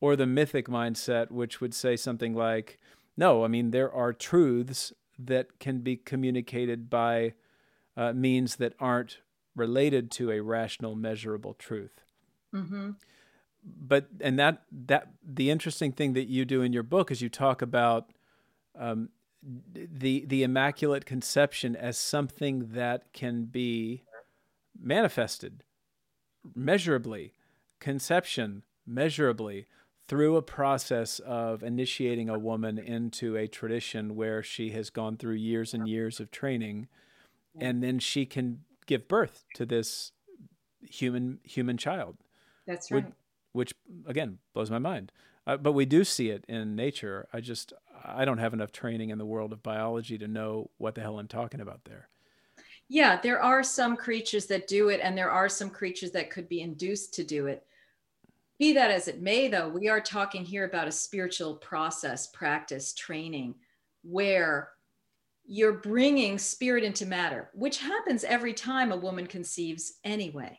or 0.01 0.17
the 0.17 0.27
mythic 0.27 0.69
mindset 0.69 1.31
which 1.31 1.61
would 1.61 1.75
say 1.75 1.97
something 1.97 2.35
like 2.35 2.79
no 3.17 3.45
i 3.45 3.49
mean 3.49 3.71
there 3.71 3.93
are 3.93 4.13
truths 4.13 4.93
that 5.19 5.59
can 5.59 5.81
be 5.81 5.97
communicated 5.97 6.91
by 6.91 7.35
uh, 7.97 8.13
means 8.13 8.57
that 8.57 8.75
aren't 8.81 9.19
related 9.55 10.11
to 10.11 10.31
a 10.31 10.41
rational, 10.41 10.95
measurable 10.95 11.55
truth. 11.55 12.01
Mm-hmm. 12.55 12.91
But 13.65 14.09
and 14.21 14.39
that 14.39 14.63
that 14.87 15.09
the 15.27 15.51
interesting 15.51 15.93
thing 15.93 16.13
that 16.13 16.29
you 16.29 16.45
do 16.45 16.63
in 16.63 16.73
your 16.73 16.83
book 16.83 17.11
is 17.11 17.23
you 17.23 17.29
talk 17.29 17.63
about 17.63 18.11
um, 18.79 19.09
the 19.43 20.25
the 20.27 20.43
immaculate 20.43 21.07
conception 21.07 21.75
as 21.75 21.97
something 21.97 22.69
that 22.73 23.13
can 23.13 23.47
be 23.47 24.03
manifested 24.79 25.63
measurably, 26.55 27.33
conception 27.81 28.63
measurably 28.87 29.67
through 30.07 30.37
a 30.37 30.43
process 30.43 31.19
of 31.21 31.63
initiating 31.63 32.29
a 32.29 32.39
woman 32.39 32.79
into 32.79 33.37
a 33.37 33.49
tradition 33.49 34.15
where 34.15 34.43
she 34.43 34.71
has 34.71 34.91
gone 34.91 35.17
through 35.17 35.35
years 35.35 35.73
and 35.73 35.89
years 35.89 36.21
of 36.21 36.31
training 36.31 36.89
and 37.59 37.83
then 37.83 37.99
she 37.99 38.27
can 38.27 38.61
give 38.87 39.09
birth 39.09 39.45
to 39.55 39.65
this 39.65 40.13
human 40.83 41.39
human 41.45 41.79
child 41.79 42.17
that's 42.67 42.91
right. 42.91 43.05
which, 43.05 43.15
which 43.53 43.75
again 44.07 44.39
blows 44.53 44.71
my 44.71 44.79
mind. 44.79 45.13
Uh, 45.47 45.59
but 45.59 45.73
we 45.73 45.85
do 45.85 46.05
see 46.05 46.31
it 46.31 46.45
in 46.49 46.75
nature. 46.75 47.29
I 47.33 47.41
just 47.41 47.73
i 48.07 48.25
don't 48.25 48.39
have 48.39 48.53
enough 48.53 48.73
training 48.73 49.11
in 49.11 49.19
the 49.19 49.25
world 49.25 49.53
of 49.53 49.63
biology 49.63 50.19
to 50.19 50.29
know 50.29 50.71
what 50.77 50.95
the 50.95 51.01
hell 51.01 51.19
i'm 51.19 51.29
talking 51.29 51.61
about 51.61 51.85
there. 51.85 52.09
Yeah 52.89 53.21
there 53.21 53.43
are 53.43 53.63
some 53.63 53.97
creatures 53.97 54.47
that 54.47 54.69
do 54.69 54.89
it 54.89 55.01
and 55.03 55.17
there 55.17 55.31
are 55.31 55.49
some 55.49 55.71
creatures 55.71 56.11
that 56.13 56.31
could 56.31 56.49
be 56.49 56.61
induced 56.61 57.15
to 57.15 57.25
do 57.25 57.47
it. 57.47 57.65
Be 58.59 58.73
that 58.75 58.91
as 58.91 59.09
it 59.09 59.21
may, 59.21 59.49
though, 59.49 59.69
we 59.69 59.89
are 59.89 60.01
talking 60.01 60.45
here 60.45 60.65
about 60.65 60.87
a 60.87 60.93
spiritual 60.93 61.57
process, 61.57 62.29
practice, 62.29 62.95
training, 62.95 63.57
where 64.05 64.71
you're 65.45 65.81
bringing 65.81 66.39
spirit 66.39 66.85
into 66.85 67.05
matter, 67.05 67.51
which 67.53 67.79
happens 67.79 68.23
every 68.23 68.55
time 68.55 68.93
a 68.93 68.97
woman 68.97 69.27
conceives 69.27 69.95
anyway. 70.05 70.59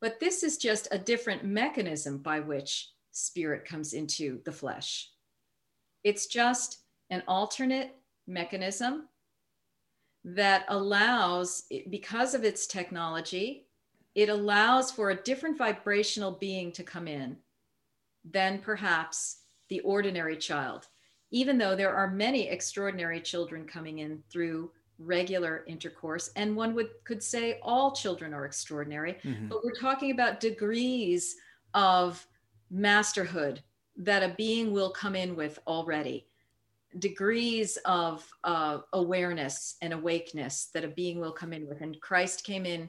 But 0.00 0.20
this 0.20 0.42
is 0.42 0.58
just 0.58 0.88
a 0.90 0.98
different 0.98 1.44
mechanism 1.44 2.18
by 2.18 2.40
which 2.40 2.90
spirit 3.12 3.64
comes 3.64 3.94
into 3.94 4.40
the 4.44 4.52
flesh. 4.52 5.10
It's 6.04 6.26
just 6.26 6.80
an 7.10 7.22
alternate 7.26 7.96
mechanism 8.26 9.08
that 10.24 10.64
allows, 10.68 11.64
because 11.90 12.34
of 12.34 12.44
its 12.44 12.66
technology, 12.66 13.66
it 14.14 14.28
allows 14.28 14.90
for 14.90 15.10
a 15.10 15.22
different 15.22 15.58
vibrational 15.58 16.32
being 16.32 16.70
to 16.72 16.82
come 16.82 17.08
in 17.08 17.36
than 18.24 18.58
perhaps 18.58 19.38
the 19.68 19.80
ordinary 19.80 20.36
child, 20.36 20.86
even 21.30 21.58
though 21.58 21.76
there 21.76 21.94
are 21.94 22.10
many 22.10 22.48
extraordinary 22.48 23.20
children 23.20 23.64
coming 23.66 23.98
in 23.98 24.22
through 24.30 24.70
regular 24.98 25.64
intercourse 25.66 26.30
and 26.36 26.56
one 26.56 26.74
would 26.74 26.88
could 27.04 27.22
say 27.22 27.58
all 27.62 27.92
children 27.92 28.34
are 28.34 28.44
extraordinary 28.44 29.16
mm-hmm. 29.24 29.46
but 29.46 29.64
we're 29.64 29.72
talking 29.72 30.10
about 30.10 30.40
degrees 30.40 31.36
of 31.74 32.26
masterhood 32.70 33.62
that 33.96 34.22
a 34.22 34.34
being 34.36 34.72
will 34.72 34.90
come 34.90 35.14
in 35.14 35.36
with 35.36 35.58
already 35.66 36.26
degrees 36.98 37.76
of 37.84 38.26
uh, 38.44 38.78
awareness 38.94 39.76
and 39.82 39.92
awakeness 39.92 40.70
that 40.74 40.84
a 40.84 40.88
being 40.88 41.20
will 41.20 41.32
come 41.32 41.52
in 41.52 41.68
with 41.68 41.80
and 41.80 42.00
christ 42.00 42.44
came 42.44 42.66
in 42.66 42.88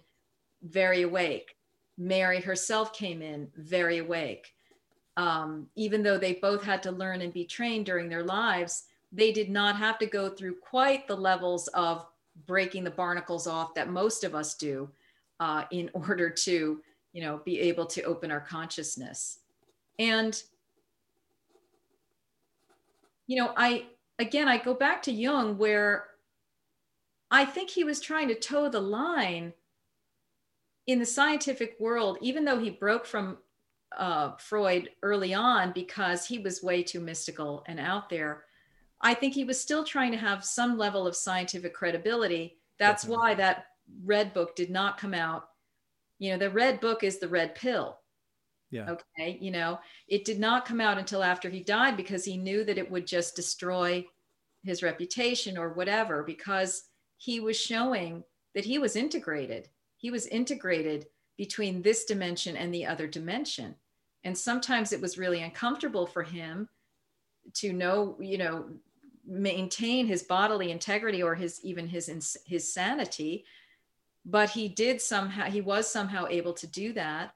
very 0.64 1.04
awake. 1.04 1.56
Mary 1.98 2.40
herself 2.42 2.94
came 2.94 3.22
in 3.22 3.50
very 3.56 4.00
awake. 4.00 4.54
Um, 5.18 5.68
even 5.76 6.02
though 6.02 6.18
they 6.18 6.34
both 6.34 6.64
had 6.64 6.82
to 6.84 6.92
learn 6.92 7.22
and 7.22 7.34
be 7.34 7.46
trained 7.46 7.86
during 7.86 8.08
their 8.08 8.24
lives, 8.24 8.86
they 9.12 9.32
did 9.32 9.50
not 9.50 9.76
have 9.76 9.98
to 10.00 10.06
go 10.06 10.30
through 10.30 10.56
quite 10.58 11.08
the 11.08 11.16
levels 11.16 11.68
of 11.70 12.06
breaking 12.48 12.84
the 12.84 12.92
barnacles 12.92 13.48
off 13.48 13.74
that 13.74 13.90
most 13.90 14.24
of 14.24 14.36
us 14.36 14.56
do. 14.56 14.90
uh, 15.40 15.64
in 15.72 15.90
order 15.94 16.30
to, 16.30 16.82
you 17.14 17.22
know, 17.22 17.42
be 17.46 17.60
able 17.60 17.86
to 17.88 18.04
open 18.04 18.32
our 18.32 18.42
consciousness. 18.42 19.40
And, 19.98 20.42
you 23.28 23.38
know, 23.38 23.54
I, 23.58 23.86
again, 24.20 24.48
I 24.48 24.58
go 24.58 24.74
back 24.74 25.04
to 25.04 25.12
Jung 25.12 25.58
where 25.58 26.06
I 27.32 27.46
think 27.46 27.70
he 27.70 27.84
was 27.84 28.00
trying 28.00 28.28
to 28.30 28.36
toe 28.36 28.70
the 28.70 28.80
line 28.82 29.54
in 30.88 31.00
the 31.00 31.06
scientific 31.06 31.76
world, 31.80 32.18
even 32.22 32.46
though 32.46 32.60
he 32.60 32.70
broke 32.72 33.06
from 33.06 33.38
uh, 33.98 34.32
Freud 34.38 34.90
early 35.04 35.34
on 35.34 35.72
because 35.74 36.26
he 36.26 36.40
was 36.40 36.64
way 36.64 36.84
too 36.84 37.00
mystical 37.00 37.64
and 37.68 37.80
out 37.80 38.10
there. 38.10 38.44
I 39.02 39.14
think 39.14 39.34
he 39.34 39.44
was 39.46 39.60
still 39.60 39.84
trying 39.84 40.12
to 40.12 40.18
have 40.18 40.44
some 40.44 40.78
level 40.78 41.08
of 41.08 41.16
scientific 41.16 41.74
credibility. 41.74 42.58
That's 42.78 43.04
Definitely. 43.04 43.24
why 43.24 43.36
that 43.36 43.66
red 44.04 44.34
book 44.34 44.56
did 44.56 44.70
not 44.70 44.98
come 44.98 45.14
out. 45.14 45.50
You 46.18 46.32
know, 46.32 46.38
the 46.38 46.50
red 46.50 46.80
book 46.80 47.04
is 47.04 47.18
the 47.18 47.28
red 47.28 47.56
pill. 47.56 47.98
Yeah. 48.72 48.92
Okay. 48.92 49.38
You 49.42 49.52
know, 49.52 49.80
it 50.08 50.26
did 50.26 50.40
not 50.40 50.66
come 50.66 50.82
out 50.82 50.98
until 50.98 51.24
after 51.24 51.50
he 51.50 51.62
died 51.62 51.98
because 51.98 52.24
he 52.26 52.38
knew 52.38 52.64
that 52.66 52.78
it 52.78 52.92
would 52.92 53.08
just 53.08 53.36
destroy 53.36 54.06
his 54.64 54.84
reputation 54.84 55.58
or 55.58 55.70
whatever, 55.70 56.24
because 56.24 56.84
he 57.18 57.40
was 57.40 57.58
showing 57.58 58.24
that 58.54 58.66
he 58.66 58.78
was 58.78 58.96
integrated. 58.96 59.70
He 59.98 60.12
was 60.12 60.28
integrated 60.28 61.08
between 61.38 61.82
this 61.82 62.04
dimension 62.04 62.58
and 62.58 62.74
the 62.74 62.86
other 62.86 63.08
dimension. 63.08 63.76
And 64.26 64.38
sometimes 64.38 64.92
it 64.92 65.02
was 65.02 65.18
really 65.18 65.42
uncomfortable 65.42 66.06
for 66.06 66.24
him 66.24 66.68
to 67.56 67.72
know, 67.72 68.18
you 68.20 68.38
know, 68.38 68.66
maintain 69.30 70.08
his 70.08 70.24
bodily 70.24 70.72
integrity 70.72 71.22
or 71.22 71.36
his 71.36 71.60
even 71.64 71.88
his 71.88 72.38
his 72.46 72.74
sanity 72.74 73.46
but 74.26 74.50
he 74.50 74.68
did 74.68 75.02
somehow 75.02 75.46
he 75.46 75.62
was 75.62 75.90
somehow 75.90 76.26
able 76.30 76.54
to 76.54 76.68
do 76.68 76.94
that. 76.94 77.34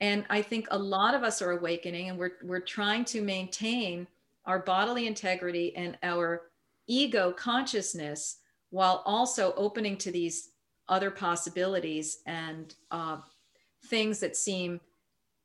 And 0.00 0.24
i 0.28 0.42
think 0.42 0.66
a 0.70 0.78
lot 0.78 1.14
of 1.14 1.22
us 1.22 1.40
are 1.40 1.52
awakening 1.52 2.10
and 2.10 2.18
we're 2.18 2.36
we're 2.42 2.60
trying 2.60 3.04
to 3.06 3.22
maintain 3.22 4.06
our 4.44 4.58
bodily 4.58 5.06
integrity 5.06 5.74
and 5.76 5.96
our 6.02 6.50
ego 6.86 7.32
consciousness 7.32 8.38
while 8.70 9.02
also 9.06 9.54
opening 9.56 9.96
to 9.96 10.10
these 10.10 10.50
other 10.88 11.10
possibilities 11.10 12.18
and 12.26 12.74
uh, 12.90 13.18
things 13.86 14.18
that 14.20 14.36
seem 14.36 14.80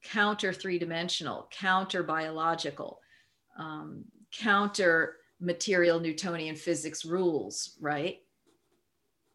counter 0.04 0.52
three 0.52 0.80
dimensional 0.80 1.48
counter 1.52 2.04
biological 2.04 3.00
um, 3.58 4.04
counter 4.32 5.19
material 5.40 6.00
Newtonian 6.00 6.56
physics 6.56 7.06
rules, 7.06 7.78
right? 7.80 8.22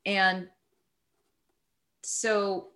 And 0.06 0.48
so 2.02 2.68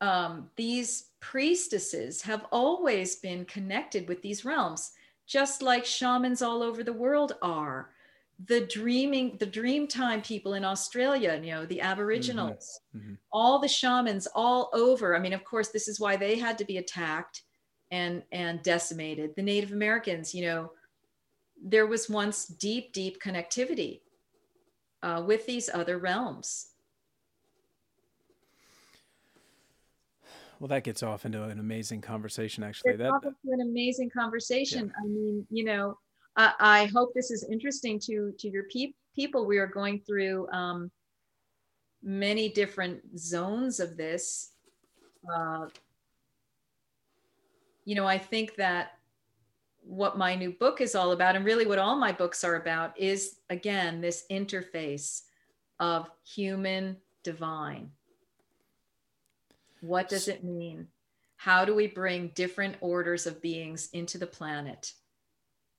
um, 0.00 0.50
these 0.56 1.06
priestesses 1.20 2.22
have 2.22 2.46
always 2.52 3.16
been 3.16 3.44
connected 3.44 4.08
with 4.08 4.22
these 4.22 4.44
realms, 4.44 4.92
just 5.26 5.60
like 5.60 5.84
shamans 5.84 6.42
all 6.42 6.62
over 6.62 6.84
the 6.84 6.92
world 6.92 7.32
are. 7.42 7.90
The 8.46 8.60
dreaming, 8.66 9.36
the 9.40 9.46
dreamtime 9.46 10.24
people 10.24 10.54
in 10.54 10.64
Australia, 10.64 11.40
you 11.42 11.50
know, 11.50 11.66
the 11.66 11.80
Aboriginals, 11.80 12.80
mm-hmm. 12.96 13.04
Mm-hmm. 13.04 13.14
all 13.32 13.58
the 13.58 13.66
shamans 13.66 14.28
all 14.32 14.70
over. 14.72 15.16
I 15.16 15.18
mean, 15.18 15.32
of 15.32 15.42
course, 15.42 15.70
this 15.70 15.88
is 15.88 15.98
why 15.98 16.16
they 16.16 16.38
had 16.38 16.56
to 16.58 16.64
be 16.64 16.76
attacked 16.76 17.42
and 17.90 18.22
and 18.30 18.62
decimated. 18.62 19.34
The 19.34 19.42
Native 19.42 19.72
Americans, 19.72 20.32
you 20.32 20.42
know, 20.42 20.70
there 21.62 21.86
was 21.86 22.08
once 22.08 22.46
deep, 22.46 22.92
deep 22.92 23.20
connectivity 23.22 24.00
uh, 25.02 25.22
with 25.26 25.46
these 25.46 25.68
other 25.72 25.98
realms. 25.98 26.68
Well, 30.60 30.68
that 30.68 30.82
gets 30.82 31.02
off 31.02 31.24
into 31.24 31.44
an 31.44 31.60
amazing 31.60 32.00
conversation, 32.00 32.64
actually. 32.64 32.92
It's 32.92 32.98
that 32.98 33.10
off 33.10 33.24
into 33.24 33.52
an 33.52 33.60
amazing 33.60 34.10
conversation. 34.10 34.86
Yeah. 34.86 35.04
I 35.04 35.06
mean, 35.06 35.46
you 35.50 35.64
know, 35.64 35.98
I, 36.36 36.52
I, 36.58 36.84
hope 36.86 37.14
this 37.14 37.30
is 37.30 37.46
interesting 37.50 38.00
to 38.00 38.32
to 38.38 38.48
your 38.48 38.64
pe- 38.64 38.92
people. 39.14 39.46
We 39.46 39.58
are 39.58 39.68
going 39.68 40.00
through 40.00 40.48
um, 40.50 40.90
many 42.02 42.48
different 42.48 43.00
zones 43.16 43.78
of 43.78 43.96
this. 43.96 44.50
Uh, 45.32 45.66
you 47.84 47.94
know, 47.94 48.06
I 48.06 48.18
think 48.18 48.56
that 48.56 48.97
what 49.88 50.18
my 50.18 50.34
new 50.34 50.52
book 50.52 50.82
is 50.82 50.94
all 50.94 51.12
about, 51.12 51.34
and 51.34 51.46
really 51.46 51.66
what 51.66 51.78
all 51.78 51.96
my 51.96 52.12
books 52.12 52.44
are 52.44 52.56
about, 52.56 52.98
is 53.00 53.36
again 53.48 54.00
this 54.00 54.24
interface 54.30 55.22
of 55.80 56.10
human 56.24 56.98
divine. 57.24 57.90
What 59.80 60.08
does 60.08 60.28
it 60.28 60.44
mean? 60.44 60.88
How 61.36 61.64
do 61.64 61.74
we 61.74 61.86
bring 61.86 62.32
different 62.34 62.76
orders 62.80 63.26
of 63.26 63.40
beings 63.40 63.88
into 63.92 64.18
the 64.18 64.26
planet? 64.26 64.92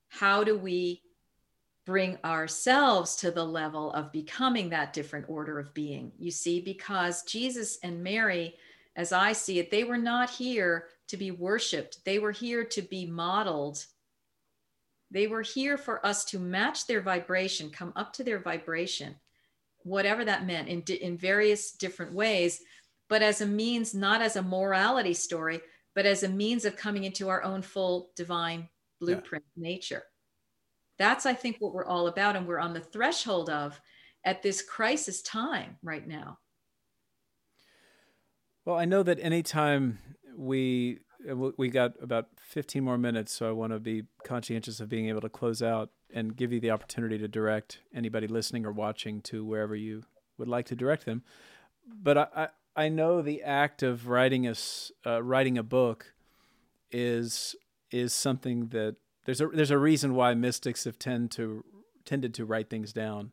How 0.08 0.44
do 0.44 0.58
we 0.58 1.04
bring 1.86 2.18
ourselves 2.26 3.16
to 3.18 3.30
the 3.30 3.46
level 3.46 3.92
of 3.94 4.12
becoming 4.12 4.70
that 4.70 4.94
different 4.94 5.26
order 5.30 5.60
of 5.60 5.74
being? 5.74 6.12
You 6.18 6.32
see, 6.32 6.62
because 6.62 7.24
Jesus 7.24 7.78
and 7.84 8.04
Mary, 8.04 8.56
as 8.96 9.12
I 9.12 9.34
see 9.34 9.60
it, 9.60 9.70
they 9.70 9.84
were 9.84 9.98
not 9.98 10.30
here 10.32 10.88
to 11.10 11.18
be 11.18 11.30
worshiped, 11.30 12.04
they 12.06 12.18
were 12.18 12.32
here 12.32 12.64
to 12.64 12.82
be 12.82 13.06
modeled 13.06 13.86
they 15.12 15.28
were 15.28 15.42
here 15.42 15.78
for 15.78 16.06
us 16.06 16.26
to 16.26 16.40
match 16.40 16.86
their 16.86 17.02
vibration, 17.02 17.70
come 17.70 17.94
up 17.96 18.14
to 18.14 18.24
their 18.24 18.40
vibration, 18.40 19.16
whatever 19.84 20.24
that 20.26 20.46
meant 20.46 20.68
in, 20.68 20.82
in 20.82 21.18
various 21.18 21.72
different 21.72 22.14
ways, 22.14 22.62
but 23.08 23.22
as 23.22 23.42
a 23.42 23.46
means, 23.46 23.96
not 23.96 24.22
as 24.22 24.36
a 24.36 24.42
morality 24.42 25.14
story, 25.14 25.62
but 25.96 26.06
as 26.06 26.24
a 26.24 26.30
means 26.30 26.64
of 26.64 26.78
coming 26.78 27.04
into 27.04 27.30
our 27.30 27.44
own 27.44 27.62
full 27.62 28.12
divine 28.16 28.70
blueprint 29.02 29.44
yeah. 29.56 29.70
nature. 29.70 30.04
That's, 31.00 31.26
I 31.26 31.34
think, 31.34 31.58
what 31.60 31.74
we're 31.74 31.86
all 31.86 32.08
about. 32.08 32.36
And 32.36 32.46
we're 32.46 32.60
on 32.60 32.74
the 32.74 32.82
threshold 32.82 33.50
of 33.50 33.80
at 34.24 34.44
this 34.44 34.62
crisis 34.62 35.22
time 35.22 35.78
right 35.82 36.06
now. 36.06 36.38
Well, 38.66 38.76
I 38.76 38.86
know 38.86 39.02
that 39.04 39.20
anytime 39.20 39.98
we 40.38 41.00
we 41.58 41.70
got 41.70 41.94
about 42.02 42.28
15 42.42 42.84
more 42.84 42.98
minutes, 42.98 43.34
so 43.34 43.50
I 43.50 43.52
want 43.52 43.74
to 43.74 43.80
be 43.80 44.04
conscientious 44.24 44.80
of 44.80 44.90
being 44.90 45.10
able 45.10 45.22
to 45.22 45.30
close 45.30 45.62
out 45.62 45.90
and 46.14 46.36
give 46.36 46.52
you 46.52 46.60
the 46.60 46.72
opportunity 46.72 47.18
to 47.18 47.28
direct 47.28 47.80
anybody 47.94 48.28
listening 48.28 48.66
or 48.66 48.72
watching 48.72 49.22
to 49.22 49.44
wherever 49.44 49.76
you 49.76 50.04
would 50.38 50.48
like 50.48 50.66
to 50.68 50.76
direct 50.76 51.06
them. 51.06 51.24
But 51.86 52.18
I, 52.18 52.28
I, 52.36 52.48
I 52.76 52.90
know 52.90 53.22
the 53.22 53.44
act 53.44 53.84
of 53.84 54.08
writing 54.08 54.48
a 54.48 54.56
uh, 55.06 55.22
writing 55.22 55.58
a 55.58 55.64
book 55.64 56.14
is 56.92 57.56
is 57.92 58.14
something 58.14 58.68
that 58.68 58.96
there's 59.26 59.42
a 59.42 59.48
there's 59.48 59.72
a 59.72 59.78
reason 59.78 60.14
why 60.14 60.34
mystics 60.34 60.86
have 60.86 60.98
tend 60.98 61.32
to 61.32 61.64
tended 62.06 62.34
to 62.36 62.46
write 62.46 62.70
things 62.70 62.94
down. 62.94 63.32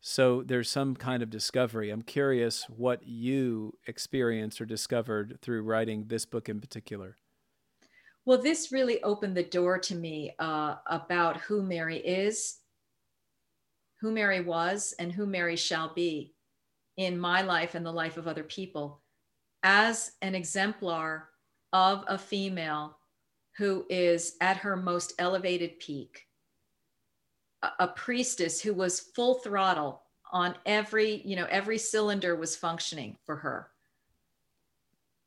So 0.00 0.42
there's 0.42 0.70
some 0.70 0.96
kind 0.96 1.22
of 1.22 1.28
discovery. 1.28 1.90
I'm 1.90 2.02
curious 2.02 2.64
what 2.68 3.06
you 3.06 3.74
experienced 3.86 4.60
or 4.60 4.64
discovered 4.64 5.38
through 5.42 5.62
writing 5.62 6.04
this 6.06 6.24
book 6.24 6.48
in 6.48 6.60
particular. 6.60 7.16
Well, 8.24 8.40
this 8.40 8.72
really 8.72 9.02
opened 9.02 9.36
the 9.36 9.42
door 9.42 9.78
to 9.78 9.94
me 9.94 10.34
uh, 10.38 10.76
about 10.86 11.38
who 11.40 11.62
Mary 11.62 11.98
is, 11.98 12.58
who 14.00 14.10
Mary 14.10 14.40
was, 14.40 14.94
and 14.98 15.12
who 15.12 15.26
Mary 15.26 15.56
shall 15.56 15.92
be 15.92 16.34
in 16.96 17.18
my 17.18 17.42
life 17.42 17.74
and 17.74 17.84
the 17.84 17.92
life 17.92 18.16
of 18.16 18.26
other 18.26 18.44
people 18.44 19.02
as 19.62 20.12
an 20.22 20.34
exemplar 20.34 21.28
of 21.72 22.04
a 22.08 22.16
female 22.16 22.98
who 23.56 23.84
is 23.90 24.36
at 24.40 24.56
her 24.56 24.76
most 24.76 25.12
elevated 25.18 25.78
peak 25.78 26.26
a 27.78 27.88
priestess 27.88 28.60
who 28.60 28.72
was 28.72 29.00
full 29.00 29.34
throttle 29.34 30.02
on 30.32 30.54
every 30.64 31.22
you 31.24 31.36
know 31.36 31.46
every 31.50 31.78
cylinder 31.78 32.36
was 32.36 32.56
functioning 32.56 33.16
for 33.26 33.36
her. 33.36 33.68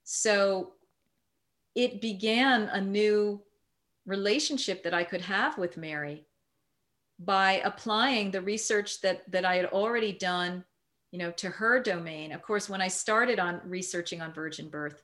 So 0.04 0.74
it 1.76 2.02
began 2.02 2.64
a 2.70 2.82
new 2.82 3.42
relationship 4.06 4.84
that 4.84 4.94
i 4.94 5.04
could 5.04 5.22
have 5.22 5.58
with 5.58 5.78
mary 5.78 6.26
by 7.20 7.62
applying 7.64 8.32
the 8.32 8.42
research 8.42 9.00
that 9.02 9.24
that 9.32 9.46
i 9.46 9.56
had 9.56 9.66
already 9.68 10.12
done 10.12 10.64
you 11.12 11.20
know 11.20 11.32
to 11.32 11.50
her 11.50 11.80
domain. 11.80 12.32
Of 12.32 12.42
course 12.42 12.70
when 12.70 12.82
i 12.82 12.88
started 12.88 13.40
on 13.40 13.62
researching 13.66 14.22
on 14.22 14.34
virgin 14.34 14.68
birth 14.68 15.02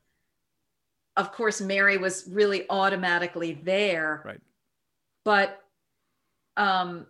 of 1.16 1.32
course 1.32 1.62
mary 1.62 1.98
was 1.98 2.28
really 2.28 2.66
automatically 2.70 3.54
there. 3.64 4.22
Right. 4.26 4.42
But 5.24 5.62
um 6.58 7.06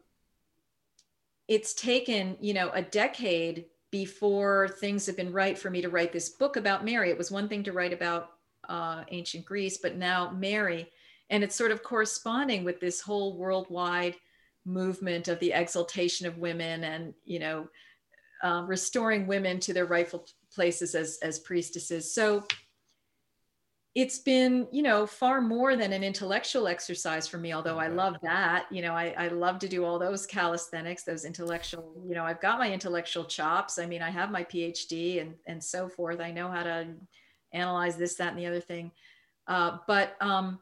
it's 1.50 1.74
taken 1.74 2.38
you 2.40 2.54
know 2.54 2.70
a 2.74 2.82
decade 2.82 3.66
before 3.92 4.70
things 4.80 5.06
have 5.06 5.18
been 5.18 5.34
right 5.34 5.58
for 5.58 5.70
me 5.70 5.82
to 5.82 5.90
write 5.90 6.14
this 6.14 6.30
book 6.30 6.56
about 6.56 6.86
mary 6.86 7.10
it 7.10 7.18
was 7.18 7.32
one 7.32 7.50
thing 7.50 7.64
to 7.64 7.74
write 7.74 7.94
about 7.94 8.30
uh, 8.70 9.04
ancient 9.10 9.44
greece 9.44 9.80
but 9.82 9.98
now 9.98 10.32
mary 10.32 10.90
and 11.32 11.44
it's 11.44 11.56
sort 11.56 11.72
of 11.72 11.84
corresponding 11.84 12.64
with 12.64 12.80
this 12.80 13.02
whole 13.02 13.38
worldwide 13.38 14.16
movement 14.66 15.28
of 15.28 15.40
the 15.40 15.52
exaltation 15.52 16.28
of 16.28 16.38
women 16.38 16.84
and 16.86 17.14
you 17.26 17.40
know 17.40 17.68
uh, 18.42 18.64
restoring 18.66 19.28
women 19.28 19.60
to 19.60 19.74
their 19.74 19.86
rightful 19.86 20.26
places 20.54 20.96
as 20.96 21.20
as 21.24 21.40
priestesses. 21.40 22.14
So 22.14 22.44
it's 23.96 24.20
been 24.20 24.68
you 24.72 24.84
know 24.84 25.06
far 25.06 25.42
more 25.42 25.76
than 25.76 25.94
an 25.94 26.04
intellectual 26.04 26.68
exercise 26.68 27.28
for 27.28 27.38
me 27.38 27.54
although 27.54 27.80
i 27.80 27.88
love 27.88 28.16
that 28.22 28.66
you 28.72 28.82
know 28.82 28.94
I, 28.94 29.16
I 29.18 29.28
love 29.30 29.58
to 29.60 29.68
do 29.68 29.84
all 29.84 29.98
those 29.98 30.26
calisthenics 30.26 31.04
those 31.04 31.26
intellectual 31.26 32.02
you 32.08 32.14
know 32.14 32.24
i've 32.24 32.42
got 32.42 32.60
my 32.60 32.72
intellectual 32.72 33.26
chops 33.26 33.80
i 33.80 33.86
mean 33.86 34.02
i 34.02 34.10
have 34.10 34.32
my 34.32 34.44
phd 34.44 35.22
and 35.22 35.34
and 35.48 35.64
so 35.64 35.90
forth 35.90 36.20
i 36.20 36.32
know 36.32 36.50
how 36.50 36.64
to 36.64 36.88
analyze 37.52 37.98
this 37.98 38.16
that 38.16 38.30
and 38.30 38.40
the 38.40 38.46
other 38.46 38.62
thing 38.62 38.92
uh, 39.48 39.78
but 39.88 40.16
um 40.22 40.60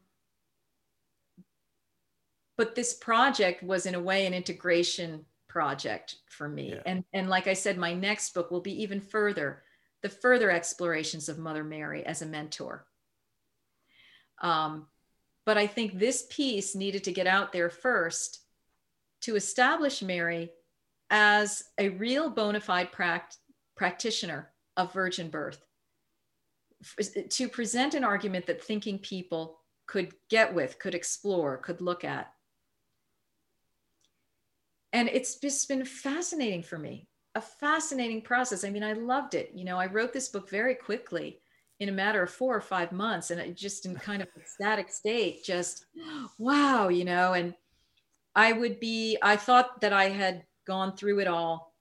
but 2.56 2.76
this 2.76 2.94
project 2.94 3.62
was 3.62 3.86
in 3.86 3.94
a 3.94 4.00
way 4.00 4.26
an 4.26 4.34
integration 4.34 5.26
project 5.50 6.16
for 6.30 6.48
me 6.48 6.72
yeah. 6.72 6.82
and 6.86 7.04
and 7.14 7.30
like 7.30 7.48
i 7.48 7.54
said 7.54 7.78
my 7.78 7.94
next 7.94 8.34
book 8.34 8.52
will 8.52 8.62
be 8.62 8.82
even 8.82 9.02
further 9.02 9.64
the 10.02 10.10
further 10.10 10.50
explorations 10.50 11.28
of 11.28 11.38
mother 11.38 11.64
mary 11.64 12.06
as 12.06 12.22
a 12.22 12.26
mentor 12.26 12.87
um, 14.42 14.88
but 15.46 15.58
I 15.58 15.68
think 15.68 15.98
this 15.98 16.28
piece 16.30 16.76
needed 16.76 17.04
to 17.06 17.12
get 17.12 17.28
out 17.28 17.54
there 17.54 17.70
first 17.70 18.42
to 19.22 19.36
establish 19.36 20.02
Mary 20.02 20.52
as 21.10 21.64
a 21.78 21.90
real 21.90 22.30
bona 22.30 22.60
fide 22.60 22.92
pract- 22.92 23.38
practitioner 23.76 24.52
of 24.76 24.94
virgin 24.94 25.30
birth, 25.30 25.64
to 27.30 27.50
present 27.50 27.94
an 27.94 28.04
argument 28.04 28.46
that 28.46 28.64
thinking 28.64 29.00
people 29.00 29.60
could 29.88 30.14
get 30.30 30.54
with, 30.54 30.78
could 30.80 30.94
explore, 30.94 31.58
could 31.58 31.82
look 31.82 32.04
at. 32.04 32.32
And 34.94 35.10
it's 35.10 35.40
just 35.40 35.68
been 35.68 35.86
fascinating 35.86 36.62
for 36.62 36.78
me, 36.78 37.08
a 37.36 37.42
fascinating 37.42 38.22
process. 38.22 38.64
I 38.64 38.70
mean, 38.70 38.84
I 38.84 38.94
loved 38.94 39.34
it. 39.34 39.52
You 39.56 39.66
know, 39.66 39.78
I 39.78 39.88
wrote 39.88 40.14
this 40.14 40.30
book 40.30 40.50
very 40.50 40.76
quickly 40.76 41.40
in 41.80 41.90
a 41.90 41.92
matter 41.92 42.24
of 42.24 42.30
four 42.30 42.56
or 42.56 42.62
five 42.62 42.92
months 42.92 43.30
and 43.30 43.56
just 43.56 43.86
in 43.86 43.96
kind 43.96 44.22
of 44.22 44.28
ecstatic 44.38 44.90
state 44.90 45.44
just 45.44 45.86
wow 46.38 46.88
you 46.88 47.06
know 47.06 47.34
and 47.34 47.54
i 48.36 48.52
would 48.52 48.80
be 48.80 49.18
i 49.22 49.36
thought 49.36 49.82
that 49.82 49.94
i 49.94 50.10
had 50.10 50.44
gone 50.66 50.96
through 50.96 51.20
it 51.20 51.28
all 51.28 51.74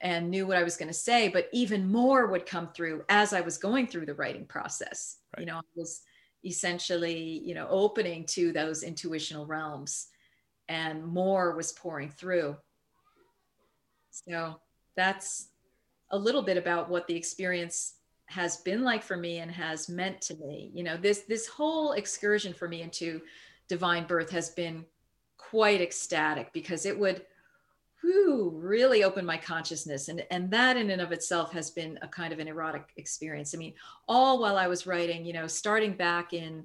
and 0.00 0.30
knew 0.30 0.46
what 0.46 0.56
i 0.56 0.62
was 0.62 0.76
going 0.76 0.88
to 0.88 0.94
say 0.94 1.28
but 1.28 1.48
even 1.52 1.90
more 1.90 2.26
would 2.26 2.46
come 2.46 2.68
through 2.72 3.02
as 3.08 3.32
i 3.32 3.40
was 3.40 3.58
going 3.58 3.86
through 3.86 4.06
the 4.06 4.14
writing 4.14 4.46
process 4.46 5.18
right. 5.36 5.40
you 5.40 5.46
know 5.46 5.58
i 5.58 5.62
was 5.74 6.02
essentially 6.44 7.42
you 7.44 7.54
know 7.54 7.66
opening 7.68 8.24
to 8.24 8.52
those 8.52 8.82
intuitional 8.82 9.46
realms 9.46 10.08
and 10.68 11.04
more 11.04 11.56
was 11.56 11.72
pouring 11.72 12.10
through 12.10 12.56
so 14.10 14.60
that's 14.96 15.48
a 16.10 16.18
little 16.18 16.42
bit 16.42 16.56
about 16.56 16.88
what 16.88 17.06
the 17.06 17.14
experience 17.14 17.94
has 18.28 18.58
been 18.58 18.84
like 18.84 19.02
for 19.02 19.16
me 19.16 19.38
and 19.38 19.50
has 19.50 19.88
meant 19.88 20.20
to 20.22 20.36
me. 20.36 20.70
You 20.74 20.84
know 20.84 20.96
this 20.96 21.20
this 21.20 21.46
whole 21.46 21.92
excursion 21.92 22.52
for 22.52 22.68
me 22.68 22.82
into 22.82 23.22
divine 23.68 24.06
birth 24.06 24.30
has 24.30 24.50
been 24.50 24.84
quite 25.36 25.80
ecstatic 25.80 26.52
because 26.52 26.84
it 26.84 26.98
would 26.98 27.24
whew, 28.00 28.52
really 28.54 29.02
open 29.02 29.24
my 29.24 29.38
consciousness. 29.38 30.08
And 30.08 30.24
and 30.30 30.50
that 30.50 30.76
in 30.76 30.90
and 30.90 31.00
of 31.00 31.10
itself 31.12 31.52
has 31.52 31.70
been 31.70 31.98
a 32.02 32.08
kind 32.08 32.32
of 32.32 32.38
an 32.38 32.48
erotic 32.48 32.90
experience. 32.96 33.54
I 33.54 33.58
mean 33.58 33.74
all 34.06 34.40
while 34.40 34.56
i 34.56 34.66
was 34.66 34.86
writing 34.86 35.24
you 35.24 35.32
know 35.32 35.46
starting 35.46 35.94
back 35.94 36.32
in 36.32 36.64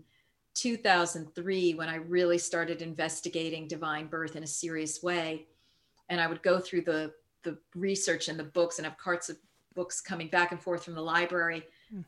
2003 0.56 1.74
when 1.74 1.90
i 1.90 1.96
really 1.96 2.38
started 2.38 2.82
investigating 2.82 3.68
divine 3.68 4.08
birth 4.08 4.36
in 4.36 4.44
a 4.44 4.48
serious 4.48 5.02
way 5.02 5.48
and 6.10 6.22
i 6.22 6.28
would 6.28 6.44
go 6.44 6.60
through 6.60 6.82
the 6.82 7.12
the 7.44 7.58
research 7.76 8.28
and 8.28 8.40
the 8.40 8.44
books 8.44 8.78
and 8.78 8.86
have 8.86 8.98
carts 8.98 9.30
of 9.30 9.38
books 9.76 10.02
coming 10.02 10.28
back 10.28 10.52
and 10.52 10.62
forth 10.62 10.84
from 10.84 10.96
the 10.96 11.02
library. 11.02 11.64
Mm. 11.94 12.04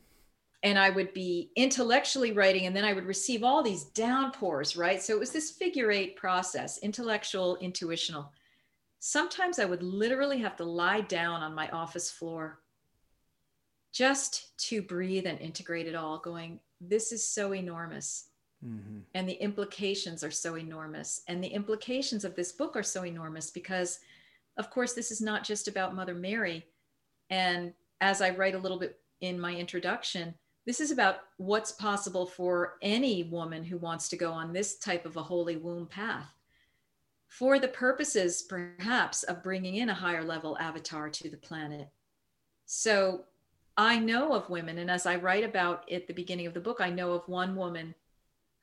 And 0.64 0.80
I 0.80 0.90
would 0.90 1.14
be 1.14 1.52
intellectually 1.56 2.32
writing, 2.32 2.66
and 2.66 2.76
then 2.76 2.86
I 2.86 2.94
would 2.94 3.06
receive 3.06 3.44
all 3.44 3.62
these 3.62 3.84
downpours, 3.84 4.76
right? 4.76 5.02
So 5.02 5.14
it 5.14 5.20
was 5.20 5.32
this 5.32 5.52
figure 5.52 5.92
eight 5.92 6.16
process 6.16 6.80
intellectual, 6.80 7.58
intuitional. 7.58 8.32
Sometimes 9.00 9.60
I 9.60 9.66
would 9.66 9.84
literally 9.84 10.40
have 10.40 10.56
to 10.58 10.64
lie 10.64 11.02
down 11.02 11.42
on 11.42 11.54
my 11.54 11.70
office 11.70 12.10
floor 12.10 12.60
just 13.92 14.58
to 14.58 14.82
breathe 14.82 15.26
and 15.26 15.40
integrate 15.40 15.88
it 15.88 15.96
all, 15.96 16.18
going, 16.18 16.60
This 16.82 17.12
is 17.12 17.26
so 17.26 17.54
enormous. 17.54 18.30
Mm-hmm. 18.66 19.00
And 19.14 19.30
the 19.30 19.42
implications 19.42 20.24
are 20.24 20.32
so 20.32 20.56
enormous. 20.58 21.22
And 21.28 21.44
the 21.44 21.48
implications 21.48 22.26
of 22.26 22.36
this 22.36 22.52
book 22.52 22.76
are 22.76 22.84
so 22.84 23.06
enormous 23.06 23.52
because, 23.52 24.00
of 24.58 24.70
course, 24.70 24.94
this 24.94 25.12
is 25.12 25.22
not 25.22 25.44
just 25.44 25.68
about 25.68 25.96
Mother 25.96 26.16
Mary 26.16 26.66
and 27.30 27.74
as 28.02 28.22
I 28.22 28.32
write 28.32 28.56
a 28.56 28.60
little 28.60 28.80
bit 28.80 29.00
in 29.22 29.40
my 29.40 29.54
introduction, 29.54 30.34
this 30.66 30.80
is 30.80 30.92
about 30.92 31.18
what's 31.38 31.72
possible 31.72 32.26
for 32.26 32.74
any 32.82 33.24
woman 33.24 33.64
who 33.64 33.78
wants 33.78 34.10
to 34.10 34.18
go 34.18 34.32
on 34.32 34.52
this 34.52 34.78
type 34.78 35.06
of 35.06 35.16
a 35.16 35.24
holy 35.24 35.58
womb 35.58 35.86
path 35.86 36.32
for 37.28 37.60
the 37.60 37.68
purposes 37.68 38.44
perhaps 38.44 39.24
of 39.24 39.44
bringing 39.44 39.76
in 39.76 39.90
a 39.90 39.94
higher 39.94 40.24
level 40.24 40.58
avatar 40.58 41.10
to 41.10 41.30
the 41.30 41.38
planet. 41.38 41.90
So 42.66 43.26
I 43.78 44.00
know 44.00 44.34
of 44.34 44.50
women, 44.50 44.78
and 44.78 44.90
as 44.90 45.06
I 45.06 45.18
write 45.18 45.44
about 45.44 45.92
at 45.92 46.08
the 46.08 46.14
beginning 46.14 46.48
of 46.48 46.54
the 46.54 46.62
book, 46.62 46.80
I 46.80 46.90
know 46.90 47.12
of 47.12 47.28
one 47.28 47.56
woman 47.56 47.94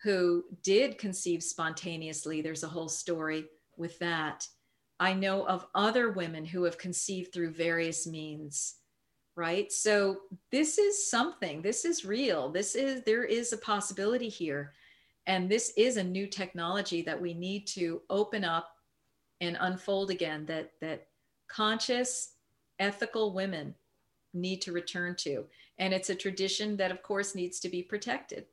who 0.03 0.45
did 0.63 0.99
conceive 0.99 1.43
spontaneously. 1.43 2.41
There's 2.41 2.65
a 2.65 2.69
whole 2.69 2.89
story 2.89 3.45
with 3.77 3.99
that. 3.99 4.49
I 5.03 5.15
know 5.15 5.45
of 5.49 5.67
other 5.75 6.13
women 6.13 6.45
who 6.45 6.63
have 6.63 6.79
conceived 6.79 7.33
through 7.33 7.51
various 7.51 8.07
means, 8.07 8.77
right? 9.35 9.73
So 9.73 10.21
this 10.53 10.79
is 10.79 11.11
something, 11.11 11.61
this 11.61 11.85
is 11.85 12.05
real. 12.05 12.51
This 12.51 12.77
is, 12.77 13.03
there 13.03 13.25
is 13.25 13.53
a 13.53 13.57
possibility 13.57 14.29
here. 14.29 14.75
And 15.27 15.51
this 15.51 15.73
is 15.77 15.97
a 15.97 16.05
new 16.05 16.29
technology 16.29 17.03
that 17.03 17.21
we 17.21 17.35
need 17.35 17.67
to 17.79 18.01
open 18.11 18.45
up 18.45 18.77
and 19.41 19.57
unfold 19.59 20.13
again 20.13 20.47
that, 20.47 20.71
that 20.81 21.09
conscious, 21.49 22.35
ethical 22.79 23.33
women 23.33 23.75
need 24.33 24.63
to 24.63 24.71
return 24.71 25.17
to. 25.17 25.45
And 25.79 25.93
it's 25.93 26.11
a 26.11 26.15
tradition 26.15 26.77
that, 26.77 26.93
of 26.93 27.03
course, 27.03 27.35
needs 27.35 27.59
to 27.59 27.69
be 27.69 27.83
protected. 27.83 28.47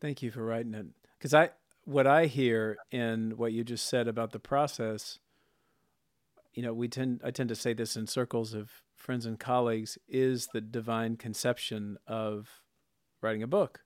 Thank 0.00 0.22
you 0.22 0.30
for 0.30 0.44
writing 0.44 0.74
it. 0.74 0.86
Because 1.18 1.34
I, 1.34 1.50
what 1.88 2.06
I 2.06 2.26
hear 2.26 2.76
in 2.90 3.32
what 3.38 3.54
you 3.54 3.64
just 3.64 3.88
said 3.88 4.08
about 4.08 4.32
the 4.32 4.38
process, 4.38 5.18
you 6.52 6.62
know, 6.62 6.74
we 6.74 6.86
tend 6.86 7.22
I 7.24 7.30
tend 7.30 7.48
to 7.48 7.54
say 7.54 7.72
this 7.72 7.96
in 7.96 8.06
circles 8.06 8.52
of 8.52 8.70
friends 8.94 9.24
and 9.24 9.40
colleagues 9.40 9.96
is 10.06 10.48
the 10.52 10.60
divine 10.60 11.16
conception 11.16 11.96
of 12.06 12.60
writing 13.22 13.42
a 13.42 13.46
book, 13.46 13.80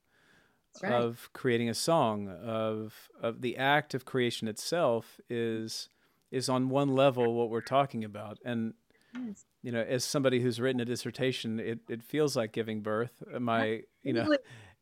right. 0.83 0.93
of 0.93 1.31
creating 1.33 1.69
a 1.69 1.74
song, 1.74 2.29
of 2.29 3.09
of 3.20 3.41
the 3.41 3.57
act 3.57 3.95
of 3.95 4.05
creation 4.05 4.49
itself 4.49 5.20
is 5.31 5.89
is 6.33 6.49
on 6.49 6.70
one 6.70 6.89
level 6.89 7.35
what 7.35 7.51
we're 7.51 7.61
talking 7.61 8.03
about 8.03 8.39
and 8.45 8.74
yes. 9.15 9.45
you 9.62 9.70
know 9.70 9.83
as 9.83 10.03
somebody 10.03 10.41
who's 10.41 10.59
written 10.59 10.81
a 10.81 10.85
dissertation 10.85 11.61
it, 11.61 11.79
it 11.89 12.03
feels 12.03 12.35
like 12.35 12.53
giving 12.53 12.81
birth 12.81 13.23
my 13.39 13.83
you 14.03 14.15
know 14.15 14.35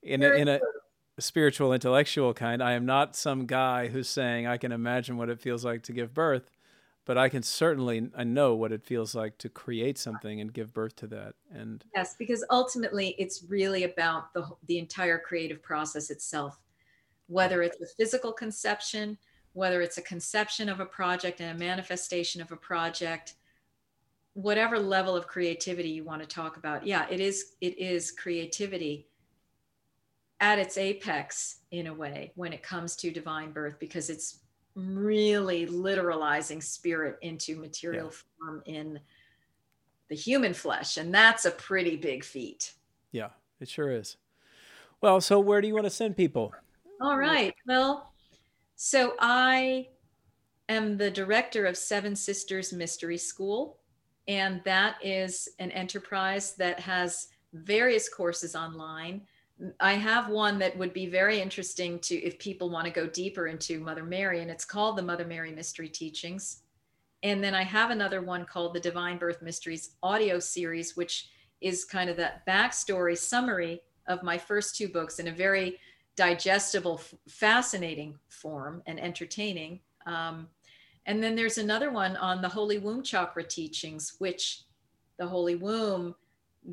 in 0.03 0.23
a, 0.23 0.29
in 0.29 0.47
a 0.47 0.61
spiritual 1.21 1.73
intellectual 1.73 2.35
kind. 2.35 2.63
I 2.63 2.73
am 2.73 2.87
not 2.87 3.17
some 3.17 3.47
guy 3.47 3.89
who's 3.89 4.09
saying 4.09 4.47
I 4.47 4.57
can 4.57 4.73
imagine 4.73 5.17
what 5.17 5.29
it 5.29 5.41
feels 5.41 5.65
like 5.65 5.83
to 5.85 5.93
give 5.93 6.15
birth, 6.15 6.51
but 7.05 7.19
I 7.19 7.29
can 7.29 7.43
certainly 7.43 8.11
I 8.17 8.25
know 8.25 8.55
what 8.55 8.73
it 8.73 8.85
feels 8.85 9.15
like 9.15 9.39
to 9.39 9.49
create 9.49 9.99
something 9.99 10.41
and 10.41 10.53
give 10.53 10.73
birth 10.73 10.97
to 10.97 11.07
that. 11.09 11.35
And 11.53 11.85
yes, 11.95 12.15
because 12.19 12.45
ultimately 12.51 13.15
it's 13.19 13.45
really 13.49 13.85
about 13.85 14.33
the 14.35 14.49
the 14.67 14.79
entire 14.79 15.19
creative 15.19 15.63
process 15.63 16.11
itself. 16.11 16.59
Whether 17.27 17.63
it's 17.63 17.81
a 17.81 17.87
physical 17.87 18.33
conception, 18.33 19.19
whether 19.53 19.83
it's 19.83 19.99
a 19.99 20.03
conception 20.03 20.69
of 20.69 20.81
a 20.81 20.87
project 20.87 21.41
and 21.41 21.57
a 21.57 21.59
manifestation 21.59 22.41
of 22.41 22.51
a 22.53 22.57
project, 22.57 23.35
whatever 24.35 24.79
level 24.79 25.17
of 25.17 25.27
creativity 25.27 25.89
you 25.89 26.05
want 26.05 26.23
to 26.23 26.29
talk 26.29 26.57
about. 26.57 26.87
Yeah, 26.87 27.07
it 27.11 27.21
is 27.21 27.57
it 27.61 27.79
is 27.79 28.11
creativity 28.11 29.07
at 30.41 30.59
its 30.59 30.79
apex 30.79 31.59
in 31.71 31.87
a 31.87 31.95
way 31.95 32.33
when 32.35 32.53
it 32.53 32.63
comes 32.63 32.97
to 32.97 33.11
divine 33.11 33.53
birth 33.53 33.79
because 33.79 34.09
it's 34.11 34.41
really 34.75 35.67
literalizing 35.67 36.63
spirit 36.63 37.19
into 37.23 37.57
material 37.57 38.07
yeah. 38.07 38.19
form 38.39 38.63
in 38.67 38.99
the 40.09 40.17
human 40.17 40.55
flesh 40.55 40.97
and 40.97 41.15
that's 41.15 41.45
a 41.45 41.51
pretty 41.51 41.97
big 41.97 42.25
feat. 42.25 42.73
Yeah 43.13 43.29
it 43.61 43.69
sure 43.69 43.93
is. 43.93 44.17
Well 45.01 45.21
so 45.21 45.39
where 45.39 45.61
do 45.61 45.69
you 45.69 45.75
want 45.75 45.85
to 45.87 45.91
send 45.91 46.17
people? 46.17 46.53
All 47.01 47.17
right 47.17 47.55
well 47.67 48.11
so 48.83 49.13
i 49.21 49.87
am 50.71 50.97
the 50.97 51.11
director 51.11 51.67
of 51.67 51.77
seven 51.77 52.17
sisters 52.17 52.73
mystery 52.73 53.19
school 53.19 53.77
and 54.27 54.63
that 54.65 54.97
is 55.03 55.51
an 55.59 55.71
enterprise 55.73 56.55
that 56.55 56.81
has 56.81 57.29
various 57.53 58.09
courses 58.09 58.55
online 58.57 59.21
I 59.79 59.95
have 59.95 60.29
one 60.29 60.59
that 60.61 60.77
would 60.79 60.93
be 60.93 61.07
very 61.07 61.41
interesting 61.41 61.99
to 62.01 62.15
if 62.15 62.39
people 62.39 62.71
want 62.71 62.87
to 62.87 62.93
go 62.93 63.07
deeper 63.07 63.47
into 63.47 63.81
Mother 63.81 64.05
Mary, 64.05 64.41
and 64.41 64.51
it's 64.51 64.65
called 64.65 64.97
the 64.97 65.03
Mother 65.03 65.27
Mary 65.27 65.53
Mystery 65.53 65.89
Teachings. 65.89 66.63
And 67.23 67.45
then 67.45 67.55
I 67.55 67.63
have 67.63 67.91
another 67.91 68.23
one 68.23 68.47
called 68.47 68.75
the 68.75 68.81
Divine 68.81 69.19
Birth 69.19 69.43
Mysteries 69.43 69.91
audio 70.03 70.39
series, 70.39 70.97
which 70.97 71.29
is 71.61 71.85
kind 71.85 72.09
of 72.09 72.17
that 72.17 72.47
backstory 72.47 73.17
summary 73.17 73.83
of 74.07 74.23
my 74.23 74.39
first 74.39 74.77
two 74.77 74.89
books 74.89 75.19
in 75.19 75.29
a 75.29 75.33
very 75.33 75.79
digestible, 76.17 77.01
fascinating 77.29 78.19
form 78.29 78.83
and 78.87 78.99
entertaining. 78.99 79.81
Um, 80.07 80.49
and 81.07 81.23
then 81.23 81.37
there's 81.37 81.59
another 81.59 81.91
one 81.91 82.17
on 82.17 82.41
the 82.41 82.49
Holy 82.49 82.79
Womb 82.79 83.03
Chakra 83.03 83.45
teachings, 83.45 84.15
which 84.19 84.63
the 85.19 85.27
Holy 85.27 85.57
Womb, 85.57 86.15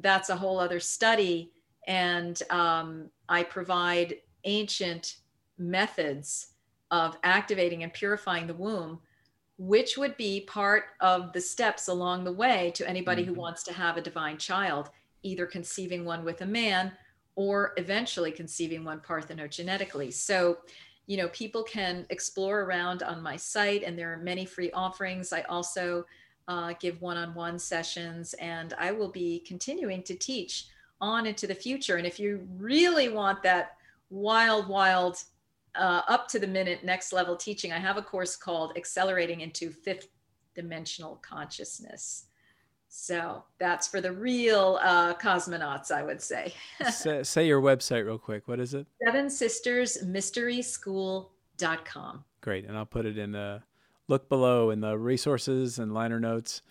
that's 0.02 0.30
a 0.30 0.36
whole 0.36 0.60
other 0.60 0.80
study. 0.80 1.52
And 1.88 2.42
um, 2.50 3.10
I 3.28 3.44
provide 3.44 4.18
ancient 4.44 5.18
methods 5.58 6.50
of 6.92 7.18
activating 7.24 7.84
and 7.84 7.94
purifying 7.94 8.48
the 8.48 8.54
womb, 8.54 9.00
which 9.58 9.98
would 9.98 10.16
be 10.18 10.42
part 10.42 10.84
of 11.02 11.34
the 11.34 11.42
steps 11.42 11.88
along 11.88 12.24
the 12.24 12.32
way 12.32 12.72
to 12.76 12.88
anybody 12.88 13.24
mm-hmm. 13.24 13.34
who 13.34 13.40
wants 13.40 13.64
to 13.64 13.74
have 13.74 13.98
a 13.98 14.02
divine 14.02 14.38
child, 14.38 14.90
either 15.24 15.46
conceiving 15.46 16.06
one 16.06 16.24
with 16.24 16.42
a 16.42 16.46
man 16.46 16.92
or 17.36 17.74
eventually 17.78 18.32
conceiving 18.32 18.84
one 18.84 19.00
parthenogenetically. 19.00 20.12
So, 20.14 20.58
you 21.06 21.18
know, 21.18 21.28
people 21.30 21.64
can 21.64 22.06
explore 22.10 22.62
around 22.62 23.04
on 23.04 23.22
my 23.22 23.36
site, 23.36 23.84
and 23.84 23.98
there 23.98 24.12
are 24.12 24.18
many 24.18 24.46
free 24.46 24.72
offerings. 24.72 25.32
I 25.32 25.42
also 25.44 26.06
uh, 26.48 26.74
give 26.80 27.02
one 27.02 27.18
on 27.18 27.34
one 27.34 27.60
sessions, 27.60 28.34
and 28.36 28.74
I 28.78 28.92
will 28.92 29.10
be 29.10 29.40
continuing 29.48 30.04
to 30.04 30.16
teach 30.16 30.68
on 31.02 31.26
into 31.26 31.48
the 31.48 31.56
future. 31.56 31.98
And 31.98 32.08
if 32.08 32.20
you 32.20 32.48
really 32.58 33.10
want 33.10 33.44
that 33.44 33.78
wild, 34.10 34.68
wild, 34.68 35.24
uh, 35.76 36.02
up 36.08 36.28
to 36.30 36.40
the 36.40 36.48
minute 36.48 36.84
next 36.84 37.14
level 37.14 37.36
teaching, 37.36 37.72
I 37.72 37.80
have 37.80 37.98
a 37.98 38.02
course 38.02 38.36
called 38.36 38.74
Accelerating 38.76 39.42
into 39.42 39.70
Fifth 39.70 40.10
Dimensional 40.56 41.18
Consciousness. 41.18 42.26
So 42.90 43.44
that's 43.60 43.88
for 43.88 44.02
the 44.02 44.12
real 44.12 44.80
uh, 44.82 45.14
cosmonauts, 45.16 45.92
I 45.92 46.04
would 46.04 46.22
say. 46.22 46.54
say. 46.90 47.22
Say 47.24 47.46
your 47.46 47.62
website 47.62 48.06
real 48.06 48.18
quick. 48.18 48.48
What 48.48 48.60
is 48.60 48.74
it? 48.74 48.88
Seven 49.06 49.30
Sisters 49.30 50.04
Mystery 50.04 50.62
School.com. 50.62 52.24
Great. 52.42 52.66
And 52.66 52.78
I'll 52.78 52.86
put 52.86 53.06
it 53.06 53.18
in 53.18 53.34
the 53.34 53.62
look 54.08 54.30
below 54.30 54.70
in 54.70 54.80
the 54.80 54.98
resources 54.98 55.80
and 55.80 55.94
liner 55.94 56.20
notes. 56.20 56.62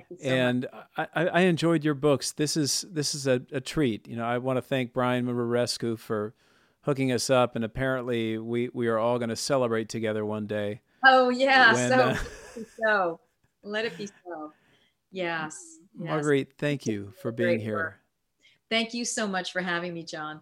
So 0.00 0.16
and 0.24 0.66
I, 0.96 1.06
I, 1.14 1.40
enjoyed 1.40 1.84
your 1.84 1.94
books. 1.94 2.32
This 2.32 2.56
is 2.56 2.84
this 2.90 3.14
is 3.14 3.26
a, 3.26 3.42
a 3.52 3.60
treat. 3.60 4.08
You 4.08 4.16
know, 4.16 4.24
I 4.24 4.38
want 4.38 4.56
to 4.56 4.62
thank 4.62 4.92
Brian 4.92 5.26
Muraresku 5.26 5.98
for 5.98 6.34
hooking 6.82 7.12
us 7.12 7.30
up, 7.30 7.56
and 7.56 7.64
apparently 7.64 8.38
we 8.38 8.70
we 8.72 8.88
are 8.88 8.98
all 8.98 9.18
going 9.18 9.28
to 9.28 9.36
celebrate 9.36 9.88
together 9.88 10.24
one 10.24 10.46
day. 10.46 10.80
Oh 11.04 11.28
yeah, 11.28 11.74
when, 11.74 11.88
so 11.88 11.96
uh, 11.96 12.16
so 12.80 13.20
let 13.62 13.84
it 13.84 13.96
be 13.98 14.06
so. 14.06 14.52
Yes. 15.10 15.78
yes. 15.98 16.08
Marguerite, 16.08 16.54
thank 16.56 16.86
you 16.86 17.12
for 17.20 17.32
being 17.32 17.60
here. 17.60 17.76
Work. 17.76 17.94
Thank 18.70 18.94
you 18.94 19.04
so 19.04 19.28
much 19.28 19.52
for 19.52 19.60
having 19.60 19.92
me, 19.92 20.04
John. 20.04 20.40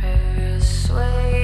Persuade 0.00 1.43